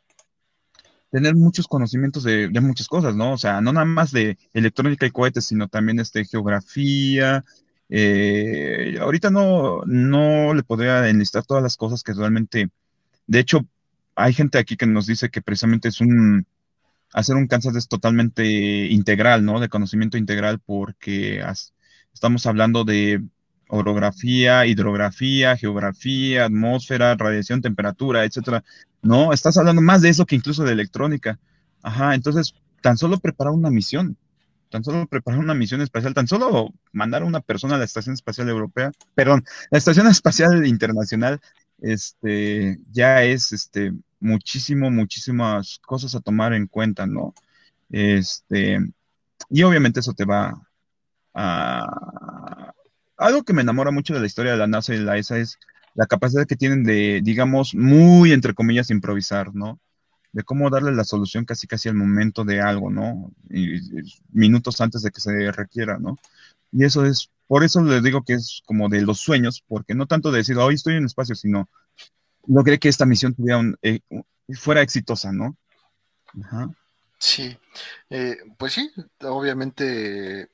Tener 1.11 1.35
muchos 1.35 1.67
conocimientos 1.67 2.23
de, 2.23 2.49
de 2.49 2.61
muchas 2.61 2.87
cosas, 2.87 3.15
¿no? 3.15 3.33
O 3.33 3.37
sea, 3.37 3.61
no 3.61 3.73
nada 3.73 3.85
más 3.85 4.11
de 4.11 4.37
electrónica 4.53 5.05
y 5.05 5.11
cohetes, 5.11 5.45
sino 5.45 5.67
también, 5.67 5.99
este, 5.99 6.25
geografía, 6.25 7.43
eh, 7.89 8.97
ahorita 9.01 9.31
no, 9.31 9.81
no 9.85 10.53
le 10.53 10.63
podría 10.63 11.09
enlistar 11.09 11.43
todas 11.45 11.63
las 11.63 11.75
cosas 11.75 12.03
que 12.03 12.13
realmente, 12.13 12.69
de 13.25 13.39
hecho, 13.39 13.67
hay 14.15 14.33
gente 14.33 14.59
aquí 14.59 14.77
que 14.77 14.85
nos 14.85 15.07
dice 15.07 15.29
que 15.29 15.41
precisamente 15.41 15.87
es 15.87 15.99
un, 15.99 16.45
hacer 17.13 17.35
un 17.35 17.47
Kansas 17.47 17.75
es 17.75 17.87
totalmente 17.87 18.45
integral, 18.87 19.43
¿no? 19.43 19.59
De 19.59 19.69
conocimiento 19.69 20.17
integral 20.17 20.59
porque 20.59 21.43
estamos 22.13 22.45
hablando 22.45 22.83
de 22.83 23.23
orografía, 23.69 24.65
hidrografía, 24.65 25.55
geografía, 25.55 26.45
atmósfera, 26.45 27.15
radiación, 27.15 27.61
temperatura, 27.61 28.25
etcétera. 28.25 28.63
No, 29.01 29.31
estás 29.31 29.57
hablando 29.57 29.81
más 29.81 30.01
de 30.01 30.09
eso 30.09 30.25
que 30.25 30.35
incluso 30.35 30.63
de 30.63 30.73
electrónica. 30.73 31.39
Ajá, 31.81 32.15
entonces, 32.15 32.53
tan 32.81 32.97
solo 32.97 33.19
preparar 33.19 33.53
una 33.53 33.69
misión, 33.69 34.17
tan 34.69 34.83
solo 34.83 35.07
preparar 35.07 35.39
una 35.39 35.53
misión 35.53 35.81
espacial, 35.81 36.13
tan 36.13 36.27
solo 36.27 36.73
mandar 36.91 37.21
a 37.21 37.25
una 37.25 37.41
persona 37.41 37.75
a 37.75 37.77
la 37.77 37.85
Estación 37.85 38.13
Espacial 38.13 38.49
Europea, 38.49 38.91
perdón, 39.15 39.45
la 39.71 39.77
Estación 39.77 40.07
Espacial 40.07 40.65
Internacional, 40.65 41.39
este, 41.79 42.79
ya 42.91 43.23
es, 43.23 43.51
este, 43.51 43.93
muchísimo, 44.19 44.91
muchísimas 44.91 45.79
cosas 45.85 46.15
a 46.15 46.19
tomar 46.19 46.53
en 46.53 46.67
cuenta, 46.67 47.05
¿no? 47.07 47.33
Este, 47.89 48.79
y 49.49 49.63
obviamente 49.63 49.99
eso 50.01 50.13
te 50.13 50.25
va 50.25 50.61
a... 51.33 52.73
Algo 53.19 53.43
que 53.43 53.53
me 53.53 53.61
enamora 53.61 53.91
mucho 53.91 54.13
de 54.13 54.21
la 54.21 54.25
historia 54.25 54.53
de 54.53 54.57
la 54.57 54.67
NASA 54.67 54.95
y 54.95 54.97
la 54.97 55.17
ESA 55.17 55.39
es 55.39 55.59
la 55.93 56.07
capacidad 56.07 56.47
que 56.47 56.55
tienen 56.55 56.83
de, 56.83 57.19
digamos, 57.21 57.75
muy, 57.75 58.31
entre 58.31 58.53
comillas, 58.53 58.89
improvisar, 58.89 59.53
¿no? 59.53 59.77
De 60.31 60.43
cómo 60.43 60.69
darle 60.69 60.93
la 60.93 61.03
solución 61.03 61.43
casi 61.43 61.67
casi 61.67 61.89
al 61.89 61.95
momento 61.95 62.45
de 62.45 62.61
algo, 62.61 62.89
¿no? 62.89 63.33
Y, 63.49 63.81
minutos 64.31 64.79
antes 64.79 65.01
de 65.01 65.11
que 65.11 65.19
se 65.19 65.51
requiera, 65.51 65.99
¿no? 65.99 66.17
Y 66.71 66.85
eso 66.85 67.05
es, 67.05 67.29
por 67.47 67.65
eso 67.65 67.83
les 67.83 68.01
digo 68.03 68.23
que 68.23 68.35
es 68.35 68.61
como 68.65 68.87
de 68.87 69.01
los 69.01 69.19
sueños, 69.19 69.65
porque 69.67 69.95
no 69.95 70.07
tanto 70.07 70.31
de 70.31 70.37
decir, 70.37 70.57
hoy 70.57 70.75
estoy 70.75 70.93
en 70.93 70.99
el 70.99 71.07
espacio, 71.07 71.35
sino 71.35 71.67
logré 72.47 72.79
que 72.79 72.87
esta 72.87 73.05
misión 73.05 73.35
tuviera 73.35 73.61
eh, 73.81 73.99
fuera 74.53 74.81
exitosa, 74.81 75.33
¿no? 75.33 75.57
Ajá. 76.41 76.69
Sí, 77.17 77.57
eh, 78.09 78.37
pues 78.57 78.73
sí, 78.73 78.89
obviamente 79.23 80.47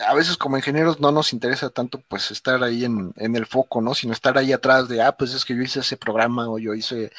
a 0.00 0.14
veces 0.14 0.36
como 0.38 0.56
ingenieros 0.56 1.00
no 1.00 1.12
nos 1.12 1.32
interesa 1.34 1.68
tanto 1.68 2.00
pues 2.08 2.30
estar 2.30 2.62
ahí 2.64 2.84
en, 2.84 3.12
el 3.16 3.46
foco, 3.46 3.82
¿no? 3.82 3.94
Sino 3.94 4.12
estar 4.12 4.38
ahí 4.38 4.52
atrás 4.52 4.88
de, 4.88 5.02
ah, 5.02 5.12
pues 5.12 5.34
es 5.34 5.44
que 5.44 5.54
yo 5.54 5.62
hice 5.62 5.80
ese 5.80 5.96
programa 5.96 6.48
o 6.48 6.58
yo 6.58 6.72
hice, 6.74 7.12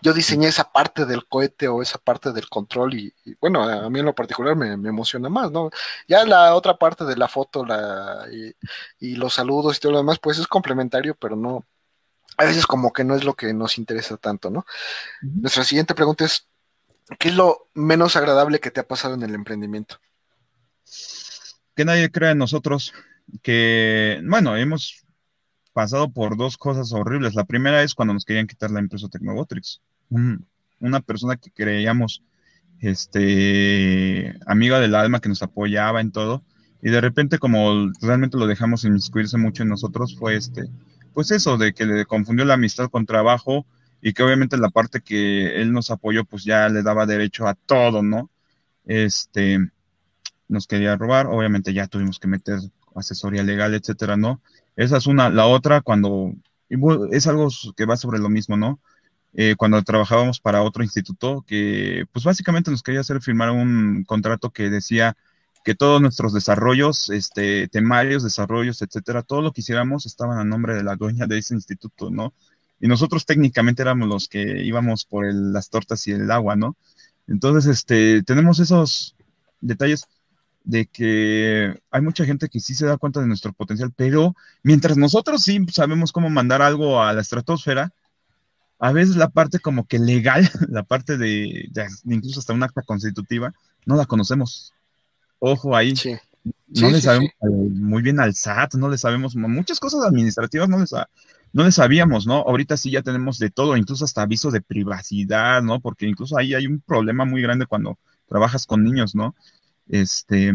yo 0.00 0.12
diseñé 0.12 0.48
esa 0.48 0.70
parte 0.70 1.06
del 1.06 1.26
cohete 1.26 1.66
o 1.68 1.82
esa 1.82 1.98
parte 1.98 2.32
del 2.32 2.48
control 2.48 2.94
y, 2.94 3.14
bueno, 3.40 3.64
a 3.64 3.90
mí 3.90 3.98
en 3.98 4.06
lo 4.06 4.14
particular 4.14 4.54
me, 4.56 4.72
emociona 4.72 5.28
más, 5.28 5.50
¿no? 5.50 5.70
Ya 6.06 6.24
la 6.24 6.54
otra 6.54 6.76
parte 6.76 7.04
de 7.04 7.16
la 7.16 7.28
foto 7.28 7.64
la, 7.64 8.26
y, 8.32 8.54
y, 9.00 9.16
los 9.16 9.34
saludos 9.34 9.76
y 9.76 9.80
todo 9.80 9.92
lo 9.92 9.98
demás, 9.98 10.18
pues 10.20 10.38
es 10.38 10.46
complementario, 10.46 11.16
pero 11.16 11.36
no, 11.36 11.66
a 12.36 12.44
veces 12.44 12.66
como 12.66 12.92
que 12.92 13.04
no 13.04 13.16
es 13.16 13.24
lo 13.24 13.34
que 13.34 13.52
nos 13.52 13.76
interesa 13.78 14.16
tanto, 14.16 14.50
¿no? 14.50 14.64
Nuestra 15.22 15.64
siguiente 15.64 15.94
pregunta 15.94 16.24
es, 16.24 16.46
¿qué 17.18 17.28
es 17.28 17.34
lo 17.34 17.68
menos 17.74 18.16
agradable 18.16 18.60
que 18.60 18.70
te 18.70 18.80
ha 18.80 18.86
pasado 18.86 19.14
en 19.14 19.22
el 19.22 19.34
emprendimiento? 19.34 19.98
Que 21.74 21.84
nadie 21.84 22.10
crea 22.10 22.32
en 22.32 22.38
nosotros, 22.38 22.92
que, 23.42 24.20
bueno, 24.24 24.56
hemos 24.56 25.04
pasado 25.72 26.10
por 26.12 26.36
dos 26.36 26.58
cosas 26.58 26.92
horribles. 26.92 27.34
La 27.34 27.44
primera 27.44 27.82
es 27.82 27.94
cuando 27.94 28.14
nos 28.14 28.24
querían 28.24 28.46
quitar 28.46 28.70
la 28.70 28.80
empresa 28.80 29.08
Tecnobotrix. 29.08 29.80
una 30.80 31.00
persona 31.00 31.36
que 31.36 31.50
creíamos, 31.50 32.22
este, 32.80 34.34
amiga 34.46 34.80
del 34.80 34.94
alma, 34.94 35.20
que 35.20 35.28
nos 35.28 35.42
apoyaba 35.42 36.00
en 36.00 36.10
todo, 36.10 36.42
y 36.82 36.90
de 36.90 37.00
repente 37.00 37.38
como 37.38 37.92
realmente 38.00 38.38
lo 38.38 38.46
dejamos 38.46 38.84
inmiscuirse 38.84 39.36
mucho 39.36 39.62
en 39.62 39.68
nosotros, 39.68 40.16
fue 40.18 40.36
este, 40.36 40.68
pues 41.12 41.30
eso, 41.30 41.58
de 41.58 41.74
que 41.74 41.84
le 41.84 42.06
confundió 42.06 42.44
la 42.44 42.54
amistad 42.54 42.88
con 42.88 43.06
trabajo 43.06 43.66
y 44.00 44.12
que 44.14 44.22
obviamente 44.22 44.56
la 44.56 44.70
parte 44.70 45.02
que 45.02 45.60
él 45.60 45.72
nos 45.72 45.90
apoyó, 45.90 46.24
pues 46.24 46.44
ya 46.44 46.68
le 46.68 46.82
daba 46.82 47.06
derecho 47.06 47.46
a 47.46 47.54
todo, 47.54 48.02
¿no? 48.02 48.30
Este, 48.86 49.58
nos 50.50 50.66
quería 50.66 50.96
robar, 50.96 51.26
obviamente 51.26 51.72
ya 51.72 51.86
tuvimos 51.86 52.18
que 52.18 52.28
meter 52.28 52.58
asesoría 52.94 53.42
legal, 53.42 53.74
etcétera, 53.74 54.16
¿no? 54.16 54.40
Esa 54.76 54.96
es 54.98 55.06
una, 55.06 55.30
la 55.30 55.46
otra 55.46 55.80
cuando, 55.80 56.34
es 57.10 57.26
algo 57.26 57.48
que 57.76 57.86
va 57.86 57.96
sobre 57.96 58.18
lo 58.18 58.28
mismo, 58.28 58.56
¿no? 58.56 58.80
Eh, 59.32 59.54
cuando 59.56 59.82
trabajábamos 59.82 60.40
para 60.40 60.62
otro 60.62 60.82
instituto 60.82 61.44
que, 61.46 62.04
pues 62.12 62.24
básicamente 62.24 62.70
nos 62.70 62.82
quería 62.82 63.00
hacer 63.00 63.22
firmar 63.22 63.50
un 63.50 64.04
contrato 64.04 64.50
que 64.50 64.70
decía, 64.70 65.16
que 65.64 65.74
todos 65.74 66.00
nuestros 66.00 66.32
desarrollos, 66.32 67.10
este, 67.10 67.68
temarios, 67.68 68.22
desarrollos, 68.22 68.80
etcétera, 68.82 69.22
todo 69.22 69.42
lo 69.42 69.52
que 69.52 69.60
hiciéramos 69.60 70.06
estaban 70.06 70.38
a 70.38 70.44
nombre 70.44 70.74
de 70.74 70.82
la 70.82 70.96
dueña 70.96 71.26
de 71.26 71.38
ese 71.38 71.54
instituto, 71.54 72.10
¿no? 72.10 72.32
Y 72.80 72.88
nosotros 72.88 73.26
técnicamente 73.26 73.82
éramos 73.82 74.08
los 74.08 74.28
que 74.28 74.62
íbamos 74.64 75.04
por 75.04 75.26
las 75.32 75.68
tortas 75.68 76.06
y 76.08 76.12
el 76.12 76.30
agua, 76.30 76.56
¿no? 76.56 76.76
Entonces, 77.28 77.66
este, 77.66 78.22
tenemos 78.22 78.58
esos 78.58 79.14
detalles 79.60 80.06
de 80.64 80.86
que 80.86 81.80
hay 81.90 82.02
mucha 82.02 82.24
gente 82.24 82.48
que 82.48 82.60
sí 82.60 82.74
se 82.74 82.86
da 82.86 82.98
cuenta 82.98 83.20
de 83.20 83.26
nuestro 83.26 83.52
potencial, 83.52 83.92
pero 83.96 84.36
mientras 84.62 84.96
nosotros 84.96 85.42
sí 85.42 85.64
sabemos 85.72 86.12
cómo 86.12 86.30
mandar 86.30 86.62
algo 86.62 87.02
a 87.02 87.12
la 87.12 87.20
estratosfera, 87.20 87.92
a 88.78 88.92
veces 88.92 89.16
la 89.16 89.28
parte 89.28 89.58
como 89.58 89.86
que 89.86 89.98
legal, 89.98 90.48
la 90.68 90.82
parte 90.82 91.18
de, 91.18 91.68
de 91.70 91.86
incluso 92.14 92.40
hasta 92.40 92.52
un 92.52 92.62
acta 92.62 92.82
constitutiva, 92.82 93.52
no 93.86 93.96
la 93.96 94.06
conocemos. 94.06 94.72
Ojo 95.38 95.76
ahí. 95.76 95.94
No 96.68 96.90
le 96.90 97.00
sabemos 97.00 97.32
muy 97.42 98.02
bien 98.02 98.20
al 98.20 98.34
SAT, 98.34 98.74
no 98.74 98.88
le 98.88 98.96
sabemos 98.96 99.36
muchas 99.36 99.78
cosas 99.78 100.04
administrativas, 100.04 100.68
no 100.68 100.78
les, 100.78 100.92
no 101.52 101.64
le 101.64 101.72
sabíamos, 101.72 102.26
¿no? 102.26 102.36
Ahorita 102.36 102.76
sí 102.76 102.90
ya 102.90 103.02
tenemos 103.02 103.38
de 103.38 103.50
todo, 103.50 103.76
incluso 103.76 104.04
hasta 104.04 104.22
aviso 104.22 104.50
de 104.50 104.62
privacidad, 104.62 105.62
¿no? 105.62 105.80
Porque 105.80 106.06
incluso 106.06 106.38
ahí 106.38 106.54
hay 106.54 106.66
un 106.66 106.80
problema 106.80 107.24
muy 107.24 107.42
grande 107.42 107.66
cuando 107.66 107.98
trabajas 108.26 108.66
con 108.66 108.84
niños, 108.84 109.14
¿no? 109.14 109.34
Este, 109.90 110.52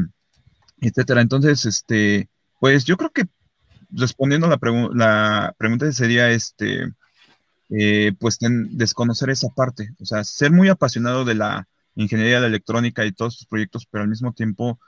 etcétera. 0.82 1.22
Entonces, 1.22 1.66
este, 1.66 2.30
pues 2.60 2.86
yo 2.86 2.98
creo 2.98 3.12
que 3.12 3.28
respondiendo 3.92 4.48
a 4.48 4.50
la, 4.50 4.60
la 4.94 5.56
pregunta 5.58 5.92
sería, 5.92 6.32
este, 6.32 6.92
eh, 7.70 8.14
pues 8.20 8.38
desconocer 8.40 9.30
esa 9.30 9.50
parte, 9.50 9.90
o 10.00 10.06
sea, 10.06 10.24
ser 10.24 10.52
muy 10.52 10.70
apasionado 10.70 11.26
de 11.26 11.36
la 11.36 11.68
ingeniería 11.96 12.42
de 12.42 12.48
electrónica 12.48 13.06
y 13.06 13.12
todos 13.12 13.36
sus 13.36 13.48
proyectos, 13.48 13.88
pero 13.90 14.04
al 14.04 14.10
mismo 14.10 14.34
tiempo 14.34 14.80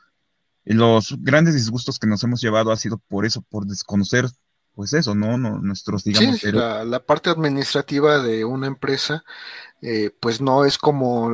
los 0.64 1.16
grandes 1.20 1.56
disgustos 1.56 1.98
que 1.98 2.08
nos 2.08 2.24
hemos 2.24 2.42
llevado 2.42 2.72
ha 2.72 2.78
sido 2.78 2.98
por 3.08 3.26
eso, 3.26 3.42
por 3.42 3.66
desconocer, 3.66 4.26
pues 4.76 4.94
eso, 4.94 5.16
¿no? 5.16 5.38
nuestros, 5.38 6.04
digamos... 6.04 6.40
Sí, 6.40 6.52
la, 6.52 7.00
parte 7.06 7.30
administrativa 7.30 8.20
de 8.20 8.46
una 8.46 8.68
empresa, 8.68 9.24
eh, 9.82 10.12
pues 10.20 10.42
no 10.42 10.66
es 10.66 10.78
como... 10.78 11.32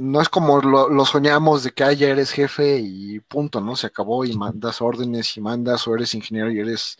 No 0.00 0.20
es 0.20 0.28
como 0.28 0.60
lo, 0.60 1.04
soñamos 1.04 1.62
de 1.62 1.72
que 1.72 1.84
ah, 1.84 1.92
ya 1.92 2.08
eres 2.08 2.32
jefe 2.32 2.78
y 2.78 3.20
punto, 3.20 3.60
¿no? 3.60 3.76
Se 3.76 3.86
acabó 3.86 4.24
y 4.24 4.34
mandas 4.36 4.80
órdenes 4.80 5.36
y 5.36 5.40
mandas 5.40 5.86
o 5.86 5.94
eres 5.94 6.14
ingeniero 6.14 6.50
y 6.50 6.58
eres 6.60 6.98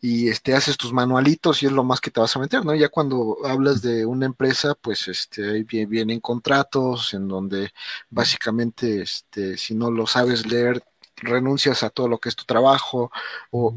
y 0.00 0.28
este, 0.28 0.54
haces 0.54 0.76
tus 0.76 0.92
manualitos 0.92 1.62
y 1.62 1.66
es 1.66 1.72
lo 1.72 1.84
más 1.84 2.00
que 2.00 2.10
te 2.10 2.20
vas 2.20 2.36
a 2.36 2.38
meter, 2.38 2.64
¿no? 2.64 2.74
Ya 2.74 2.88
cuando 2.88 3.38
hablas 3.44 3.82
de 3.82 4.06
una 4.06 4.26
empresa, 4.26 4.74
pues 4.76 5.08
este, 5.08 5.50
ahí 5.50 5.64
vienen 5.64 6.20
contratos 6.20 7.14
en 7.14 7.28
donde 7.28 7.72
básicamente, 8.10 9.02
este, 9.02 9.56
si 9.56 9.74
no 9.74 9.90
lo 9.90 10.06
sabes 10.06 10.46
leer, 10.46 10.82
renuncias 11.16 11.82
a 11.82 11.90
todo 11.90 12.08
lo 12.08 12.18
que 12.18 12.28
es 12.28 12.36
tu 12.36 12.44
trabajo 12.44 13.10
o, 13.50 13.74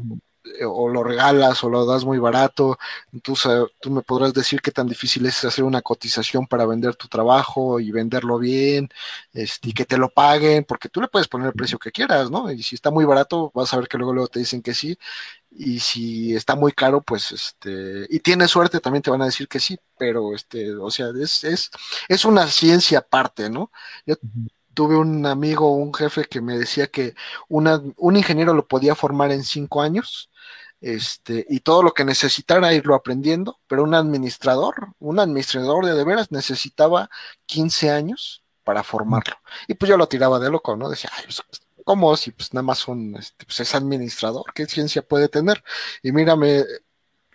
o 0.66 0.88
lo 0.88 1.02
regalas 1.04 1.62
o 1.64 1.70
lo 1.70 1.86
das 1.86 2.04
muy 2.04 2.18
barato. 2.18 2.78
Entonces, 3.12 3.64
tú 3.80 3.90
me 3.90 4.02
podrás 4.02 4.34
decir 4.34 4.60
qué 4.60 4.70
tan 4.70 4.86
difícil 4.88 5.24
es 5.26 5.44
hacer 5.44 5.64
una 5.64 5.82
cotización 5.82 6.46
para 6.46 6.66
vender 6.66 6.96
tu 6.96 7.08
trabajo 7.08 7.80
y 7.80 7.90
venderlo 7.90 8.38
bien, 8.38 8.88
este, 9.32 9.70
y 9.70 9.72
que 9.72 9.84
te 9.84 9.98
lo 9.98 10.08
paguen, 10.10 10.64
porque 10.64 10.88
tú 10.88 11.00
le 11.00 11.08
puedes 11.08 11.28
poner 11.28 11.48
el 11.48 11.54
precio 11.54 11.78
que 11.78 11.92
quieras, 11.92 12.30
¿no? 12.30 12.50
Y 12.50 12.62
si 12.62 12.74
está 12.74 12.90
muy 12.90 13.04
barato, 13.04 13.50
vas 13.54 13.72
a 13.72 13.78
ver 13.78 13.88
que 13.88 13.98
luego, 13.98 14.12
luego 14.12 14.28
te 14.28 14.40
dicen 14.40 14.62
que 14.62 14.74
sí. 14.74 14.98
Y 15.50 15.80
si 15.80 16.34
está 16.34 16.56
muy 16.56 16.72
caro, 16.72 17.02
pues 17.02 17.30
este, 17.32 18.06
y 18.08 18.20
tienes 18.20 18.50
suerte, 18.50 18.80
también 18.80 19.02
te 19.02 19.10
van 19.10 19.22
a 19.22 19.26
decir 19.26 19.48
que 19.48 19.60
sí, 19.60 19.78
pero 19.98 20.34
este, 20.34 20.74
o 20.74 20.90
sea, 20.90 21.08
es, 21.20 21.44
es, 21.44 21.70
es 22.08 22.24
una 22.24 22.46
ciencia 22.48 23.00
aparte, 23.00 23.50
¿no? 23.50 23.70
Tuve 24.74 24.96
un 24.96 25.26
amigo, 25.26 25.74
un 25.74 25.92
jefe 25.94 26.24
que 26.24 26.40
me 26.40 26.58
decía 26.58 26.86
que 26.88 27.14
un 27.48 28.16
ingeniero 28.16 28.54
lo 28.54 28.66
podía 28.66 28.94
formar 28.94 29.32
en 29.32 29.44
cinco 29.44 29.82
años 29.82 30.30
este, 30.82 31.46
y 31.48 31.60
todo 31.60 31.82
lo 31.84 31.94
que 31.94 32.04
necesitara 32.04 32.74
irlo 32.74 32.96
aprendiendo, 32.96 33.60
pero 33.68 33.84
un 33.84 33.94
administrador, 33.94 34.88
un 34.98 35.20
administrador 35.20 35.86
de 35.86 35.94
de 35.94 36.04
veras 36.04 36.32
necesitaba 36.32 37.08
15 37.46 37.90
años 37.90 38.42
para 38.64 38.82
formarlo. 38.82 39.36
Y 39.68 39.74
pues 39.74 39.88
yo 39.88 39.96
lo 39.96 40.08
tiraba 40.08 40.40
de 40.40 40.50
loco, 40.50 40.76
¿no? 40.76 40.88
Decía, 40.88 41.10
Ay, 41.16 41.24
pues, 41.26 41.42
¿cómo? 41.84 42.16
Si 42.16 42.32
pues 42.32 42.52
nada 42.52 42.64
más 42.64 42.78
son, 42.78 43.16
este, 43.16 43.44
pues 43.46 43.60
es 43.60 43.74
administrador, 43.76 44.44
¿qué 44.54 44.66
ciencia 44.66 45.02
puede 45.02 45.28
tener? 45.28 45.62
Y 46.02 46.10
mírame 46.12 46.64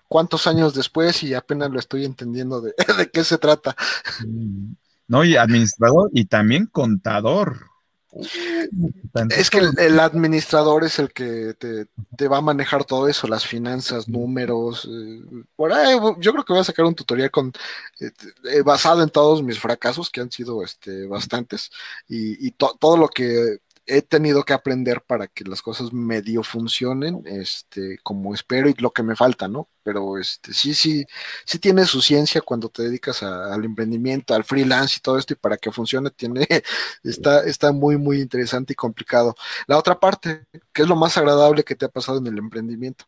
cuántos 0.10 0.48
años 0.48 0.74
después 0.74 1.24
y 1.24 1.34
apenas 1.34 1.72
lo 1.72 1.80
estoy 1.80 2.06
entendiendo 2.06 2.62
de, 2.62 2.74
de 2.98 3.10
qué 3.10 3.24
se 3.24 3.38
trata. 3.38 3.76
No, 5.08 5.24
y 5.24 5.38
administrador 5.38 6.10
y 6.14 6.26
también 6.26 6.66
contador. 6.66 7.68
Es 9.30 9.50
que 9.50 9.60
el, 9.60 10.00
administrador 10.00 10.84
es 10.84 10.98
el 10.98 11.12
que 11.12 11.54
te, 11.54 12.28
va 12.28 12.38
a 12.38 12.42
manejar 12.42 12.84
todo 12.86 13.08
eso, 13.08 13.28
las 13.28 13.46
finanzas, 13.46 14.08
números. 14.08 14.90
Eh, 14.90 15.44
por 15.56 15.72
ahí, 15.72 15.98
yo 16.20 16.32
creo 16.32 16.44
que 16.44 16.54
voy 16.54 16.62
a 16.62 16.66
sacar 16.66 16.86
un 16.86 16.96
tutorial 16.96 17.30
con 17.30 17.52
eh, 18.00 18.12
eh, 18.46 18.62
basado 18.62 19.04
en 19.04 19.10
todos 19.10 19.44
mis 19.44 19.60
fracasos, 19.60 20.10
que 20.10 20.22
han 20.22 20.32
sido 20.32 20.64
este, 20.64 21.06
bastantes, 21.06 21.70
y, 22.08 22.52
todo 22.52 22.98
lo 22.98 23.08
que 23.10 23.60
he 23.88 24.02
tenido 24.02 24.44
que 24.44 24.54
aprender 24.54 25.02
para 25.02 25.28
que 25.28 25.46
las 25.46 25.62
cosas 25.62 25.94
medio 25.94 26.44
funcionen, 26.44 27.24
este, 27.26 27.98
como 28.04 28.34
espero 28.34 28.70
y 28.70 28.74
lo 28.76 28.92
que 28.92 29.02
me 29.02 29.16
falta, 29.16 29.48
¿no? 29.48 29.70
Pero 29.82 30.18
este, 30.18 30.54
sí, 30.54 30.74
sí, 30.74 31.06
sí 31.46 31.58
tiene 31.58 31.86
su 31.86 32.02
ciencia 32.02 32.42
cuando 32.42 32.68
te 32.68 32.84
dedicas 32.84 33.24
al 33.24 33.64
emprendimiento, 33.64 34.36
al 34.36 34.44
freelance 34.44 34.98
y 34.98 35.02
todo 35.02 35.18
esto, 35.18 35.34
y 35.34 35.38
para 35.38 35.58
que 35.58 35.72
funcione 35.72 36.12
tiene, 36.12 36.46
está, 37.04 37.46
está 37.46 37.72
muy, 37.72 37.98
muy 37.98 38.20
interesante 38.20 38.74
y 38.74 38.76
complicado. 38.76 39.36
La 39.68 39.78
otra 39.78 40.00
parte, 40.00 40.46
¿qué 40.74 40.82
es 40.82 40.88
lo 40.88 40.98
más 40.98 41.18
agradable 41.18 41.64
que 41.64 41.76
te 41.76 41.86
ha 41.86 41.90
pasado 41.90 42.18
en 42.18 42.28
el 42.28 42.38
emprendimiento? 42.38 43.06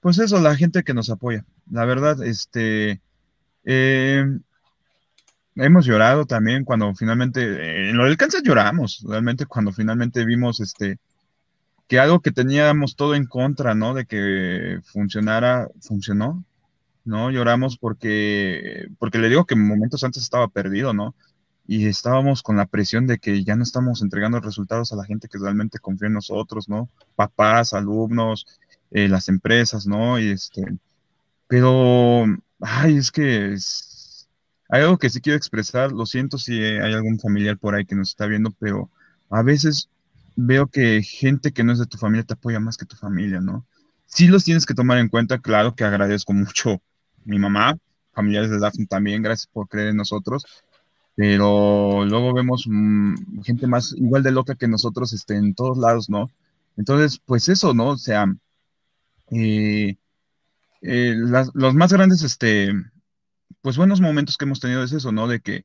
Pues 0.00 0.18
eso, 0.18 0.40
la 0.40 0.56
gente 0.56 0.82
que 0.82 0.94
nos 0.94 1.08
apoya. 1.08 1.44
La 1.70 1.84
verdad, 1.84 2.22
este, 2.24 3.00
eh, 3.64 4.24
hemos 5.56 5.86
llorado 5.86 6.26
también 6.26 6.64
cuando 6.64 6.94
finalmente, 6.94 7.90
en 7.90 7.96
lo 7.96 8.04
del 8.04 8.16
cáncer 8.16 8.42
lloramos, 8.42 9.04
realmente 9.08 9.46
cuando 9.46 9.72
finalmente 9.72 10.24
vimos 10.24 10.60
este 10.60 10.98
que 11.90 11.98
algo 11.98 12.20
que 12.20 12.30
teníamos 12.30 12.94
todo 12.94 13.16
en 13.16 13.26
contra, 13.26 13.74
¿no? 13.74 13.94
De 13.94 14.06
que 14.06 14.78
funcionara, 14.84 15.68
funcionó, 15.80 16.44
¿no? 17.04 17.32
Lloramos 17.32 17.78
porque, 17.78 18.86
porque 19.00 19.18
le 19.18 19.28
digo 19.28 19.44
que 19.44 19.56
momentos 19.56 20.04
antes 20.04 20.22
estaba 20.22 20.46
perdido, 20.46 20.92
¿no? 20.94 21.16
Y 21.66 21.86
estábamos 21.86 22.44
con 22.44 22.56
la 22.56 22.66
presión 22.66 23.08
de 23.08 23.18
que 23.18 23.42
ya 23.42 23.56
no 23.56 23.64
estamos 23.64 24.02
entregando 24.02 24.38
resultados 24.38 24.92
a 24.92 24.96
la 24.96 25.04
gente 25.04 25.28
que 25.28 25.38
realmente 25.38 25.80
confía 25.80 26.06
en 26.06 26.14
nosotros, 26.14 26.68
¿no? 26.68 26.88
Papás, 27.16 27.74
alumnos, 27.74 28.46
eh, 28.92 29.08
las 29.08 29.28
empresas, 29.28 29.84
¿no? 29.84 30.20
Y 30.20 30.30
este, 30.30 30.64
pero, 31.48 32.24
ay, 32.60 32.98
es 32.98 33.10
que 33.10 33.52
es, 33.54 33.89
hay 34.70 34.82
algo 34.82 34.98
que 34.98 35.10
sí 35.10 35.20
quiero 35.20 35.36
expresar, 35.36 35.92
lo 35.92 36.06
siento 36.06 36.38
si 36.38 36.54
hay 36.62 36.92
algún 36.92 37.18
familiar 37.18 37.58
por 37.58 37.74
ahí 37.74 37.84
que 37.84 37.96
nos 37.96 38.10
está 38.10 38.26
viendo, 38.26 38.52
pero 38.58 38.90
a 39.28 39.42
veces 39.42 39.88
veo 40.36 40.68
que 40.68 41.02
gente 41.02 41.52
que 41.52 41.64
no 41.64 41.72
es 41.72 41.78
de 41.78 41.86
tu 41.86 41.98
familia 41.98 42.24
te 42.24 42.34
apoya 42.34 42.60
más 42.60 42.76
que 42.76 42.86
tu 42.86 42.96
familia, 42.96 43.40
¿no? 43.40 43.66
Sí 44.06 44.28
los 44.28 44.44
tienes 44.44 44.66
que 44.66 44.74
tomar 44.74 44.98
en 44.98 45.08
cuenta, 45.08 45.38
claro 45.38 45.74
que 45.74 45.84
agradezco 45.84 46.32
mucho 46.32 46.80
mi 47.24 47.38
mamá, 47.38 47.76
familiares 48.12 48.50
de 48.50 48.58
Daphne 48.58 48.86
también, 48.86 49.22
gracias 49.22 49.48
por 49.48 49.68
creer 49.68 49.88
en 49.88 49.96
nosotros, 49.96 50.44
pero 51.16 52.04
luego 52.06 52.32
vemos 52.32 52.64
mm, 52.68 53.42
gente 53.42 53.66
más 53.66 53.92
igual 53.96 54.22
de 54.22 54.32
loca 54.32 54.54
que 54.54 54.68
nosotros 54.68 55.12
este, 55.12 55.36
en 55.36 55.54
todos 55.54 55.78
lados, 55.78 56.08
¿no? 56.08 56.30
Entonces, 56.76 57.20
pues 57.24 57.48
eso, 57.48 57.74
¿no? 57.74 57.90
O 57.90 57.98
sea, 57.98 58.26
eh, 59.30 59.96
eh, 60.82 61.14
los 61.54 61.74
más 61.74 61.92
grandes 61.92 62.22
este, 62.22 62.72
pues 63.62 63.76
buenos 63.76 64.00
momentos 64.00 64.36
que 64.36 64.44
hemos 64.44 64.60
tenido 64.60 64.82
es 64.82 64.92
eso, 64.92 65.12
¿no? 65.12 65.28
De 65.28 65.40
que 65.40 65.64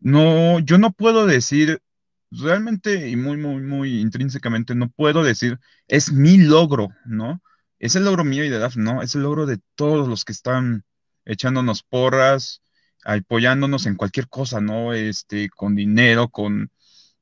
no, 0.00 0.60
yo 0.60 0.78
no 0.78 0.92
puedo 0.92 1.26
decir 1.26 1.82
realmente 2.30 3.08
y 3.08 3.16
muy, 3.16 3.36
muy, 3.36 3.62
muy 3.62 4.00
intrínsecamente, 4.00 4.74
no 4.74 4.90
puedo 4.90 5.22
decir, 5.24 5.58
es 5.88 6.12
mi 6.12 6.38
logro, 6.38 6.88
¿no? 7.06 7.42
Es 7.78 7.96
el 7.96 8.04
logro 8.04 8.24
mío 8.24 8.44
y 8.44 8.48
de 8.50 8.58
Daf, 8.58 8.76
¿no? 8.76 9.02
Es 9.02 9.14
el 9.14 9.22
logro 9.22 9.46
de 9.46 9.60
todos 9.74 10.08
los 10.08 10.24
que 10.24 10.32
están 10.32 10.84
echándonos 11.24 11.82
porras, 11.82 12.62
apoyándonos 13.04 13.86
en 13.86 13.96
cualquier 13.96 14.28
cosa, 14.28 14.60
¿no? 14.60 14.92
Este, 14.94 15.48
con 15.50 15.74
dinero, 15.74 16.28
con 16.28 16.70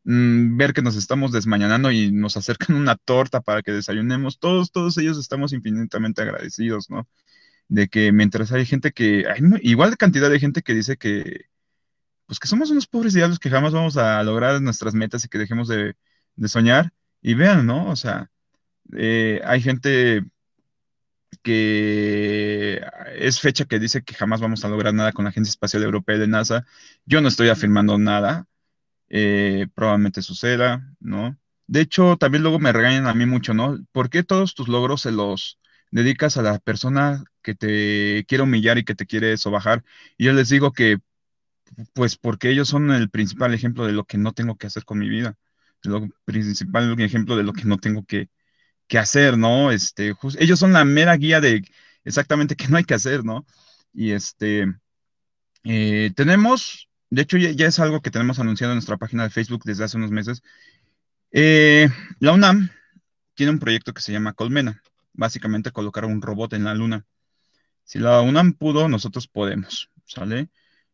mm, 0.04 0.56
ver 0.56 0.72
que 0.72 0.82
nos 0.82 0.96
estamos 0.96 1.32
desmañanando 1.32 1.90
y 1.90 2.12
nos 2.12 2.36
acercan 2.36 2.76
una 2.76 2.96
torta 2.96 3.40
para 3.40 3.62
que 3.62 3.72
desayunemos, 3.72 4.38
todos, 4.38 4.72
todos 4.72 4.98
ellos 4.98 5.18
estamos 5.18 5.52
infinitamente 5.52 6.22
agradecidos, 6.22 6.90
¿no? 6.90 7.08
De 7.68 7.88
que 7.88 8.12
mientras 8.12 8.52
hay 8.52 8.66
gente 8.66 8.92
que, 8.92 9.26
hay 9.28 9.42
igual 9.62 9.96
cantidad 9.96 10.30
de 10.30 10.40
gente 10.40 10.62
que 10.62 10.74
dice 10.74 10.96
que, 10.96 11.46
pues 12.26 12.38
que 12.40 12.48
somos 12.48 12.70
unos 12.70 12.86
pobres 12.86 13.14
diablos 13.14 13.38
que 13.38 13.50
jamás 13.50 13.72
vamos 13.72 13.96
a 13.96 14.22
lograr 14.22 14.60
nuestras 14.62 14.94
metas 14.94 15.24
y 15.24 15.28
que 15.28 15.38
dejemos 15.38 15.68
de, 15.68 15.96
soñar. 16.46 16.92
Y 17.22 17.34
vean, 17.34 17.66
¿no? 17.66 17.88
O 17.90 17.96
sea, 17.96 18.30
eh, 18.96 19.40
hay 19.44 19.60
gente 19.62 20.24
que 21.42 22.80
es 23.16 23.40
fecha 23.40 23.64
que 23.64 23.78
dice 23.78 24.02
que 24.02 24.14
jamás 24.14 24.40
vamos 24.40 24.64
a 24.64 24.68
lograr 24.68 24.94
nada 24.94 25.12
con 25.12 25.24
la 25.24 25.30
Agencia 25.30 25.50
Espacial 25.50 25.82
Europea 25.82 26.18
de 26.18 26.28
NASA. 26.28 26.66
Yo 27.06 27.20
no 27.20 27.28
estoy 27.28 27.48
afirmando 27.48 27.98
nada. 27.98 28.46
Eh, 29.10 29.66
probablemente 29.74 30.22
suceda, 30.22 30.94
¿no? 31.00 31.38
De 31.66 31.80
hecho, 31.82 32.16
también 32.16 32.42
luego 32.42 32.58
me 32.58 32.72
regañan 32.72 33.06
a 33.06 33.14
mí 33.14 33.26
mucho, 33.26 33.54
¿no? 33.54 33.78
¿Por 33.92 34.10
qué 34.10 34.22
todos 34.24 34.54
tus 34.54 34.68
logros 34.68 35.02
se 35.02 35.12
los 35.12 35.58
dedicas 35.92 36.36
a 36.38 36.42
la 36.42 36.58
persona 36.58 37.24
que 37.42 37.54
te 37.54 38.24
quiere 38.26 38.44
humillar 38.44 38.78
y 38.78 38.84
que 38.84 38.94
te 38.96 39.06
quiere 39.06 39.36
sobajar. 39.36 39.84
Y 40.18 40.26
yo 40.26 40.32
les 40.32 40.48
digo 40.48 40.72
que, 40.72 40.98
pues 41.94 42.16
porque 42.16 42.50
ellos 42.50 42.68
son 42.68 42.90
el 42.92 43.10
principal 43.10 43.54
ejemplo 43.54 43.86
de 43.86 43.92
lo 43.92 44.04
que 44.04 44.18
no 44.18 44.32
tengo 44.32 44.56
que 44.56 44.66
hacer 44.66 44.84
con 44.84 44.98
mi 44.98 45.08
vida, 45.08 45.36
lo 45.84 46.08
principal 46.24 46.98
ejemplo 47.00 47.36
de 47.36 47.44
lo 47.44 47.52
que 47.52 47.64
no 47.64 47.78
tengo 47.78 48.04
que, 48.04 48.28
hacer, 48.98 49.38
¿no? 49.38 49.70
Este, 49.72 50.14
ellos 50.38 50.58
son 50.58 50.74
la 50.74 50.84
mera 50.84 51.16
guía 51.16 51.40
de 51.40 51.62
exactamente 52.04 52.56
qué 52.56 52.68
no 52.68 52.76
hay 52.76 52.84
que 52.84 52.94
hacer, 52.94 53.24
¿no? 53.24 53.46
Y 53.94 54.12
este, 54.12 54.66
eh, 55.64 56.12
tenemos, 56.16 56.90
de 57.10 57.22
hecho 57.22 57.38
ya, 57.38 57.66
es 57.66 57.78
algo 57.80 58.02
que 58.02 58.10
tenemos 58.10 58.38
anunciado 58.38 58.72
en 58.72 58.76
nuestra 58.76 58.98
página 58.98 59.24
de 59.24 59.30
Facebook 59.30 59.62
desde 59.64 59.84
hace 59.84 59.96
unos 59.96 60.10
meses. 60.10 60.42
Eh, 61.32 61.88
la 62.20 62.32
UNAM 62.32 62.70
tiene 63.34 63.52
un 63.52 63.58
proyecto 63.58 63.94
que 63.94 64.02
se 64.02 64.12
llama 64.12 64.34
Colmena 64.34 64.82
básicamente 65.12 65.72
colocar 65.72 66.04
un 66.04 66.22
robot 66.22 66.54
en 66.54 66.64
la 66.64 66.74
luna. 66.74 67.06
Si 67.84 67.98
la 67.98 68.20
UNAM 68.22 68.54
pudo, 68.54 68.88
nosotros 68.88 69.28
podemos, 69.28 69.90
¿sale? 70.06 70.48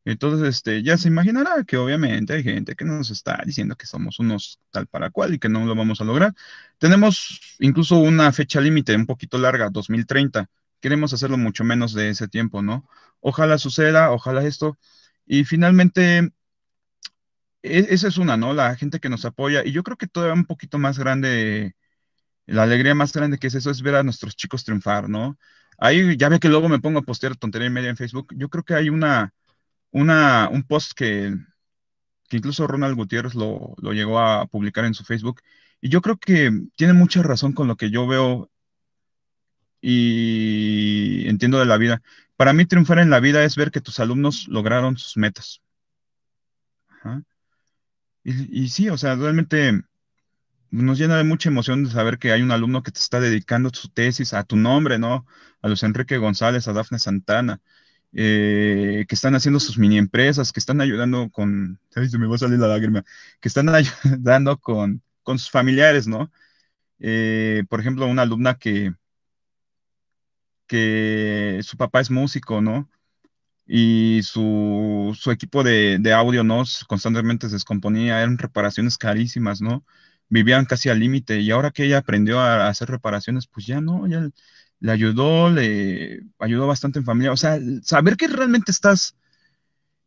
Entonces, 0.04 0.48
este, 0.48 0.82
ya 0.82 0.96
se 0.96 1.08
imaginará 1.08 1.64
que 1.64 1.76
obviamente 1.76 2.32
hay 2.32 2.42
gente 2.42 2.74
que 2.74 2.84
nos 2.84 3.10
está 3.10 3.42
diciendo 3.44 3.76
que 3.76 3.86
somos 3.86 4.18
unos 4.18 4.58
tal 4.70 4.86
para 4.86 5.10
cual 5.10 5.34
y 5.34 5.38
que 5.38 5.50
no 5.50 5.66
lo 5.66 5.74
vamos 5.74 6.00
a 6.00 6.04
lograr. 6.04 6.34
Tenemos 6.78 7.40
incluso 7.58 7.98
una 7.98 8.32
fecha 8.32 8.60
límite 8.60 8.96
un 8.96 9.06
poquito 9.06 9.38
larga, 9.38 9.68
2030. 9.70 10.48
Queremos 10.80 11.12
hacerlo 11.12 11.36
mucho 11.36 11.64
menos 11.64 11.92
de 11.92 12.10
ese 12.10 12.28
tiempo, 12.28 12.62
¿no? 12.62 12.88
Ojalá 13.20 13.58
suceda, 13.58 14.10
ojalá 14.12 14.44
esto. 14.44 14.78
Y 15.26 15.44
finalmente, 15.44 16.32
e, 17.62 17.86
esa 17.90 18.08
es 18.08 18.18
una, 18.18 18.36
¿no? 18.36 18.54
La 18.54 18.74
gente 18.76 19.00
que 19.00 19.08
nos 19.08 19.24
apoya. 19.24 19.64
Y 19.64 19.72
yo 19.72 19.82
creo 19.82 19.96
que 19.96 20.06
todavía 20.06 20.34
un 20.34 20.46
poquito 20.46 20.78
más 20.78 20.98
grande 20.98 21.74
la 22.48 22.62
alegría 22.64 22.94
más 22.94 23.12
grande 23.12 23.38
que 23.38 23.48
es 23.48 23.54
eso 23.54 23.70
es 23.70 23.82
ver 23.82 23.94
a 23.96 24.02
nuestros 24.02 24.34
chicos 24.36 24.64
triunfar, 24.64 25.08
¿no? 25.08 25.38
Ahí 25.78 26.16
ya 26.16 26.28
ve 26.28 26.40
que 26.40 26.48
luego 26.48 26.68
me 26.68 26.80
pongo 26.80 26.98
a 27.00 27.02
postear 27.02 27.36
tontería 27.36 27.68
y 27.68 27.70
media 27.70 27.90
en 27.90 27.96
Facebook. 27.96 28.28
Yo 28.36 28.48
creo 28.48 28.64
que 28.64 28.74
hay 28.74 28.88
una, 28.90 29.34
una, 29.92 30.48
un 30.50 30.62
post 30.64 30.92
que, 30.94 31.34
que 32.28 32.36
incluso 32.38 32.66
Ronald 32.66 32.96
Gutiérrez 32.96 33.34
lo, 33.34 33.74
lo, 33.78 33.92
llegó 33.92 34.18
a 34.18 34.46
publicar 34.46 34.84
en 34.86 34.94
su 34.94 35.04
Facebook. 35.04 35.42
Y 35.80 35.90
yo 35.90 36.02
creo 36.02 36.16
que 36.18 36.50
tiene 36.76 36.94
mucha 36.94 37.22
razón 37.22 37.52
con 37.52 37.68
lo 37.68 37.76
que 37.76 37.90
yo 37.90 38.06
veo 38.06 38.50
y 39.80 41.28
entiendo 41.28 41.58
de 41.58 41.66
la 41.66 41.76
vida. 41.76 42.02
Para 42.36 42.52
mí 42.52 42.66
triunfar 42.66 42.98
en 42.98 43.10
la 43.10 43.20
vida 43.20 43.44
es 43.44 43.56
ver 43.56 43.70
que 43.70 43.80
tus 43.80 44.00
alumnos 44.00 44.48
lograron 44.48 44.96
sus 44.96 45.16
metas. 45.16 45.62
Y, 48.24 48.64
y 48.64 48.68
sí, 48.68 48.88
o 48.88 48.98
sea, 48.98 49.14
realmente 49.16 49.82
nos 50.70 50.98
llena 50.98 51.16
de 51.16 51.24
mucha 51.24 51.48
emoción 51.48 51.84
de 51.84 51.90
saber 51.90 52.18
que 52.18 52.32
hay 52.32 52.42
un 52.42 52.50
alumno 52.52 52.82
que 52.82 52.92
te 52.92 53.00
está 53.00 53.20
dedicando 53.20 53.70
su 53.72 53.88
tesis 53.88 54.34
a 54.34 54.44
tu 54.44 54.56
nombre, 54.56 54.98
¿no? 54.98 55.26
A 55.62 55.68
los 55.68 55.82
Enrique 55.82 56.18
González, 56.18 56.68
a 56.68 56.72
Dafne 56.72 56.98
Santana, 56.98 57.60
eh, 58.12 59.04
que 59.08 59.14
están 59.14 59.34
haciendo 59.34 59.60
sus 59.60 59.78
mini 59.78 59.98
empresas, 59.98 60.52
que 60.52 60.60
están 60.60 60.80
ayudando 60.80 61.30
con, 61.30 61.80
ay, 61.94 62.08
se 62.08 62.18
me 62.18 62.26
va 62.26 62.36
a 62.36 62.38
salir 62.38 62.58
la 62.58 62.68
lágrima, 62.68 63.04
que 63.40 63.48
están 63.48 63.68
ayudando 63.74 64.58
con, 64.58 65.02
con 65.22 65.38
sus 65.38 65.50
familiares, 65.50 66.06
¿no? 66.08 66.30
Eh, 67.00 67.64
por 67.68 67.80
ejemplo, 67.80 68.06
una 68.06 68.22
alumna 68.22 68.56
que, 68.58 68.94
que 70.66 71.60
su 71.62 71.76
papá 71.76 72.00
es 72.00 72.10
músico, 72.10 72.60
¿no? 72.60 72.90
Y 73.66 74.22
su, 74.24 75.16
su 75.18 75.30
equipo 75.32 75.64
de, 75.64 75.98
de 76.00 76.12
audio, 76.14 76.44
¿no? 76.44 76.64
Constantemente 76.88 77.48
se 77.48 77.56
descomponía, 77.56 78.20
eran 78.20 78.38
reparaciones 78.38 78.98
carísimas, 78.98 79.60
¿no? 79.62 79.84
Vivían 80.28 80.66
casi 80.66 80.88
al 80.88 81.00
límite 81.00 81.40
y 81.40 81.50
ahora 81.50 81.70
que 81.70 81.84
ella 81.84 81.98
aprendió 81.98 82.40
a 82.40 82.68
hacer 82.68 82.88
reparaciones, 82.88 83.46
pues 83.46 83.66
ya 83.66 83.80
no, 83.80 84.06
ya 84.06 84.28
le 84.80 84.92
ayudó, 84.92 85.50
le 85.50 86.22
ayudó 86.38 86.66
bastante 86.66 86.98
en 86.98 87.04
familia. 87.04 87.32
O 87.32 87.36
sea, 87.36 87.58
saber 87.82 88.16
que 88.16 88.28
realmente 88.28 88.70
estás 88.70 89.16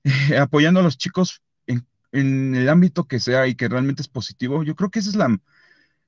eh, 0.04 0.38
apoyando 0.38 0.80
a 0.80 0.84
los 0.84 0.98
chicos 0.98 1.42
en, 1.68 2.56
el 2.56 2.68
ámbito 2.68 3.06
que 3.06 3.20
sea 3.20 3.48
y 3.48 3.56
que 3.56 3.70
realmente 3.70 4.02
es 4.02 4.10
positivo, 4.10 4.64
yo 4.64 4.76
creo 4.76 4.90
que 4.90 5.00
esa 5.00 5.10
es 5.10 5.16
la, 5.16 5.40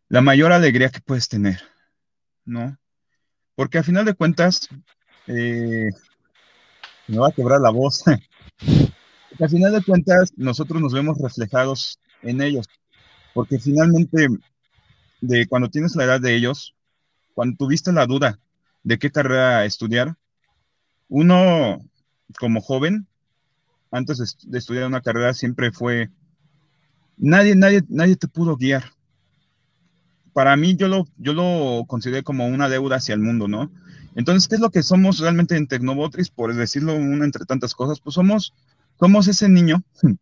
la 0.09 0.21
mayor 0.21 0.51
alegría 0.51 0.89
que 0.89 0.99
puedes 0.99 1.29
tener, 1.29 1.61
¿no? 2.43 2.77
Porque 3.55 3.77
a 3.77 3.83
final 3.83 4.03
de 4.03 4.13
cuentas, 4.13 4.67
eh, 5.27 5.89
me 7.07 7.17
va 7.17 7.29
a 7.29 7.31
quebrar 7.31 7.61
la 7.61 7.69
voz. 7.69 8.03
Al 9.39 9.49
final 9.49 9.71
de 9.71 9.83
cuentas, 9.83 10.33
nosotros 10.35 10.81
nos 10.81 10.93
vemos 10.93 11.17
reflejados 11.19 11.99
en 12.21 12.41
ellos. 12.41 12.67
Porque 13.33 13.59
finalmente, 13.59 14.27
de 15.21 15.47
cuando 15.47 15.69
tienes 15.69 15.95
la 15.95 16.05
edad 16.05 16.21
de 16.21 16.35
ellos, 16.35 16.75
cuando 17.33 17.57
tuviste 17.57 17.91
la 17.91 18.05
duda 18.05 18.39
de 18.83 18.99
qué 18.99 19.11
carrera 19.11 19.65
estudiar, 19.65 20.15
uno 21.09 21.83
como 22.39 22.61
joven, 22.61 23.07
antes 23.91 24.37
de, 24.43 24.57
estudiar 24.57 24.87
una 24.87 25.01
carrera, 25.01 25.33
siempre 25.33 25.71
fue, 25.71 26.09
nadie, 27.17 27.55
nadie, 27.55 27.83
nadie 27.89 28.15
te 28.15 28.27
pudo 28.27 28.55
guiar. 28.55 28.83
Para 30.33 30.55
mí, 30.55 30.75
yo 30.75 30.87
lo, 30.87 31.07
yo 31.17 31.33
lo 31.33 31.85
consideré 31.87 32.23
como 32.23 32.47
una 32.47 32.69
deuda 32.69 32.95
hacia 32.95 33.13
el 33.13 33.21
mundo, 33.21 33.47
¿no? 33.47 33.71
Entonces, 34.15 34.47
¿qué 34.47 34.55
es 34.55 34.61
lo 34.61 34.71
que 34.71 34.83
somos 34.83 35.19
realmente 35.19 35.55
en 35.55 35.67
Tecnobotris? 35.67 36.29
Por 36.29 36.53
decirlo 36.55 36.95
una 36.95 37.25
entre 37.25 37.45
tantas 37.45 37.73
cosas, 37.73 37.99
pues 37.99 38.15
somos, 38.15 38.53
somos 38.99 39.27
ese 39.27 39.49
niño, 39.49 39.83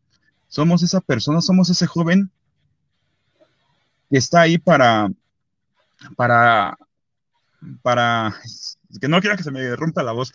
somos 0.48 0.84
esa 0.84 1.00
persona, 1.00 1.42
somos 1.42 1.70
ese 1.70 1.88
joven 1.88 2.30
está 4.18 4.42
ahí 4.42 4.58
para, 4.58 5.10
para, 6.16 6.78
para, 7.82 8.36
que 9.00 9.08
no 9.08 9.22
quiero 9.22 9.38
que 9.38 9.44
se 9.44 9.52
me 9.52 9.76
rompa 9.76 10.04
la 10.04 10.12
voz, 10.12 10.34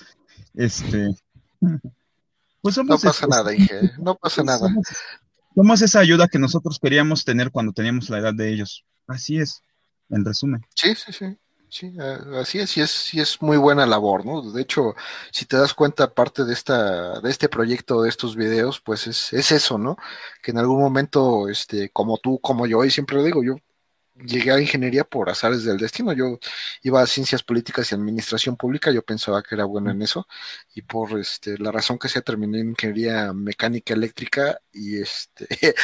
este, 0.54 1.14
pues 2.60 2.78
no 2.78 2.98
pasa 2.98 3.26
nada, 3.26 3.54
Inge, 3.54 3.92
no 3.98 4.14
pasa 4.16 4.42
nada. 4.42 4.68
Somos, 5.54 5.82
esa 5.82 6.00
ayuda 6.00 6.28
que 6.28 6.38
nosotros 6.38 6.78
queríamos 6.78 7.24
tener 7.24 7.50
cuando 7.50 7.72
teníamos 7.72 8.10
la 8.10 8.18
edad 8.18 8.34
de 8.34 8.52
ellos. 8.52 8.84
Así 9.06 9.38
es, 9.38 9.62
en 10.10 10.24
resumen. 10.24 10.66
Sí, 10.74 10.94
sí, 10.94 11.12
sí. 11.12 11.38
Sí, 11.68 11.92
así 12.40 12.60
es, 12.60 12.76
y 12.76 12.80
es, 12.80 12.90
sí 12.90 13.20
es 13.20 13.42
muy 13.42 13.56
buena 13.56 13.86
labor, 13.86 14.24
¿no? 14.24 14.52
De 14.52 14.62
hecho, 14.62 14.94
si 15.32 15.46
te 15.46 15.56
das 15.56 15.74
cuenta, 15.74 16.14
parte 16.14 16.44
de 16.44 16.52
esta, 16.52 17.20
de 17.20 17.28
este 17.28 17.48
proyecto, 17.48 18.02
de 18.02 18.08
estos 18.08 18.36
videos, 18.36 18.80
pues 18.80 19.06
es, 19.08 19.32
es 19.32 19.50
eso, 19.50 19.76
¿no? 19.76 19.96
Que 20.42 20.52
en 20.52 20.58
algún 20.58 20.80
momento, 20.80 21.48
este, 21.48 21.90
como 21.90 22.18
tú, 22.18 22.38
como 22.38 22.66
yo, 22.66 22.84
y 22.84 22.90
siempre 22.90 23.16
lo 23.16 23.24
digo, 23.24 23.42
yo 23.42 23.56
llegué 24.24 24.50
a 24.52 24.60
ingeniería 24.60 25.04
por 25.04 25.28
azares 25.30 25.64
del 25.64 25.78
destino. 25.78 26.12
Yo 26.12 26.38
iba 26.82 27.02
a 27.02 27.06
ciencias 27.06 27.42
políticas 27.42 27.90
y 27.90 27.94
administración 27.94 28.56
pública, 28.56 28.90
yo 28.90 29.02
pensaba 29.02 29.42
que 29.42 29.54
era 29.54 29.64
bueno 29.64 29.90
en 29.90 30.02
eso, 30.02 30.26
y 30.74 30.82
por 30.82 31.18
este, 31.18 31.58
la 31.58 31.72
razón 31.72 31.98
que 31.98 32.08
sea 32.08 32.22
terminé 32.22 32.60
en 32.60 32.70
ingeniería 32.70 33.32
mecánica 33.32 33.94
eléctrica 33.94 34.60
y 34.72 35.00
este 35.00 35.46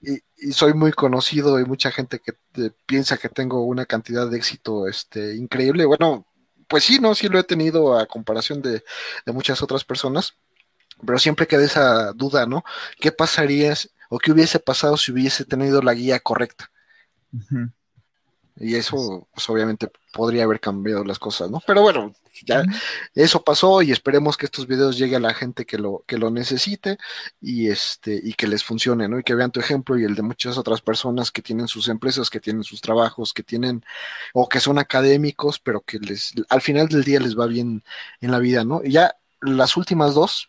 y, 0.00 0.52
soy 0.52 0.74
muy 0.74 0.92
conocido 0.92 1.60
y 1.60 1.64
mucha 1.64 1.90
gente 1.92 2.20
que 2.20 2.32
eh, 2.62 2.70
piensa 2.86 3.16
que 3.16 3.28
tengo 3.28 3.64
una 3.64 3.86
cantidad 3.86 4.28
de 4.28 4.36
éxito 4.36 4.88
este 4.88 5.36
increíble. 5.36 5.84
Bueno, 5.84 6.26
pues 6.68 6.84
sí, 6.84 6.98
no, 6.98 7.14
sí 7.14 7.28
lo 7.28 7.38
he 7.38 7.44
tenido 7.44 7.98
a 7.98 8.06
comparación 8.06 8.62
de, 8.62 8.82
de 9.26 9.32
muchas 9.32 9.62
otras 9.62 9.84
personas, 9.84 10.34
pero 11.06 11.18
siempre 11.18 11.46
queda 11.46 11.64
esa 11.64 12.12
duda, 12.12 12.46
¿no? 12.46 12.64
¿Qué 13.00 13.12
pasaría 13.12 13.74
o 14.08 14.18
qué 14.18 14.32
hubiese 14.32 14.58
pasado 14.58 14.96
si 14.96 15.12
hubiese 15.12 15.44
tenido 15.44 15.82
la 15.82 15.94
guía 15.94 16.20
correcta? 16.20 16.70
Y 18.56 18.74
eso, 18.76 19.28
pues 19.34 19.48
obviamente 19.48 19.90
podría 20.12 20.44
haber 20.44 20.60
cambiado 20.60 21.04
las 21.04 21.18
cosas, 21.18 21.50
¿no? 21.50 21.60
Pero 21.66 21.82
bueno, 21.82 22.14
ya 22.44 22.62
eso 23.14 23.42
pasó 23.42 23.82
y 23.82 23.92
esperemos 23.92 24.36
que 24.36 24.46
estos 24.46 24.66
videos 24.66 24.98
lleguen 24.98 25.24
a 25.24 25.28
la 25.28 25.34
gente 25.34 25.64
que 25.64 25.78
lo, 25.78 26.04
que 26.06 26.18
lo 26.18 26.30
necesite 26.30 26.98
y 27.40 27.68
este, 27.68 28.20
y 28.22 28.34
que 28.34 28.46
les 28.46 28.64
funcione, 28.64 29.08
¿no? 29.08 29.18
Y 29.18 29.22
que 29.22 29.34
vean 29.34 29.50
tu 29.52 29.60
ejemplo 29.60 29.98
y 29.98 30.04
el 30.04 30.14
de 30.14 30.22
muchas 30.22 30.58
otras 30.58 30.80
personas 30.80 31.30
que 31.30 31.42
tienen 31.42 31.68
sus 31.68 31.88
empresas, 31.88 32.30
que 32.30 32.40
tienen 32.40 32.64
sus 32.64 32.80
trabajos, 32.80 33.32
que 33.32 33.42
tienen, 33.42 33.84
o 34.34 34.48
que 34.48 34.60
son 34.60 34.78
académicos, 34.78 35.58
pero 35.58 35.80
que 35.80 35.98
les, 35.98 36.32
al 36.48 36.60
final 36.60 36.88
del 36.88 37.04
día 37.04 37.20
les 37.20 37.38
va 37.38 37.46
bien 37.46 37.82
en 38.20 38.30
la 38.30 38.38
vida, 38.38 38.64
¿no? 38.64 38.82
Y 38.84 38.92
ya 38.92 39.16
las 39.40 39.76
últimas 39.76 40.14
dos, 40.14 40.48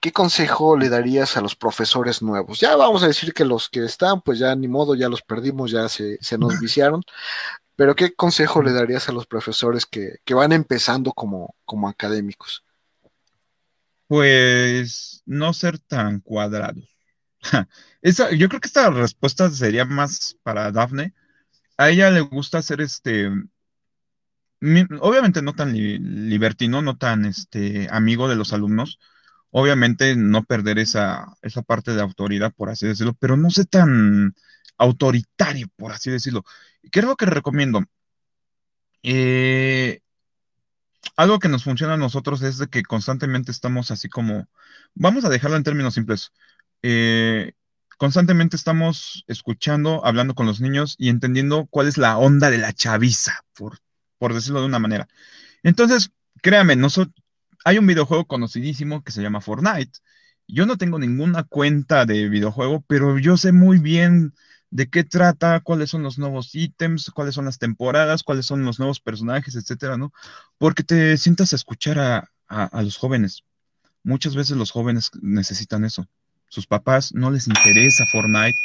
¿qué 0.00 0.12
consejo 0.12 0.76
le 0.76 0.88
darías 0.88 1.36
a 1.36 1.40
los 1.40 1.56
profesores 1.56 2.22
nuevos? 2.22 2.60
Ya 2.60 2.76
vamos 2.76 3.02
a 3.02 3.08
decir 3.08 3.32
que 3.34 3.44
los 3.44 3.68
que 3.68 3.84
están, 3.84 4.20
pues 4.20 4.38
ya 4.38 4.54
ni 4.54 4.68
modo, 4.68 4.94
ya 4.94 5.08
los 5.08 5.22
perdimos, 5.22 5.70
ya 5.70 5.88
se, 5.88 6.18
nos 6.38 6.58
viciaron, 6.60 7.02
pero 7.76 7.94
¿qué 7.94 8.14
consejo 8.14 8.62
le 8.62 8.72
darías 8.72 9.08
a 9.08 9.12
los 9.12 9.26
profesores 9.26 9.86
que, 9.86 10.20
van 10.34 10.52
empezando 10.52 11.12
como, 11.12 11.54
como 11.64 11.88
académicos? 11.88 12.64
Pues 14.06 15.22
no 15.26 15.52
ser 15.52 15.78
tan 15.78 16.20
cuadrados. 16.20 16.96
Esa, 18.02 18.30
yo 18.32 18.48
creo 18.48 18.60
que 18.60 18.68
esta 18.68 18.90
respuesta 18.90 19.50
sería 19.50 19.84
más 19.84 20.36
para 20.42 20.72
Dafne. 20.72 21.14
A 21.76 21.90
ella 21.90 22.10
le 22.10 22.20
gusta 22.20 22.58
hacer 22.58 22.80
este, 22.80 23.30
obviamente 25.00 25.42
no 25.42 25.54
tan 25.54 25.72
libertino, 25.72 26.82
no 26.82 26.96
tan 26.96 27.24
este, 27.24 27.88
amigo 27.90 28.28
de 28.28 28.36
los 28.36 28.52
alumnos, 28.52 28.98
obviamente 29.50 30.16
no 30.16 30.44
perder 30.44 30.78
esa, 30.78 31.34
esa 31.42 31.62
parte 31.62 31.94
de 31.94 32.02
autoridad, 32.02 32.52
por 32.54 32.70
así 32.70 32.86
decirlo, 32.86 33.14
pero 33.18 33.36
no 33.36 33.50
sé 33.50 33.64
tan 33.64 34.34
autoritario, 34.76 35.68
por 35.76 35.92
así 35.92 36.10
decirlo. 36.10 36.44
¿Qué 36.90 37.00
es 37.00 37.04
lo 37.04 37.16
que 37.16 37.26
recomiendo? 37.26 37.84
Eh, 39.02 40.00
algo 41.16 41.38
que 41.38 41.48
nos 41.48 41.64
funciona 41.64 41.94
a 41.94 41.98
nosotros 41.98 42.42
es 42.42 42.58
de 42.58 42.68
que 42.68 42.82
constantemente 42.82 43.50
estamos 43.50 43.90
así 43.90 44.08
como, 44.08 44.48
vamos 44.94 45.24
a 45.24 45.28
dejarlo 45.28 45.56
en 45.56 45.64
términos 45.64 45.94
simples, 45.94 46.32
eh, 46.82 47.52
constantemente 47.96 48.56
estamos 48.56 49.24
escuchando, 49.26 50.04
hablando 50.04 50.34
con 50.34 50.46
los 50.46 50.60
niños 50.60 50.94
y 50.98 51.08
entendiendo 51.08 51.66
cuál 51.66 51.88
es 51.88 51.98
la 51.98 52.16
onda 52.18 52.50
de 52.50 52.58
la 52.58 52.72
chaviza, 52.72 53.44
por, 53.54 53.78
por 54.18 54.34
decirlo 54.34 54.60
de 54.60 54.66
una 54.66 54.78
manera. 54.78 55.08
Entonces, 55.62 56.12
créame, 56.42 56.76
nosotros, 56.76 57.14
hay 57.68 57.76
un 57.76 57.86
videojuego 57.86 58.26
conocidísimo 58.26 59.04
que 59.04 59.12
se 59.12 59.20
llama 59.20 59.42
Fortnite. 59.42 59.98
Yo 60.46 60.64
no 60.64 60.78
tengo 60.78 60.98
ninguna 60.98 61.42
cuenta 61.42 62.06
de 62.06 62.30
videojuego, 62.30 62.82
pero 62.86 63.18
yo 63.18 63.36
sé 63.36 63.52
muy 63.52 63.78
bien 63.78 64.32
de 64.70 64.88
qué 64.88 65.04
trata, 65.04 65.60
cuáles 65.60 65.90
son 65.90 66.02
los 66.02 66.18
nuevos 66.18 66.54
ítems, 66.54 67.10
cuáles 67.10 67.34
son 67.34 67.44
las 67.44 67.58
temporadas, 67.58 68.22
cuáles 68.22 68.46
son 68.46 68.64
los 68.64 68.78
nuevos 68.78 69.00
personajes, 69.00 69.54
etcétera, 69.54 69.98
¿no? 69.98 70.14
Porque 70.56 70.82
te 70.82 71.18
sientas 71.18 71.52
a 71.52 71.56
escuchar 71.56 71.98
a, 72.48 72.82
los 72.82 72.96
jóvenes. 72.96 73.44
Muchas 74.02 74.34
veces 74.34 74.56
los 74.56 74.70
jóvenes 74.70 75.10
necesitan 75.20 75.84
eso. 75.84 76.08
Sus 76.48 76.66
papás 76.66 77.12
no 77.12 77.30
les 77.30 77.48
interesa 77.48 78.06
Fortnite. 78.06 78.58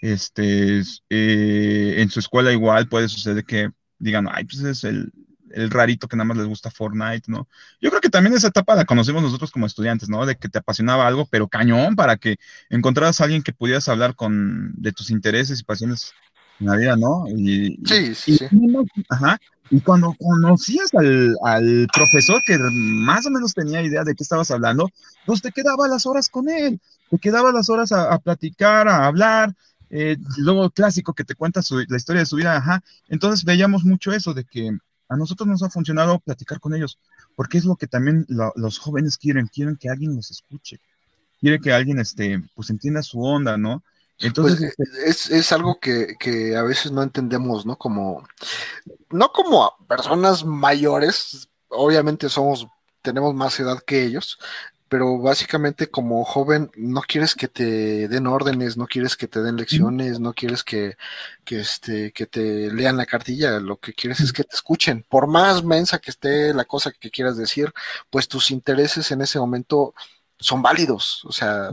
Este, 0.00 0.80
eh, 1.10 1.94
en 1.98 2.08
su 2.08 2.20
escuela 2.20 2.52
igual 2.52 2.88
puede 2.88 3.10
suceder 3.10 3.44
que 3.44 3.68
digan, 3.98 4.26
ay, 4.32 4.44
pues 4.44 4.60
es 4.62 4.84
el, 4.84 5.12
el 5.52 5.70
rarito 5.70 6.08
que 6.08 6.16
nada 6.16 6.26
más 6.26 6.36
les 6.36 6.46
gusta 6.46 6.70
Fortnite, 6.70 7.30
¿no? 7.30 7.48
Yo 7.80 7.90
creo 7.90 8.00
que 8.00 8.10
también 8.10 8.34
esa 8.34 8.48
etapa 8.48 8.74
la 8.74 8.84
conocimos 8.84 9.22
nosotros 9.22 9.50
como 9.50 9.66
estudiantes, 9.66 10.08
¿no? 10.08 10.26
De 10.26 10.36
que 10.36 10.48
te 10.48 10.58
apasionaba 10.58 11.06
algo, 11.06 11.26
pero 11.30 11.48
cañón, 11.48 11.96
para 11.96 12.16
que 12.16 12.36
encontraras 12.70 13.20
a 13.20 13.24
alguien 13.24 13.42
que 13.42 13.52
pudieras 13.52 13.88
hablar 13.88 14.14
con 14.14 14.72
de 14.74 14.92
tus 14.92 15.10
intereses 15.10 15.60
y 15.60 15.64
pasiones 15.64 16.12
en 16.60 16.66
la 16.66 16.76
vida, 16.76 16.96
¿no? 16.96 17.24
Y, 17.28 17.78
sí, 17.84 18.14
sí, 18.14 18.36
sí. 18.36 18.48
Ajá. 19.08 19.38
Y 19.70 19.80
cuando 19.80 20.14
conocías 20.18 20.94
al, 20.94 21.36
al, 21.42 21.88
profesor 21.92 22.40
que 22.46 22.56
más 22.72 23.26
o 23.26 23.30
menos 23.30 23.52
tenía 23.52 23.82
idea 23.82 24.04
de 24.04 24.14
qué 24.14 24.22
estabas 24.22 24.50
hablando, 24.50 24.88
pues 25.24 25.42
te 25.42 25.50
quedaba 25.50 25.88
las 25.88 26.06
horas 26.06 26.28
con 26.28 26.48
él, 26.48 26.80
te 27.10 27.18
quedaba 27.18 27.52
las 27.52 27.68
horas 27.68 27.90
a, 27.92 28.16
platicar, 28.18 28.88
a 28.88 29.06
hablar, 29.06 29.54
eh, 29.90 30.16
luego 30.38 30.70
clásico 30.70 31.14
que 31.14 31.24
te 31.24 31.34
cuenta 31.34 31.60
la 31.88 31.96
historia 31.96 32.20
de 32.20 32.26
su 32.26 32.36
vida, 32.36 32.56
ajá. 32.56 32.82
Entonces 33.08 33.44
veíamos 33.44 33.84
mucho 33.84 34.12
eso 34.12 34.34
de 34.34 34.44
que 34.44 34.76
a 35.08 35.16
nosotros 35.16 35.48
nos 35.48 35.62
ha 35.62 35.70
funcionado 35.70 36.18
platicar 36.18 36.60
con 36.60 36.74
ellos, 36.74 36.98
porque 37.34 37.58
es 37.58 37.64
lo 37.64 37.76
que 37.76 37.86
también 37.86 38.26
los 38.28 38.78
jóvenes 38.78 39.18
quieren, 39.18 39.46
quieren 39.46 39.76
que 39.76 39.88
alguien 39.88 40.16
los 40.16 40.30
escuche, 40.30 40.80
quieren 41.40 41.60
que 41.60 41.72
alguien 41.72 41.98
este, 41.98 42.42
pues 42.54 42.70
entienda 42.70 43.02
su 43.02 43.22
onda, 43.22 43.56
¿no? 43.56 43.82
Entonces, 44.18 44.74
pues, 44.76 44.88
es, 45.04 45.30
es, 45.30 45.52
algo 45.52 45.78
que, 45.78 46.16
que, 46.18 46.56
a 46.56 46.62
veces 46.62 46.90
no 46.90 47.02
entendemos, 47.02 47.66
¿no? 47.66 47.76
Como, 47.76 48.26
no 49.10 49.30
como 49.30 49.74
personas 49.86 50.42
mayores, 50.44 51.48
obviamente 51.68 52.30
somos, 52.30 52.66
tenemos 53.02 53.34
más 53.34 53.60
edad 53.60 53.78
que 53.86 54.04
ellos, 54.04 54.38
pero 54.88 55.18
básicamente 55.18 55.88
como 55.88 56.24
joven 56.24 56.70
no 56.76 57.00
quieres 57.02 57.34
que 57.34 57.48
te 57.48 58.08
den 58.08 58.26
órdenes, 58.26 58.76
no 58.76 58.86
quieres 58.86 59.16
que 59.16 59.28
te 59.28 59.42
den 59.42 59.56
lecciones, 59.56 60.20
no 60.20 60.32
quieres 60.32 60.62
que, 60.62 60.96
que, 61.44 61.60
este, 61.60 62.12
que 62.12 62.26
te 62.26 62.72
lean 62.72 62.96
la 62.96 63.06
cartilla, 63.06 63.58
lo 63.60 63.78
que 63.78 63.92
quieres 63.94 64.20
es 64.20 64.32
que 64.32 64.44
te 64.44 64.54
escuchen. 64.54 65.04
Por 65.08 65.26
más 65.26 65.64
mensa 65.64 65.98
que 65.98 66.10
esté 66.10 66.54
la 66.54 66.64
cosa 66.64 66.92
que 66.92 67.10
quieras 67.10 67.36
decir, 67.36 67.72
pues 68.10 68.28
tus 68.28 68.50
intereses 68.50 69.10
en 69.10 69.22
ese 69.22 69.38
momento 69.38 69.94
son 70.38 70.62
válidos, 70.62 71.24
o 71.24 71.32
sea, 71.32 71.70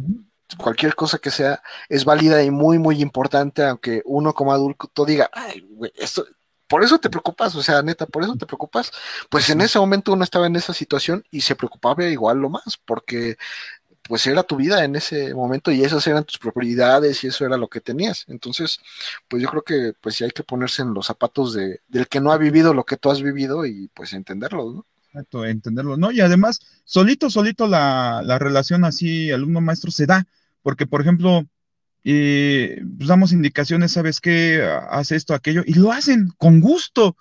cualquier 0.57 0.95
cosa 0.95 1.17
que 1.19 1.31
sea 1.31 1.61
es 1.89 2.05
válida 2.05 2.43
y 2.43 2.51
muy, 2.51 2.79
muy 2.79 3.01
importante, 3.01 3.63
aunque 3.63 4.01
uno 4.05 4.33
como 4.33 4.53
adulto 4.53 5.05
diga, 5.05 5.29
ay, 5.33 5.61
güey, 5.69 5.91
esto, 5.95 6.25
por 6.73 6.83
eso 6.83 6.97
te 6.97 7.11
preocupas, 7.11 7.53
o 7.55 7.61
sea, 7.61 7.83
neta, 7.83 8.07
por 8.07 8.23
eso 8.23 8.35
te 8.35 8.47
preocupas. 8.47 8.91
Pues 9.29 9.47
en 9.51 9.61
ese 9.61 9.77
momento 9.77 10.11
uno 10.11 10.23
estaba 10.23 10.47
en 10.47 10.55
esa 10.55 10.73
situación 10.73 11.23
y 11.29 11.41
se 11.41 11.55
preocupaba 11.55 12.03
igual 12.05 12.39
lo 12.39 12.49
más, 12.49 12.79
porque 12.83 13.37
pues 14.01 14.25
era 14.25 14.41
tu 14.41 14.55
vida 14.55 14.83
en 14.83 14.95
ese 14.95 15.35
momento 15.35 15.69
y 15.71 15.83
esas 15.83 16.07
eran 16.07 16.23
tus 16.23 16.39
propiedades 16.39 17.23
y 17.23 17.27
eso 17.27 17.45
era 17.45 17.57
lo 17.57 17.67
que 17.67 17.79
tenías. 17.79 18.25
Entonces, 18.27 18.79
pues 19.27 19.43
yo 19.43 19.49
creo 19.49 19.61
que 19.61 19.93
pues 20.01 20.15
sí 20.15 20.23
hay 20.23 20.31
que 20.31 20.41
ponerse 20.41 20.81
en 20.81 20.95
los 20.95 21.05
zapatos 21.05 21.53
de, 21.53 21.81
del 21.89 22.07
que 22.07 22.19
no 22.19 22.31
ha 22.31 22.39
vivido 22.39 22.73
lo 22.73 22.85
que 22.85 22.97
tú 22.97 23.11
has 23.11 23.21
vivido 23.21 23.67
y 23.67 23.89
pues 23.93 24.13
entenderlo, 24.13 24.71
¿no? 24.73 24.85
Exacto, 25.09 25.45
entenderlo, 25.45 25.95
¿no? 25.95 26.11
Y 26.11 26.21
además, 26.21 26.59
solito, 26.85 27.29
solito 27.29 27.67
la, 27.67 28.23
la 28.23 28.39
relación 28.39 28.83
así 28.83 29.29
alumno-maestro 29.29 29.91
se 29.91 30.07
da, 30.07 30.25
porque 30.63 30.87
por 30.87 31.01
ejemplo, 31.01 31.45
y 32.03 32.67
pues, 32.97 33.07
damos 33.07 33.31
indicaciones, 33.31 33.93
¿sabes 33.93 34.19
qué? 34.21 34.61
Hace 34.89 35.15
esto, 35.15 35.33
aquello, 35.33 35.63
y 35.65 35.75
lo 35.75 35.91
hacen 35.91 36.29
con 36.37 36.59
gusto, 36.61 37.15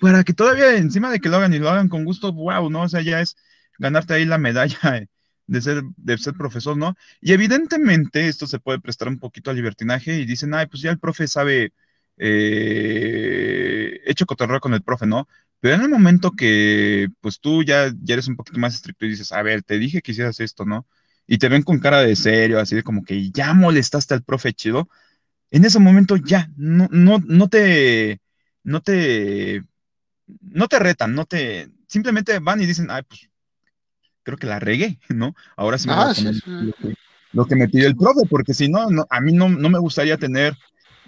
para 0.00 0.24
que 0.24 0.32
todavía 0.34 0.76
encima 0.76 1.10
de 1.10 1.20
que 1.20 1.28
lo 1.28 1.36
hagan 1.36 1.54
y 1.54 1.58
lo 1.58 1.68
hagan 1.70 1.88
con 1.88 2.04
gusto, 2.04 2.32
wow, 2.32 2.70
¿no? 2.70 2.82
O 2.82 2.88
sea, 2.88 3.02
ya 3.02 3.20
es 3.20 3.36
ganarte 3.78 4.14
ahí 4.14 4.24
la 4.24 4.38
medalla 4.38 4.78
de 5.46 5.60
ser, 5.60 5.82
de 5.96 6.18
ser 6.18 6.34
profesor, 6.34 6.76
¿no? 6.76 6.94
Y 7.20 7.32
evidentemente 7.32 8.28
esto 8.28 8.46
se 8.46 8.60
puede 8.60 8.80
prestar 8.80 9.08
un 9.08 9.18
poquito 9.18 9.50
al 9.50 9.56
libertinaje 9.56 10.14
y 10.20 10.26
dicen, 10.26 10.54
ay, 10.54 10.66
pues 10.66 10.82
ya 10.82 10.90
el 10.90 10.98
profe 11.00 11.26
sabe, 11.26 11.72
eh, 12.18 14.00
hecho 14.06 14.26
cotorreo 14.26 14.60
con 14.60 14.74
el 14.74 14.82
profe, 14.82 15.06
¿no? 15.06 15.28
Pero 15.60 15.74
en 15.74 15.82
el 15.82 15.88
momento 15.88 16.32
que, 16.32 17.08
pues 17.20 17.40
tú 17.40 17.62
ya, 17.64 17.92
ya 18.02 18.14
eres 18.14 18.28
un 18.28 18.36
poquito 18.36 18.58
más 18.60 18.74
estricto 18.74 19.04
y 19.06 19.10
dices, 19.10 19.32
a 19.32 19.42
ver, 19.42 19.62
te 19.62 19.78
dije 19.78 20.02
que 20.02 20.12
hicieras 20.12 20.38
esto, 20.40 20.64
¿no? 20.64 20.86
Y 21.28 21.38
te 21.38 21.50
ven 21.50 21.62
con 21.64 21.80
cara 21.80 22.02
de 22.02 22.16
serio, 22.16 22.60
así 22.60 22.76
de 22.76 22.84
como 22.84 23.04
que 23.04 23.30
ya 23.32 23.54
molestaste 23.54 24.14
al 24.14 24.24
profe 24.24 24.54
chido, 24.54 24.90
en 25.50 25.64
ese 25.64 25.78
momento 25.80 26.16
ya, 26.16 26.50
no, 26.56 26.88
no, 26.92 27.18
no 27.26 27.48
te, 27.48 28.20
no 28.64 28.82
te, 28.82 29.64
no 30.40 30.68
te 30.68 30.78
retan, 30.80 31.14
no 31.14 31.26
te, 31.26 31.70
simplemente 31.88 32.38
van 32.40 32.60
y 32.62 32.66
dicen, 32.66 32.88
ay, 32.90 33.02
pues 33.08 33.30
creo 34.22 34.38
que 34.38 34.46
la 34.46 34.58
regué, 34.58 34.98
¿no? 35.08 35.34
Ahora 35.56 35.78
sí 35.78 35.88
me 35.88 35.94
Ah, 35.94 36.04
voy 36.04 36.12
a 36.12 36.14
poner 36.14 36.34
sí. 36.34 36.42
lo 36.58 36.72
que, 36.74 36.94
lo 37.32 37.46
que 37.46 37.56
me 37.56 37.68
pidió 37.68 37.86
el 37.88 37.96
profe, 37.96 38.20
porque 38.28 38.54
si 38.54 38.68
no, 38.68 38.90
no 38.90 39.06
a 39.10 39.20
mí 39.20 39.32
no, 39.32 39.48
no 39.48 39.68
me 39.70 39.78
gustaría 39.78 40.16
tener, 40.18 40.54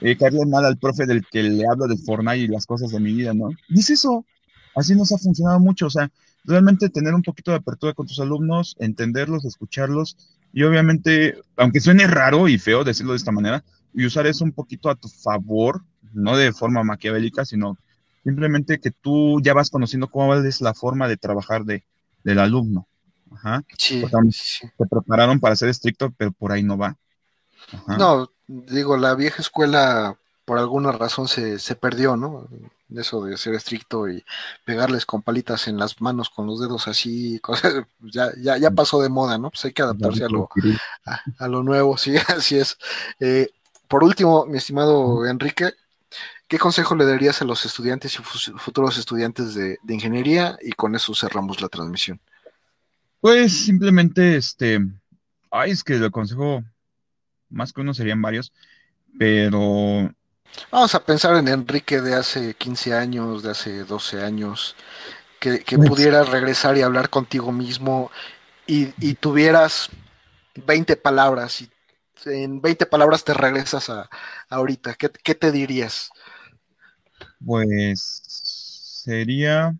eh, 0.00 0.16
caerle 0.16 0.46
mal 0.46 0.64
al 0.64 0.78
profe 0.78 1.06
del 1.06 1.26
que 1.30 1.42
le 1.42 1.64
hablo 1.70 1.86
del 1.86 1.98
Fortnite 1.98 2.38
y 2.38 2.48
las 2.48 2.66
cosas 2.66 2.90
de 2.90 3.00
mi 3.00 3.12
vida, 3.12 3.34
¿no? 3.34 3.50
Es 3.68 3.90
eso, 3.90 4.26
así 4.74 4.94
nos 4.94 5.12
ha 5.12 5.18
funcionado 5.18 5.60
mucho, 5.60 5.86
o 5.86 5.90
sea, 5.90 6.10
realmente 6.44 6.88
tener 6.88 7.14
un 7.14 7.22
poquito 7.22 7.50
de 7.50 7.58
apertura 7.58 7.92
con 7.94 8.06
tus 8.06 8.20
alumnos, 8.20 8.76
entenderlos, 8.78 9.44
escucharlos, 9.44 10.16
y 10.52 10.62
obviamente, 10.64 11.38
aunque 11.56 11.80
suene 11.80 12.06
raro 12.06 12.48
y 12.48 12.58
feo 12.58 12.84
decirlo 12.84 13.12
de 13.12 13.18
esta 13.18 13.32
manera, 13.32 13.64
y 13.94 14.06
usar 14.06 14.26
eso 14.26 14.44
un 14.44 14.52
poquito 14.52 14.90
a 14.90 14.94
tu 14.94 15.08
favor, 15.08 15.82
no 16.12 16.36
de 16.36 16.52
forma 16.52 16.82
maquiavélica, 16.82 17.44
sino 17.44 17.76
simplemente 18.24 18.78
que 18.80 18.90
tú 18.90 19.40
ya 19.42 19.54
vas 19.54 19.70
conociendo 19.70 20.08
cuál 20.08 20.44
es 20.44 20.60
la 20.60 20.74
forma 20.74 21.08
de 21.08 21.16
trabajar 21.16 21.64
de, 21.64 21.84
del 22.24 22.38
alumno. 22.38 22.86
Ajá. 23.32 23.62
Sí, 23.78 24.02
sí. 24.32 24.68
Te 24.76 24.86
prepararon 24.86 25.38
para 25.38 25.56
ser 25.56 25.68
estricto, 25.68 26.12
pero 26.16 26.32
por 26.32 26.52
ahí 26.52 26.62
no 26.62 26.76
va. 26.76 26.96
Ajá. 27.72 27.96
No, 27.96 28.30
digo, 28.48 28.96
la 28.96 29.14
vieja 29.14 29.40
escuela 29.40 30.18
por 30.44 30.58
alguna 30.58 30.90
razón 30.90 31.28
se, 31.28 31.60
se 31.60 31.76
perdió, 31.76 32.16
¿no? 32.16 32.48
Eso 32.96 33.22
de 33.24 33.36
ser 33.36 33.54
estricto 33.54 34.08
y 34.08 34.24
pegarles 34.64 35.06
con 35.06 35.22
palitas 35.22 35.68
en 35.68 35.78
las 35.78 36.00
manos 36.00 36.30
con 36.30 36.46
los 36.46 36.60
dedos 36.60 36.88
así, 36.88 37.38
cosas, 37.42 37.74
ya, 38.00 38.30
ya, 38.38 38.58
ya 38.58 38.70
pasó 38.72 39.00
de 39.02 39.08
moda, 39.08 39.38
¿no? 39.38 39.50
Pues 39.50 39.64
hay 39.64 39.72
que 39.72 39.82
adaptarse 39.82 40.24
a 40.24 40.28
lo, 40.28 40.48
a, 41.06 41.20
a 41.38 41.48
lo 41.48 41.62
nuevo, 41.62 41.96
sí, 41.98 42.14
así 42.28 42.56
es. 42.58 42.78
Eh, 43.20 43.48
por 43.88 44.04
último, 44.04 44.46
mi 44.46 44.58
estimado 44.58 45.26
Enrique, 45.26 45.72
¿qué 46.48 46.58
consejo 46.58 46.94
le 46.96 47.06
darías 47.06 47.42
a 47.42 47.44
los 47.44 47.64
estudiantes 47.66 48.14
y 48.14 48.18
fu- 48.22 48.58
futuros 48.58 48.98
estudiantes 48.98 49.54
de, 49.54 49.78
de 49.82 49.94
ingeniería? 49.94 50.58
Y 50.62 50.72
con 50.72 50.94
eso 50.94 51.14
cerramos 51.14 51.60
la 51.60 51.68
transmisión. 51.68 52.20
Pues 53.20 53.52
simplemente, 53.52 54.36
este, 54.36 54.80
ay, 55.50 55.70
es 55.72 55.84
que 55.84 55.94
el 55.94 56.10
consejo, 56.10 56.64
más 57.50 57.72
que 57.72 57.80
uno 57.82 57.94
serían 57.94 58.22
varios, 58.22 58.52
pero 59.18 60.12
Vamos 60.70 60.94
a 60.94 61.04
pensar 61.04 61.36
en 61.36 61.48
Enrique 61.48 62.00
de 62.00 62.14
hace 62.14 62.54
15 62.54 62.94
años, 62.94 63.42
de 63.42 63.50
hace 63.50 63.84
12 63.84 64.22
años, 64.22 64.76
que, 65.40 65.60
que 65.64 65.78
pudieras 65.78 66.28
regresar 66.28 66.76
y 66.76 66.82
hablar 66.82 67.10
contigo 67.10 67.52
mismo 67.52 68.10
y, 68.66 68.92
y 68.98 69.14
tuvieras 69.14 69.90
20 70.54 70.96
palabras 70.96 71.62
y 71.62 71.70
en 72.26 72.60
20 72.60 72.86
palabras 72.86 73.24
te 73.24 73.34
regresas 73.34 73.90
a, 73.90 74.02
a 74.02 74.08
ahorita. 74.50 74.94
¿Qué, 74.94 75.10
qué 75.10 75.34
te 75.34 75.50
dirías? 75.50 76.10
pues 77.44 78.22
sería, 79.04 79.76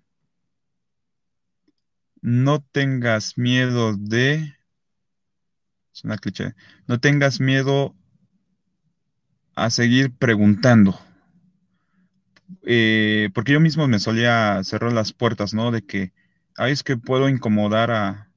no 2.23 2.63
tengas 2.63 3.37
miedo 3.37 3.95
de, 3.97 4.55
es 5.95 6.05
una 6.05 6.19
cliché, 6.19 6.55
no 6.87 7.01
tengas 7.01 7.41
miedo 7.41 7.95
a 9.61 9.69
seguir 9.69 10.11
preguntando. 10.17 10.99
Eh, 12.65 13.29
porque 13.35 13.53
yo 13.53 13.61
mismo 13.61 13.87
me 13.89 13.99
solía 13.99 14.65
cerrar 14.65 14.93
las 14.95 15.13
puertas, 15.13 15.53
¿no? 15.53 15.71
De 15.71 15.83
que, 15.83 16.15
ay, 16.57 16.73
es 16.73 16.83
que 16.83 16.97
puedo 16.97 17.29
incomodar 17.29 17.91
a, 17.91 18.31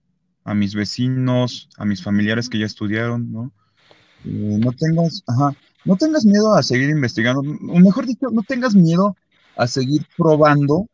a 0.44 0.54
mis 0.54 0.76
vecinos, 0.76 1.70
a 1.78 1.86
mis 1.86 2.04
familiares 2.04 2.50
que 2.50 2.60
ya 2.60 2.66
estudiaron, 2.66 3.32
¿no? 3.32 3.54
Eh, 4.26 4.58
no 4.60 4.74
tengas, 4.74 5.24
ajá, 5.26 5.56
no 5.86 5.96
tengas 5.96 6.26
miedo 6.26 6.54
a 6.56 6.62
seguir 6.62 6.90
investigando, 6.90 7.40
o 7.40 7.80
mejor 7.80 8.06
dicho, 8.06 8.28
no 8.30 8.44
tengas 8.44 8.76
miedo 8.76 9.16
a 9.56 9.66
seguir 9.68 10.06
probando 10.18 10.88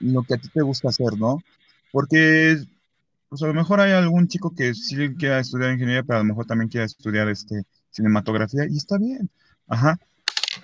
lo 0.00 0.22
que 0.24 0.34
a 0.34 0.38
ti 0.38 0.48
te 0.52 0.60
gusta 0.60 0.90
hacer, 0.90 1.18
¿no? 1.18 1.42
Porque, 1.90 2.58
pues 3.30 3.42
a 3.42 3.46
lo 3.46 3.54
mejor 3.54 3.80
hay 3.80 3.92
algún 3.92 4.28
chico 4.28 4.54
que 4.54 4.74
sí 4.74 5.14
quiera 5.18 5.40
estudiar 5.40 5.72
ingeniería, 5.72 6.02
pero 6.02 6.18
a 6.18 6.22
lo 6.22 6.28
mejor 6.28 6.44
también 6.44 6.68
quiera 6.68 6.84
estudiar 6.84 7.30
este 7.30 7.64
cinematografía, 7.90 8.66
y 8.68 8.76
está 8.76 8.98
bien, 8.98 9.30
ajá. 9.66 9.98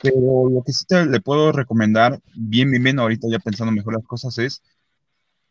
Pero 0.02 0.48
lo 0.50 0.62
que 0.64 0.72
sí 0.72 0.84
te 0.86 1.06
le 1.06 1.20
puedo 1.20 1.52
recomendar, 1.52 2.20
bien, 2.34 2.70
bien, 2.70 2.82
bien, 2.82 2.98
ahorita 2.98 3.28
ya 3.30 3.38
pensando 3.38 3.72
mejor 3.72 3.94
las 3.94 4.04
cosas, 4.04 4.38
es 4.38 4.62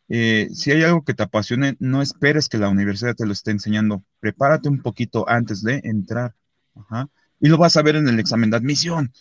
eh, 0.09 0.49
si 0.53 0.71
hay 0.71 0.83
algo 0.83 1.03
que 1.03 1.13
te 1.13 1.23
apasione, 1.23 1.75
no 1.79 2.01
esperes 2.01 2.49
que 2.49 2.57
la 2.57 2.69
universidad 2.69 3.15
te 3.15 3.25
lo 3.25 3.33
esté 3.33 3.51
enseñando. 3.51 4.03
Prepárate 4.19 4.69
un 4.69 4.81
poquito 4.81 5.27
antes 5.27 5.63
de 5.63 5.81
entrar. 5.83 6.35
Ajá. 6.75 7.09
Y 7.39 7.49
lo 7.49 7.57
vas 7.57 7.77
a 7.77 7.81
ver 7.81 7.95
en 7.95 8.07
el 8.07 8.19
examen 8.19 8.49
de 8.49 8.57
admisión. 8.57 9.11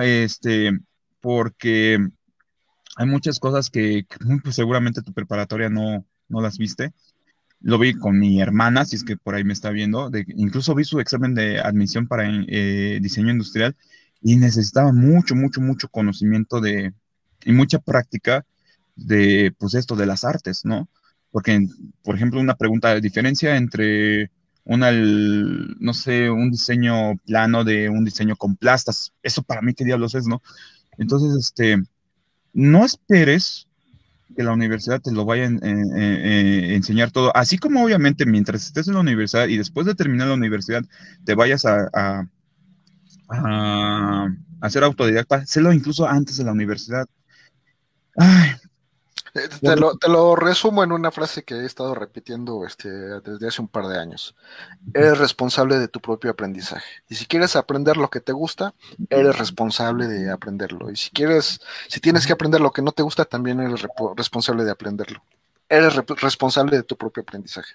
Este, 0.00 0.78
porque 1.20 1.98
hay 2.96 3.06
muchas 3.06 3.38
cosas 3.38 3.70
que, 3.70 4.06
que, 4.08 4.16
pues, 4.42 4.54
seguramente 4.56 5.02
tu 5.02 5.12
preparatoria 5.12 5.68
no, 5.68 6.04
no 6.28 6.40
las 6.40 6.58
viste. 6.58 6.92
Lo 7.60 7.78
vi 7.78 7.94
con 7.94 8.18
mi 8.18 8.40
hermana, 8.40 8.84
si 8.84 8.96
es 8.96 9.04
que 9.04 9.16
por 9.16 9.34
ahí 9.34 9.44
me 9.44 9.52
está 9.52 9.70
viendo. 9.70 10.10
De, 10.10 10.24
incluso 10.28 10.74
vi 10.74 10.84
su 10.84 11.00
examen 11.00 11.34
de 11.34 11.60
admisión 11.60 12.06
para 12.06 12.24
eh, 12.26 12.98
diseño 13.02 13.30
industrial 13.30 13.76
y 14.20 14.36
necesitaba 14.36 14.92
mucho, 14.92 15.34
mucho, 15.34 15.60
mucho 15.60 15.88
conocimiento 15.88 16.60
de, 16.60 16.92
y 17.44 17.52
mucha 17.52 17.78
práctica 17.78 18.44
de, 18.96 19.54
pues 19.58 19.74
esto, 19.74 19.96
de 19.96 20.06
las 20.06 20.24
artes, 20.24 20.64
¿no? 20.64 20.88
Porque, 21.30 21.66
por 22.02 22.16
ejemplo, 22.16 22.40
una 22.40 22.56
pregunta 22.56 22.94
de 22.94 23.00
diferencia 23.00 23.56
entre 23.56 24.30
una, 24.64 24.90
no 24.92 25.94
sé, 25.94 26.30
un 26.30 26.50
diseño 26.50 27.16
plano 27.24 27.64
de 27.64 27.88
un 27.88 28.04
diseño 28.04 28.36
con 28.36 28.56
plastas, 28.56 29.12
eso 29.22 29.42
para 29.42 29.62
mí 29.62 29.74
qué 29.74 29.84
diablos 29.84 30.14
es, 30.14 30.26
¿no? 30.26 30.42
Entonces, 30.98 31.34
este, 31.38 31.82
no 32.52 32.84
esperes 32.84 33.67
que 34.36 34.42
la 34.42 34.52
universidad 34.52 35.00
te 35.00 35.12
lo 35.12 35.24
vaya 35.24 35.44
a 35.44 35.46
en, 35.46 35.64
en, 35.64 35.96
en, 35.96 36.64
enseñar 36.72 37.10
todo, 37.10 37.34
así 37.36 37.58
como 37.58 37.84
obviamente 37.84 38.26
mientras 38.26 38.64
estés 38.64 38.88
en 38.88 38.94
la 38.94 39.00
universidad 39.00 39.48
y 39.48 39.56
después 39.56 39.86
de 39.86 39.94
terminar 39.94 40.28
la 40.28 40.34
universidad 40.34 40.84
te 41.24 41.34
vayas 41.34 41.64
a, 41.64 41.88
a, 41.92 42.26
a, 43.28 44.28
a 44.60 44.70
ser 44.70 44.84
autodidacta, 44.84 45.46
sélo 45.46 45.72
incluso 45.72 46.06
antes 46.06 46.36
de 46.36 46.44
la 46.44 46.52
universidad. 46.52 47.06
Ay, 48.16 48.50
te, 49.32 49.76
lo, 49.76 49.96
te, 49.96 50.08
lo, 50.08 50.36
resumo 50.36 50.82
en 50.82 50.92
una 50.92 51.10
frase 51.10 51.42
que 51.42 51.54
he 51.54 51.64
estado 51.64 51.94
repitiendo 51.94 52.64
este, 52.66 52.88
desde 52.88 53.48
hace 53.48 53.60
un 53.62 53.68
par 53.68 53.86
de 53.86 53.98
años. 53.98 54.34
Eres 54.94 55.18
responsable 55.18 55.78
de 55.78 55.88
tu 55.88 56.00
propio 56.00 56.30
aprendizaje. 56.30 56.86
Y 57.08 57.14
si 57.14 57.26
quieres 57.26 57.56
aprender 57.56 57.96
lo 57.96 58.10
que 58.10 58.20
te 58.20 58.32
gusta, 58.32 58.74
eres 59.10 59.38
responsable 59.38 60.06
de 60.06 60.30
aprenderlo. 60.30 60.90
Y 60.90 60.96
si 60.96 61.10
quieres, 61.10 61.60
si 61.88 62.00
tienes 62.00 62.26
que 62.26 62.32
aprender 62.32 62.60
lo 62.60 62.72
que 62.72 62.82
no 62.82 62.92
te 62.92 63.02
gusta, 63.02 63.24
también 63.24 63.60
eres 63.60 63.84
responsable 64.16 64.64
de 64.64 64.70
aprenderlo. 64.70 65.22
Eres 65.68 65.94
responsable 66.20 66.76
de 66.76 66.82
tu 66.82 66.96
propio 66.96 67.22
aprendizaje. 67.22 67.74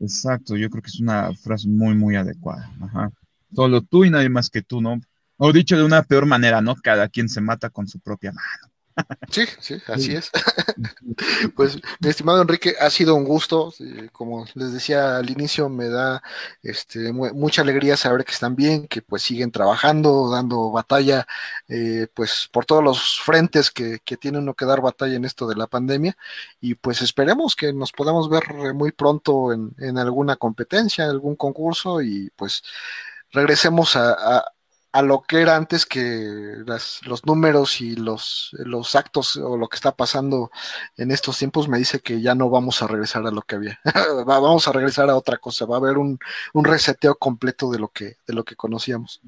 Exacto, 0.00 0.56
yo 0.56 0.68
creo 0.68 0.82
que 0.82 0.90
es 0.90 1.00
una 1.00 1.32
frase 1.34 1.68
muy, 1.68 1.94
muy 1.94 2.16
adecuada. 2.16 2.70
Ajá. 2.82 3.10
Solo 3.54 3.80
tú 3.80 4.04
y 4.04 4.10
nadie 4.10 4.28
más 4.28 4.50
que 4.50 4.62
tú, 4.62 4.80
¿no? 4.80 5.00
O 5.38 5.52
dicho 5.52 5.76
de 5.76 5.84
una 5.84 6.02
peor 6.02 6.26
manera, 6.26 6.60
¿no? 6.60 6.74
Cada 6.76 7.08
quien 7.08 7.28
se 7.28 7.40
mata 7.40 7.70
con 7.70 7.86
su 7.86 8.00
propia 8.00 8.32
mano. 8.32 8.65
Sí, 9.30 9.44
sí, 9.60 9.82
así 9.88 10.12
sí. 10.12 10.16
es. 10.16 10.30
pues, 11.56 11.76
mi 12.00 12.08
estimado 12.08 12.40
Enrique, 12.42 12.74
ha 12.80 12.90
sido 12.90 13.14
un 13.14 13.24
gusto. 13.24 13.72
Como 14.12 14.46
les 14.54 14.72
decía 14.72 15.16
al 15.18 15.30
inicio, 15.30 15.68
me 15.68 15.88
da 15.88 16.22
este, 16.62 17.12
mucha 17.12 17.62
alegría 17.62 17.96
saber 17.96 18.24
que 18.24 18.32
están 18.32 18.54
bien, 18.56 18.86
que 18.88 19.02
pues 19.02 19.22
siguen 19.22 19.50
trabajando, 19.50 20.30
dando 20.30 20.70
batalla, 20.70 21.26
eh, 21.68 22.06
pues 22.14 22.48
por 22.52 22.64
todos 22.64 22.84
los 22.84 23.20
frentes 23.20 23.70
que, 23.70 23.98
que 24.04 24.16
tiene 24.16 24.38
uno 24.38 24.54
que 24.54 24.64
dar 24.64 24.80
batalla 24.80 25.16
en 25.16 25.24
esto 25.24 25.46
de 25.48 25.56
la 25.56 25.66
pandemia. 25.66 26.16
Y 26.60 26.74
pues 26.76 27.02
esperemos 27.02 27.56
que 27.56 27.72
nos 27.72 27.92
podamos 27.92 28.28
ver 28.30 28.44
muy 28.74 28.92
pronto 28.92 29.52
en, 29.52 29.74
en 29.78 29.98
alguna 29.98 30.36
competencia, 30.36 31.04
algún 31.06 31.36
concurso 31.36 32.00
y 32.02 32.30
pues 32.36 32.62
regresemos 33.32 33.96
a, 33.96 34.12
a 34.38 34.44
a 34.96 35.02
lo 35.02 35.20
que 35.20 35.42
era 35.42 35.56
antes 35.56 35.84
que 35.84 36.56
las, 36.64 37.00
los 37.04 37.26
números 37.26 37.82
y 37.82 37.96
los, 37.96 38.56
los 38.58 38.96
actos 38.96 39.36
o 39.36 39.58
lo 39.58 39.68
que 39.68 39.76
está 39.76 39.94
pasando 39.94 40.50
en 40.96 41.10
estos 41.10 41.36
tiempos 41.36 41.68
me 41.68 41.76
dice 41.76 42.00
que 42.00 42.22
ya 42.22 42.34
no 42.34 42.48
vamos 42.48 42.80
a 42.80 42.86
regresar 42.86 43.26
a 43.26 43.30
lo 43.30 43.42
que 43.42 43.56
había. 43.56 43.78
vamos 44.26 44.66
a 44.66 44.72
regresar 44.72 45.10
a 45.10 45.16
otra 45.16 45.36
cosa. 45.36 45.66
Va 45.66 45.76
a 45.76 45.80
haber 45.80 45.98
un, 45.98 46.18
un 46.54 46.64
reseteo 46.64 47.14
completo 47.16 47.70
de 47.70 47.78
lo 47.78 47.88
que, 47.88 48.16
de 48.26 48.32
lo 48.32 48.42
que 48.42 48.56
conocíamos. 48.56 49.20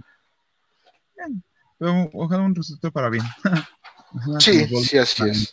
Ojalá 1.78 2.44
un 2.44 2.54
reseteo 2.54 2.90
para 2.90 3.10
bien. 3.10 3.24
sí, 4.38 4.66
sí, 4.82 4.96
así 4.96 5.22
es. 5.28 5.52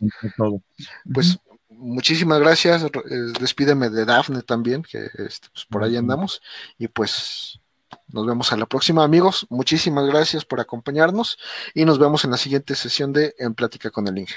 Pues 1.13 1.37
muchísimas 1.67 2.39
gracias. 2.39 2.83
Eh, 2.83 2.89
despídeme 3.37 3.89
de 3.89 4.05
Dafne 4.05 4.43
también, 4.43 4.81
que 4.81 5.09
este, 5.17 5.49
pues, 5.51 5.65
por 5.69 5.83
ahí 5.83 5.97
andamos. 5.97 6.41
Y 6.77 6.87
pues 6.87 7.59
nos 8.07 8.25
vemos 8.25 8.51
a 8.51 8.57
la 8.57 8.65
próxima, 8.65 9.03
amigos. 9.03 9.47
Muchísimas 9.49 10.05
gracias 10.07 10.45
por 10.45 10.59
acompañarnos 10.59 11.37
y 11.73 11.85
nos 11.85 11.99
vemos 11.99 12.23
en 12.25 12.31
la 12.31 12.37
siguiente 12.37 12.75
sesión 12.75 13.13
de 13.13 13.35
En 13.37 13.55
Plática 13.55 13.89
con 13.91 14.07
el 14.07 14.17
Inge. 14.17 14.35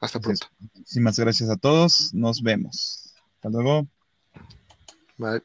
Hasta 0.00 0.18
pronto. 0.20 0.46
Muchísimas 0.58 1.18
gracias 1.18 1.50
a 1.50 1.56
todos. 1.56 2.14
Nos 2.14 2.42
vemos. 2.42 3.12
Hasta 3.34 3.50
luego. 3.50 3.86
Bye. 5.18 5.42